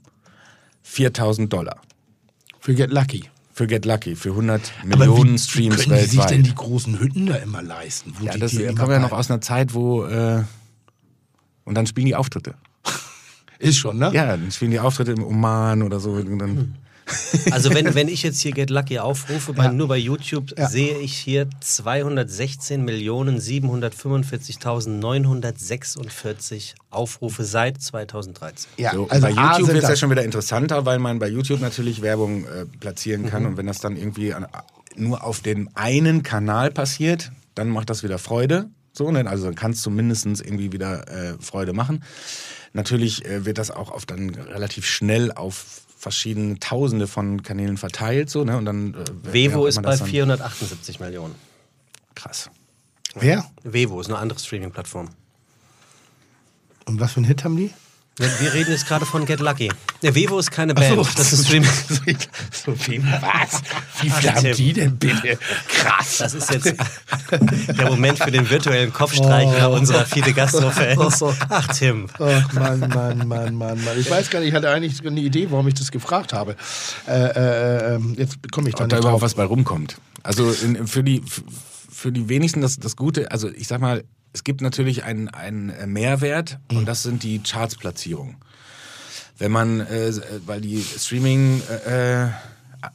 [0.83, 1.83] 4000 Dollar
[2.59, 3.29] Für Get Lucky.
[3.53, 6.31] für Get Lucky, für 100 Aber Millionen wie, Streams wie können die sich weltweit.
[6.31, 8.15] denn die großen Hütten da immer leisten?
[8.23, 10.43] Ja, die das kommen ja noch aus einer Zeit, wo äh,
[11.65, 12.55] und dann spielen die Auftritte.
[13.63, 14.11] Ist schon, ne?
[14.13, 16.11] Ja, dann spielen die Auftritte im Oman oder so.
[16.13, 16.75] Und dann,
[17.51, 19.73] Also wenn, wenn ich jetzt hier Get Lucky aufrufe, bei, Ja.
[19.73, 20.69] nur bei YouTube, Ja.
[20.69, 21.49] sehe ich hier
[25.43, 28.71] 216.745.946 Aufrufe seit 2013.
[28.79, 31.61] Ja, So, also bei YouTube wird es ja schon wieder interessanter, weil man bei YouTube
[31.61, 34.47] natürlich Werbung äh, platzieren kann und wenn das dann irgendwie an,
[34.97, 38.69] nur auf dem einen Kanal passiert, dann macht das wieder Freude.
[38.93, 39.27] So, ne?
[39.27, 42.03] Also dann kannst du mindestens irgendwie wieder äh, Freude machen.
[42.73, 48.29] Natürlich äh, wird das auch auf dann relativ schnell auf verschiedene Tausende von Kanälen verteilt,
[48.31, 48.57] so, ne?
[48.57, 51.35] Und dann äh, Vevo ist bei das dann- 478 Millionen.
[52.15, 52.51] Krass.
[53.15, 53.45] Wer?
[53.63, 55.11] Vevo ist eine andere Streaming-Plattform.
[56.87, 57.71] Und was für einen Hit haben die?
[58.19, 59.73] Wir, reden jetzt gerade von Get Lucky.
[60.03, 61.71] Der Vevo ist keine Band, das ist Streaming.
[62.53, 63.63] so viel was?
[64.03, 64.57] Wie viel haben Tim.
[64.57, 65.39] die denn bitte?
[65.69, 66.19] Krass.
[66.19, 66.75] Das ist jetzt
[67.79, 71.25] der Moment für den virtuellen Kopfstreichler unserer Fide Gastro-Fans.
[71.49, 72.07] Ach, Tim.
[72.19, 73.99] Ach Mann, Mann, Mann, Mann, Mann.
[73.99, 76.57] Ich weiß gar nicht, ich hatte eigentlich eine Idee, warum ich das gefragt habe.
[77.09, 79.23] Äh, äh, ähm, jetzt komme ich da Ob da überhaupt drauf.
[79.23, 79.97] was bei rumkommt.
[80.23, 81.23] Also in, für, die,
[81.91, 85.71] für die wenigsten das, das Gute, also ich sag mal, es gibt natürlich einen, einen
[85.71, 86.79] äh, Mehrwert Mhm.
[86.79, 88.37] und das sind die Charts-Platzierungen.
[89.39, 90.13] Wenn man, äh,
[90.47, 92.29] weil die Streaming äh, äh,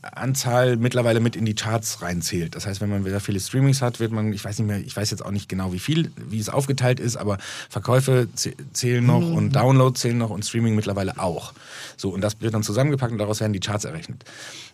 [0.01, 2.55] Anzahl mittlerweile mit in die Charts reinzählt.
[2.55, 4.95] Das heißt, wenn man wieder viele Streamings hat, wird man, ich weiß nicht mehr, ich
[4.95, 7.37] weiß jetzt auch nicht genau wie viel, wie es aufgeteilt ist, aber
[7.69, 9.33] Verkäufe zäh- zählen noch Mhm.
[9.35, 11.53] und Downloads zählen noch und Streaming mittlerweile auch.
[11.95, 14.25] So, und das wird dann zusammengepackt und daraus werden die Charts errechnet.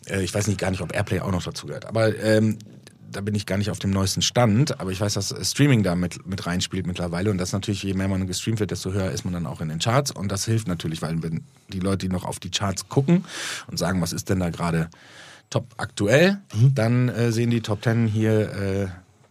[0.08, 1.86] Äh, ich weiß nicht gar nicht, ob Airplay auch noch dazu gehört.
[1.86, 2.58] Aber ähm,
[3.16, 5.84] da bin ich gar nicht auf dem neuesten Stand, aber ich weiß, dass äh, Streaming
[5.84, 9.12] da mit, mit reinspielt mittlerweile und das natürlich, je mehr man gestreamt wird, desto höher
[9.12, 12.08] ist man dann auch in den Charts und das hilft natürlich, weil wenn die Leute,
[12.08, 13.26] die noch auf die Charts gucken
[13.68, 14.90] und sagen, was ist denn da gerade
[15.50, 16.40] top aktuell,
[16.74, 18.88] dann äh, sehen die Top Ten hier äh,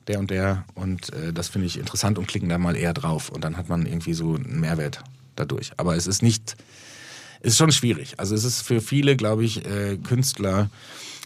[0.07, 3.29] der und der und äh, das finde ich interessant und klicken da mal eher drauf
[3.29, 5.03] und dann hat man irgendwie so einen Mehrwert
[5.37, 5.73] dadurch.
[5.77, 6.57] Aber es ist nicht
[7.41, 8.15] ist schon schwierig.
[8.19, 10.71] Also es ist für viele, glaube ich, äh, Künstler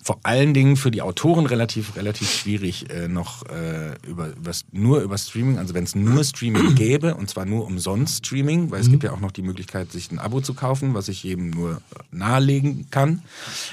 [0.06, 5.00] vor allen Dingen für die Autoren relativ relativ schwierig äh, noch äh, über übers, nur
[5.00, 8.88] über Streaming, also wenn es nur Streaming gäbe und zwar nur umsonst Streaming, weil es
[8.88, 11.82] gibt ja auch noch die Möglichkeit, sich ein Abo zu kaufen, was ich jedem nur
[12.12, 13.22] nahelegen kann.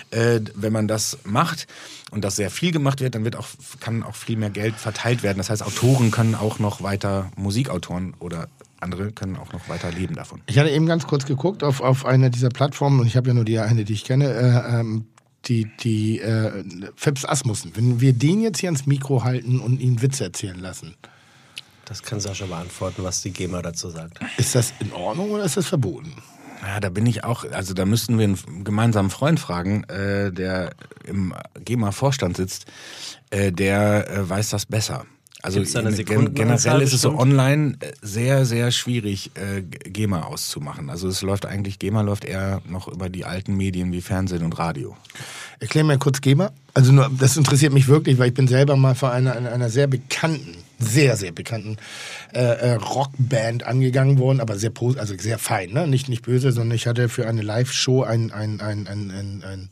[0.09, 1.67] Äh, wenn man das macht
[2.09, 3.49] und das sehr viel gemacht wird, dann wird auch
[3.79, 5.37] kann auch viel mehr Geld verteilt werden.
[5.37, 8.47] Das heißt, Autoren können auch noch weiter Musikautoren oder
[8.79, 10.41] andere können auch noch weiter leben davon.
[10.47, 13.35] Ich hatte eben ganz kurz geguckt auf, auf einer dieser Plattformen und ich habe ja
[13.35, 15.05] nur die eine, die ich kenne, äh, ähm,
[15.45, 16.63] die, die äh,
[16.95, 17.71] Phipps Asmussen.
[17.75, 20.95] Wenn wir den jetzt hier ans Mikro halten und ihn Witze erzählen lassen,
[21.85, 24.19] Das kann Sascha beantworten, was die GEMA dazu sagt.
[24.37, 26.13] ist das in Ordnung oder ist das verboten?
[26.61, 30.71] Ja, da bin ich auch, also da müssten wir einen gemeinsamen Freund fragen, äh, der
[31.03, 31.33] im
[31.65, 32.67] GEMA-Vorstand sitzt,
[33.31, 35.05] äh, der äh, weiß das besser.
[35.43, 39.61] Also Gibt's da eine gen- generell ist es so online äh, sehr, sehr schwierig, äh,
[39.61, 40.89] GEMA auszumachen.
[40.89, 44.57] Also es läuft eigentlich, GEMA läuft eher noch über die alten Medien wie Fernsehen und
[44.57, 44.95] Radio.
[45.59, 46.51] Erklär mir kurz GEMA.
[46.73, 49.69] Also nur, das interessiert mich wirklich, weil ich bin selber mal vor einer, einer, einer
[49.69, 51.75] sehr bekannten, sehr, sehr bekannten
[52.33, 55.87] äh, äh, Rockband angegangen worden, aber sehr pos- also sehr fein, ne?
[55.87, 59.69] Nicht, nicht böse, sondern ich hatte für eine Live-Show ein, ein, ein, ein, ein, ein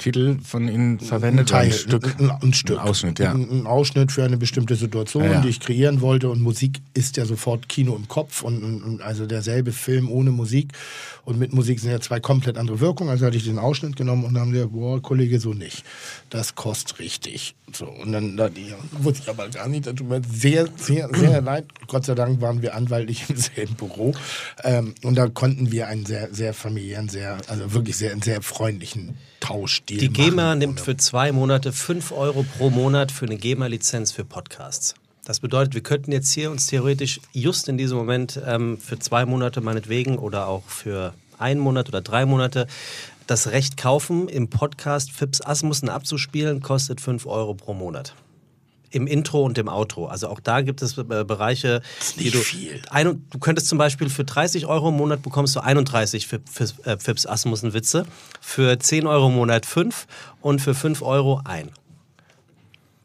[0.00, 1.50] Titel von Ihnen verwendet?
[1.50, 2.16] Teil, Ein Stück?
[2.18, 3.32] ein, ein Stück, Ein Ausschnitt, ja.
[3.32, 5.40] ein, ein Ausschnitt für eine bestimmte Situation, Ja, ja.
[5.42, 6.30] die ich kreieren wollte.
[6.30, 10.72] Und Musik ist ja sofort Kino im Kopf und, und, also derselbe Film ohne Musik
[11.24, 13.10] und mit Musik sind ja zwei komplett andere Wirkungen.
[13.10, 15.84] Also hatte ich den Ausschnitt genommen und dann haben wir, boah, Kollege, so nicht.
[16.30, 17.54] Das kostet richtig.
[17.72, 19.86] So und dann da, ja, wusste ich aber gar nicht.
[19.86, 21.66] Das tut mir sehr, sehr, sehr leid.
[21.86, 24.14] Gott sei Dank waren wir anwaltlich im selben Büro
[24.64, 29.16] ähm, und da konnten wir einen sehr, sehr familiären, sehr, also wirklich sehr, sehr freundlichen
[29.40, 30.58] Tauschdeal Die GEMA machen.
[30.58, 34.94] nimmt für zwei Monate 5 Euro pro Monat für eine GEMA-Lizenz für Podcasts.
[35.24, 39.26] Das bedeutet, wir könnten jetzt hier uns theoretisch just in diesem Moment ähm, für zwei
[39.26, 42.66] Monate meinetwegen oder auch für einen Monat oder drei Monate
[43.26, 48.14] das Recht kaufen, im Podcast Fips Asmussen abzuspielen, kostet 5 Euro pro Monat.
[48.92, 50.06] Im Intro und im Outro.
[50.06, 51.80] Also auch da gibt es äh, Bereiche,
[52.18, 52.38] die nicht du.
[52.38, 52.82] viel.
[52.90, 56.64] Ein, du könntest zum Beispiel für 30 Euro im Monat bekommst du 31 für, für,
[56.84, 58.04] äh, Fips Asmussen Witze,
[58.40, 60.06] für 10 Euro im Monat 5
[60.40, 61.70] und für 5 Euro ein.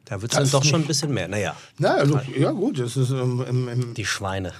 [0.05, 1.27] Da wird es Das dann doch schon ein bisschen mehr.
[1.27, 4.53] Naja, Na, also, ja gut, das ist ähm, im, im, die Schweine.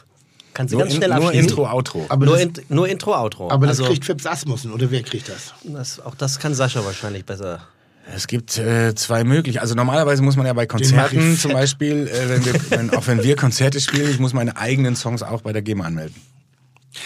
[0.54, 1.50] Kannst du Nur, ganz in, schnell nur abschließen.
[1.50, 2.06] Intro, Outro.
[2.08, 3.52] aber nur, das, in, nur Intro, Outro.
[3.52, 5.54] aber das also, kriegt Fips Asmussen oder wer kriegt das?
[5.64, 7.68] das, auch das kann Sascha wahrscheinlich besser.
[8.14, 9.64] Es gibt äh, zwei Möglichkeiten.
[9.64, 11.54] Also normalerweise muss man ja bei Konzerten zum.
[11.54, 15.24] Beispiel, äh, wenn wir, wenn, auch wenn wir Konzerte spielen, ich muss meine eigenen Songs
[15.24, 16.16] auch bei der GEMA anmelden.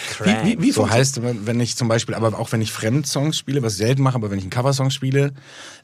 [0.09, 0.43] Crank.
[0.43, 3.37] Wie, wie, wie So heißt, wenn wenn ich zum Beispiel, aber auch wenn ich Fremdsongs
[3.37, 5.33] spiele, was ich selten mache, aber wenn ich einen Coversong spiele,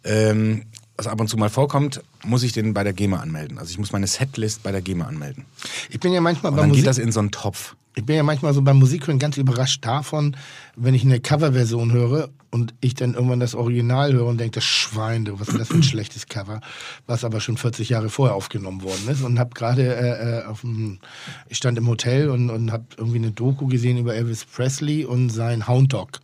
[0.03, 0.65] ähm,
[0.97, 3.57] was ab und zu mal vorkommt, muss ich den bei der GEMA anmelden.
[3.57, 5.45] Also ich muss meine Setlist bei der GEMA anmelden.
[5.89, 7.75] Ich bin ja manchmal Und bei dann Musik, geht das in so einen Topf.
[7.95, 10.35] Ich bin ja manchmal so beim Musikhören ganz überrascht davon,
[10.75, 14.65] wenn ich eine Coverversion höre und ich dann irgendwann das Original höre und denke, das
[14.65, 16.59] Schwein, du, was ist das für ein schlechtes Cover,
[17.07, 20.61] was aber schon 40 Jahre vorher aufgenommen worden ist und habe gerade äh, äh, auf
[20.61, 20.99] dem,
[21.47, 25.29] ich stand im Hotel und, und habe irgendwie eine Doku gesehen über Elvis Presley und
[25.29, 26.19] sein Hound Dog.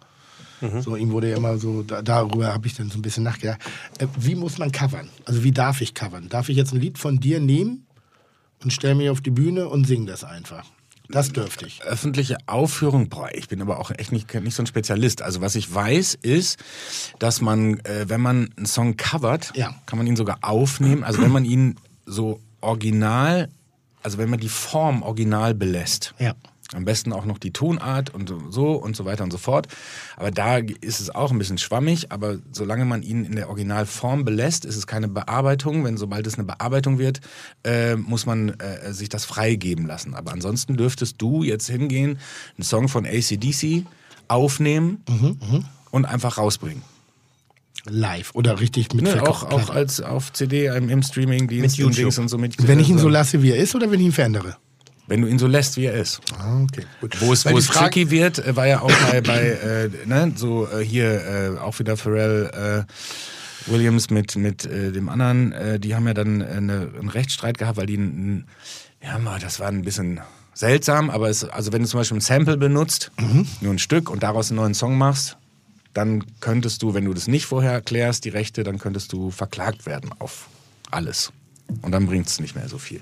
[0.82, 3.60] So, ihm wurde ja immer so, da, darüber habe ich dann so ein bisschen nachgedacht.
[3.98, 5.10] Äh, wie muss man covern?
[5.26, 6.30] Also wie darf ich covern?
[6.30, 7.88] Darf ich jetzt ein Lied von dir nehmen
[8.64, 10.66] und stelle mich auf die Bühne und singe das einfach?
[11.12, 11.82] Das dürfte ich.
[11.84, 15.22] öffentliche Aufführung, boah, ich bin aber auch echt nicht, nicht so ein Spezialist.
[15.22, 16.58] Also was ich weiß, ist,
[17.20, 19.76] dass man, äh, wenn man einen Song covert, Ja.
[19.86, 21.04] kann man ihn sogar aufnehmen.
[21.04, 21.76] Also wenn man ihn
[22.06, 23.50] so original,
[24.04, 26.14] also wenn man die Form original belässt.
[26.20, 26.34] Ja.
[26.74, 29.68] Am besten auch noch die Tonart und so und so weiter und so fort.
[30.16, 32.12] Aber da ist es auch ein bisschen schwammig.
[32.12, 35.84] Aber solange man ihn in der Originalform belässt, ist es keine Bearbeitung.
[35.84, 37.20] Wenn sobald es eine Bearbeitung wird,
[37.66, 40.14] äh, muss man äh, sich das freigeben lassen.
[40.14, 42.20] Aber ansonsten dürftest du jetzt hingehen,
[42.58, 43.86] einen Song von ACDC
[44.30, 45.04] aufnehmen
[45.92, 46.84] und einfach rausbringen.
[47.86, 51.98] Live oder richtig mit Ne, auch, auch als auf CD im, Streaming-Dienst und.
[51.98, 52.56] Dings und so mit.
[52.68, 54.56] Wenn ich ihn so lasse, wie er ist, oder wenn ich ihn verändere?
[55.12, 56.22] Wenn du ihn so lässt, wie er ist.
[56.40, 56.86] Ah, okay.
[57.02, 57.20] Gut.
[57.20, 59.42] Wo es, Weil wo die es Frage- tricky wird, äh, war ja auch bei, bei
[59.42, 65.10] äh, ne, so äh, hier äh, auch wieder Pharrell äh, Williams mit, mit äh, dem
[65.10, 68.46] anderen, äh, die haben ja dann äh, eine, einen Rechtsstreit gehabt, weil die, ein,
[69.04, 70.22] ja mal, das war ein bisschen
[70.54, 73.12] seltsam, aber es, also wenn du zum Beispiel ein Sample benutzt,
[73.60, 75.36] nur ein Stück und daraus einen neuen Song machst,
[75.94, 79.86] dann könntest du, wenn du das nicht vorher erklärst, die Rechte, dann könntest du verklagt
[79.86, 80.48] werden auf
[80.90, 81.34] alles.
[81.82, 83.02] Und dann bringt es nicht mehr so viel.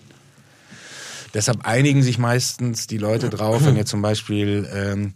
[1.33, 5.13] Deshalb einigen sich meistens die Leute drauf, wenn jetzt zum Beispiel ähm,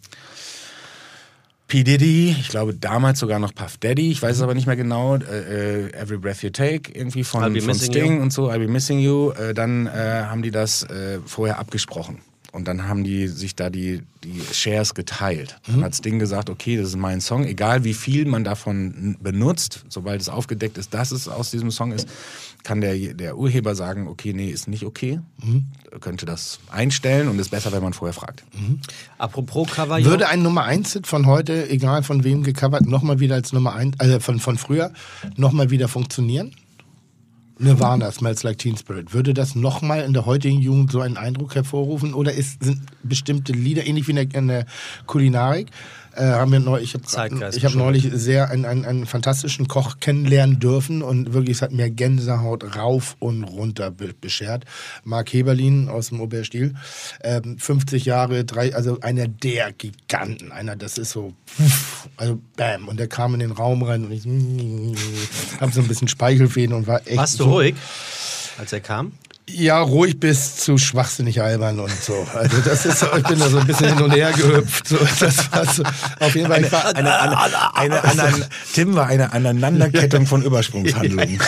[1.68, 1.84] P.
[1.84, 5.16] Diddy, ich glaube damals sogar noch Puff Daddy, ich weiß es aber nicht mehr genau,
[5.16, 8.22] äh, äh, Every Breath You Take, irgendwie von, von Sting You.
[8.22, 12.20] und so, I'll Be Missing You, äh, dann äh, haben die das äh, vorher abgesprochen.
[12.54, 15.60] Und dann haben die sich da die, die Shares geteilt.
[15.66, 19.84] Dann hat Sting gesagt, okay, das ist mein Song, egal wie viel man davon benutzt,
[19.90, 22.08] sobald es aufgedeckt ist, dass es aus diesem Song ist,
[22.62, 25.20] kann der, der Urheber sagen, okay, nee, ist nicht okay,
[26.00, 28.44] könnte das einstellen und ist besser, wenn man vorher fragt.
[29.18, 33.34] Apropos Cover, Würde ein Nummer 1 Hit von heute, egal von wem gecovert, nochmal wieder
[33.34, 34.92] als Nummer 1, also von, von früher,
[35.38, 36.54] nochmal wieder funktionieren?
[37.64, 39.14] Nirvana, Smells Like Teen Spirit.
[39.14, 42.14] Würde das nochmal in der heutigen Jugend so einen Eindruck hervorrufen?
[42.14, 44.66] Oder ist, sind bestimmte Lieder, ähnlich wie in der, in der
[45.06, 45.70] Kulinarik,
[46.16, 50.60] äh, haben wir neu, ich habe hab neulich sehr einen, einen, einen fantastischen Koch kennenlernen
[50.60, 54.66] dürfen und wirklich, es hat mir Gänsehaut rauf und runter be beschert.
[55.04, 56.76] Marc Heberlin aus dem Oberstil,
[57.24, 61.34] ähm, 50 Jahre, drei, also einer der Giganten, einer, das ist so,
[62.18, 64.26] also bam, und der kam in den Raum rein und ich
[65.62, 67.76] habe so ein bisschen Speichelfäden und war echt warst du so, ruhig,
[68.58, 69.14] als er kam?
[69.50, 72.26] Ja, ruhig bis zu schwachsinnig albern und so.
[72.34, 74.88] Also das ist ich bin da so ein bisschen hin und her gehüpft.
[74.88, 75.84] So, das war so,
[76.20, 81.40] auf jeden Fall, ich war, Eine, eine, eine, eine, Tim war eine Aneinanderkettung von Übersprungshandlungen.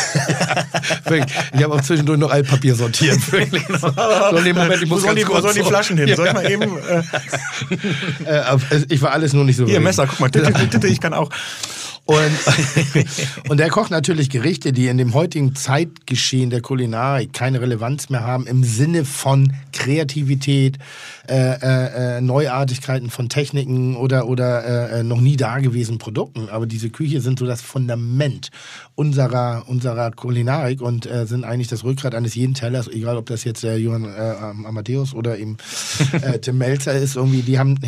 [1.05, 1.35] Wirklich.
[1.53, 3.19] Ich habe auch zwischendurch noch Altpapier sortiert.
[3.31, 3.63] Wirklich.
[3.79, 3.87] So,
[4.37, 6.15] in dem Moment, ich Wo muss sollen ganz die, wo sollen die Flaschen hin?
[6.15, 6.77] Soll ich mal eben...
[6.77, 7.01] Äh,
[8.25, 8.57] Äh,
[8.89, 9.65] ich war alles nur nicht so.
[9.65, 9.79] hier.
[9.79, 11.29] Messer, guck mal, Titte, Titte, Titte, ich kann auch.
[12.05, 12.37] Und,
[13.49, 18.21] und der kocht natürlich Gerichte, die in dem heutigen Zeitgeschehen der Kulinarik keine Relevanz mehr
[18.23, 20.77] haben im Sinne von Kreativität,
[21.27, 26.49] äh, äh, äh, Neuartigkeiten von Techniken oder, oder äh, äh, noch nie dagewesenen Produkten.
[26.49, 28.49] Aber diese Küche sind so das Fundament
[28.95, 33.43] unserer, unserer Kulinarik und äh, sind eigentlich das Rückgrat eines jeden Tellers, egal ob das
[33.43, 34.05] jetzt der Johann
[34.65, 35.57] Amadeus oder eben
[36.41, 37.79] Tim Melzer ist, irgendwie, die haben,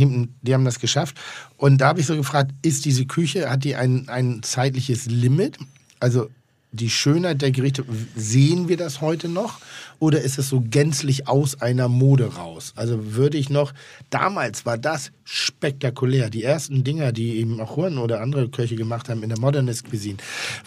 [0.41, 1.15] die haben das geschafft.
[1.57, 5.57] Und da habe ich so gefragt, ist diese Küche, hat die ein, ein zeitliches Limit?
[5.99, 6.29] Also
[6.71, 7.85] die Schönheit der Gerichte,
[8.15, 9.59] sehen wir das heute noch?
[9.99, 12.73] Oder ist es so gänzlich aus einer Mode raus?
[12.75, 13.73] Also würde ich noch,
[14.09, 16.29] damals war das spektakulär.
[16.29, 19.89] Die ersten Dinger, die eben auch Juan oder andere Köche gemacht haben in der Modernist
[19.89, 20.17] Cuisine,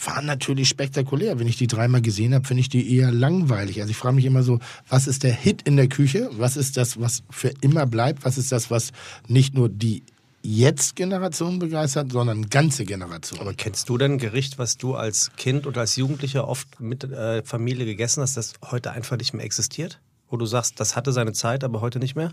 [0.05, 1.39] waren natürlich spektakulär.
[1.39, 3.81] Wenn ich die dreimal gesehen habe, finde ich die eher langweilig.
[3.81, 4.59] Also ich frage mich immer so,
[4.89, 6.31] was ist der Hit in der Küche?
[6.32, 8.24] Was ist das, was für immer bleibt?
[8.24, 8.93] Was ist das, was
[9.28, 10.02] nicht nur die
[10.42, 13.40] Jetzt-Generation begeistert, sondern ganze Generation?
[13.40, 17.04] Aber kennst du denn ein Gericht, was du als Kind oder als Jugendlicher oft mit
[17.04, 20.00] äh, Familie gegessen hast, das heute einfach nicht mehr existiert?
[20.30, 22.32] Wo du sagst, das hatte seine Zeit, aber heute nicht mehr?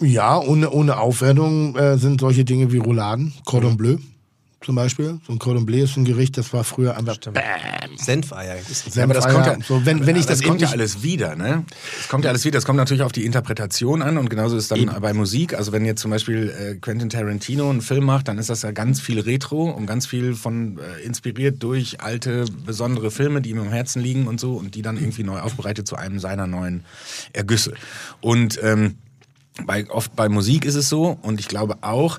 [0.00, 3.96] Ja, ohne, ohne Aufwertung äh, sind solche Dinge wie Rouladen, Cordon Bleu
[4.60, 5.20] zum Beispiel.
[5.26, 7.16] So ein Cordon Bleu ist ein Gericht, das war früher einfach
[7.96, 8.56] Senfeier.
[8.58, 10.72] Ist Ja, aber das kommt ja, so, wenn, wenn ich das, das kommt eben ja
[10.72, 11.64] alles wieder, ne?
[12.00, 12.58] Es kommt ja alles wieder.
[12.58, 15.54] Es kommt natürlich auf die Interpretation an und genauso ist dann bei Musik.
[15.54, 18.72] Also wenn jetzt zum Beispiel äh, Quentin Tarantino einen Film macht, dann ist das ja
[18.72, 23.60] ganz viel Retro und ganz viel von äh, inspiriert durch alte besondere Filme, die ihm
[23.60, 26.84] am Herzen liegen und so und die dann irgendwie neu aufbereitet zu einem seiner neuen
[27.32, 27.74] Ergüsse.
[28.20, 28.96] Und ähm,
[29.64, 32.18] bei, oft bei Musik ist es so und ich glaube auch,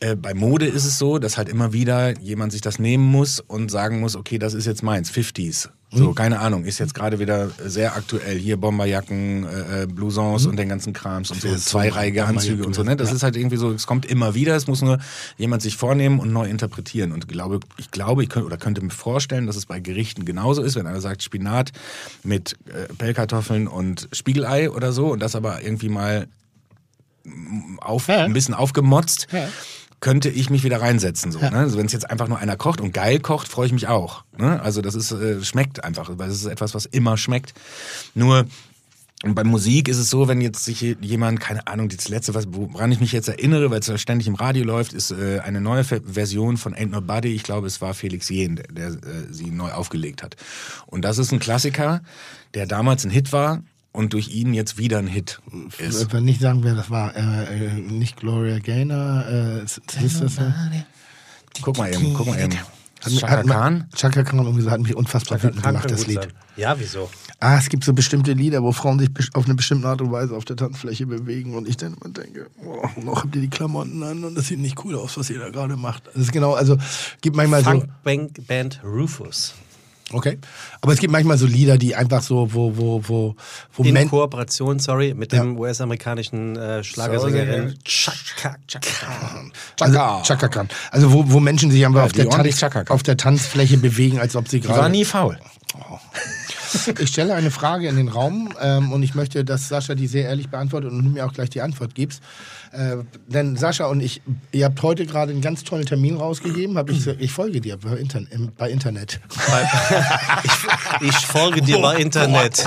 [0.00, 3.40] äh, bei Mode ist es so, dass halt immer wieder jemand sich das nehmen muss
[3.40, 5.68] und sagen muss, okay, das ist jetzt meins, 50s.
[5.90, 8.36] So, keine Ahnung, ist jetzt gerade wieder sehr aktuell.
[8.38, 12.82] Hier Bomberjacken, äh, äh, Blousons und den ganzen Krams und so, zweireihige Anzüge und so.
[12.82, 12.94] Ne?
[12.94, 13.14] Das Ja.
[13.16, 14.98] ist halt irgendwie so, es kommt immer wieder, es muss nur
[15.38, 17.10] jemand sich vornehmen und neu interpretieren.
[17.10, 20.60] Und glaube, ich glaube, ich könnte, oder könnte mir vorstellen, dass es bei Gerichten genauso
[20.62, 21.72] ist, wenn einer sagt Spinat
[22.22, 26.28] mit äh, Pellkartoffeln und Spiegelei oder so und das aber irgendwie mal
[27.80, 28.24] auf, Ja.
[28.24, 29.48] ein bisschen aufgemotzt, Ja.
[30.00, 31.32] Könnte ich mich wieder reinsetzen.
[31.32, 31.52] So, ne?
[31.52, 34.24] also wenn es jetzt einfach nur einer kocht und geil kocht, freue ich mich auch.
[34.36, 34.60] Ne?
[34.62, 37.54] Also das ist, äh, schmeckt einfach, weil es ist etwas, was immer schmeckt.
[38.14, 38.46] Nur
[39.24, 42.44] und bei Musik ist es so, wenn jetzt sich jemand, keine Ahnung, das letzte, was,
[42.50, 45.60] woran ich mich jetzt erinnere, weil es ja ständig im Radio läuft, ist äh, eine
[45.60, 47.34] neue Ver- Version von Ain't Nobody.
[47.34, 50.36] Ich glaube, es war Felix Jähn, der, der äh, sie neu aufgelegt hat.
[50.86, 52.00] Und das ist ein Klassiker,
[52.54, 53.64] der damals ein Hit war
[53.98, 55.40] und durch ihn jetzt wieder ein Hit
[55.78, 56.02] ist.
[56.02, 57.16] Ich will nicht sagen, wer das war.
[57.16, 59.24] Äh, äh, nicht Gloria Gaynor.
[59.28, 60.42] Äh, ist, ist das so?
[61.62, 62.54] Guck mal eben, guck mal eben.
[63.00, 63.88] Hat mich- Chaka Khan?
[63.94, 66.20] Chaka Khan irgendwie so, hat mich unfassbar wütend gemacht, das Lied.
[66.22, 66.32] sein.
[66.56, 67.10] Ja, wieso?
[67.40, 70.34] Ah, es gibt so bestimmte Lieder, wo Frauen sich auf eine bestimmte Art und Weise
[70.36, 74.02] auf der Tanzfläche bewegen und ich dann immer denke, oh, noch habt ihr die Klamotten
[74.04, 76.06] an und das sieht nicht cool aus, was ihr da gerade macht.
[76.06, 76.76] Das ist genau, also
[77.20, 79.54] gibt manchmal so, Funkband Rufus.
[80.12, 80.38] Okay,
[80.80, 83.36] aber es gibt manchmal so Lieder, die einfach so, wo, wo, wo,
[83.74, 85.40] wo In Men Kooperation, sorry, mit Ja.
[85.42, 89.52] dem US-amerikanischen äh, Schlagersängerin Chaka Khan.
[89.80, 90.66] also, Chaka.
[90.90, 94.18] Also wo, wo Menschen sich einfach auf, die der Tanz, Chaka auf der Tanzfläche bewegen,
[94.18, 95.38] als ob sie Die war gerade nie faul.
[96.98, 100.24] Ich stelle eine Frage in den Raum ähm, und ich möchte, dass Sascha die sehr
[100.24, 102.22] ehrlich beantwortet und du mir auch gleich die Antwort gibst.
[102.72, 104.20] Äh, denn Sascha und ich,
[104.52, 106.76] ihr habt heute gerade einen ganz tollen Termin rausgegeben.
[106.76, 109.20] Hab ich, ich folge dir bei, Intern im, bei Internet.
[111.00, 112.64] Ich folge dir bei Internet.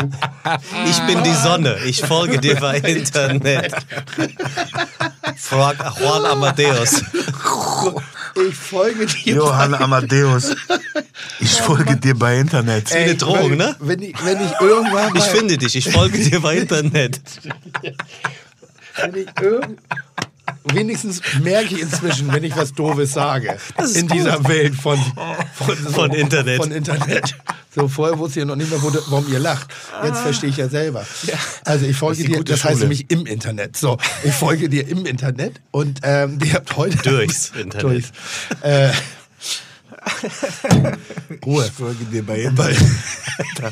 [0.86, 1.78] Ich bin die Sonne.
[1.86, 3.73] Ich folge dir bei Internet.
[5.36, 7.03] Frag Juan Amadeus.
[8.48, 9.36] Ich folge dir.
[9.36, 10.56] Johann Amadeus.
[11.40, 12.91] Ich folge dir bei Internet.
[12.91, 13.76] Wie eine Drohung, ne?
[13.80, 15.76] Wenn ich, wenn ich irgendwann Ich finde dich.
[15.76, 17.19] Ich folge dir bei Internet.
[18.97, 19.80] wenn ich irgend
[20.65, 23.57] wenigstens merke ich inzwischen, wenn ich was Doofes sage.
[23.95, 24.18] In gut.
[24.18, 24.97] dieser Welt von,
[25.55, 26.57] von, so- Von Internet.
[26.57, 27.35] Von Internet.
[27.73, 29.68] So vorher wusste ich noch nicht mehr, wo, warum ihr lacht.
[30.03, 31.05] Jetzt verstehe ich ja selber.
[31.63, 33.77] Also ich folge Das dir, das heißt nämlich im Internet.
[33.77, 37.81] So, ich folge dir im Internet und ähm, ihr habt heute Durchs Internet.
[37.84, 38.11] Durchs.
[38.61, 38.91] Äh,
[41.45, 41.65] Ruhe.
[41.65, 42.77] Ich folge dir bei Internet.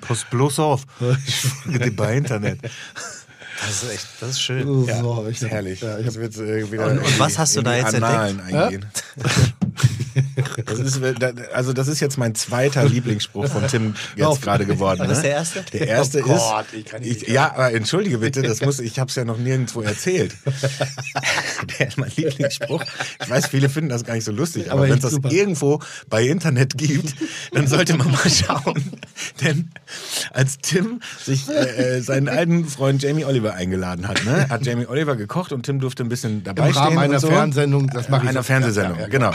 [0.00, 0.82] Pass bloß auf.
[1.26, 2.58] Ich folge dir bei Internet.
[3.60, 4.66] Das ist echt, das ist schön.
[4.66, 5.80] So, Ja, ich herrlich.
[5.80, 8.86] Ja, ich hab, wird äh, Und- und was hast du da jetzt Annalen eingehen.
[10.66, 11.00] Das ist,
[11.52, 15.00] also das ist jetzt mein zweiter Lieblingsspruch von Tim jetzt gerade geworden.
[15.00, 15.24] War das ne?
[15.24, 15.64] der erste?
[15.72, 18.80] Der erste Oh Gott, ist, ich kann nicht ich, ja, aber entschuldige bitte, das muss,
[18.80, 20.34] ich habe es ja noch nirgendwo erzählt.
[21.78, 22.82] der ist mein Lieblingsspruch.
[23.22, 25.80] Ich weiß, viele finden das gar nicht so lustig, aber, Aber wenn es das irgendwo
[26.08, 27.14] bei Internet gibt,
[27.52, 28.92] dann sollte man mal schauen.
[29.40, 29.70] Denn
[30.32, 34.86] als Tim sich äh, äh, seinen alten Freund Jamie Oliver eingeladen hat, ne, hat Jamie
[34.86, 37.28] Oliver gekocht und Tim durfte ein bisschen dabei Im Rahmen stehen einer so.
[37.28, 38.46] Fernsehsendung, das mache ich Einer so.
[38.46, 39.32] Fernsehsendung, Ja, ja, genau.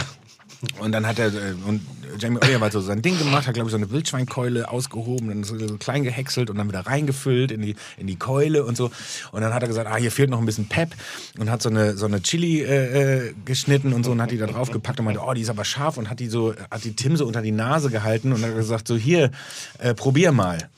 [0.80, 1.82] Und dann hat er, äh, und
[2.20, 5.44] Jamie Oliver hat so sein Ding gemacht, hat, glaube ich, so eine Wildschweinkeule ausgehoben, dann
[5.44, 8.92] so, klein gehäckselt und dann wieder reingefüllt in die, in die Keule und so.
[9.32, 10.96] Und dann hat er gesagt, ah, hier fehlt noch ein bisschen Pep
[11.38, 14.38] und hat so eine, so eine Chili äh, äh, geschnitten und so und hat die
[14.38, 16.84] da drauf gepackt und meinte, oh, die ist aber scharf und hat die so, hat
[16.84, 19.32] die Tim so unter die Nase gehalten und hat gesagt, so hier,
[19.80, 20.70] äh, probier mal.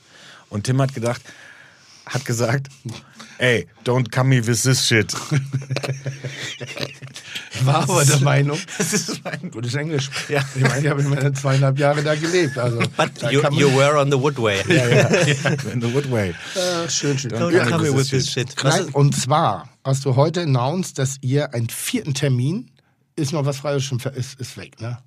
[0.50, 1.22] Und Tim hat gedacht,
[2.06, 2.68] hat gesagt,
[3.38, 5.14] ey, don't come me with this shit.
[7.66, 10.10] war aber der Meinung, Das ist mein gutes Englisch.
[10.28, 10.40] Ja.
[10.54, 12.58] Ich meine, ich habe immerhin zweieinhalb Jahre da gelebt.
[12.58, 14.60] Also, But you, you were on the woodway.
[15.72, 16.30] In the Woodway.
[16.54, 17.32] Äh, schön, schön.
[17.32, 18.54] Don't Ja, come with this shit.
[18.62, 22.70] Nein, und zwar hast du heute announced, dass ihr einen vierten Termin,
[23.16, 24.98] ist noch was ver- ist, ist weg, ne?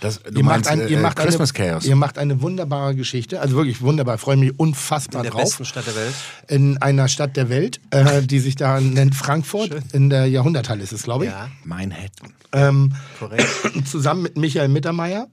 [0.00, 1.84] Das, du Ihr meinst macht, ein, ihr, äh, macht Christmas eine, Chaos.
[1.84, 5.42] ihr macht eine wunderbare Geschichte, also wirklich wunderbar, freue mich unfassbar in der drauf.
[5.42, 6.14] besten Stadt der Welt.
[6.48, 10.92] In einer Stadt der Welt, äh, die sich da nennt Frankfurt, in der Jahrhunderthalle ist
[10.92, 11.30] es, glaube ich.
[11.30, 12.32] Ja, Manhattan.
[12.52, 13.46] Ähm, korrekt.
[13.86, 15.28] zusammen mit Michael Mittermeier,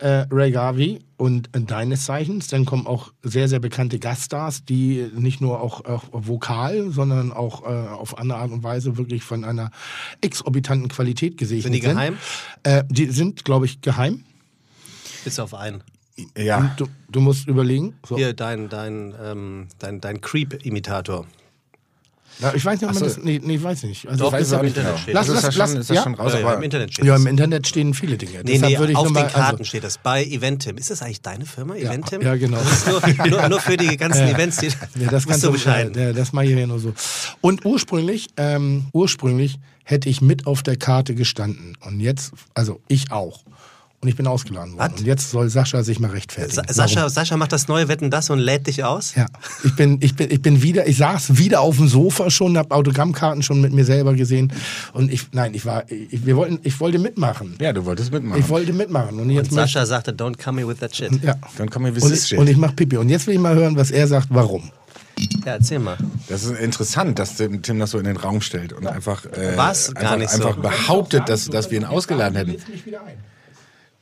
[0.00, 2.48] äh, Ray Garvey und äh, deines Zeichens.
[2.48, 7.62] Dann kommen auch sehr, sehr bekannte Gaststars, die nicht nur auch, auch vokal, sondern auch
[7.62, 9.70] äh, auf andere Art und Weise wirklich von einer
[10.20, 12.18] exorbitanten Qualität gesegnet Sind die geheim?
[12.62, 14.24] Äh, die sind, glaube ich, geheim.
[15.24, 15.82] Bis auf einen.
[16.36, 16.74] Ja.
[16.76, 17.94] Du, du musst überlegen.
[18.06, 18.16] So.
[18.16, 21.26] Hier, dein, dein, ähm, dein, dein Creep-Imitator.
[22.40, 23.14] Ja, ich weiß nicht, ob man so.
[23.16, 23.24] das.
[23.24, 24.08] Nee, nee, ich weiß nicht.
[24.08, 25.02] Also Doch, ich ist weiß im nicht Internet genau.
[25.02, 25.14] steht.
[25.14, 26.02] Lass, das lass, lass, ist ja ja?
[26.02, 27.20] schon raus, Ja, ja, aber Im Internet steht Ja, das.
[27.22, 28.32] im Internet stehen viele Dinge.
[28.44, 29.98] Nee, Deshalb nee, würde ich auf den mal, Karten also, steht das.
[29.98, 30.76] Bei Eventim.
[30.78, 32.22] Ist das eigentlich deine Firma, Eventim?
[32.22, 32.58] ja, genau.
[32.58, 34.68] Das ist nur, nur, nur für die ganzen Events, die.
[34.98, 35.94] Ja, das kannst du du bescheiden.
[36.00, 36.92] Ja, das mache ich ja nur so.
[37.40, 41.76] Und ursprünglich, ähm, ursprünglich hätte ich mit auf der Karte gestanden.
[41.80, 43.44] Und jetzt, also ich auch.
[44.02, 44.92] Und ich bin ausgeladen worden.
[44.94, 45.00] Was?
[45.00, 46.54] Und jetzt soll Sascha sich mal rechtfertigen.
[46.54, 46.74] Sa Warum?
[46.74, 49.14] Sascha, Sascha macht das neue Wetten das und lädt dich aus?
[49.14, 49.26] Ja,
[49.62, 52.74] ich bin, ich bin, ich bin wieder, ich saß wieder auf dem Sofa schon, habe
[52.74, 54.54] Autogrammkarten schon mit mir selber gesehen.
[54.94, 57.56] Und ich, nein, ich war, ich, wir wollten, ich wollte mitmachen.
[57.60, 58.40] ja, du wolltest mitmachen.
[58.40, 59.20] Ich wollte mitmachen.
[59.20, 61.10] Und jetzt Und Sascha sagte, don't come me with that shit.
[61.22, 61.34] ja.
[61.58, 62.38] Dann komm mir with Und, this ich- shit.
[62.38, 62.96] und ich mach Pipi.
[62.96, 64.70] Und jetzt will ich mal hören, was er sagt, warum.
[65.44, 65.98] Ja, erzähl mal.
[66.30, 70.16] das ist interessant, dass Tim, das so in den Raum stellt und einfach, äh, einfach,
[70.16, 70.46] nicht so.
[70.46, 72.56] einfach behauptet, dass, dass wir ihn ausgeladen hätten.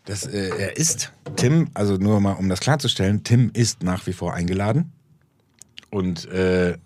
[0.09, 4.15] Das, äh, er ist, Tim, also nur mal um das klarzustellen, Tim ist nach wie
[4.15, 4.91] vor eingeladen.
[5.91, 6.79] Und äh,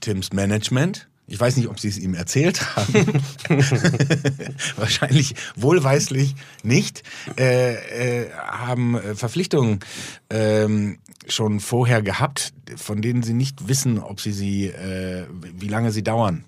[0.00, 2.92] Tims Management, ich weiß nicht, ob sie es ihm erzählt haben,
[4.76, 7.04] wahrscheinlich wohlweislich nicht,
[7.38, 9.80] äh, äh, haben äh, Verpflichtungen
[10.28, 15.90] ähm, schon vorher gehabt, von denen sie nicht wissen, ob sie sie, äh, wie lange
[15.90, 16.44] sie dauern.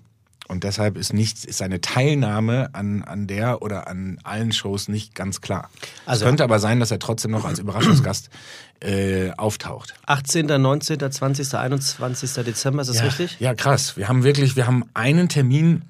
[0.49, 5.13] Und deshalb ist nicht, ist seine Teilnahme an, an der oder an allen Shows nicht
[5.13, 5.69] ganz klar.
[6.07, 8.29] Also- es könnte aber sein, dass er trotzdem noch als Überraschungsgast
[8.81, 9.93] äh, auftaucht.
[10.07, 12.33] 18., 19., 20., 21.
[12.43, 13.39] Dezember, ist das richtig?
[13.39, 13.95] Ja, krass.
[13.95, 15.83] Wir haben wirklich, wir haben einen Termin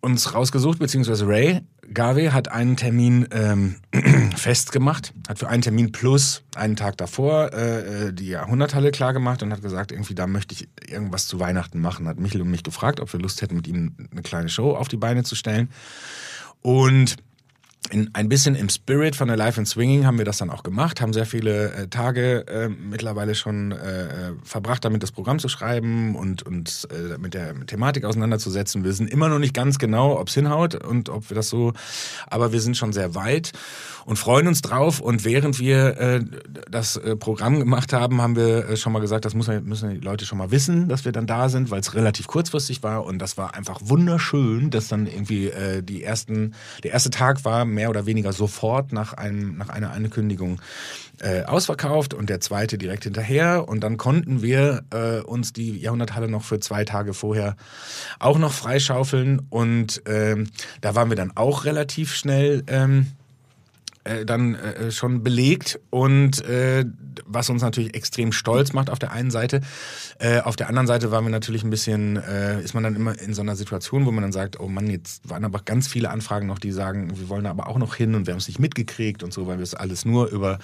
[0.00, 1.60] uns rausgesucht, beziehungsweise Ray
[1.92, 3.76] Garvey hat einen Termin ähm,
[4.36, 9.42] festgemacht, hat für einen Termin plus einen Tag davor äh, äh, die Jahrhunderthalle klar gemacht
[9.42, 12.06] und hat gesagt, irgendwie da möchte ich irgendwas zu Weihnachten machen.
[12.06, 14.88] Hat Michel und mich gefragt, ob wir Lust hätten, mit ihm eine kleine Show auf
[14.88, 15.68] die Beine zu stellen.
[16.62, 17.16] Und
[17.90, 20.62] in, ein bisschen im Spirit von der Life and Swinging haben wir das dann auch
[20.62, 25.38] gemacht, haben sehr viele äh, Tage äh, mittlerweile schon äh, äh, verbracht, damit das Programm
[25.38, 28.84] zu schreiben und uns äh, mit der Thematik auseinanderzusetzen.
[28.84, 31.72] Wir sind immer noch nicht ganz genau, ob es hinhaut und ob wir das so,
[32.26, 33.52] aber wir sind schon sehr weit
[34.10, 34.98] und freuen uns drauf.
[34.98, 36.20] Und während wir äh,
[36.68, 40.00] das äh, Programm gemacht haben, haben wir äh, schon mal gesagt, das muss, müssen die
[40.00, 43.20] Leute schon mal wissen, dass wir dann da sind, weil es relativ kurzfristig war und
[43.20, 47.88] das war einfach wunderschön, dass dann irgendwie äh, die ersten, der erste Tag war mehr
[47.88, 50.60] oder weniger sofort nach, einem, nach einer Ankündigung
[51.20, 53.68] äh, ausverkauft und der zweite direkt hinterher.
[53.68, 57.54] Und dann konnten wir äh, uns die Jahrhunderthalle noch für zwei Tage vorher
[58.18, 59.40] auch noch freischaufeln.
[59.50, 60.48] Und ähm,
[60.80, 62.64] da waren wir dann auch relativ schnell.
[62.66, 63.06] Ähm,
[64.04, 66.84] äh, dann äh, schon belegt und äh,
[67.26, 69.60] was uns natürlich extrem stolz macht auf der einen Seite.
[70.18, 73.18] Äh, auf der anderen Seite waren wir natürlich ein bisschen, äh, ist man dann immer
[73.20, 76.10] in so einer Situation, wo man dann sagt, oh Mann, jetzt waren aber ganz viele
[76.10, 78.58] Anfragen noch, die sagen, wir wollen aber auch noch hin und wir haben es nicht
[78.58, 80.58] mitgekriegt und so, weil wir es alles nur über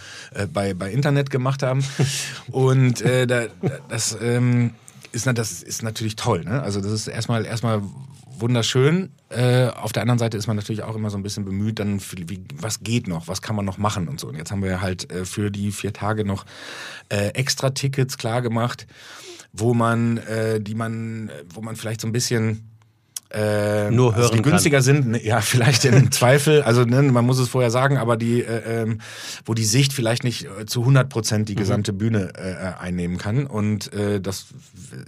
[0.53, 1.85] bei, bei Internet gemacht haben.
[2.51, 3.47] und da,
[3.89, 4.73] das ähm,
[5.13, 6.45] ist, das ist natürlich toll.
[6.45, 6.63] Ne?
[6.63, 7.83] Also das ist erstmal erstmal
[8.41, 9.11] wunderschön.
[9.29, 12.01] Äh, auf der anderen Seite ist man natürlich auch immer so ein bisschen bemüht, dann
[12.01, 14.29] für, wie, was geht noch, was kann man noch machen und so.
[14.29, 16.45] Und jetzt haben wir halt äh, für die vier Tage noch
[17.09, 18.87] äh, extra Tickets klar gemacht,
[19.53, 22.76] wo man, äh, die man, wo man vielleicht so ein bisschen
[23.31, 27.25] äh, Nur also die hören günstiger sind, ne, ja, vielleicht im Zweifel, also ne, man
[27.27, 29.01] muss es vorher sagen, aber die, äh, ähm,
[29.45, 31.59] wo die Sicht vielleicht nicht äh, zu 100 Prozent die Mhm.
[31.59, 34.47] gesamte Bühne äh, einnehmen kann und äh, das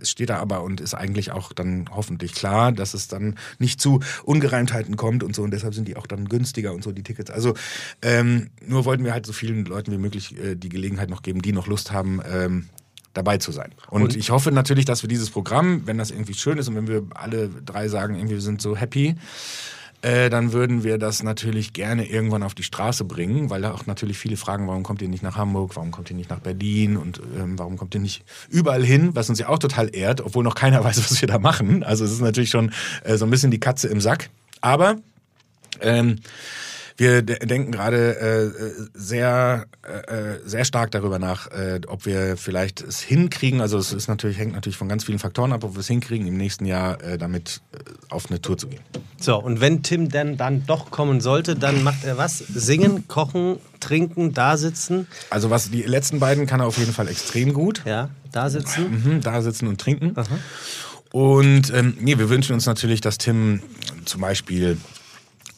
[0.03, 4.01] steht da aber und ist eigentlich auch dann hoffentlich klar, dass es dann nicht zu
[4.25, 7.31] Ungereimtheiten kommt und so und deshalb sind die auch dann günstiger und so die Tickets.
[7.31, 7.55] Also
[8.03, 11.43] ähm, nur wollten wir halt so vielen Leuten wie möglich äh, die Gelegenheit noch geben,
[11.43, 12.67] die noch Lust haben, ähm,
[13.19, 13.73] dabei zu sein.
[13.91, 16.89] Und, ich hoffe natürlich, dass wir dieses Programm, wenn das irgendwie schön ist und wenn
[16.89, 19.17] wir alle drei sagen, irgendwie wir sind so happy,
[20.01, 23.87] äh, dann würden wir das natürlich gerne irgendwann auf die Straße bringen, weil da auch
[23.87, 26.97] natürlich viele fragen, warum kommt ihr nicht nach Hamburg, warum kommt ihr nicht nach Berlin
[26.97, 30.45] und ähm, warum kommt ihr nicht überall hin, was uns ja auch total ehrt, obwohl
[30.45, 31.83] noch keiner weiß, was wir da machen.
[31.83, 32.73] Also es ist natürlich schon
[33.03, 34.31] äh, so ein bisschen die Katze im Sack.
[34.61, 34.97] Aber
[35.81, 36.21] ähm,
[36.99, 42.81] wir de denken gerade äh, sehr, äh, sehr stark darüber nach, äh, ob wir vielleicht
[42.81, 43.61] es hinkriegen.
[43.61, 46.27] Also es ist natürlich, hängt natürlich von ganz vielen Faktoren ab, ob wir es hinkriegen,
[46.27, 48.81] im nächsten Jahr äh, damit äh, auf eine Tour zu gehen.
[49.21, 52.39] So, und wenn Tim dann, dann doch kommen sollte, dann macht er was?
[52.39, 55.07] Singen, kochen, trinken, da sitzen.
[55.31, 57.83] Also was die letzten beiden kann er auf jeden Fall extrem gut.
[57.87, 58.91] Ja, da sitzen.
[58.91, 60.15] Mhm, da sitzen und trinken.
[61.13, 63.63] Und ähm, nee, wir wünschen uns natürlich, dass Tim
[64.05, 64.77] zum Beispiel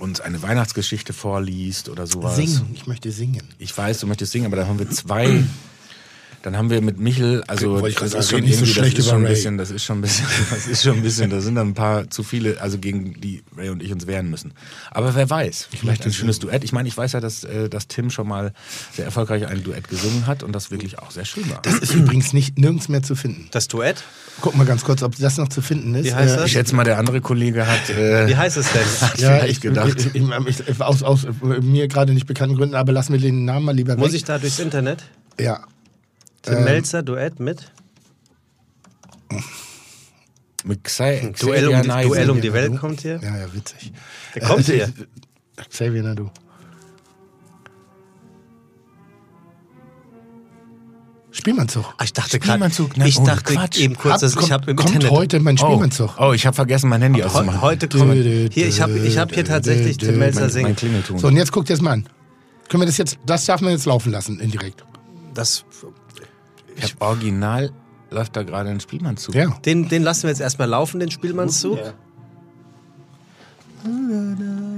[0.00, 2.36] uns eine Weihnachtsgeschichte vorliest oder sowas.
[2.36, 2.70] Singen.
[2.74, 3.42] Ich möchte singen.
[3.58, 5.44] Ich weiß, du möchtest singen, aber da haben wir zwei.
[6.42, 9.04] Dann haben wir mit Michel, also das ist schon nicht so irgendwie, das schlecht ist
[9.06, 9.34] über schon ein Ray.
[9.34, 11.74] bisschen, das ist schon ein bisschen, das ist schon ein bisschen, da sind dann ein
[11.74, 14.54] paar zu viele, also gegen die Ray und ich uns wehren müssen.
[14.90, 16.64] Aber wer weiß, vielleicht ein schönes Duett.
[16.64, 18.52] Ich meine, ich weiß ja, dass, äh, dass Tim schon mal
[18.94, 21.60] sehr erfolgreich ein Duett gesungen hat und das wirklich auch sehr schön war.
[21.60, 23.48] Das ist übrigens nicht nirgends mehr zu finden.
[23.50, 24.02] Das Duett?
[24.40, 26.06] Guck mal ganz kurz, ob das noch zu finden ist.
[26.06, 26.46] Wie heißt Äh, das?
[26.46, 28.80] Ich schätze mal, der andere Kollege hat, äh, Wie heißt es denn?
[29.18, 29.88] Ja, vielleicht ich, gedacht.
[30.14, 31.26] Ich, ich, ich, aus, aus
[31.60, 33.98] mir gerade nicht bekannten Gründen, aber lass mir den Namen mal lieber weg.
[33.98, 35.02] Muss ich da durchs Internet?
[35.38, 35.60] Ja.
[36.42, 37.70] Tim Ähm, Melzer, Duett mit?
[40.64, 42.08] mit Xay, Duell um, Naidoo.
[42.14, 43.20] Duell um die Welt kommt hier.
[43.22, 43.92] Ja, ja, witzig.
[44.34, 44.92] Der kommt Äh, hier.
[45.70, 46.30] Xavier Nadu.
[51.32, 51.84] Spielmannzug.
[51.96, 53.78] Ah, ich dachte gerade, Spielmannzug, ich Oh, dachte Quatsch.
[53.78, 56.10] eben kurz, dass ich kommt, habe im kommt Internet heute mein Oh, Spielmannzug.
[56.18, 57.60] oh, ich habe vergessen, mein Handy auszumachen.
[57.62, 58.66] heute kommt hier.
[58.66, 60.76] Ich habe ich hab hier tatsächlich Tim Melzer mein, singen.
[60.82, 61.18] mein.
[61.18, 62.08] So, und jetzt guckt jetzt mal an.
[62.68, 64.84] Können wir das jetzt, das darf man jetzt laufen lassen, indirekt.
[65.34, 65.64] Das,
[66.76, 67.72] Ich hab original
[68.10, 69.34] läuft da gerade ein Spielmannzug.
[69.34, 69.50] Ja.
[69.64, 71.78] den, den lassen wir jetzt erstmal laufen, den Spielmannszug.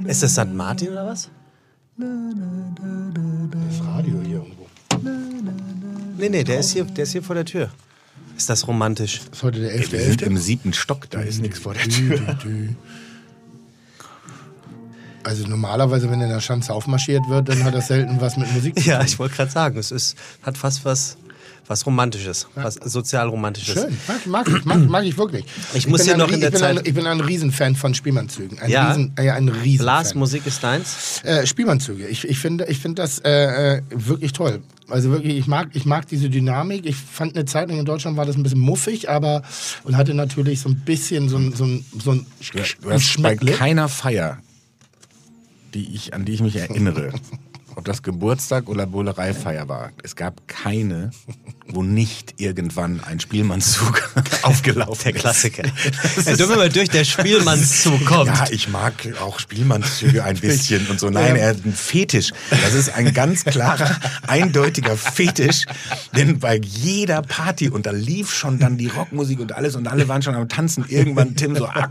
[0.06, 0.52] Ist das St.
[0.52, 1.30] Martin oder was?
[1.96, 4.66] Das Radio hier irgendwo.
[6.18, 7.70] Nee, nee, der ist hier, der ist hier vor der Tür.
[8.36, 9.22] Ist das romantisch?
[9.30, 10.26] ist heute der Wir sind 11.11.
[10.26, 12.20] im siebten Stock, da ist nichts vor der Tür.
[15.24, 18.76] Also normalerweise, wenn in der Schanze aufmarschiert wird, dann hat das selten was mit Musik
[18.76, 18.90] zu tun.
[18.90, 21.16] Ja, ich wollte gerade sagen, es ist, hat fast was,
[21.68, 23.74] was Romantisches, was sozial-romantisches.
[23.74, 25.44] Schön, mag, mag, ich, mag, mag ich wirklich.
[25.74, 27.76] Ich muss bin hier ein noch in der ich Zeit- Ein, ich bin ein Riesenfan
[27.76, 28.58] von Spielmannzügen.
[28.58, 28.88] Ein Ja?
[28.90, 29.86] Riesen, äh, ja, ein Riesenfan.
[29.86, 31.22] Lars, Musik ist deins.
[31.24, 32.06] Äh, Spielmannzüge.
[32.08, 34.62] Ich, ich finde ich finde das äh, äh, wirklich toll.
[34.88, 36.84] Also wirklich, ich mag, ich mag diese Dynamik.
[36.84, 39.42] Ich fand eine Zeit lang in Deutschland war das ein bisschen muffig, aber
[39.84, 42.58] und hatte natürlich so ein bisschen so ein, so ein, so ein, Du,
[42.98, 44.38] Sch- bei keiner Feier,
[45.74, 47.12] die ich, an die ich mich erinnere,
[47.76, 51.10] ob das Geburtstag oder Bullereifeier war, es gab keine,
[51.74, 54.10] wo nicht irgendwann ein Spielmannszug
[54.42, 55.20] aufgelaufen Der ist.
[55.20, 55.64] Klassiker.
[55.64, 58.26] Ja, dürfen wir mal durch, der Spielmannszug kommt.
[58.26, 61.10] Ja, ich mag auch Spielmannszüge ein bisschen und so.
[61.10, 62.30] Nein, er hat einen Fetisch.
[62.50, 65.64] Das ist ein ganz klarer, eindeutiger Fetisch.
[66.16, 70.08] Denn bei jeder Party, und da lief schon dann die Rockmusik und alles, und alle
[70.08, 70.84] waren schon am Tanzen.
[70.88, 71.88] Irgendwann Tim so, ah,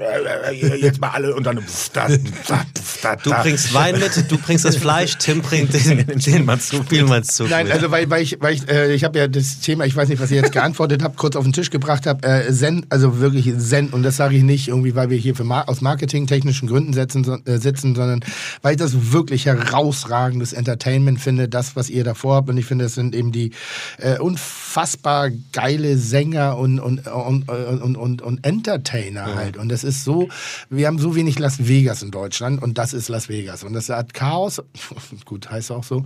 [0.51, 4.37] jetzt mal alle, und dann pff, da, da, pff, da, Du bringst Wein mit, du
[4.37, 6.85] bringst das Fleisch, Tim bringt den, den Spielmannszug.
[6.85, 7.49] Spielmannszug.
[7.49, 7.73] Nein, mit.
[7.73, 10.21] also weil, weil ich, weil ich, äh, ich habe ja das Thema, ich weiß nicht,
[10.21, 13.51] was ihr jetzt geantwortet habt, kurz auf den Tisch gebracht habt, äh, Zen, also wirklich
[13.57, 17.23] Zen, und das sage ich nicht irgendwie, weil wir hier für aus marketingtechnischen Gründen setzen,
[17.23, 18.21] so, äh, sitzen, sondern
[18.61, 22.85] weil ich das wirklich herausragendes Entertainment finde, das, was ihr davor habt, und ich finde,
[22.85, 23.51] das sind eben die
[23.97, 29.57] äh, unfassbar geile Sänger und, und, und, und, und, und Entertainer halt.
[29.57, 30.29] Und das ist so,
[30.69, 33.63] wir haben so wenig Las Vegas in Deutschland und das ist Las Vegas.
[33.63, 34.61] Und das hat Chaos,
[35.25, 36.05] gut, heißt auch so.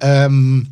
[0.00, 0.68] Ähm,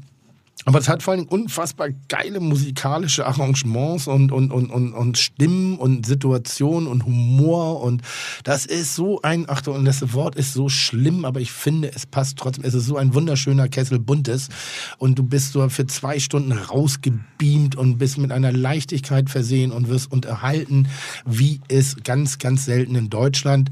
[0.65, 5.77] aber es hat vor allem unfassbar geile musikalische Arrangements und, und, und, und, und Stimmen
[5.77, 7.83] und Situationen und Humor.
[7.83, 8.03] Und
[8.45, 12.07] das ist so ein, Achtung, und das Wort ist so schlimm, aber ich finde, es
[12.07, 12.65] passt trotzdem.
[12.65, 14.51] Es ist so ein wunderschöner Kessel Buntes.
[14.99, 19.89] Und du bist so für zwei Stunden rausgebeamt und bist mit einer Leichtigkeit versehen und
[19.89, 20.87] wirst unterhalten,
[21.27, 23.71] wie es ganz, ganz selten in Deutschland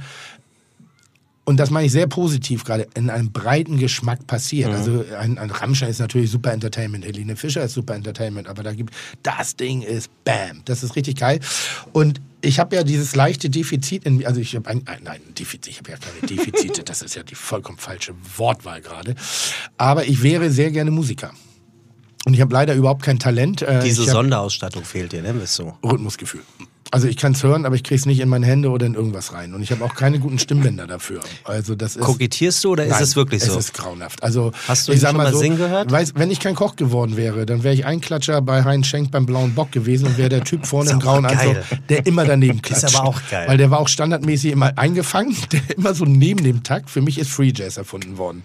[1.51, 4.71] und das meine ich sehr positiv gerade, in einem breiten Geschmack passiert.
[4.71, 8.73] Also ein, ein Rammstein ist natürlich super Entertainment, Helene Fischer ist super Entertainment, aber da
[8.73, 8.95] gibt,
[9.25, 11.41] das Ding ist Bam, das ist richtig geil.
[11.93, 15.67] Und ich habe ja dieses leichte Defizit, in, also ich habe ein, ein, nein, Defizit,
[15.67, 19.17] ich habe ja keine Defizite, das ist ja die vollkommen falsche Wortwahl gerade.
[19.77, 21.33] Aber ich wäre sehr gerne Musiker.
[22.27, 23.63] Und ich habe leider überhaupt kein Talent.
[23.63, 25.35] Äh, Diese hab- Sonderausstattung fehlt dir, ne?
[25.35, 25.77] Bist so.
[25.83, 26.43] Rhythmusgefühl.
[26.93, 28.95] Also ich kann es hören, aber ich kriege es nicht in meine Hände oder in
[28.95, 29.55] irgendwas rein.
[29.55, 31.21] Und ich habe auch keine guten Stimmbänder dafür.
[31.45, 32.03] Also das ist.
[32.03, 33.53] Kokettierst du oder ist Nein, es wirklich so?
[33.53, 34.23] Es ist grauenhaft.
[34.23, 35.91] Also, Hast du ich sag schon mal singen gehört?
[35.91, 39.27] Weiß, wenn ich kein Koch geworden wäre, dann wäre ich Einklatscher bei Heinz Schenk beim
[39.27, 41.27] Blauen Bock gewesen und wäre der Typ vorne Ist im grauen.
[41.27, 41.57] Anzug,
[41.89, 42.85] der immer daneben klatscht.
[42.85, 43.49] Ist aber auch geil.
[43.49, 46.91] Weil der war auch standardmäßig immer eingefangen, der immer so neben dem Takt.
[46.91, 48.43] Für mich ist Free Jazz erfunden worden.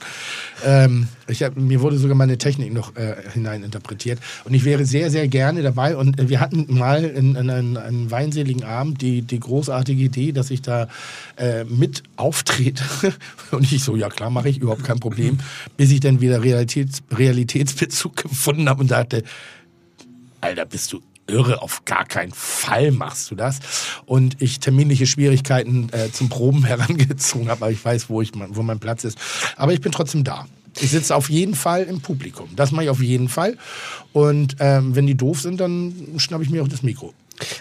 [0.64, 4.20] Ähm, ich hab, mir wurde sogar meine Technik noch äh, hineininterpretiert.
[4.44, 5.96] Und ich wäre sehr, sehr gerne dabei.
[5.96, 10.32] Und äh, wir hatten mal in, in einen, einen weinseligen Abend die, die großartige Idee,
[10.32, 10.88] dass ich da
[11.38, 12.84] äh, mit auftrete.
[13.52, 15.40] Und ich so, ja klar, mache ich, überhaupt kein Problem.
[15.78, 19.24] Bis ich dann wieder Realitäts, Realitätsbezug gefunden habe und dachte,
[20.42, 23.60] Alter, bist du irre, auf gar keinen Fall machst du das.
[24.06, 28.62] Und ich terminliche Schwierigkeiten äh, zum Proben herangezogen habe, aber ich weiß, wo, ich, wo
[28.62, 29.18] mein Platz ist.
[29.56, 30.48] Aber ich bin trotzdem da.
[30.80, 32.50] Ich sitze auf jeden Fall im Publikum.
[32.56, 33.58] Das mache ich auf jeden Fall.
[34.14, 37.14] Und ähm, wenn die doof sind, dann schnappe ich mir auch das Mikro.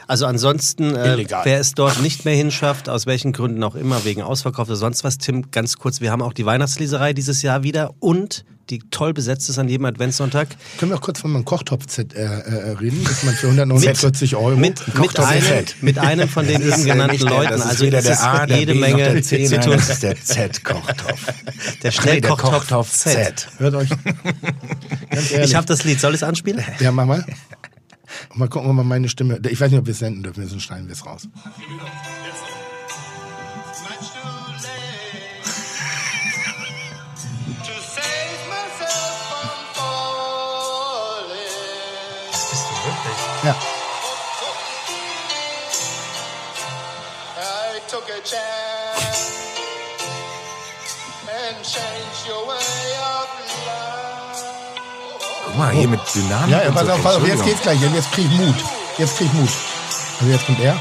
[0.06, 4.22] Also ansonsten, äh, wer es dort nicht mehr hinschafft, aus welchen Gründen auch immer, wegen
[4.22, 7.94] Ausverkauf oder sonst was, Tim, ganz kurz, wir haben auch die Weihnachtsleserei dieses Jahr wieder
[7.98, 10.48] und die toll besetzt ist an jedem Adventssonntag.
[10.78, 13.04] Können wir auch kurz von meinem Kochtopf-Set äh, äh, reden?
[13.04, 17.22] Dass man für 149 Euro Mit, mit, Kochtopf- einem, mit einem von den eben genannten
[17.26, 17.50] Leuten.
[17.50, 19.76] Das ist also weder der ist A, der jede B, Menge der C, nein, Zitrus-
[19.76, 21.26] das ist der Z-Kochtopf.
[21.82, 23.48] der Schnellkochtopf Kochtopf Z.
[23.58, 23.88] Hört euch.
[25.42, 26.64] Ich habe das Lied, soll ich es anspielen?
[26.80, 27.24] Ja, mach mal.
[28.34, 29.40] Mal gucken, ob man meine Stimme.
[29.48, 31.28] Ich weiß nicht, ob wir es senden dürfen, sonst schneiden wir es raus.
[43.44, 43.84] Life.
[55.46, 56.92] Guck mal, hier mit Dynamik Ja, ja, und pass so.
[56.92, 57.80] auf, pass auf, jetzt geht's gleich.
[57.80, 58.56] Jetzt krieg ich Mut.
[58.98, 59.50] Jetzt krieg ich Mut.
[60.20, 60.74] Also jetzt kommt er.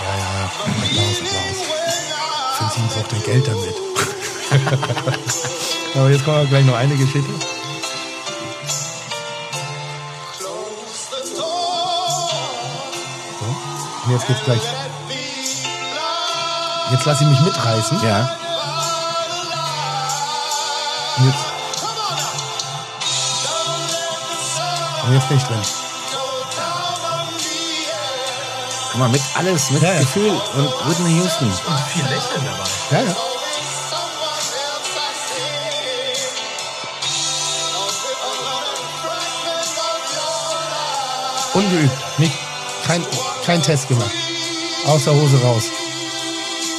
[0.00, 0.50] Ja, ja.
[0.64, 2.74] Applaus, Applaus.
[2.74, 3.74] Fünf braucht dein Geld damit.
[5.94, 7.30] Aber jetzt kommt gleich noch eine Geschichte.
[14.04, 14.60] Und jetzt geht's gleich.
[16.90, 18.02] Jetzt lasse ich mich mitreißen.
[18.02, 18.36] Ja.
[21.16, 21.38] Und jetzt,
[25.06, 25.62] und jetzt bin ich drin.
[28.90, 30.00] Guck mal, mit alles, mit Ja, ja.
[30.00, 31.52] Gefühl und Whitney Houston.
[32.90, 33.16] Ja, ja.
[41.54, 42.18] Ungeübt.
[42.18, 42.43] Nicht,
[42.86, 43.04] kein,
[43.44, 44.10] kein Test gemacht.
[44.86, 45.64] Aus der Hose raus.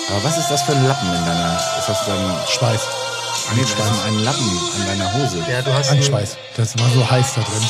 [0.10, 1.60] Aber was ist das für ein Lappen in deiner...
[1.80, 2.48] Ist das dann...
[2.48, 2.82] Schweiß.
[3.56, 5.44] Nee, das ist ein Lappen an deiner Hose.
[5.49, 6.38] Ja, du hast Anschweiß.
[6.56, 7.69] Das war so heiß da drin.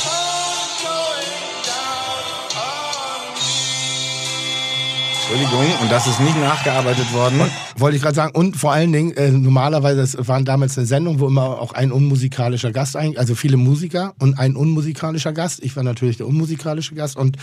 [5.28, 7.40] Entschuldigung, und das ist nicht nachgearbeitet worden.
[7.76, 8.32] Wollte ich gerade sagen.
[8.32, 11.90] Und vor allen Dingen, äh, normalerweise, es waren damals eine Sendung, wo immer auch ein
[11.90, 15.64] unmusikalischer Gast, ein, also viele Musiker und ein unmusikalischer Gast.
[15.64, 17.38] Ich war natürlich der unmusikalische Gast und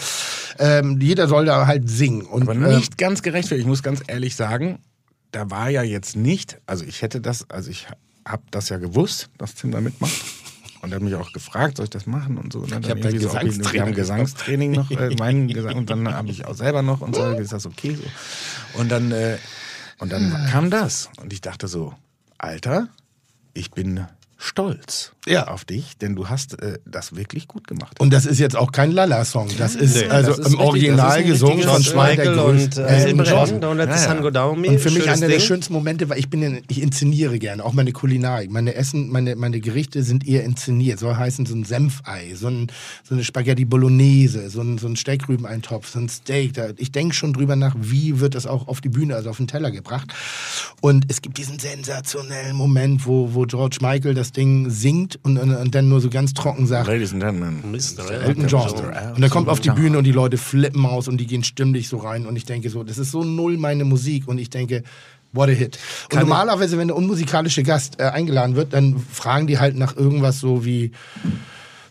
[0.60, 2.22] ähm, jeder soll da halt singen.
[2.22, 3.66] Und, Aber ähm, nicht ganz gerechtfertigt.
[3.66, 4.80] Ich muss ganz ehrlich sagen,
[5.32, 7.88] da war ja jetzt nicht, also ich hätte das, also ich
[8.26, 10.14] habe das ja gewusst, dass Tim da mitmacht.
[10.84, 12.60] Und er hat mich auch gefragt, soll ich das machen und so.
[12.60, 15.78] Und dann Ich hab irgendwie dein so, Gesangstraining Wir haben Gesangstraining noch, äh, meinen Gesang,
[15.78, 18.80] und dann habe ich auch selber noch und so, ist das okay so.
[18.80, 19.38] Und dann, äh,
[20.00, 21.10] und dann kam das.
[21.22, 21.94] Und ich dachte so,
[22.38, 22.90] Alter,
[23.54, 24.06] ich bin
[24.38, 25.48] stolz Ja.
[25.48, 28.00] auf dich, denn du hast äh, das wirklich gut gemacht.
[28.02, 29.50] Und das ist jetzt auch kein Lala-Song.
[29.58, 32.84] Das ist Nee, also das ist im richtig, Original gesungen von Michael und größten.
[32.84, 33.62] äh, Elton Elton John.
[33.88, 34.10] Ja, ja.
[34.72, 37.72] Und für mich einer der schönsten Momente, weil ich bin, ja- ich inszeniere gerne, auch
[37.74, 38.52] meine Kulinarik.
[38.52, 41.00] Meine Essen, meine, meine Gerichte sind eher inszeniert.
[41.00, 42.68] Soll heißen so ein Senfei, so, ein,
[43.08, 46.54] so eine Spaghetti Bolognese, so ein, so ein Steckrübeneintopf, so ein Steak.
[46.56, 49.38] Da, ich denke schon drüber nach, wie wird das auch auf die Bühne, also auf
[49.38, 50.14] den Teller gebracht.
[50.82, 55.56] Und es gibt diesen sensationellen Moment, wo, wo George Michael das Ding singt und, und,
[55.56, 57.64] und dann nur so ganz trocken sagt, Ladies and Gentlemen.
[57.74, 58.72] Elton John.
[59.16, 61.88] Und er kommt auf die Bühne und die Leute flippen aus und die gehen stimmlich
[61.90, 62.26] so rein.
[62.26, 64.28] Und ich denke so, das ist so null meine Musik.
[64.28, 64.84] Und ich denke,
[65.34, 65.78] what a hit.
[66.12, 70.40] Und normalerweise, wenn der unmusikalische Gast äh, eingeladen wird, dann fragen die halt nach irgendwas
[70.40, 70.92] so wie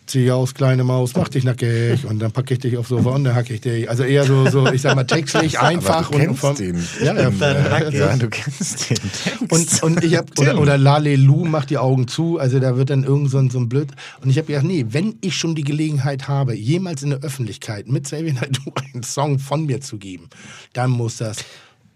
[0.05, 3.23] zieh aus, kleine Maus, mach dich nackig und dann packe ich dich aufs Sofa und
[3.23, 3.89] dann hacke ich dich.
[3.89, 6.07] Also eher so, so ich sag mal, textlich, einfach.
[6.09, 6.87] Aber du kennst und den.
[7.03, 7.29] Ja, ja.
[7.29, 9.83] Dann hack Ja, du kennst den Text.
[9.83, 13.03] Und, und ich hab, oder, oder Lalelu macht die Augen zu, also da wird dann
[13.03, 13.89] irgend so ein, so ein blöd.
[14.21, 17.87] Und ich habe gedacht, nee, wenn ich schon die Gelegenheit habe, jemals in der Öffentlichkeit
[17.87, 20.29] mit Xavier Naidoo einen Song von mir zu geben,
[20.73, 21.37] dann muss das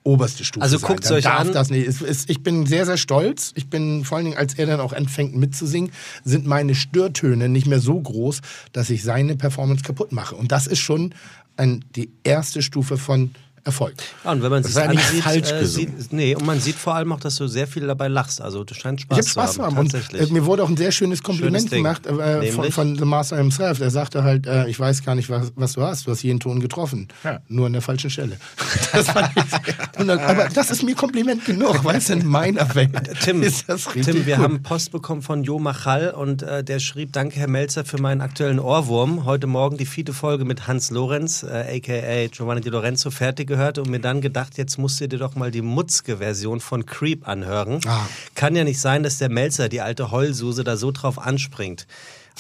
[0.07, 0.97] oberste Stufe Also sein.
[1.03, 1.53] Dann euch darf an.
[1.53, 1.87] Das nicht.
[1.87, 3.51] Es, es, ich bin sehr, sehr stolz.
[3.55, 5.91] Ich bin vor allen Dingen, als er dann auch anfängt mitzusingen,
[6.23, 10.35] sind meine Störtöne nicht mehr so groß, dass ich seine Performance kaputt mache.
[10.35, 11.13] Und das ist schon
[11.57, 13.31] ein, die erste Stufe von
[13.67, 13.93] Erfolg.
[14.23, 16.95] Ja, und wenn man Das sich ansieht, falsch äh, sieht, nee, und man sieht vor
[16.95, 18.41] allem auch, dass du sehr viel dabei lachst.
[18.41, 19.79] Also du scheinst Spaß, Ich habe Spaß zu haben, haben.
[19.85, 20.29] Und tatsächlich.
[20.29, 23.37] äh, mir wurde auch ein sehr schönes Kompliment Schönes gemacht äh, von, von The Master
[23.37, 23.81] himself.
[23.81, 26.07] Er sagte halt, äh, ich weiß gar nicht, was, was du hast.
[26.07, 27.09] Du hast jeden Ton getroffen.
[27.23, 27.41] Ja.
[27.49, 28.37] Nur an der falschen Stelle.
[28.93, 31.83] Das fand ich, und dann, aber das ist mir Kompliment genug.
[31.83, 32.91] Weißt du, in meiner Welt
[33.21, 34.43] Tim, ist das richtig Tim, wir gut.
[34.43, 38.21] haben Post bekommen von Jo Machal und äh, der schrieb, danke Herr Melzer für meinen
[38.21, 39.25] aktuellen Ohrwurm.
[39.25, 43.79] Heute Morgen die vierte Folge mit Hans Lorenz, äh, aka Giovanni Di Lorenzo, fertig gehört
[43.79, 47.79] und mir dann gedacht, jetzt musst du dir doch mal die Mutzke-Version von Creep anhören.
[47.87, 48.05] Ah.
[48.35, 51.87] Kann ja nicht sein, dass der Melzer, die alte Heulsuse, da so drauf anspringt.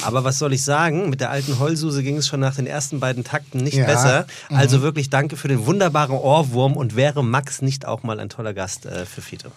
[0.03, 1.09] Aber was soll ich sagen?
[1.09, 3.83] Mit der alten Heulsuse ging es schon nach den ersten beiden Takten nicht Ja.
[3.83, 3.87] Mhm.
[3.87, 4.27] besser.
[4.49, 8.53] Also wirklich danke für den wunderbaren Ohrwurm und wäre Max nicht auch mal ein toller
[8.53, 9.51] Gast äh, für Fiete?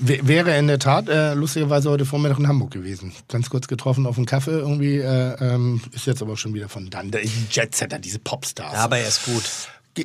[0.00, 3.12] Wäre in der Tat äh, lustigerweise heute Vormittag in Hamburg gewesen.
[3.28, 4.96] Ganz kurz getroffen auf einen Kaffee irgendwie.
[4.98, 7.10] Äh, ähm, ist jetzt aber schon wieder von dann.
[7.10, 8.74] Der Jetsetter, diese Popstars.
[8.74, 9.44] Ja, aber er ist gut.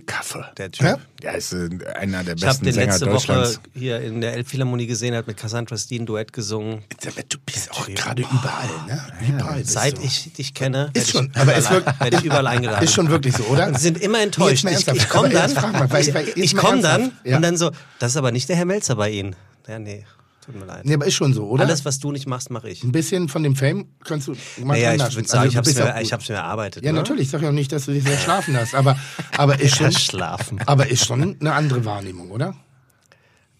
[0.05, 0.43] Kaffee.
[0.57, 0.85] Der Typ.
[0.85, 0.97] Ja?
[1.21, 3.57] Ja, ist äh, einer der Ich habe besten den Sänger letzte Deutschlands.
[3.57, 6.83] Woche hier in der Elbphilharmonie gesehen, er hat mit Cassandra Steen Duett gesungen.
[7.29, 9.01] Du bist auch gerade überall, ne?
[9.27, 12.23] Überall bist Seit ich dich kenne, Ist schon, aber ich, ist überall, wirklich- werde ich
[12.25, 12.83] überall eingeladen.
[12.83, 13.67] Ist schon wirklich so, oder?
[13.67, 14.65] Und sie sind immer enttäuscht.
[14.65, 17.11] Nee, ich ich komme Aber dann, mal, weil- ich, weil- ich mal komme dann.
[17.23, 17.37] Ja.
[17.37, 19.35] und dann so, das ist aber nicht der Herr Melzer bei Ihnen.
[19.67, 20.05] Ja, nee,
[20.45, 20.85] tut mir leid.
[20.85, 21.63] Nee, aber ist schon so, oder?
[21.65, 22.83] Alles, was du nicht machst, mache ich.
[22.83, 25.57] Ein bisschen von dem Fame kannst du mal Naja, ich würde sagen, Also, ich du
[25.57, 26.83] habe es mir, ich hab's mir erarbeitet.
[26.83, 26.99] Ja, ne?
[26.99, 27.23] natürlich.
[27.23, 28.97] Ich sag ja auch nicht, dass du dich verschlafen hast, aber,
[29.37, 30.59] aber ist schon, Verschlafen.
[30.65, 32.55] aber ist schon eine andere Wahrnehmung, oder?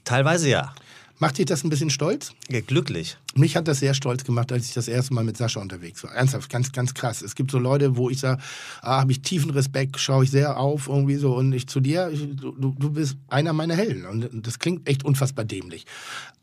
[0.04, 0.74] Teilweise ja.
[1.18, 2.34] Macht dich das ein bisschen stolz?
[2.50, 2.60] ja.
[2.62, 3.18] Glücklich.
[3.38, 6.12] Mich hat das sehr stolz gemacht, als ich das erste Mal mit Sascha unterwegs war.
[6.14, 7.22] Ernsthaft, ganz, ganz krass.
[7.22, 8.42] Es gibt so Leute, wo ich sage,
[8.82, 12.10] ah, habe ich tiefen Respekt, schaue ich sehr auf irgendwie so und ich zu dir,
[12.14, 15.86] ich, du, du bist einer meiner Helden und das klingt echt unfassbar dämlich.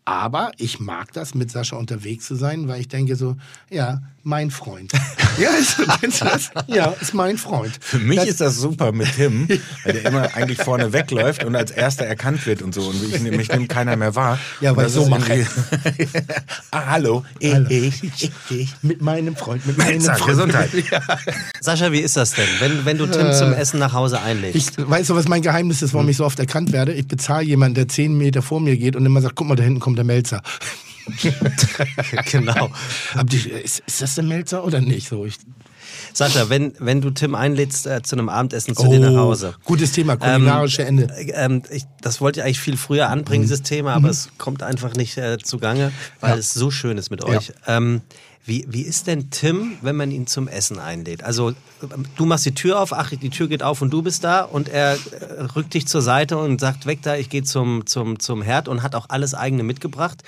[0.04, 3.36] Aber ich mag das, mit Sascha unterwegs zu sein, weil ich denke so,
[3.70, 4.92] ja, mein Freund.
[5.38, 6.50] ja, ist, kennst du das?
[6.66, 7.78] Ja, ist mein Freund.
[7.80, 9.46] Für mich das, ist das super mit Tim,
[9.84, 12.82] weil der immer eigentlich vorne wegläuft und als erster erkannt wird und so.
[12.82, 14.40] Und ich, mich nimmt keiner mehr wahr.
[14.60, 15.34] Ja, weil ich so mache.
[15.34, 16.08] irgendwie-
[16.86, 17.24] hallo.
[17.38, 17.66] Ich, Hallo.
[17.68, 18.74] ich, ich, ich.
[18.82, 20.26] mit meinem Freund, mit meinem Freund.
[20.26, 20.70] Gesundheit.
[20.90, 21.00] Ja.
[21.60, 24.56] Sascha, wie ist das denn, wenn, wenn du Tim zum Essen nach Hause einlädst?
[24.56, 26.92] Ich, weißt du, was mein Geheimnis ist, warum ich so oft erkannt werde?
[26.92, 29.62] Ich bezahle jemanden, der zehn Meter vor mir geht und immer sagt, guck mal, da
[29.62, 30.42] hinten kommt der Melzer.
[32.30, 32.72] genau.
[33.62, 35.08] Ist, ist das der Melzer oder nicht?
[35.08, 35.36] So, ich,
[36.14, 39.54] Sascha, wenn, wenn du Tim einlädst äh, zu einem Abendessen zu dir nach Hause.
[39.64, 41.04] Gutes Thema, kulinarische Ende.
[41.16, 44.62] Äh, Ähm, ich, das wollte ich eigentlich viel früher anbringen, dieses Thema, aber es kommt
[44.62, 46.34] einfach nicht äh, zugange, weil Mhm.
[46.36, 46.40] Ja.
[46.40, 47.52] es so schön ist mit euch.
[47.66, 48.02] Ähm,
[48.44, 51.22] wie, wie ist denn Tim, wenn man ihn zum Essen einlädt?
[51.22, 51.50] Also
[51.82, 54.42] ähm, du machst die Tür auf, ach, die Tür geht auf und du bist da
[54.42, 58.18] und er äh, rückt dich zur Seite und sagt, weg da, ich gehe zum, zum,
[58.18, 60.22] zum Herd und hat auch alles eigene mitgebracht.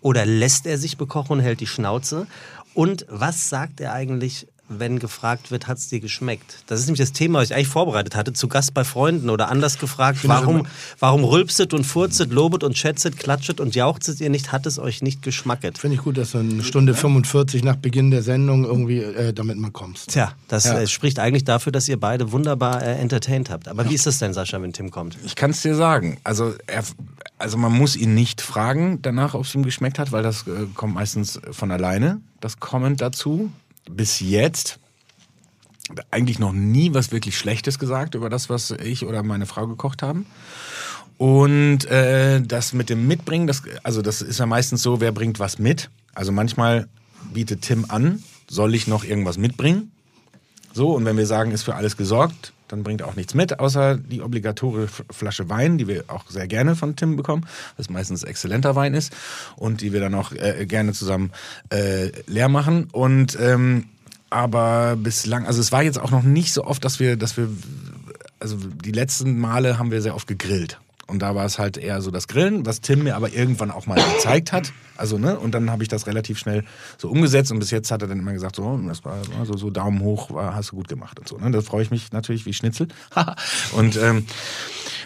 [0.00, 2.28] Oder lässt er sich bekochen und hält die Schnauze?
[2.72, 6.58] Und was sagt er eigentlich wenn gefragt wird, hat es dir geschmeckt?
[6.66, 9.48] Das ist nämlich das Thema, was ich eigentlich vorbereitet hatte, zu Gast bei Freunden oder
[9.48, 10.66] anders gefragt, warum,
[10.98, 15.02] warum rülpset und furzet, lobet und schätzet, klatschet und jauchzet ihr nicht, hat es euch
[15.02, 15.78] nicht geschmacket?
[15.78, 19.56] Finde ich gut, dass du eine Stunde 45 nach Beginn der Sendung irgendwie äh, damit
[19.58, 20.10] mal kommst.
[20.10, 20.80] Tja, das Ja.
[20.80, 23.68] äh, spricht eigentlich dafür, dass ihr beide wunderbar äh, entertained habt.
[23.68, 25.16] Aber wie ist das denn, Sascha, wenn Tim kommt?
[25.24, 26.18] Ich kann es dir sagen.
[26.24, 26.82] Also, er,
[27.38, 30.66] also man muss ihn nicht fragen danach, ob es ihm geschmeckt hat, weil das äh,
[30.74, 33.50] kommt meistens von alleine, das Comment dazu.
[33.88, 34.78] Bis jetzt
[36.10, 40.02] eigentlich noch nie was wirklich Schlechtes gesagt über das, was ich oder meine Frau gekocht
[40.02, 40.26] haben.
[41.18, 45.38] Und äh, das mit dem Mitbringen, das, also das ist ja meistens so, wer bringt
[45.38, 45.90] was mit.
[46.14, 46.88] Also manchmal
[47.32, 49.92] bietet Tim an, soll ich noch irgendwas mitbringen?
[50.72, 53.96] So, und wenn wir sagen, ist für alles gesorgt, dann bringt auch nichts mit, außer
[53.96, 58.74] die obligatorische Flasche Wein, die wir auch sehr gerne von Tim bekommen, was meistens exzellenter
[58.76, 59.14] Wein ist
[59.56, 61.32] und die wir dann auch äh, gerne zusammen
[61.70, 62.88] äh, leer machen.
[62.92, 63.86] Und ähm,
[64.30, 67.48] aber bislang, also es war jetzt auch noch nicht so oft, dass wir, dass wir,
[68.40, 70.78] also die letzten Male haben wir sehr oft gegrillt.
[71.08, 73.86] Und da war es halt eher so das Grillen, was Tim mir aber irgendwann auch
[73.86, 74.72] mal gezeigt hat.
[74.96, 76.64] Also, ne, und dann habe ich das relativ schnell
[76.98, 79.70] so umgesetzt und bis jetzt hat er dann immer gesagt, so, das war also so
[79.70, 81.38] Daumen hoch, war, hast du gut gemacht und so.
[81.38, 81.50] Ne?
[81.52, 82.88] Da freue ich mich natürlich wie Schnitzel.
[83.72, 84.26] und, ähm,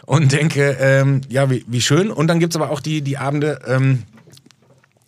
[0.06, 2.10] und denke, ähm, ja, wie, wie schön.
[2.10, 4.04] Und dann gibt's aber auch die, die Abende, ähm,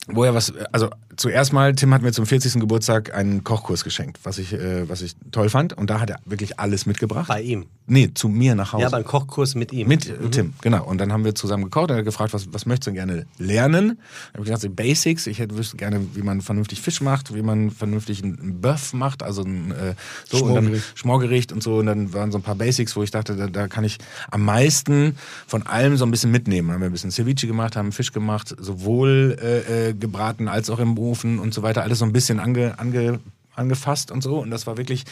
[0.09, 2.55] wo er was, also zuerst mal, Tim hat mir zum 40.
[2.55, 5.73] Geburtstag einen Kochkurs geschenkt, was ich, äh, was ich toll fand.
[5.73, 7.29] Und da hat er wirklich alles mitgebracht.
[7.29, 7.67] Bei ihm.
[7.87, 8.85] Nee, zu mir nach Hause.
[8.85, 9.89] Ja, beim Kochkurs mit ihm.
[9.89, 10.85] Mit äh, Tim, genau.
[10.85, 11.91] Und dann haben wir zusammen gekocht.
[11.91, 13.99] Er hat gefragt, was, was möchtest du gerne lernen?
[14.33, 15.27] Da habe ich gesagt, die Basics.
[15.27, 19.23] Ich hätte wüsste gerne, wie man vernünftig Fisch macht, wie man vernünftig einen Bœuf macht,
[19.23, 19.95] also ein äh,
[20.29, 20.99] so und Schmorgericht.
[20.99, 21.77] Schmorgericht und so.
[21.77, 23.99] Und dann waren so ein paar Basics, wo ich dachte, da, da kann ich
[24.31, 25.17] am meisten
[25.47, 26.69] von allem so ein bisschen mitnehmen.
[26.69, 30.71] Dann haben wir ein bisschen Ceviche gemacht, haben Fisch gemacht, sowohl äh, äh, gebraten als
[30.71, 31.83] auch im Ofen und so weiter.
[31.83, 33.21] Alles so ein bisschen ange, ange,
[33.55, 34.39] angefasst und so.
[34.39, 35.05] Und das war wirklich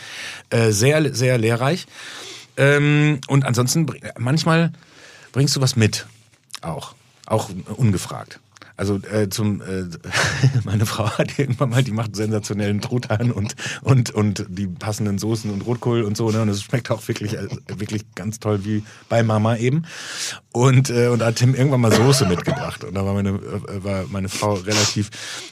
[0.50, 1.86] äh, sehr, sehr lehrreich.
[2.56, 3.86] Ähm, und ansonsten,
[4.18, 4.72] manchmal
[5.32, 6.06] bringst du was mit.
[6.62, 6.94] Auch.
[7.26, 8.40] Auch ungefragt.
[8.80, 9.84] Also äh, zum äh,
[10.64, 15.50] meine Frau hat irgendwann mal, die macht sensationellen Truthahn und und und die passenden Soßen
[15.50, 16.40] und Rotkohl und so, ne?
[16.40, 17.46] Und es schmeckt auch wirklich äh,
[17.76, 19.82] wirklich ganz toll wie bei Mama eben.
[20.52, 24.04] Und äh, und hat Tim irgendwann mal Soße mitgebracht und da war meine äh, war
[24.08, 25.10] meine Frau relativ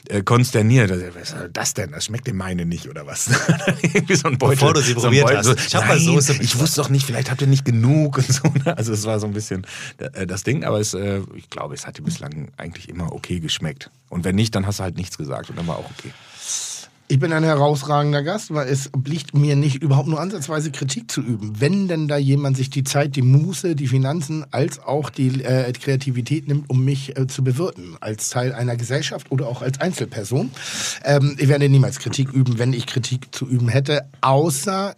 [0.09, 0.91] äh, konsterniert.
[0.91, 1.91] Also, Was soll das denn?
[1.91, 3.29] Das schmeckt dem meine nicht oder was?
[3.83, 4.55] Irgendwie so ein Beutel.
[4.55, 5.45] Bevor du sie so probiert Beutel, hast.
[5.45, 6.61] So, Ich hab mal Soße Ich mitgebracht.
[6.63, 8.47] wusste doch nicht, vielleicht habt ihr nicht genug und so.
[8.65, 8.75] Ne?
[8.75, 9.67] Also es war so ein bisschen
[9.99, 13.39] äh, das Ding, aber es, äh, ich glaube, es hat dir bislang eigentlich immer okay
[13.39, 13.91] geschmeckt.
[14.09, 16.11] Und wenn nicht, dann hast du halt nichts gesagt und dann war auch okay.
[17.11, 21.21] Ich bin ein herausragender Gast, weil es obliegt mir nicht überhaupt nur ansatzweise Kritik zu
[21.21, 21.59] üben.
[21.59, 25.73] Wenn denn da jemand sich die Zeit, die Muße, die Finanzen als auch die äh,
[25.73, 30.51] Kreativität nimmt, um mich äh, zu bewirten, als Teil einer Gesellschaft oder auch als Einzelperson.
[31.03, 34.93] Ähm, ich werde niemals Kritik üben, wenn ich Kritik zu üben hätte, außer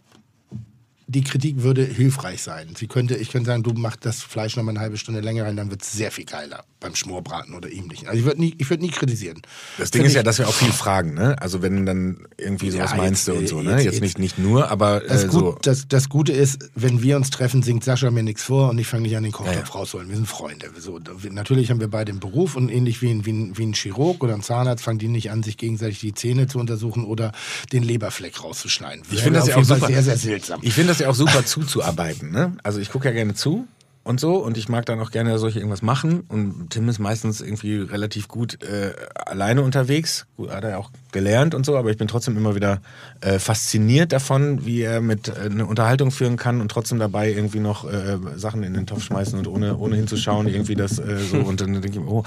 [1.11, 2.69] die Kritik würde hilfreich sein.
[2.77, 5.45] Sie könnte, ich könnte sagen, du machst das Fleisch noch mal eine halbe Stunde länger
[5.45, 8.07] rein, dann wird es sehr viel geiler beim Schmorbraten oder ähnlichen.
[8.07, 9.41] Also ich würde nie, ich würde nie kritisieren.
[9.77, 11.35] Das Ding Find ist ja, dass wir auch viel fragen, ne?
[11.39, 13.71] Also wenn dann irgendwie sowas Ja, meinst du und so, äh, ne?
[13.73, 15.57] jetzt- Jetzt, jetzt- nicht, nicht nur, aber Das, äh, Gut, so.
[15.61, 18.87] das, das Gute ist, wenn wir uns treffen, singt Sascha mir nichts vor und ich
[18.87, 19.69] fange nicht an, den Kochtopf Ja, ja.
[19.69, 20.07] rausholen.
[20.09, 20.69] Wir sind Freunde.
[20.79, 23.73] So, natürlich haben wir beide einen Beruf und ähnlich wie ein, wie, ein, wie ein
[23.73, 27.31] Chirurg oder ein Zahnarzt fangen die nicht an, sich gegenseitig die Zähne zu untersuchen oder
[27.73, 29.03] den Leberfleck rauszuschneiden.
[29.11, 29.87] Ich finde das ja auch super.
[29.87, 30.59] sehr, sehr seltsam.
[30.63, 32.31] Ich finde das ja auch super zuzuarbeiten.
[32.31, 32.53] Ne?
[32.63, 33.67] Also ich gucke ja gerne zu
[34.03, 34.37] und so.
[34.37, 36.21] Und ich mag dann auch gerne solche irgendwas machen.
[36.27, 40.91] Und Tim ist meistens irgendwie relativ gut äh, alleine unterwegs, gut, hat er ja auch
[41.11, 42.81] gelernt und so, aber ich bin trotzdem immer wieder
[43.19, 47.59] äh, fasziniert davon, wie er mit äh, eine Unterhaltung führen kann und trotzdem dabei irgendwie
[47.59, 51.37] noch äh, Sachen in den Topf schmeißen und ohne ohne hinzuschauen irgendwie das äh, so.
[51.37, 52.23] Und dann denke ich mir, oh,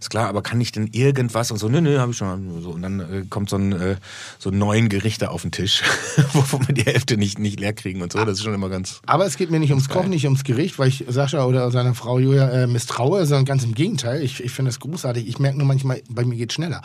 [0.00, 1.50] ist klar, aber kann ich denn irgendwas?
[1.50, 2.70] Und so, nö, nö, habe ich schon so.
[2.70, 3.96] Und dann äh, kommt so ein äh,
[4.38, 5.82] so neun Gerichte auf den Tisch,
[6.32, 9.00] wovon wir die Hälfte nicht nicht leer kriegen und so, das ist schon immer ganz
[9.06, 11.94] Aber es geht mir nicht ums Kochen, nicht ums Gericht, weil ich Sascha oder seiner
[11.94, 14.22] Frau Julia äh, misstraue, sondern ganz im Gegenteil.
[14.22, 15.26] Ich, ich finde es großartig.
[15.28, 16.82] Ich merke nur manchmal, bei mir geht schneller.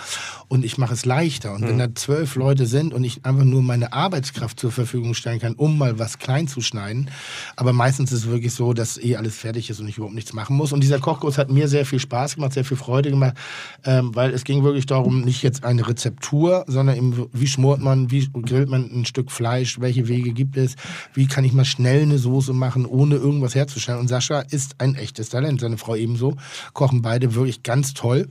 [0.47, 1.53] Und ich mache es leichter.
[1.53, 5.39] Und wenn da zwölf Leute sind und ich einfach nur meine Arbeitskraft zur Verfügung stellen
[5.39, 7.09] kann, um mal was klein zu schneiden.
[7.55, 10.33] Aber meistens ist es wirklich so, dass eh alles fertig ist und ich überhaupt nichts
[10.33, 10.71] machen muss.
[10.71, 13.35] Und dieser Kochkurs hat mir sehr viel Spaß gemacht, sehr viel Freude gemacht,
[13.83, 18.11] ähm, weil es ging wirklich darum, nicht jetzt eine Rezeptur, sondern eben, wie schmort man,
[18.11, 20.75] wie grillt man ein Stück Fleisch, welche Wege gibt es,
[21.13, 23.99] wie kann ich mal schnell eine Soße machen, ohne irgendwas herzustellen.
[23.99, 26.35] Und Sascha ist ein echtes Talent, seine Frau ebenso,
[26.73, 28.27] kochen beide wirklich ganz toll.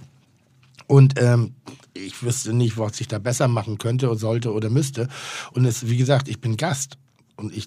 [0.89, 1.55] Und ähm,
[1.95, 5.09] ich wüsste nicht, was ich da besser machen könnte oder sollte oder müsste.
[5.53, 6.97] Und es, wie gesagt, ich bin Gast.
[7.37, 7.67] Und ich,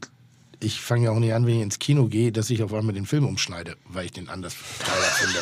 [0.62, 2.94] ich fange ja auch nicht an, wenn ich ins Kino gehe, dass ich auf einmal
[2.96, 5.40] den Film umschneide, weil ich den anders finde.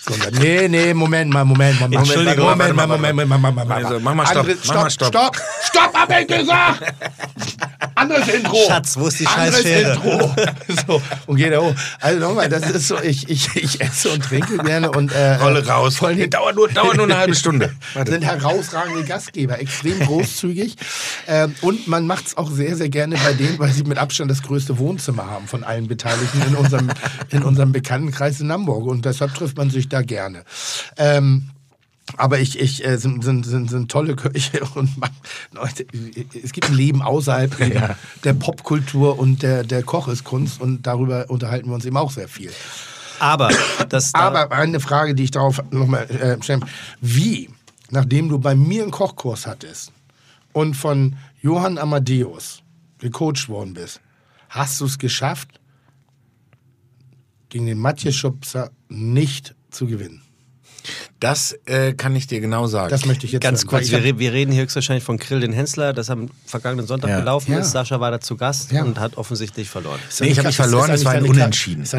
[0.00, 3.30] Sondern, nee, nee, Moment mal, Moment mal, Moment, Entschuldigung, Moment, warte mal, mal, Moment, Moment,
[3.42, 5.08] Moment, Moment, Also, mach mal Stopp, Andere- mach mal Stopp.
[5.08, 6.94] Stopp, stopp, hab ich gesagt!
[8.04, 8.56] Anderes Intro.
[8.66, 9.92] Schatz, wo ist die Scheißschere?
[9.92, 10.34] Intro.
[10.86, 11.74] so, und geht da hoch.
[12.00, 15.66] Also nochmal, das ist so, ich, ich, ich esse und trinke gerne und äh, Rolle
[15.66, 15.96] raus.
[15.96, 17.74] Vor allem dauert, nur, dauert nur eine halbe Stunde.
[17.94, 18.12] Warte.
[18.12, 20.76] sind herausragende Gastgeber, extrem großzügig.
[21.26, 24.30] Ähm, und man macht es auch sehr, sehr gerne bei denen, weil sie mit Abstand
[24.30, 26.90] das größte Wohnzimmer haben von allen Beteiligten in unserem,
[27.30, 28.86] in unserem Bekanntenkreis in Hamburg.
[28.86, 30.44] Und deshalb trifft man sich da gerne.
[30.98, 31.50] Ähm,
[32.16, 35.10] aber ich, ich äh, sind, sind, sind, sind tolle Köche und man,
[35.52, 35.86] Leute,
[36.42, 41.74] es gibt ein Leben außerhalb der Popkultur und der, der Kocheskunst und darüber unterhalten wir
[41.74, 42.50] uns eben auch sehr viel.
[43.20, 43.48] Aber
[43.88, 46.64] das da- Aber eine Frage, die ich darauf nochmal äh, stellen
[47.00, 47.48] Wie,
[47.90, 49.92] nachdem du bei mir einen Kochkurs hattest
[50.52, 52.62] und von Johann Amadeus
[52.98, 54.00] gecoacht worden bist,
[54.48, 55.48] hast du es geschafft,
[57.48, 60.20] gegen den Matje Schubser nicht zu gewinnen?
[61.20, 62.90] Das äh, kann ich dir genau sagen.
[62.90, 65.40] Das möchte ich jetzt Ganz hören, kurz, wir, re wir reden hier höchstwahrscheinlich von Grill
[65.40, 67.20] den Hensler, das am vergangenen Sonntag Ja.
[67.20, 67.60] gelaufen Ja.
[67.60, 67.70] ist.
[67.72, 68.82] Sascha war da zu Gast Ja.
[68.84, 69.98] und hat offensichtlich verloren.
[70.20, 71.82] Nee, ich habe nicht verloren, es war ein Unentschieden.
[71.82, 71.92] Es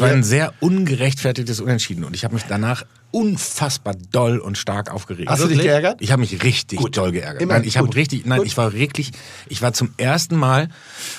[0.00, 5.28] war ein sehr ungerechtfertigtes Unentschieden und ich habe mich danach unfassbar doll und stark aufgeregt.
[5.28, 6.00] Hast du dich geärgert?
[6.00, 6.96] Ich habe mich richtig Gut.
[6.96, 7.42] doll geärgert.
[7.42, 7.96] Immer nein, ich habe gut.
[7.96, 8.46] richtig, nein, Gut.
[8.46, 9.12] ich war wirklich,
[9.48, 10.68] ich war zum ersten Mal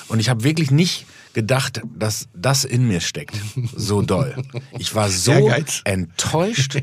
[0.08, 3.34] und ich habe wirklich nicht gedacht, dass das in mir steckt.
[3.76, 4.34] So doll.
[4.78, 5.50] Ich war so
[5.84, 6.78] enttäuscht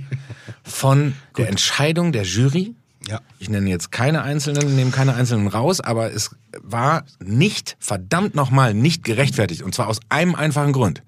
[0.63, 2.75] von der Entscheidung der Jury.
[3.07, 3.19] Ja.
[3.39, 6.29] Ich nenne jetzt keine Einzelnen, nehme keine Einzelnen raus, aber es
[6.61, 9.63] war nicht, verdammt nochmal, nicht gerechtfertigt.
[9.63, 11.01] Und zwar aus einem einfachen Grund.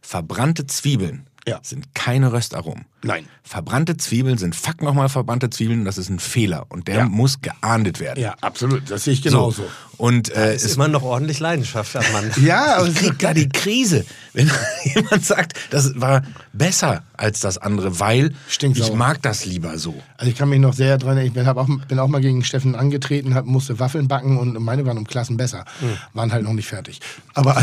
[0.00, 1.58] Verbrannte Zwiebeln Ja.
[1.62, 2.86] sind keine Röstaromen.
[3.06, 3.26] Nein.
[3.42, 7.04] Verbrannte Zwiebeln sind fuck nochmal verbrannte Zwiebeln, das ist ein Fehler und der Ja.
[7.04, 8.20] muss geahndet werden.
[8.20, 8.90] Ja, absolut.
[8.90, 9.30] Das sehe ich So.
[9.30, 9.64] genauso.
[9.98, 12.30] Und äh, Es es ist immer noch ordentlich Leidenschaft am Mann.
[12.42, 14.04] Ja, aber ich krieg da die Krise,
[14.34, 14.50] wenn
[14.94, 16.22] jemand sagt, das war
[16.52, 18.88] besser als das andere, weil Stinksauer.
[18.88, 19.94] ich mag das lieber so.
[20.18, 22.42] Also ich kann mich noch sehr dran erinnern, ich bin, auch, bin auch mal gegen
[22.44, 25.64] Steffen angetreten, hab, musste Waffeln backen und meine waren um Klassen besser.
[26.12, 27.00] Waren halt noch nicht fertig.
[27.34, 27.54] Aber,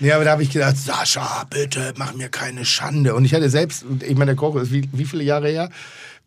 [0.00, 3.14] nee, aber da habe ich gedacht, Sascha, bitte mach mir keine Schande.
[3.14, 5.70] Und ich hatte selbst, ich meine, der Koch ist wie, wie viele Jahre her?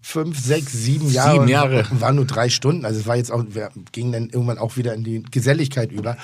[0.02, 1.34] Fünf, sechs, sieben Jahre.
[1.34, 1.86] Sieben Jahre.
[1.92, 2.86] Waren nur drei Stunden.
[2.86, 6.18] Also es war jetzt auch, wir gingen dann irgendwann auch wieder in die Geselligkeit über.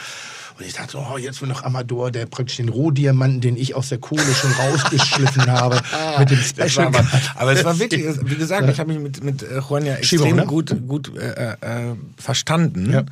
[0.58, 3.90] Und ich dachte, oh, jetzt wird noch Amador, der praktisch den Rohdiamanten, den ich aus
[3.90, 5.80] der Kohle schon rausgeschliffen habe,
[6.18, 6.88] mit dem Special.
[6.88, 9.94] aber, aber es war wirklich, wie gesagt, ich habe mich mit, mit äh, Juan ja
[9.94, 10.46] extrem Schiebung, ne?
[10.48, 12.92] gut, gut äh, äh, verstanden.
[12.92, 13.04] Ja.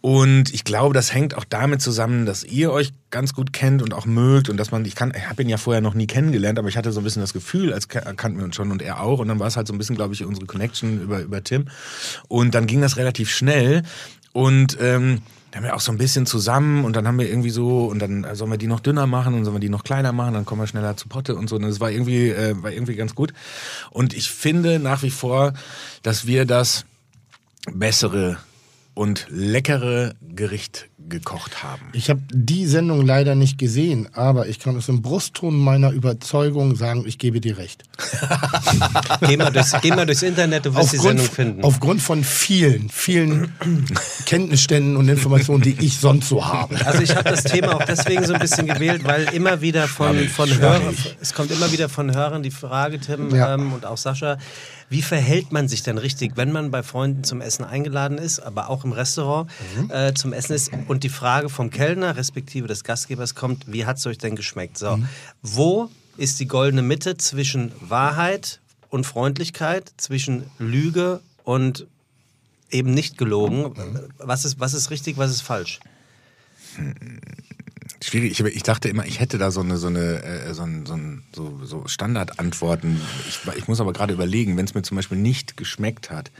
[0.00, 3.92] Und ich glaube, das hängt auch damit zusammen, dass ihr euch ganz gut kennt und
[3.92, 6.58] auch mögt und dass man, ich kann, ich habe ihn ja vorher noch nie kennengelernt,
[6.58, 9.02] aber ich hatte so ein bisschen das Gefühl, als kannten wir uns schon und er
[9.02, 11.44] auch und dann war es halt so ein bisschen, glaube ich, unsere Connection über, über
[11.44, 11.66] Tim
[12.28, 13.82] und dann ging das relativ schnell
[14.32, 15.20] und ähm,
[15.50, 17.98] da haben wir auch so ein bisschen zusammen und dann haben wir irgendwie so und
[17.98, 20.34] dann äh, sollen wir die noch dünner machen und sollen wir die noch kleiner machen,
[20.34, 21.56] dann kommen wir schneller zu Potte und so.
[21.56, 23.32] Und das war irgendwie, äh, war irgendwie ganz gut.
[23.90, 25.52] Und ich finde nach wie vor,
[26.02, 26.84] dass wir das
[27.72, 28.38] bessere
[28.94, 31.82] und leckere Gericht gekocht haben.
[31.92, 36.76] Ich habe die Sendung leider nicht gesehen, aber ich kann aus dem Brustton meiner Überzeugung
[36.76, 37.82] sagen, ich gebe dir recht.
[39.26, 41.64] Geh mal, durchs, geh mal durchs Internet, du wirst die Aufgrund, Sendung finden.
[41.64, 43.52] aufgrund von vielen, vielen
[44.26, 46.76] Kenntnisständen und Informationen, die ich sonst so habe.
[46.86, 50.28] Also ich habe das Thema auch deswegen so ein bisschen gewählt, weil immer wieder von,
[50.28, 53.54] von Hörern, es kommt immer wieder von Hörern die Frage, Tim Ja.
[53.54, 54.38] ähm, und auch Sascha,
[54.90, 58.68] wie verhält man sich denn richtig, wenn man bei Freunden zum Essen eingeladen ist, aber
[58.68, 59.48] auch im Restaurant
[59.88, 63.98] äh, zum Essen ist und die Frage vom Kellner respektive des Gastgebers kommt, wie hat
[63.98, 64.76] es euch denn geschmeckt?
[64.76, 64.98] So,
[65.42, 71.86] wo ist die goldene Mitte zwischen Wahrheit und Freundlichkeit, zwischen Lüge und
[72.70, 73.72] eben nicht gelogen?
[74.18, 75.78] Was ist, was ist richtig, was ist falsch?
[78.02, 78.38] Schwierig.
[78.38, 80.98] Ich, ich dachte immer, ich hätte da so eine, so eine, äh, so, ein, so,
[81.34, 83.00] so, so Standardantworten.
[83.28, 86.30] Ich, ich muss aber gerade überlegen, wenn es mir zum Beispiel nicht geschmeckt hat,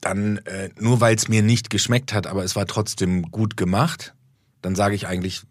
[0.00, 4.14] dann äh, nur weil es mir nicht geschmeckt hat, aber es war trotzdem gut gemacht,
[4.62, 5.42] dann sage ich eigentlich,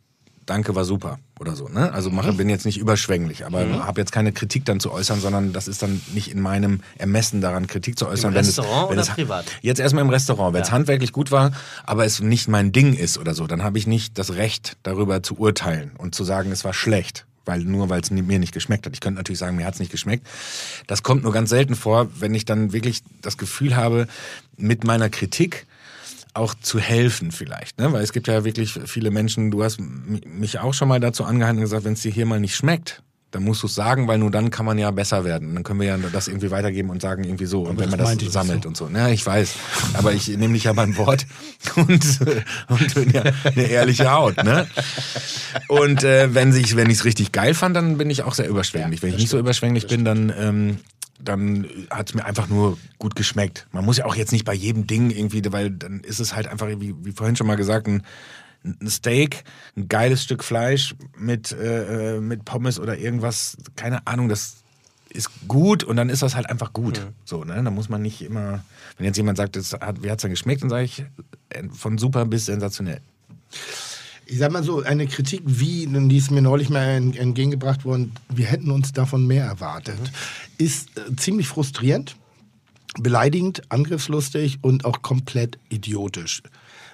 [0.45, 1.67] danke, war super oder so.
[1.67, 1.91] Ne?
[1.93, 5.53] Also mache, bin jetzt nicht überschwänglich, aber habe jetzt keine Kritik dann zu äußern, sondern
[5.53, 8.31] das ist dann nicht in meinem Ermessen daran, Kritik zu äußern.
[8.31, 9.45] Im wenn Restaurant es, wenn oder es, privat?
[9.61, 10.53] Jetzt erstmal im Restaurant.
[10.53, 10.73] Wenn es Ja.
[10.73, 11.51] handwerklich gut war,
[11.85, 15.23] aber es nicht mein Ding ist oder so, dann habe ich nicht das Recht, darüber
[15.23, 17.25] zu urteilen und zu sagen, es war schlecht.
[17.45, 18.93] Weil nur weil es mir nicht geschmeckt hat.
[18.93, 20.27] Ich könnte natürlich sagen, mir hat es nicht geschmeckt.
[20.85, 24.07] Das kommt nur ganz selten vor, wenn ich dann wirklich das Gefühl habe,
[24.57, 25.65] mit meiner Kritik
[26.37, 27.79] auch zu helfen vielleicht.
[27.79, 27.91] Ne?
[27.91, 31.57] Weil es gibt ja wirklich viele Menschen, du hast mich auch schon mal dazu angehalten
[31.57, 34.17] und gesagt, wenn es dir hier mal nicht schmeckt, dann musst du es sagen, weil
[34.19, 35.53] nur dann kann man ja besser werden.
[35.53, 37.63] Dann können wir ja das irgendwie weitergeben und sagen irgendwie so.
[37.63, 38.69] Und wenn man das sammelt so.
[38.69, 38.89] und so.
[38.89, 39.53] Ja, ich weiß.
[39.95, 41.25] Aber ich nehme dich ja beim Wort
[41.75, 42.19] und,
[42.69, 44.41] und bin ja eine ehrliche Haut.
[44.43, 44.65] Ne?
[45.67, 49.01] Und äh, wenn ich wenn ich's richtig geil fand, dann bin ich auch sehr überschwänglich.
[49.01, 50.79] wenn ich nicht so überschwänglich bin, dann ähm,
[51.19, 53.67] dann hat es mir einfach nur gut geschmeckt.
[53.71, 56.47] Man muss ja auch jetzt nicht bei jedem Ding irgendwie, weil dann ist es halt
[56.47, 58.03] einfach, wie, wie vorhin schon mal gesagt, ein,
[58.63, 59.43] ein Steak,
[59.75, 64.57] ein geiles Stück Fleisch mit, äh, äh, mit Pommes oder irgendwas, keine Ahnung, das
[65.09, 67.07] ist gut und dann ist das halt einfach gut.
[67.25, 67.61] So, ne?
[67.63, 68.63] Da muss man nicht immer,
[68.97, 71.05] wenn jetzt jemand sagt, das hat, wie hat's denn geschmeckt, dann sage ich
[71.49, 73.01] äh, von super bis sensationell.
[74.29, 78.11] Ich sag mal so, eine Kritik wie, die ist mir neulich mal en- entgegengebracht worden,
[78.29, 79.99] wir hätten uns davon mehr erwartet,
[80.57, 82.17] ist äh, ziemlich frustrierend,
[82.99, 86.41] beleidigend, angriffslustig und auch komplett idiotisch.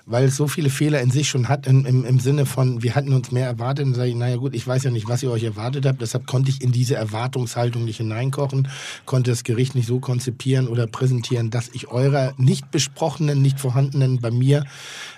[0.05, 2.93] Weil es so viele Fehler in sich schon hat, im, im, im Sinne von, wir
[2.93, 3.85] hatten uns mehr erwartet.
[3.85, 6.01] Und sage ich, naja gut, ich weiß ja nicht, was ihr euch erwartet habt.
[6.01, 8.67] Deshalb konnte ich in diese Erwartungshaltung nicht hineinkochen,
[9.05, 14.19] konnte das Gericht nicht so konzipieren oder präsentieren, dass ich eurer nicht besprochenen, nicht vorhandenen,
[14.19, 14.65] bei mir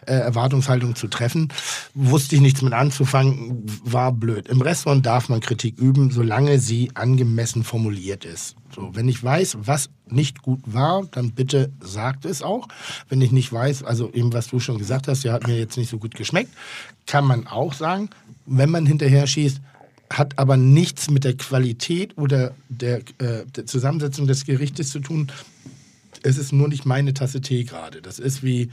[0.06, 1.50] äh, Erwartungshaltung zu treffen.
[1.94, 4.48] Wusste ich nichts mit anzufangen, war blöd.
[4.48, 8.56] Im Restaurant darf man Kritik üben, solange sie angemessen formuliert ist.
[8.76, 12.68] So, wenn ich weiß, was nicht gut war, dann bitte sagt es auch.
[13.08, 15.78] Wenn ich nicht weiß, also eben was du schon gesagt hast, ja, hat mir jetzt
[15.78, 16.52] nicht so gut geschmeckt,
[17.08, 18.10] kann man auch sagen,
[18.46, 19.62] wenn man hinterher schießt,
[20.10, 25.32] hat aber nichts mit der Qualität oder der, äh, der Zusammensetzung des Gerichtes zu tun.
[26.22, 28.02] Es ist nur nicht meine Tasse Tee gerade.
[28.02, 28.70] Das ist wie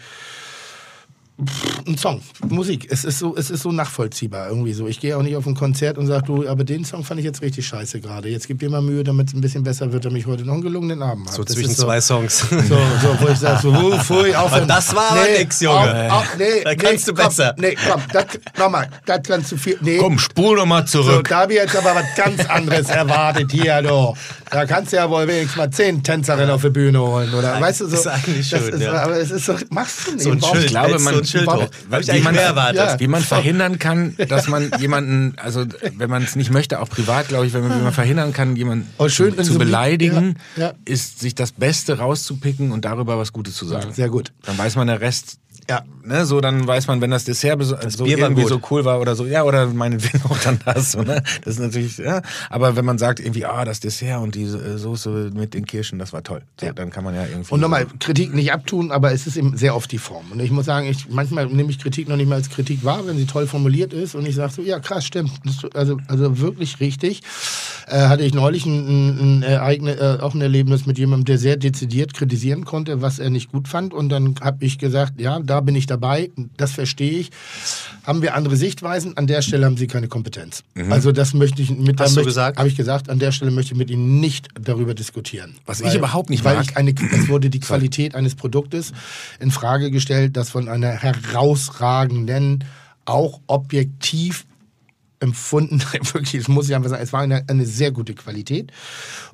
[1.88, 2.86] ein Song, Musik.
[2.90, 4.86] Es ist so, es ist so nachvollziehbar irgendwie so.
[4.86, 7.24] Ich gehe auch nicht auf ein Konzert und sage, du, aber den Song fand ich
[7.26, 8.28] jetzt richtig scheiße gerade.
[8.28, 10.52] Jetzt gib dir mal Mühe, damit es ein bisschen besser wird, damit ich heute noch
[10.54, 11.36] einen gelungenen Abend habe.
[11.36, 12.38] So Das zwischen so, zwei Songs.
[12.50, 14.62] So, so, wo ich sage, so, uh, pfui, aufhören.
[14.62, 16.12] Und das war aber nix, Junge.
[16.12, 17.54] Auf, auf, nee, Da kannst nee, du besser.
[17.56, 18.26] Komm, nee, komm, das,
[18.58, 19.96] nochmal, das kannst du viel, nee.
[19.98, 21.28] Komm, spul doch mal So, zurück.
[21.28, 24.14] da habe ich jetzt aber was ganz anderes erwartet hier, du.
[24.50, 27.58] Da kannst du ja wohl wenigstens mal zehn Tänzerinnen auf die Bühne holen, oder?
[27.60, 27.96] Weißt du, so.
[27.96, 28.92] ist eigentlich das schön, ist, ja.
[28.92, 30.22] Aber es ist so, machst du nicht.
[30.24, 30.38] So ein.
[30.62, 31.68] Ich glaube, man- ein Schild hoch.
[32.00, 32.76] Ich wie man- mehr erwartet.
[32.76, 33.00] Ja.
[33.00, 35.64] Wie man verhindern kann, dass man jemanden, also
[35.96, 38.56] wenn man es nicht möchte, auch privat, glaube ich, wenn man, wie man verhindern kann,
[38.56, 40.72] jemanden Oh, schön, wenn zu so- beleidigen, Ja, ja.
[40.84, 43.92] ist sich das Beste rauszupicken und darüber was Gutes zu sagen.
[43.92, 44.32] Sehr gut.
[44.42, 45.82] Dann weiß man, der Rest, Ja.
[46.04, 49.14] ne, so dann weiß man, wenn das Dessert so Bier irgendwie so cool war oder
[49.14, 51.22] so, ja, oder meinetwegen auch dann das, so, ne?
[51.44, 52.22] Das ist natürlich, ja.
[52.50, 55.98] Aber wenn man sagt irgendwie, ah, das Dessert und die äh, Soße mit den Kirschen,
[55.98, 56.42] das war toll.
[56.60, 57.52] So, Dann kann man ja irgendwie.
[57.52, 60.32] Und nochmal, Kritik nicht abtun, aber es ist eben sehr oft die Form.
[60.32, 63.06] Und ich muss sagen, ich, manchmal nehme ich Kritik noch nicht mal als Kritik wahr,
[63.06, 64.14] wenn sie toll formuliert ist.
[64.14, 65.32] Und ich sage so, ja krass, stimmt.
[65.74, 67.22] Also, also wirklich richtig.
[67.86, 71.38] Äh, hatte ich neulich ein, ein, ein Ereignis, äh, auch ein Erlebnis mit jemandem, der
[71.38, 73.94] sehr dezidiert kritisieren konnte, was er nicht gut fand.
[73.94, 77.30] Und dann habe ich gesagt, ja, da bin ich dabei, das verstehe ich.
[78.04, 79.16] Haben wir andere Sichtweisen?
[79.16, 80.64] An der Stelle haben Sie keine Kompetenz.
[80.90, 82.58] Also das möchte ich mit Hast da du gesagt?
[82.58, 85.56] Habe ich gesagt, an der Stelle möchte ich mit Ihnen nicht darüber diskutieren.
[85.66, 86.64] Was ich überhaupt nicht weil mag.
[86.70, 88.92] Ich eine, es wurde die Qualität eines Produktes
[89.40, 92.64] in Frage gestellt, das von einer herausragenden,
[93.04, 94.46] auch objektiv
[95.22, 95.80] empfunden,
[96.12, 98.72] wirklich, das muss ich einfach sagen, es war eine, eine sehr gute Qualität.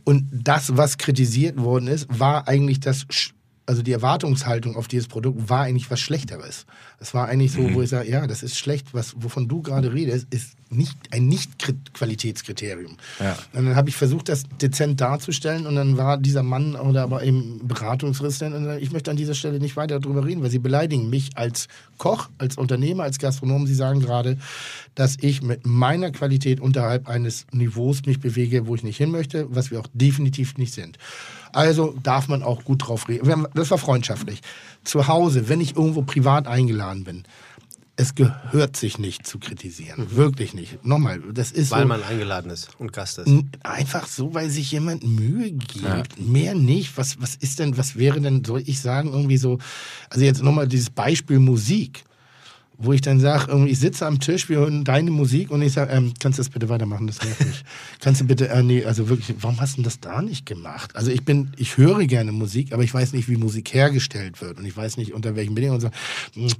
[0.04, 3.06] Und das, was kritisiert worden ist, war eigentlich das,
[3.68, 6.64] also die Erwartungshaltung auf dieses Produkt war eigentlich was Schlechteres.
[7.00, 9.92] Es war eigentlich so, wo ich sage, ja, das ist schlecht, was, wovon du gerade
[9.92, 12.96] redest, ist nicht ein Nicht-Qualitätskriterium.
[13.20, 13.36] Ja.
[13.52, 17.22] Und dann habe ich versucht, das dezent darzustellen und dann war dieser Mann oder aber
[17.22, 21.10] eben Beratungsresistent und ich möchte an dieser Stelle nicht weiter darüber reden, weil sie beleidigen
[21.10, 21.68] mich als
[21.98, 23.66] Koch, als Unternehmer, als Gastronom.
[23.66, 24.38] Sie sagen gerade,
[24.94, 29.46] dass ich mit meiner Qualität unterhalb eines Niveaus mich bewege, wo ich nicht hin möchte,
[29.54, 30.96] was wir auch definitiv nicht sind.
[31.52, 33.46] Also darf man auch gut drauf reden.
[33.54, 34.40] Das war freundschaftlich.
[34.84, 37.24] Zu Hause, wenn ich irgendwo privat eingeladen bin,
[38.00, 40.12] es gehört sich nicht zu kritisieren.
[40.12, 40.84] Wirklich nicht.
[40.84, 43.28] Nochmal, das ist Weil so, man eingeladen ist und Gast ist.
[43.64, 46.20] Einfach so, weil sich jemand Mühe gibt.
[46.20, 46.96] Mehr nicht.
[46.96, 49.58] Was, was ist denn, was wäre denn, soll ich sagen, irgendwie so,
[50.10, 52.04] also jetzt nochmal dieses Beispiel Musik,
[52.78, 55.92] wo ich dann sage, ich sitze am Tisch, wir hören deine Musik und ich sage,
[55.92, 57.64] ähm, kannst du das bitte weitermachen, das nervt mich.
[58.00, 60.94] kannst du bitte, äh, nee, also wirklich, warum hast du das da nicht gemacht?
[60.94, 64.58] Also ich bin, ich höre gerne Musik, aber ich weiß nicht, wie Musik hergestellt wird
[64.58, 65.84] und ich weiß nicht, unter welchen Bedingungen.
[65.84, 65.92] Und
[66.34, 66.54] so, mh,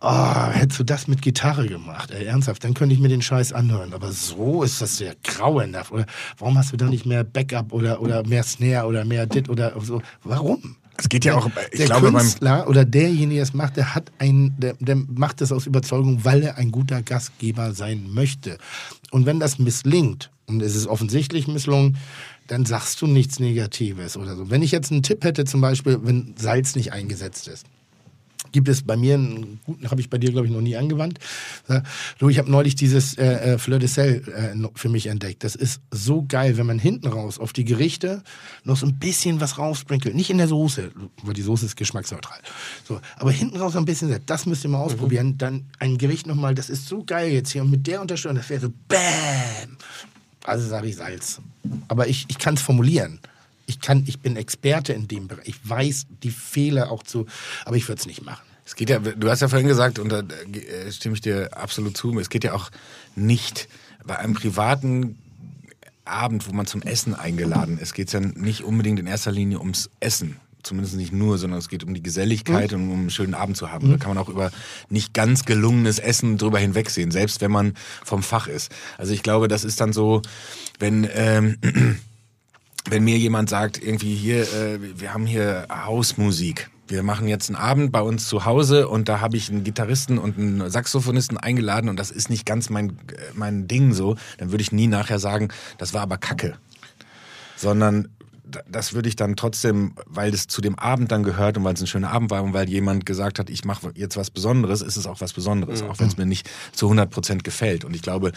[0.00, 3.52] Oh, hättest du das mit Gitarre gemacht, ey, ernsthaft, dann könnte ich mir den Scheiß
[3.52, 3.92] anhören.
[3.92, 5.90] Aber so ist das sehr grauenhaft.
[5.90, 6.06] Oder
[6.38, 9.72] warum hast du da nicht mehr Backup oder, oder mehr Snare oder mehr Dit oder
[9.80, 10.00] so?
[10.22, 10.76] Warum?
[10.98, 13.94] Es geht ja auch, ich der glaube, beim, Künstler oder derjenige, der es macht, der
[13.94, 18.58] hat ein, der, der macht das aus Überzeugung, weil er ein guter Gastgeber sein möchte.
[19.12, 21.96] Und wenn das misslingt, und es ist offensichtlich misslungen,
[22.48, 24.50] dann sagst du nichts Negatives oder so.
[24.50, 27.64] Wenn ich jetzt einen Tipp hätte, zum Beispiel, wenn Salz nicht eingesetzt ist,
[28.52, 31.18] gibt es bei mir einen guten, habe ich bei dir, glaube ich, noch nie angewandt.
[31.68, 31.82] Ja,
[32.18, 35.44] Du, ich habe neulich dieses äh, äh, Fleur de Sel äh, für mich entdeckt.
[35.44, 38.22] Das ist so geil, wenn man hinten raus auf die Gerichte
[38.64, 40.14] noch so ein bisschen was raussprinkelt.
[40.14, 40.90] Nicht in der Soße,
[41.22, 42.38] weil die Soße ist geschmacksneutral.
[42.84, 45.38] So, aber hinten raus ein bisschen, das müsst ihr mal ausprobieren.
[45.38, 47.62] Dann ein Gericht nochmal, das ist so geil jetzt hier.
[47.62, 49.76] Und mit der Unterstützung, das wäre so BÄM.
[50.44, 51.40] Also sage ich Salz.
[51.88, 53.20] Aber ich, ich kann es formulieren.
[53.68, 55.46] Ich, kann, ich bin Experte in dem Bereich.
[55.46, 57.26] Ich weiß die Fehler auch zu,
[57.64, 58.42] aber ich würde es nicht machen.
[58.64, 61.96] Es geht ja, du hast ja vorhin gesagt, und da äh, stimme ich dir absolut
[61.96, 62.70] zu, es geht ja auch
[63.14, 63.68] nicht
[64.04, 65.18] bei einem privaten
[66.04, 69.60] Abend, wo man zum Essen eingeladen ist, geht es ja nicht unbedingt in erster Linie
[69.60, 70.36] ums Essen.
[70.62, 73.70] Zumindest nicht nur, sondern es geht um die Geselligkeit und um einen schönen Abend zu
[73.70, 73.90] haben.
[73.90, 74.50] Da kann man auch über
[74.90, 77.74] nicht ganz gelungenes Essen drüber hinwegsehen, selbst wenn man
[78.04, 78.74] vom Fach ist.
[78.98, 80.20] Also ich glaube, das ist dann so,
[80.78, 81.58] wenn ähm,
[82.90, 86.70] wenn mir jemand sagt, irgendwie hier, äh, wir haben hier Hausmusik.
[86.86, 90.18] Wir machen jetzt einen Abend bei uns zu Hause und da habe ich einen Gitarristen
[90.18, 92.94] und einen Saxophonisten eingeladen und das ist nicht ganz mein, äh,
[93.34, 96.56] mein Ding so, dann würde ich nie nachher sagen, das war aber Kacke.
[97.56, 98.08] Sondern
[98.66, 101.80] das würde ich dann trotzdem, weil das zu dem Abend dann gehört und weil es
[101.82, 104.96] ein schöner Abend war und weil jemand gesagt hat, ich mache jetzt was Besonderes, ist
[104.96, 107.84] es auch was Besonderes, auch wenn es mir nicht zu 100 Prozent gefällt.
[107.84, 108.32] Und ich glaube,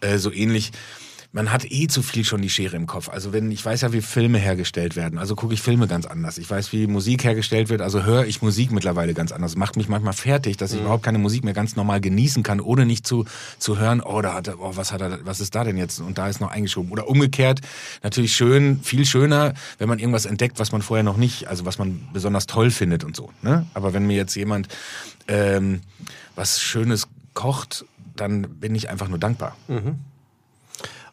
[0.00, 0.72] äh, so ähnlich
[1.36, 3.10] man hat eh zu viel schon die Schere im Kopf.
[3.10, 6.38] Also wenn ich weiß ja, wie Filme hergestellt werden, also gucke ich Filme ganz anders.
[6.38, 9.54] Ich weiß, wie Musik hergestellt wird, also höre ich Musik mittlerweile ganz anders.
[9.54, 12.86] Macht mich manchmal fertig, dass ich überhaupt keine Musik mehr ganz normal genießen kann, ohne
[12.86, 13.26] nicht zu
[13.58, 16.00] zu hören, oh, da hat er, oh, was hat er, was ist da denn jetzt?
[16.00, 16.90] Und da ist noch eingeschoben.
[16.90, 17.60] Oder umgekehrt,
[18.02, 21.76] natürlich schön, viel schöner, wenn man irgendwas entdeckt, was man vorher noch nicht, also was
[21.76, 23.30] man besonders toll findet und so.
[23.42, 23.66] Ne?
[23.74, 24.68] Aber wenn mir jetzt jemand
[25.28, 25.82] ähm,
[26.34, 27.84] was Schönes kocht,
[28.14, 29.54] dann bin ich einfach nur dankbar.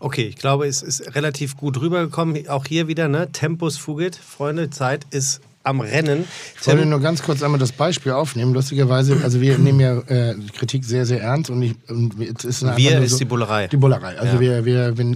[0.03, 2.49] Okay, ich glaube, es ist relativ gut rübergekommen.
[2.49, 3.31] Auch hier wieder, ne?
[3.31, 4.17] Tempus fugit.
[4.17, 6.25] Freunde, Zeit ist am Rennen.
[6.59, 8.53] Ich wollte nur ganz kurz einmal das Beispiel aufnehmen.
[8.53, 12.65] Lustigerweise, also wir nehmen ja äh, Kritik sehr, sehr ernst und, ich, und jetzt ist
[12.75, 13.67] Wir ist die Bullerei.
[13.67, 14.19] Die Bullerei.
[14.19, 14.39] Also Ja.
[14.41, 15.13] wir, wir, wir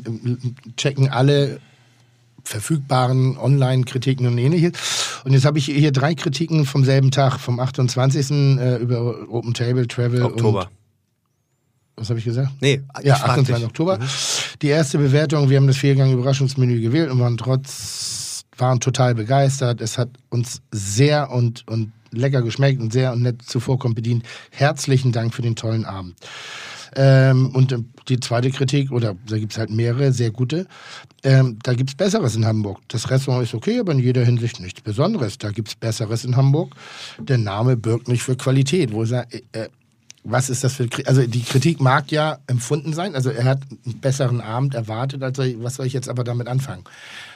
[0.78, 1.60] checken alle
[2.46, 4.72] verfügbaren Online-Kritiken und ähnliches.
[5.26, 8.32] Und jetzt habe ich hier drei Kritiken vom selben Tag, vom 28.
[8.32, 10.62] Äh, über Open Table, Travel Oktober.
[10.62, 10.87] und
[11.98, 12.52] was habe ich gesagt?
[12.62, 13.56] Nee, Ja, ich frag 28.
[13.56, 13.66] dich.
[13.66, 14.00] Oktober.
[14.62, 19.82] Die erste Bewertung, wir haben das Viergang-Überraschungsmenü gewählt und waren trotz, waren total begeistert.
[19.82, 24.24] Es hat uns sehr und, und lecker geschmeckt und sehr und nett zuvorkommt bedient.
[24.52, 26.16] Herzlichen Dank für den tollen Abend.
[26.96, 30.68] Ähm, und äh, die zweite Kritik, oder da gibt es halt mehrere, sehr gute,
[31.24, 32.80] ähm, da gibt es Besseres in Hamburg.
[32.88, 35.38] Das Restaurant ist okay, aber in jeder Hinsicht nichts Besonderes.
[35.38, 36.76] Da gibt es Besseres in Hamburg.
[37.20, 38.94] Der Name birgt nicht für Qualität.
[38.94, 39.70] Wo ich sage, äh, äh,
[40.30, 41.08] was ist das für Kritik?
[41.08, 43.16] Also die Kritik mag ja empfunden sein.
[43.16, 45.24] Also er hat einen besseren Abend erwartet.
[45.24, 46.84] Also was soll ich jetzt aber damit anfangen?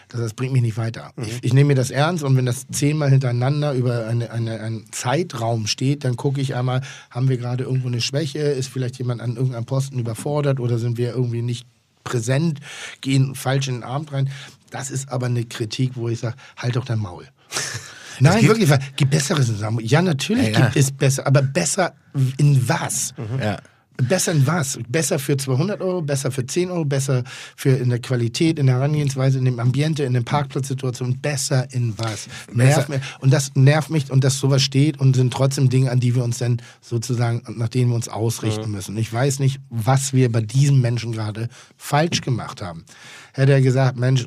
[0.10, 1.12] Das, das bringt mich nicht weiter.
[1.18, 4.92] Ich, ich nehme mir das ernst und wenn das zehnmal hintereinander über eine, eine, einen
[4.92, 8.40] Zeitraum steht, dann gucke ich einmal, haben wir gerade irgendwo eine Schwäche?
[8.40, 11.66] Ist vielleicht jemand an irgendeinem Posten überfordert oder sind wir irgendwie nicht
[12.04, 12.60] präsent,
[13.00, 14.30] gehen falsch in den Abend rein?
[14.70, 17.28] Das ist aber eine Kritik, wo ich sage, halt doch dein Maul.
[18.20, 19.80] Nein, gibt- wirklich, weil- gibt Besseres in.
[19.82, 20.60] Ja, natürlich Ja, ja.
[20.66, 21.94] gibt es besser, aber besser
[22.38, 23.14] in was?
[23.40, 23.58] Ja.
[23.98, 24.80] Besser in was?
[24.90, 27.24] Besser für 200 Euro, besser für 10 Euro, besser
[27.56, 31.94] für in der Qualität, in der Herangehensweise, in dem Ambiente, in der Parkplatzsituation, besser in
[32.00, 32.28] was?
[32.52, 33.00] Nervt mich.
[33.20, 36.24] Und das nervt mich und dass sowas steht und sind trotzdem Dinge, an die wir
[36.24, 38.98] uns dann sozusagen, nach denen wir uns ausrichten müssen.
[38.98, 41.48] Ich weiß nicht, was wir bei diesem Menschen gerade
[41.78, 42.86] falsch gemacht haben.
[43.34, 44.26] Hätte er gesagt, Mensch,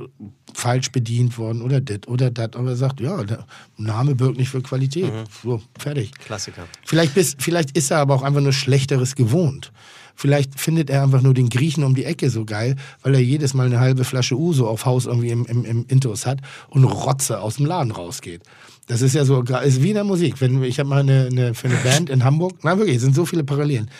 [0.54, 3.44] falsch bedient worden oder dit oder dat, aber er sagt, ja, der
[3.76, 5.12] Name birgt nicht für Qualität.
[5.42, 6.12] So, fertig.
[6.12, 6.64] Klassiker.
[6.84, 9.72] Vielleicht, bis, vielleicht ist er aber auch einfach nur Schlechteres gewohnt.
[10.16, 13.52] Vielleicht findet er einfach nur den Griechen um die Ecke so geil, weil er jedes
[13.52, 17.40] Mal eine halbe Flasche Uso auf Haus irgendwie im, im, im Intus hat und Rotze
[17.40, 18.42] aus dem Laden rausgeht.
[18.86, 20.40] Das ist ja so, ist wie in der Musik.
[20.40, 23.14] Wenn, ich habe mal eine, eine, für eine Band in Hamburg, na wirklich, es sind
[23.14, 23.90] so viele Parallelen.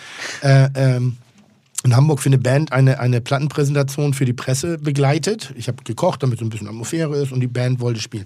[0.43, 1.17] Äh, ähm,
[1.85, 5.53] in Hamburg für eine Band eine, eine Plattenpräsentation für die Presse begleitet.
[5.57, 8.25] Ich habe gekocht, damit so ein bisschen Atmosphäre ist und die Band wollte spielen.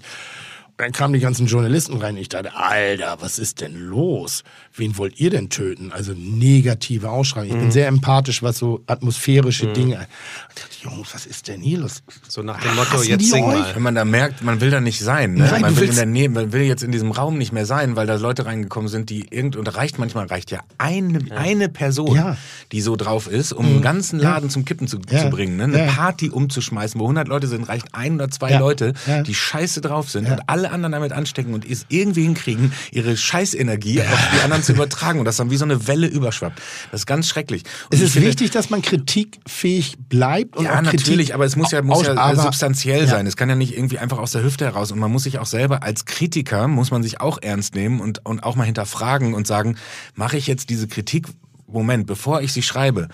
[0.79, 2.15] Dann kamen die ganzen Journalisten rein.
[2.15, 4.45] Ich dachte, Alter, was ist denn los?
[4.73, 5.91] Wen wollt ihr denn töten?
[5.91, 7.49] Also negative Ausschreibung.
[7.57, 10.07] Ich bin sehr empathisch, was so atmosphärische Dinge.
[10.55, 12.01] Ich dachte, Jungs, was ist denn hier los?
[12.29, 13.59] So nach dem Motto, Hassen jetzt sing euch?
[13.59, 13.75] mal.
[13.75, 15.33] Wenn man da merkt, man will da nicht sein.
[15.33, 15.49] Ne?
[15.51, 17.51] Nein, man, du will in willst- der Nähe, man will jetzt in diesem Raum nicht
[17.51, 20.61] mehr sein, weil da Leute reingekommen sind, die irgend und da reicht manchmal reicht ja
[20.77, 22.37] eine, eine Person, Ja.
[22.71, 25.23] die so drauf ist, um einen ganzen Laden zum Kippen zu, Ja.
[25.23, 25.57] zu bringen.
[25.57, 25.65] Ne?
[25.65, 25.91] Eine Ja.
[25.91, 28.59] Party umzuschmeißen, wo 100 Leute sind, reicht ein oder zwei Ja.
[28.59, 29.23] Leute, Ja.
[29.23, 33.17] die scheiße drauf sind und alle alle anderen damit anstecken und es irgendwie hinkriegen, ihre
[33.17, 36.61] Scheißenergie auf die anderen zu übertragen und das dann wie so eine Welle überschwappt.
[36.91, 37.63] Das ist ganz schrecklich.
[37.85, 41.45] Und Es ist finde- wichtig, dass man kritikfähig bleibt und ja, auch Kritik natürlich, aber
[41.45, 43.27] es muss ja, muss aus- ja substanziell sein.
[43.27, 44.91] Es kann ja nicht irgendwie einfach aus der Hüfte heraus.
[44.91, 48.25] Und man muss sich auch selber als Kritiker, muss man sich auch ernst nehmen und,
[48.25, 49.75] und auch mal hinterfragen und sagen,
[50.15, 51.27] mache ich jetzt diese Kritik,
[51.71, 53.07] Moment, bevor ich sie schreibe,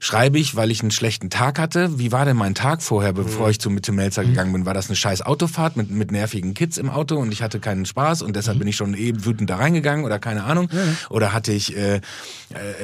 [0.00, 1.98] schreibe ich, weil ich einen schlechten Tag hatte.
[1.98, 3.50] Wie war denn mein Tag vorher, bevor Mhm.
[3.52, 4.66] ich zu Mitte Melzer gegangen bin?
[4.66, 7.86] War das eine scheiß Autofahrt mit, mit nervigen Kids im Auto und ich hatte keinen
[7.86, 8.32] Spaß und Mhm.
[8.34, 10.68] deshalb bin ich schon eben wütend da reingegangen oder keine Ahnung?
[11.08, 12.00] Oder hatte ich äh, äh,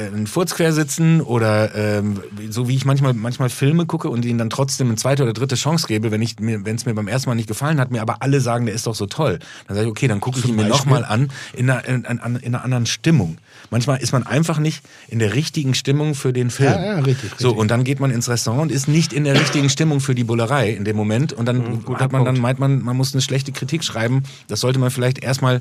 [0.06, 2.20] einen Furz quersitzen oder ähm,
[2.50, 5.54] so wie ich manchmal manchmal Filme gucke und ihnen dann trotzdem eine zweite oder dritte
[5.56, 8.02] Chance gebe, wenn ich mir wenn es mir beim ersten Mal nicht gefallen hat, mir
[8.02, 9.38] aber alle sagen, der ist doch so toll.
[9.66, 12.18] Dann sage ich, okay, dann gucke ich ihn mir nochmal an in einer, in, in,
[12.36, 13.38] in einer anderen Stimmung.
[13.70, 16.72] Manchmal ist man einfach nicht in der richtigen Stimmung für den Film.
[16.72, 17.60] Ja, ja, richtig, So, richtig.
[17.60, 20.24] und dann geht man ins Restaurant und ist nicht in der richtigen Stimmung für die
[20.24, 21.32] Bullerei in dem Moment.
[21.32, 24.22] Und dann hat man dann meint man, man muss eine schlechte Kritik schreiben.
[24.48, 25.60] Das sollte man vielleicht erstmal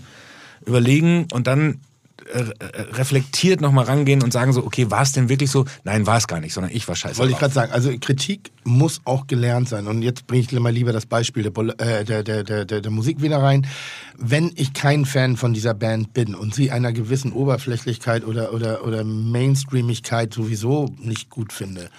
[0.65, 1.79] überlegen und dann
[2.27, 5.65] reflektiert nochmal rangehen und sagen so, okay, war es denn wirklich so?
[5.83, 7.19] Nein, war es gar nicht, sondern ich war scheiße.
[7.19, 9.87] Wollte ich gerade sagen, also Kritik muss auch gelernt sein.
[9.87, 13.21] Und jetzt bringe ich mal lieber das Beispiel äh, der, der, der, der, der Musik
[13.21, 13.67] wieder rein.
[14.17, 18.85] Wenn ich kein Fan von dieser Band bin und sie einer gewissen Oberflächlichkeit oder, oder,
[18.85, 21.89] oder Mainstreamigkeit sowieso nicht gut finde,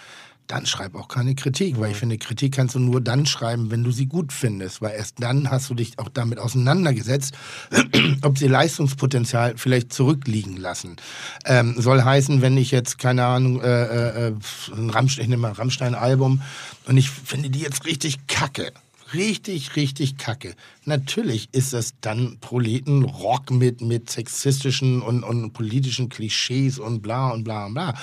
[0.47, 3.85] dann schreib auch keine Kritik, weil ich finde, Kritik kannst du nur dann schreiben, wenn
[3.85, 7.35] du sie gut findest, weil erst dann hast du dich auch damit auseinandergesetzt,
[8.23, 10.97] ob sie Leistungspotenzial vielleicht zurückliegen lassen.
[11.45, 14.35] Ähm, soll heißen, wenn ich jetzt, keine Ahnung, äh, äh,
[14.75, 16.43] ein Rammstein, ich nehme mal ein Rammstein-Album
[16.87, 18.73] und ich finde die jetzt richtig kacke.
[19.15, 20.55] Richtig, richtig kacke.
[20.85, 27.45] Natürlich ist das dann Proletenrock mit, mit sexistischen und, und politischen Klischees und bla und
[27.45, 27.95] bla und bla.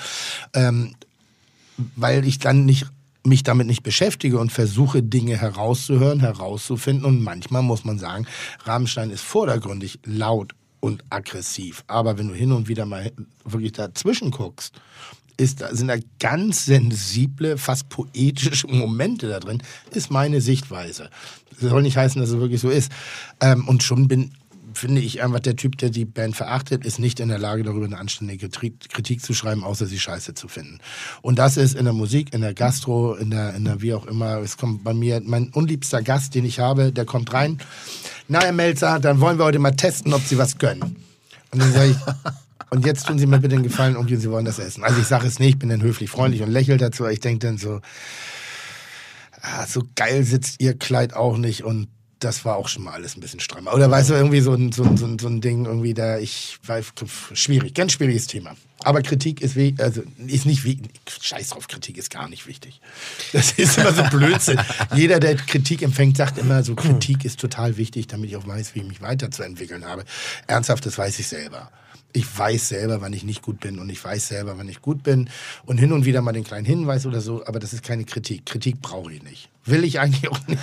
[0.54, 0.94] Ähm,
[1.96, 2.86] weil ich dann nicht
[3.26, 7.06] mich damit nicht beschäftige und versuche, Dinge herauszuhören, herauszufinden.
[7.06, 8.26] Und manchmal muss man sagen,
[8.64, 11.84] Rammstein ist vordergründig laut und aggressiv.
[11.86, 13.10] Aber wenn du hin und wieder mal
[13.44, 14.74] wirklich dazwischen guckst,
[15.36, 21.10] ist, sind da ganz sensible, fast poetische Momente da drin, ist meine Sichtweise.
[21.50, 22.92] Das soll nicht heißen, dass es wirklich so ist.
[23.40, 24.32] Ähm, und schon bin,
[24.74, 27.86] finde ich einfach, der Typ, der die Band verachtet, ist nicht in der Lage, darüber
[27.86, 30.78] eine anständige Kritik zu schreiben, außer sie scheiße zu finden.
[31.22, 34.06] Und das ist in der Musik, in der Gastro, in der, in der wie auch
[34.06, 34.38] immer.
[34.38, 37.58] Es kommt bei mir, mein unliebster Gast, den ich habe, der kommt rein.
[38.28, 40.96] Na, Herr Melzer, dann wollen wir heute mal testen, ob Sie was können.
[41.50, 41.96] Und dann sage ich,
[42.70, 44.82] und jetzt tun Sie mir bitte den Gefallen und Sie wollen das essen.
[44.82, 47.06] Also ich sage es nicht, bin dann höflich freundlich und lächle dazu.
[47.06, 47.80] Ich denke dann so,
[49.40, 51.88] ah, so geil sitzt Ihr Kleid auch nicht und
[52.24, 53.74] das war auch schon mal alles ein bisschen strammer.
[53.74, 56.18] Oder weißt du, irgendwie so ein, so ein, so ein, so ein Ding, irgendwie da,
[56.18, 56.92] ich weiß,
[57.34, 58.56] schwierig, ganz schwieriges Thema.
[58.82, 60.80] Aber Kritik ist, wie, also ist nicht wie,
[61.20, 62.80] scheiß drauf, Kritik ist gar nicht wichtig.
[63.32, 64.60] Das ist immer so Blödsinn.
[64.94, 68.74] Jeder, der Kritik empfängt, sagt immer so, Kritik ist total wichtig, damit ich auch weiß,
[68.74, 70.04] wie ich mich weiterzuentwickeln habe.
[70.46, 71.70] Ernsthaft, das weiß ich selber.
[72.12, 75.02] Ich weiß selber, wann ich nicht gut bin und ich weiß selber, wann ich gut
[75.02, 75.28] bin
[75.64, 78.46] und hin und wieder mal den kleinen Hinweis oder so, aber das ist keine Kritik.
[78.46, 79.48] Kritik brauche ich nicht.
[79.64, 80.60] Will ich eigentlich auch nicht.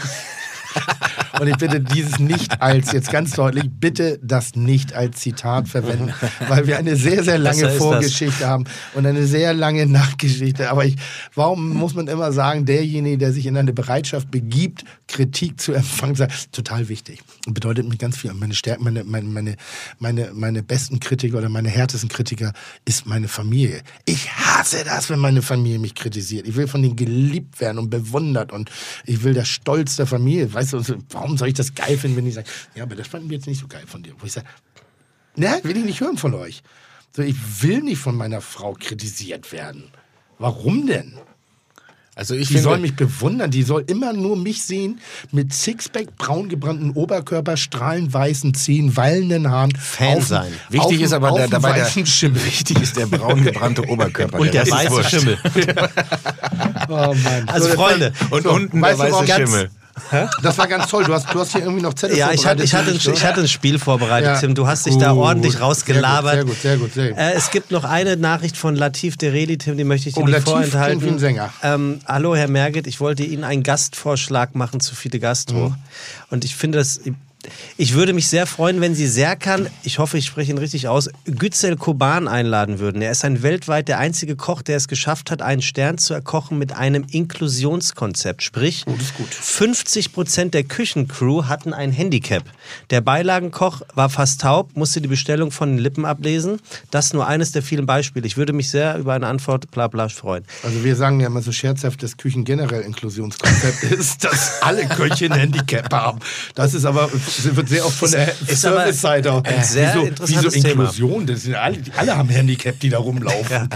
[1.41, 6.13] Und ich bitte dieses nicht als, jetzt ganz deutlich, bitte das nicht als Zitat verwenden,
[6.47, 7.77] weil wir eine sehr, sehr lange das.
[7.77, 10.69] Vorgeschichte haben und eine sehr lange Nachgeschichte.
[10.69, 10.97] Aber ich,
[11.33, 16.13] warum muss man immer sagen, derjenige, der sich in eine Bereitschaft begibt, Kritik zu empfangen,
[16.13, 17.23] sagt, total wichtig.
[17.47, 18.29] Und bedeutet mir ganz viel.
[18.29, 19.55] Und meine Stärken, meine, meine, meine,
[19.97, 22.53] meine, meine besten Kritiker oder meine härtesten Kritiker
[22.85, 23.81] ist meine Familie.
[24.05, 26.47] Ich hasse das, wenn meine Familie mich kritisiert.
[26.47, 28.69] Ich will von denen geliebt werden und bewundert und
[29.05, 30.53] ich will der Stolz der Familie.
[30.61, 33.07] Weißt du, so, warum soll ich das geil finden, wenn die sagen, ja, aber das
[33.07, 34.13] fanden wir jetzt nicht so geil von dir.
[34.19, 34.45] Wo ich sage,
[35.35, 36.61] ne, will ich nicht hören von euch.
[37.15, 39.85] So, ich will nicht von meiner Frau kritisiert werden.
[40.37, 41.13] Warum denn?
[42.13, 44.99] Also ich Die finde, soll mich bewundern, die soll immer nur mich sehen
[45.31, 49.73] mit Sixpack, braun gebrannten Oberkörper, strahlend weißen Zähnen, wallenden Haaren.
[49.75, 50.51] Fan auf- sein.
[50.69, 52.45] wichtig auf- ist aber der, dabei der, Schimmel.
[52.45, 54.39] wichtig ist der braun gebrannte Oberkörper.
[54.39, 55.03] Und der ist weiße.
[55.05, 55.37] Schimmel.
[56.89, 57.47] Oh Mann.
[57.47, 59.67] Also Freunde, Und unten weißt der weiße warum-
[60.09, 60.29] Schimmel.
[60.41, 61.03] Das war ganz toll.
[61.03, 62.87] Du hast, du hast hier irgendwie noch Zettel Ja, ich hatte, vorbereitet.
[62.87, 63.17] ich, nicht, oder?
[63.17, 64.39] ich hatte ein Spiel vorbereitet, Ja.
[64.39, 64.55] Tim.
[64.55, 65.23] Du hast dich da Gut.
[65.23, 66.33] ordentlich rausgelabert.
[66.33, 67.17] Sehr gut, sehr gut, sehr gut.
[67.17, 70.25] Äh, es gibt noch eine Nachricht von Latif Dereli, Tim, die möchte ich dir Oh,
[70.25, 71.07] nicht Latif vorenthalten.
[71.07, 71.53] ein Sänger.
[71.63, 75.69] Ähm, hallo, Herr Merget, ich wollte Ihnen einen Gastvorschlag machen zu Fide Gastro.
[75.69, 75.75] Mhm.
[76.29, 76.99] Und ich finde das.
[77.77, 81.09] Ich würde mich sehr freuen, wenn Sie Serkan, ich hoffe, ich spreche ihn richtig aus,
[81.25, 83.01] Güzel Koban einladen würden.
[83.01, 86.57] Er ist ein weltweit der einzige Koch, der es geschafft hat, einen Stern zu erkochen
[86.57, 88.43] mit einem Inklusionskonzept.
[88.43, 88.85] Sprich,
[89.29, 92.43] 50 Prozent der Küchencrew hatten ein Handicap.
[92.89, 96.59] Der Beilagenkoch war fast taub, musste die Bestellung von den Lippen ablesen.
[96.91, 98.27] Das ist nur eines der vielen Beispiele.
[98.27, 100.43] Ich würde mich sehr über eine Antwort bla bla freuen.
[100.63, 105.25] Also wir sagen ja immer so scherzhaft, dass Küchen generell Inklusionskonzept ist, dass alle Köche
[105.25, 106.19] ein Handicap haben.
[106.55, 110.67] Das ist aber Das wird sehr oft von der Service-Seite ein sehr wieso, interessantes wieso
[110.67, 110.83] Thema.
[110.83, 111.25] Inklusion?
[111.25, 113.69] Das sind alle, alle haben Handicap, die da rumlaufen.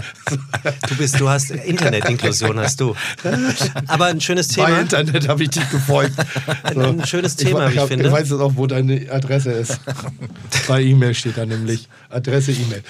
[0.88, 2.94] Du bist, du hast Internetinklusion, hast du.
[3.86, 4.80] Aber ein schönes Bei Thema.
[4.80, 6.12] Internet habe ich dich gefolgt.
[6.64, 8.04] Ein schönes Thema, wie ich hab- finde.
[8.04, 9.80] Du weißt jetzt auch, wo deine Adresse ist.
[10.68, 11.88] Bei E-Mail steht da nämlich.
[12.10, 12.82] Adresse E-Mail.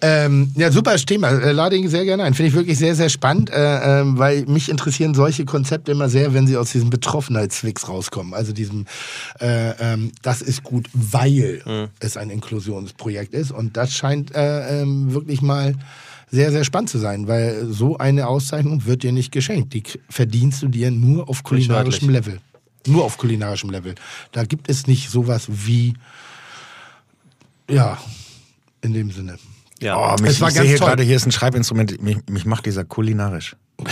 [0.00, 1.28] Ähm, ja, super Thema.
[1.30, 2.34] Äh, Lade ihn sehr gerne ein.
[2.34, 6.34] Finde ich wirklich sehr, sehr spannend, äh, ähm, weil mich interessieren solche Konzepte immer sehr,
[6.34, 8.34] wenn sie aus diesem Betroffenheitsfix rauskommen.
[8.34, 8.86] Also diesem,
[9.40, 11.88] äh, ähm, das ist gut, weil Mhm.
[12.00, 13.50] es ein Inklusionsprojekt ist.
[13.52, 15.74] Und das scheint äh, ähm, wirklich mal
[16.30, 19.72] sehr, sehr spannend zu sein, weil so eine Auszeichnung wird dir nicht geschenkt.
[19.74, 22.40] Die verdienst du dir nur auf kulinarischem Level.
[22.88, 23.94] Nur auf kulinarischem Level.
[24.32, 25.94] Da gibt es nicht sowas wie,
[27.70, 27.98] ja,
[28.82, 29.38] in dem Sinne.
[29.80, 29.96] Ja.
[30.14, 30.88] Oh, mich, Es war ich ganz sehe hier toll.
[30.88, 33.56] gerade, hier ist ein Schreibinstrument, mich, mich macht dieser kulinarisch.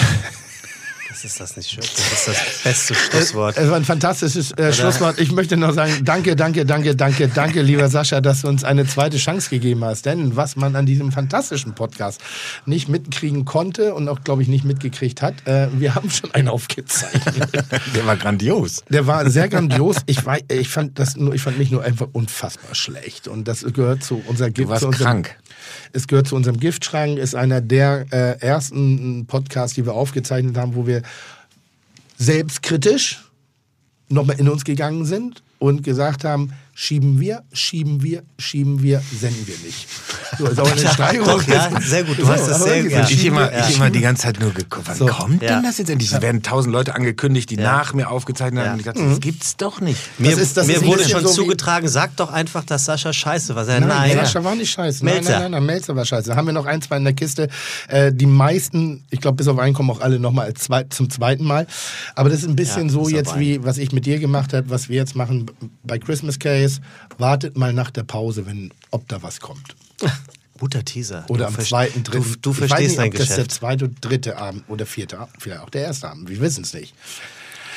[1.14, 1.80] Das ist das nicht schön.
[1.80, 3.56] Das ist das beste Schlusswort.
[3.56, 5.20] Es war ein fantastisches äh, Schlusswort.
[5.20, 8.84] Ich möchte noch sagen, danke, danke, danke, danke, danke, lieber Sascha, dass du uns eine
[8.84, 10.06] zweite Chance gegeben hast.
[10.06, 12.20] Denn was man an diesem fantastischen Podcast
[12.66, 16.48] nicht mitkriegen konnte und auch, glaube ich, nicht mitgekriegt hat, äh, wir haben schon einen
[16.48, 17.48] aufgezeichnet.
[17.94, 18.82] Der war grandios.
[18.88, 19.98] Der war sehr grandios.
[20.06, 23.28] Ich, war, ich, fand das nur, ich fand mich nur einfach unfassbar schlecht.
[23.28, 25.36] Und das gehört zu unserer Du warst krank.
[25.92, 30.74] Es gehört zu unserem Giftschrank, ist einer der äh, ersten Podcasts, die wir aufgezeichnet haben,
[30.74, 31.02] wo wir
[32.16, 33.24] selbstkritisch
[34.08, 39.46] nochmal in uns gegangen sind und gesagt haben, schieben wir, schieben wir, schieben wir, senden
[39.46, 39.86] wir nicht.
[40.38, 41.26] So, ist auch eine Steigerung.
[41.26, 42.18] Doch, ja, sehr gut.
[42.18, 43.08] Du So, hast das sehr wirklich, ja.
[43.08, 45.06] Ich immer, ich schieben immer die ganze Zeit nur geguckt, wann So.
[45.06, 45.54] kommt Ja.
[45.54, 46.12] denn das jetzt endlich?
[46.12, 47.62] Es werden tausend Leute angekündigt, die Ja.
[47.76, 48.66] nach mir aufgezeichnet haben.
[48.66, 48.72] Ja.
[48.72, 50.00] Und ich dachte, das gibt's doch nicht.
[50.18, 53.54] Mir, Das ist- das mir wurde schon so zugetragen, sag doch einfach, dass Sascha scheiße
[53.54, 53.64] war.
[53.64, 54.16] Nein, Nein, nein.
[54.26, 55.04] Sascha war nicht scheiße.
[55.04, 55.30] Melzer.
[55.30, 56.30] Nein, nein, nein, Melzer war scheiße.
[56.30, 57.48] Da haben wir noch ein, zwei in der Kiste.
[57.88, 61.08] Äh, die meisten, ich glaube, bis auf einen kommen auch alle nochmal als zweit, zum
[61.08, 61.66] zweiten Mal.
[62.16, 64.68] Aber das ist ein bisschen Ja, so jetzt, wie was ich mit dir gemacht habe,
[64.70, 65.46] was wir jetzt machen
[65.84, 66.80] bei Christmas Case.
[67.18, 69.76] Wartet mal nach der Pause, wenn, ob da was kommt.
[70.58, 71.24] Guter Teaser.
[71.28, 72.36] Oder Du am zweiten, dritten.
[72.42, 73.50] Du, du ich weiß verstehst nicht, dein ob das der Geschäft.
[73.52, 76.28] zweite dritte Abend oder vierte Abend, vielleicht auch der erste Abend.
[76.28, 76.94] Wir wissen es nicht.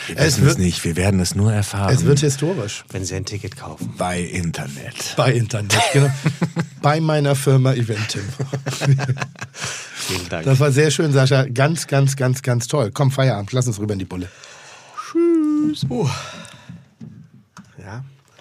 [0.06, 1.94] Wir Es wissen es nicht, wir werden es nur erfahren.
[1.94, 2.86] Es wird historisch.
[2.90, 3.94] Wenn sie ein Ticket kaufen.
[3.98, 5.16] bei Internet.
[5.18, 6.10] Bei Internet, genau.
[6.82, 8.22] bei meiner Firma Eventim.
[9.52, 10.46] Vielen Dank.
[10.46, 11.46] Das war sehr schön, Sascha.
[11.48, 12.92] Ganz, ganz, ganz, ganz toll.
[12.94, 13.52] Komm, Feierabend.
[13.52, 14.30] Lass uns rüber in die Bulle.
[15.14, 16.08] ja,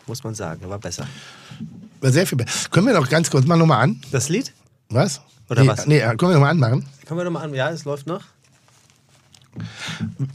[0.06, 1.06] muss man sagen, war besser.
[2.00, 2.68] War sehr viel besser.
[2.70, 4.00] Können wir noch ganz kurz mal nochmal an?
[4.12, 4.52] Das Lied?
[4.88, 5.20] Was?
[5.48, 5.86] Oder nee, was?
[5.86, 6.86] Nee, äh, können wir nochmal anmachen?
[7.06, 7.54] Können wir nochmal an?
[7.54, 8.22] Ja, es läuft noch.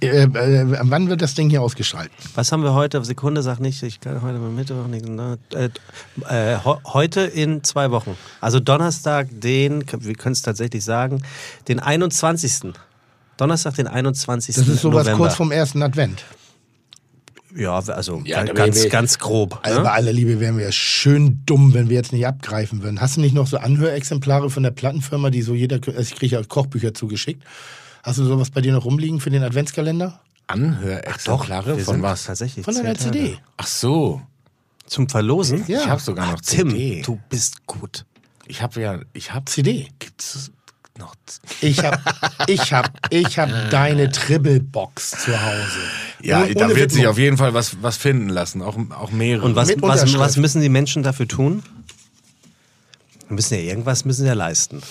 [0.02, 2.12] Äh, äh, wann wird das Ding hier ausgestrahlt?
[2.34, 3.04] Was haben wir heute?
[3.06, 5.08] Sekunde, sag nicht, ich kann heute mal Mittwoch nicht.
[5.08, 5.38] ne?
[5.54, 5.70] Äh,
[6.28, 8.18] äh, heute in zwei Wochen.
[8.40, 11.22] Also Donnerstag, den, wir können es tatsächlich sagen,
[11.68, 12.74] den 21.
[13.38, 14.56] Donnerstag, den 21.
[14.56, 15.26] Das ist sowas November.
[15.26, 16.24] kurz vom ersten Advent.
[17.56, 19.60] Ja, also Ja, ganz, wär- ganz grob.
[19.64, 19.84] Also ne?
[19.86, 23.02] bei aller Liebe wären wir schön dumm, wenn wir jetzt nicht abgreifen würden.
[23.02, 26.36] Hast du nicht noch so Anhörexemplare von der Plattenfirma, die so jeder, also ich kriege
[26.38, 27.44] ja Kochbücher zugeschickt.
[28.04, 30.20] Hast du sowas bei dir noch rumliegen für den Adventskalender?
[30.48, 32.26] Anhörexemplare wir von was?
[32.26, 32.66] Tatsächlich.
[32.66, 32.96] Von einer.
[32.96, 33.38] CD.
[33.58, 34.22] Ach so.
[34.86, 35.64] Zum Verlosen?
[35.68, 35.82] Ja.
[35.82, 37.02] Ich habe sogar noch Tim, CD.
[37.04, 38.06] du bist gut.
[38.48, 39.88] Ich habe ja, ich habe CD.
[40.00, 40.52] Gibt's
[40.98, 41.16] noch?
[41.62, 42.00] Ich hab,
[42.48, 45.80] ich hab, ich hab deine Tribblebox zu Hause.
[46.22, 49.12] Ja, Ohne- da ohne wird sich auf jeden Fall was, was finden lassen, auch, auch
[49.12, 49.46] mehrere.
[49.46, 51.64] Und was, Mit was, was müssen die Menschen dafür tun?
[53.30, 54.82] Müssen ja irgendwas müssen ja leisten.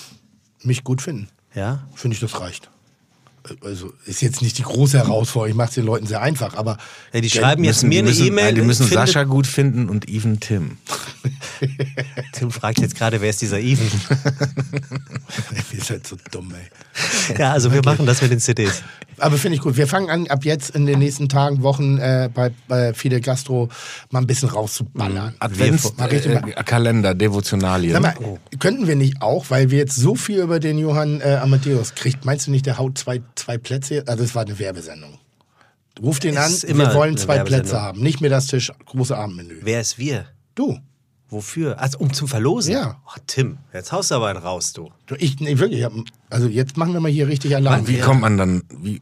[0.62, 1.28] Mich gut finden.
[1.54, 1.86] Ja?
[1.94, 2.70] Finde ich, das reicht.
[3.62, 5.50] Also ist jetzt nicht die große Herausforderung.
[5.50, 6.78] Ich mache es den Leuten sehr einfach, aber
[7.12, 8.54] ja die schreiben jetzt müssen, mir eine E-Mail.
[8.54, 10.78] Die müssen Sascha gut finden und Even Tim.
[12.32, 13.88] Tim fragt jetzt gerade, wer ist dieser Even?
[15.72, 17.36] ihr seid so dumm, ey.
[17.38, 18.82] ja, also wir machen das mit den CDs.
[19.20, 19.76] Aber finde ich gut.
[19.76, 23.68] Wir fangen an, ab jetzt in den nächsten Tagen, Wochen äh, bei, bei Fide Gastro
[24.10, 25.34] mal ein bisschen rauszuballern.
[25.38, 27.92] Adventskalender, äh, Kalender, Devotionalien.
[27.92, 31.38] Sag mal, könnten wir nicht auch, weil wir jetzt so viel über den Johann äh,
[31.42, 34.04] Amadeus kriegt, meinst du nicht, der haut zwei, zwei Plätze?
[34.06, 35.18] Also es war eine Werbesendung.
[36.02, 37.40] Ruf den an, wir wollen zwei.
[37.40, 38.00] Plätze haben.
[38.00, 39.56] Nicht mehr das Tisch, große Abendmenü.
[39.62, 40.26] Wer ist wir?
[40.54, 40.78] Du.
[41.28, 41.78] Wofür?
[41.78, 42.72] Also, um zum Verlosen?
[42.72, 43.00] Ja.
[43.06, 44.90] Ach, Tim, jetzt haust du aber einen raus, du.
[45.06, 45.78] du ich, nee, wirklich.
[45.80, 45.92] ich hab-
[46.28, 47.86] Also jetzt machen wir mal hier richtig Alarm.
[47.86, 49.00] wie kommt man dann, wie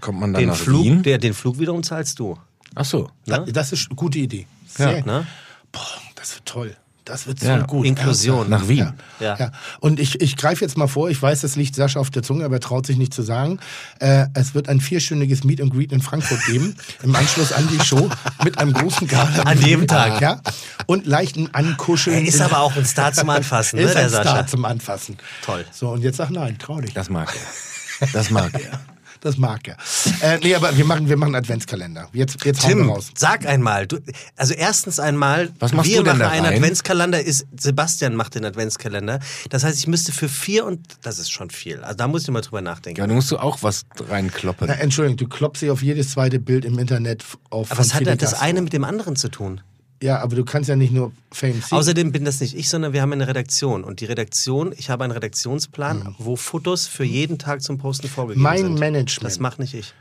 [0.00, 1.02] kommt man dann Den nach Flug, Wien?
[1.02, 2.38] der, den Flug wiederum zahlst du.
[2.74, 3.10] Ach so.
[3.26, 4.46] Da- Das ist eine gute Idee.
[4.66, 5.04] Sehr.
[5.04, 5.26] Ne?
[5.72, 5.80] Boah,
[6.14, 6.76] das wird toll.
[7.04, 7.60] Das wird so Ja.
[7.64, 7.86] gut.
[7.86, 8.50] Inklusion.
[8.50, 8.92] Nach Wien.
[9.18, 9.26] Ja.
[9.26, 9.36] Ja.
[9.38, 9.52] Ja.
[9.80, 12.44] Und ich, ich greife jetzt mal vor, ich weiß, das liegt Sascha auf der Zunge,
[12.44, 13.60] aber er traut sich nicht zu sagen.
[13.98, 17.80] Äh, es wird ein vierstündiges Meet and Greet in Frankfurt geben, im Anschluss an die
[17.82, 18.10] Show,
[18.44, 19.42] mit einem großen Gala.
[19.44, 20.20] An jedem Tag.
[20.20, 20.42] Ja.
[20.84, 22.18] Und leichten Ankuscheln.
[22.18, 24.46] Er ist aber auch ein Star zum Anfassen, ne, ist der ein Star Sascha.
[24.46, 25.16] zum Anfassen.
[25.46, 25.64] Toll.
[25.72, 26.92] So, und jetzt sag nein, trau dich.
[26.92, 27.34] Das mag
[28.00, 28.06] er.
[28.12, 28.78] Das mag er.
[29.20, 29.76] Das mag er.
[30.20, 32.08] Äh, nee, aber wir machen, wir machen Adventskalender.
[32.12, 33.10] Jetzt, jetzt hauen Tim, wir raus.
[33.16, 33.86] sag einmal.
[33.86, 33.98] Du,
[34.36, 36.54] also erstens einmal, Was machst wir du denn machen da einen rein?
[36.56, 39.20] Adventskalender, ist, Sebastian macht den Adventskalender.
[39.50, 41.80] Das heißt, ich müsste für vier und das ist schon viel.
[41.82, 43.00] Also da muss ich mal drüber nachdenken.
[43.00, 44.68] Ja, du musst du auch was reinkloppen.
[44.68, 47.70] Na, Entschuldigung, du klopfst dich auf jedes zweite Bild im Internet auf.
[47.70, 49.60] Aber was hat das eine mit dem anderen zu tun?
[50.02, 51.74] Ja, aber du kannst ja nicht nur Fame See.
[51.74, 53.82] Außerdem bin das nicht ich, sondern wir haben eine Redaktion.
[53.84, 58.42] Und die Redaktion, ich habe einen Redaktionsplan, wo Fotos für jeden Tag zum Posten vorgegeben
[58.42, 58.78] Mein sind.
[58.78, 59.24] Management.
[59.24, 59.92] Das macht nicht ich.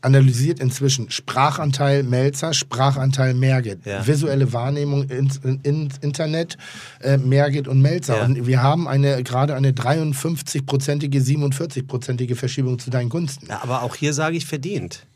[0.00, 4.04] analysiert inzwischen Sprachanteil Melzer, Sprachanteil Merget, Ja.
[4.06, 6.56] visuelle Wahrnehmung ins in, ins Internet,
[7.00, 8.16] äh, Merget und Melzer.
[8.18, 8.24] Ja.
[8.24, 13.46] Und wir haben eine gerade eine 53-prozentige, 47-prozentige Verschiebung zu deinen Gunsten.
[13.48, 15.06] Ja, aber auch hier sage ich verdient.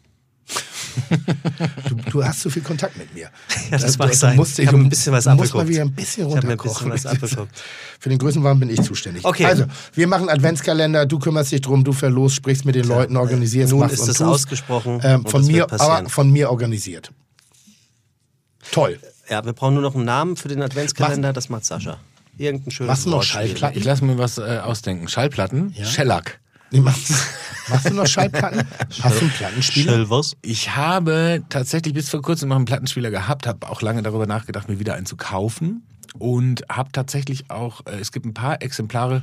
[1.89, 3.31] Du, du hast zu viel Kontakt mit mir.
[3.71, 4.37] Ja, das mag sein.
[4.37, 5.69] musst Ich hab um- ein bisschen was du musst mal abgeguckt.
[5.69, 6.91] wieder ein bisschen Ich hab mir ein runterkochen.
[6.91, 7.63] bisschen was abgeguckt.
[8.01, 9.25] Für den Größenwahn bin ich zuständig.
[9.25, 9.45] Okay.
[9.45, 13.71] Also, wir machen Adventskalender, du kümmerst dich drum, du verlost, sprichst mit den Leuten, organisierst,
[13.73, 14.29] Nun machst ist und es tust.
[14.31, 17.11] ausgesprochen Ähm, von mir, aber von mir organisiert.
[18.73, 18.99] Toll.
[19.29, 21.99] Ja, wir brauchen nur noch einen Namen für den Adventskalender, das macht Sascha.
[22.39, 23.23] Irgendein schönes Machst du noch.
[23.23, 23.79] Schallplatten?
[23.79, 25.09] Ich lasse mir was äh, ausdenken.
[25.09, 25.75] Schallplatten?
[25.85, 26.39] Shellac.
[26.71, 27.13] Nee, machst,
[27.69, 28.67] machst du noch Schallplatten?
[29.01, 29.93] Hast du einen Plattenspieler?
[29.93, 30.37] Schilvers?
[30.43, 34.69] Ich habe tatsächlich bis vor kurzem noch einen Plattenspieler gehabt, habe auch lange darüber nachgedacht,
[34.69, 35.87] mir wieder einen zu kaufen.
[36.19, 39.23] Und habe tatsächlich auch, äh, es gibt ein paar Exemplare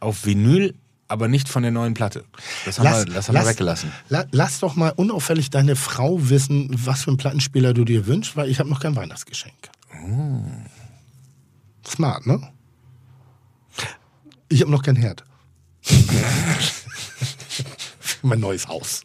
[0.00, 0.74] auf Vinyl,
[1.08, 2.24] aber nicht von der neuen Platte.
[2.64, 3.92] Das haben, wir, das haben wir weggelassen.
[4.08, 8.36] La, lass doch mal unauffällig deine Frau wissen, was für einen Plattenspieler du dir wünschst,
[8.36, 9.54] weil ich habe noch kein Weihnachtsgeschenk.
[10.04, 10.42] Oh.
[11.86, 12.40] Smart, ne?
[14.48, 15.24] Ich habe noch kein Herd.
[18.00, 19.02] Für mein neues Haus.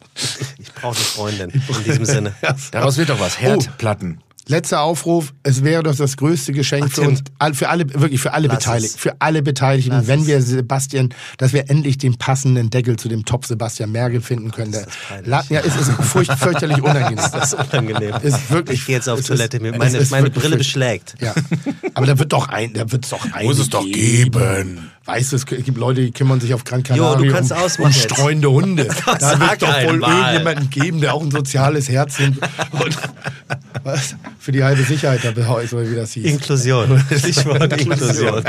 [0.58, 2.34] Ich brauche eine Freundin in diesem Sinne.
[2.70, 3.40] Daraus wird doch was.
[3.40, 4.20] Herdplatten.
[4.48, 8.32] Letzter Aufruf, es wäre doch das größte Geschenk Ach, für uns, für alle, wirklich für
[8.34, 9.00] alle Lass Beteiligten, es.
[9.00, 10.26] für alle Beteiligten, Lass wenn es.
[10.26, 14.72] wir Sebastian, dass wir endlich den passenden Deckel zu dem Top Sebastian Merkel finden können.
[14.74, 14.88] ist
[15.26, 17.16] das ja, es ist furcht, fürchterlich unangenehm.
[17.32, 18.16] Das ist unangenehm.
[18.24, 21.14] Ist wirklich- ich gehe jetzt auf Toilette, ist- meine, meine Brille beschlägt.
[21.20, 21.34] Ja.
[21.94, 23.46] Aber da wird doch ein, da wird es doch ein.
[23.46, 24.90] Muss es doch geben.
[25.04, 27.84] Weißt du, es gibt Leute, die kümmern sich auf Gran Jo, Canaria du kannst um,
[27.86, 28.02] um jetzt.
[28.04, 28.84] streunende Hunde.
[29.06, 30.34] da wird doch wohl einmal.
[30.34, 32.32] irgendjemanden geben, der auch ein soziales Herz hat.
[32.72, 32.96] Und
[33.82, 34.14] was?
[34.38, 35.32] Für die halbe Sicherheit, da
[35.72, 36.24] oder wie das hieß.
[36.24, 37.02] Inklusion.
[37.18, 38.44] Stichwort Inklusion.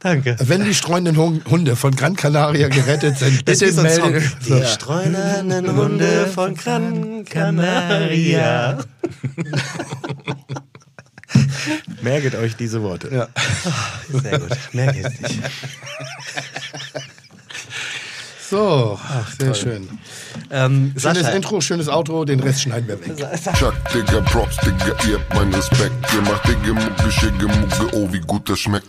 [0.00, 0.36] Danke.
[0.38, 4.10] Wenn die streunenden Hun- Hunde von Gran Canaria gerettet sind, bitte so ein Song.
[4.12, 4.30] melde.
[4.48, 8.78] Die streunernden Hunde von Gran Canaria.
[12.02, 13.08] Merket euch diese Worte.
[13.12, 13.28] Ja.
[14.08, 14.56] Sehr gut.
[14.72, 15.40] Mehr geht's nicht.
[18.48, 18.98] So,
[19.38, 19.86] sehr schön.
[20.50, 23.14] Ähm, Schönes Sascha, Intro, schönes Outro, den Rest schneiden wir weg.
[23.58, 25.92] Chuck, Digga, Props, Digga, ihr habt meinen Respekt.
[26.14, 28.88] Ihr macht Digga, Mucke, Schicke, Mucke, oh, wie gut das schmeckt.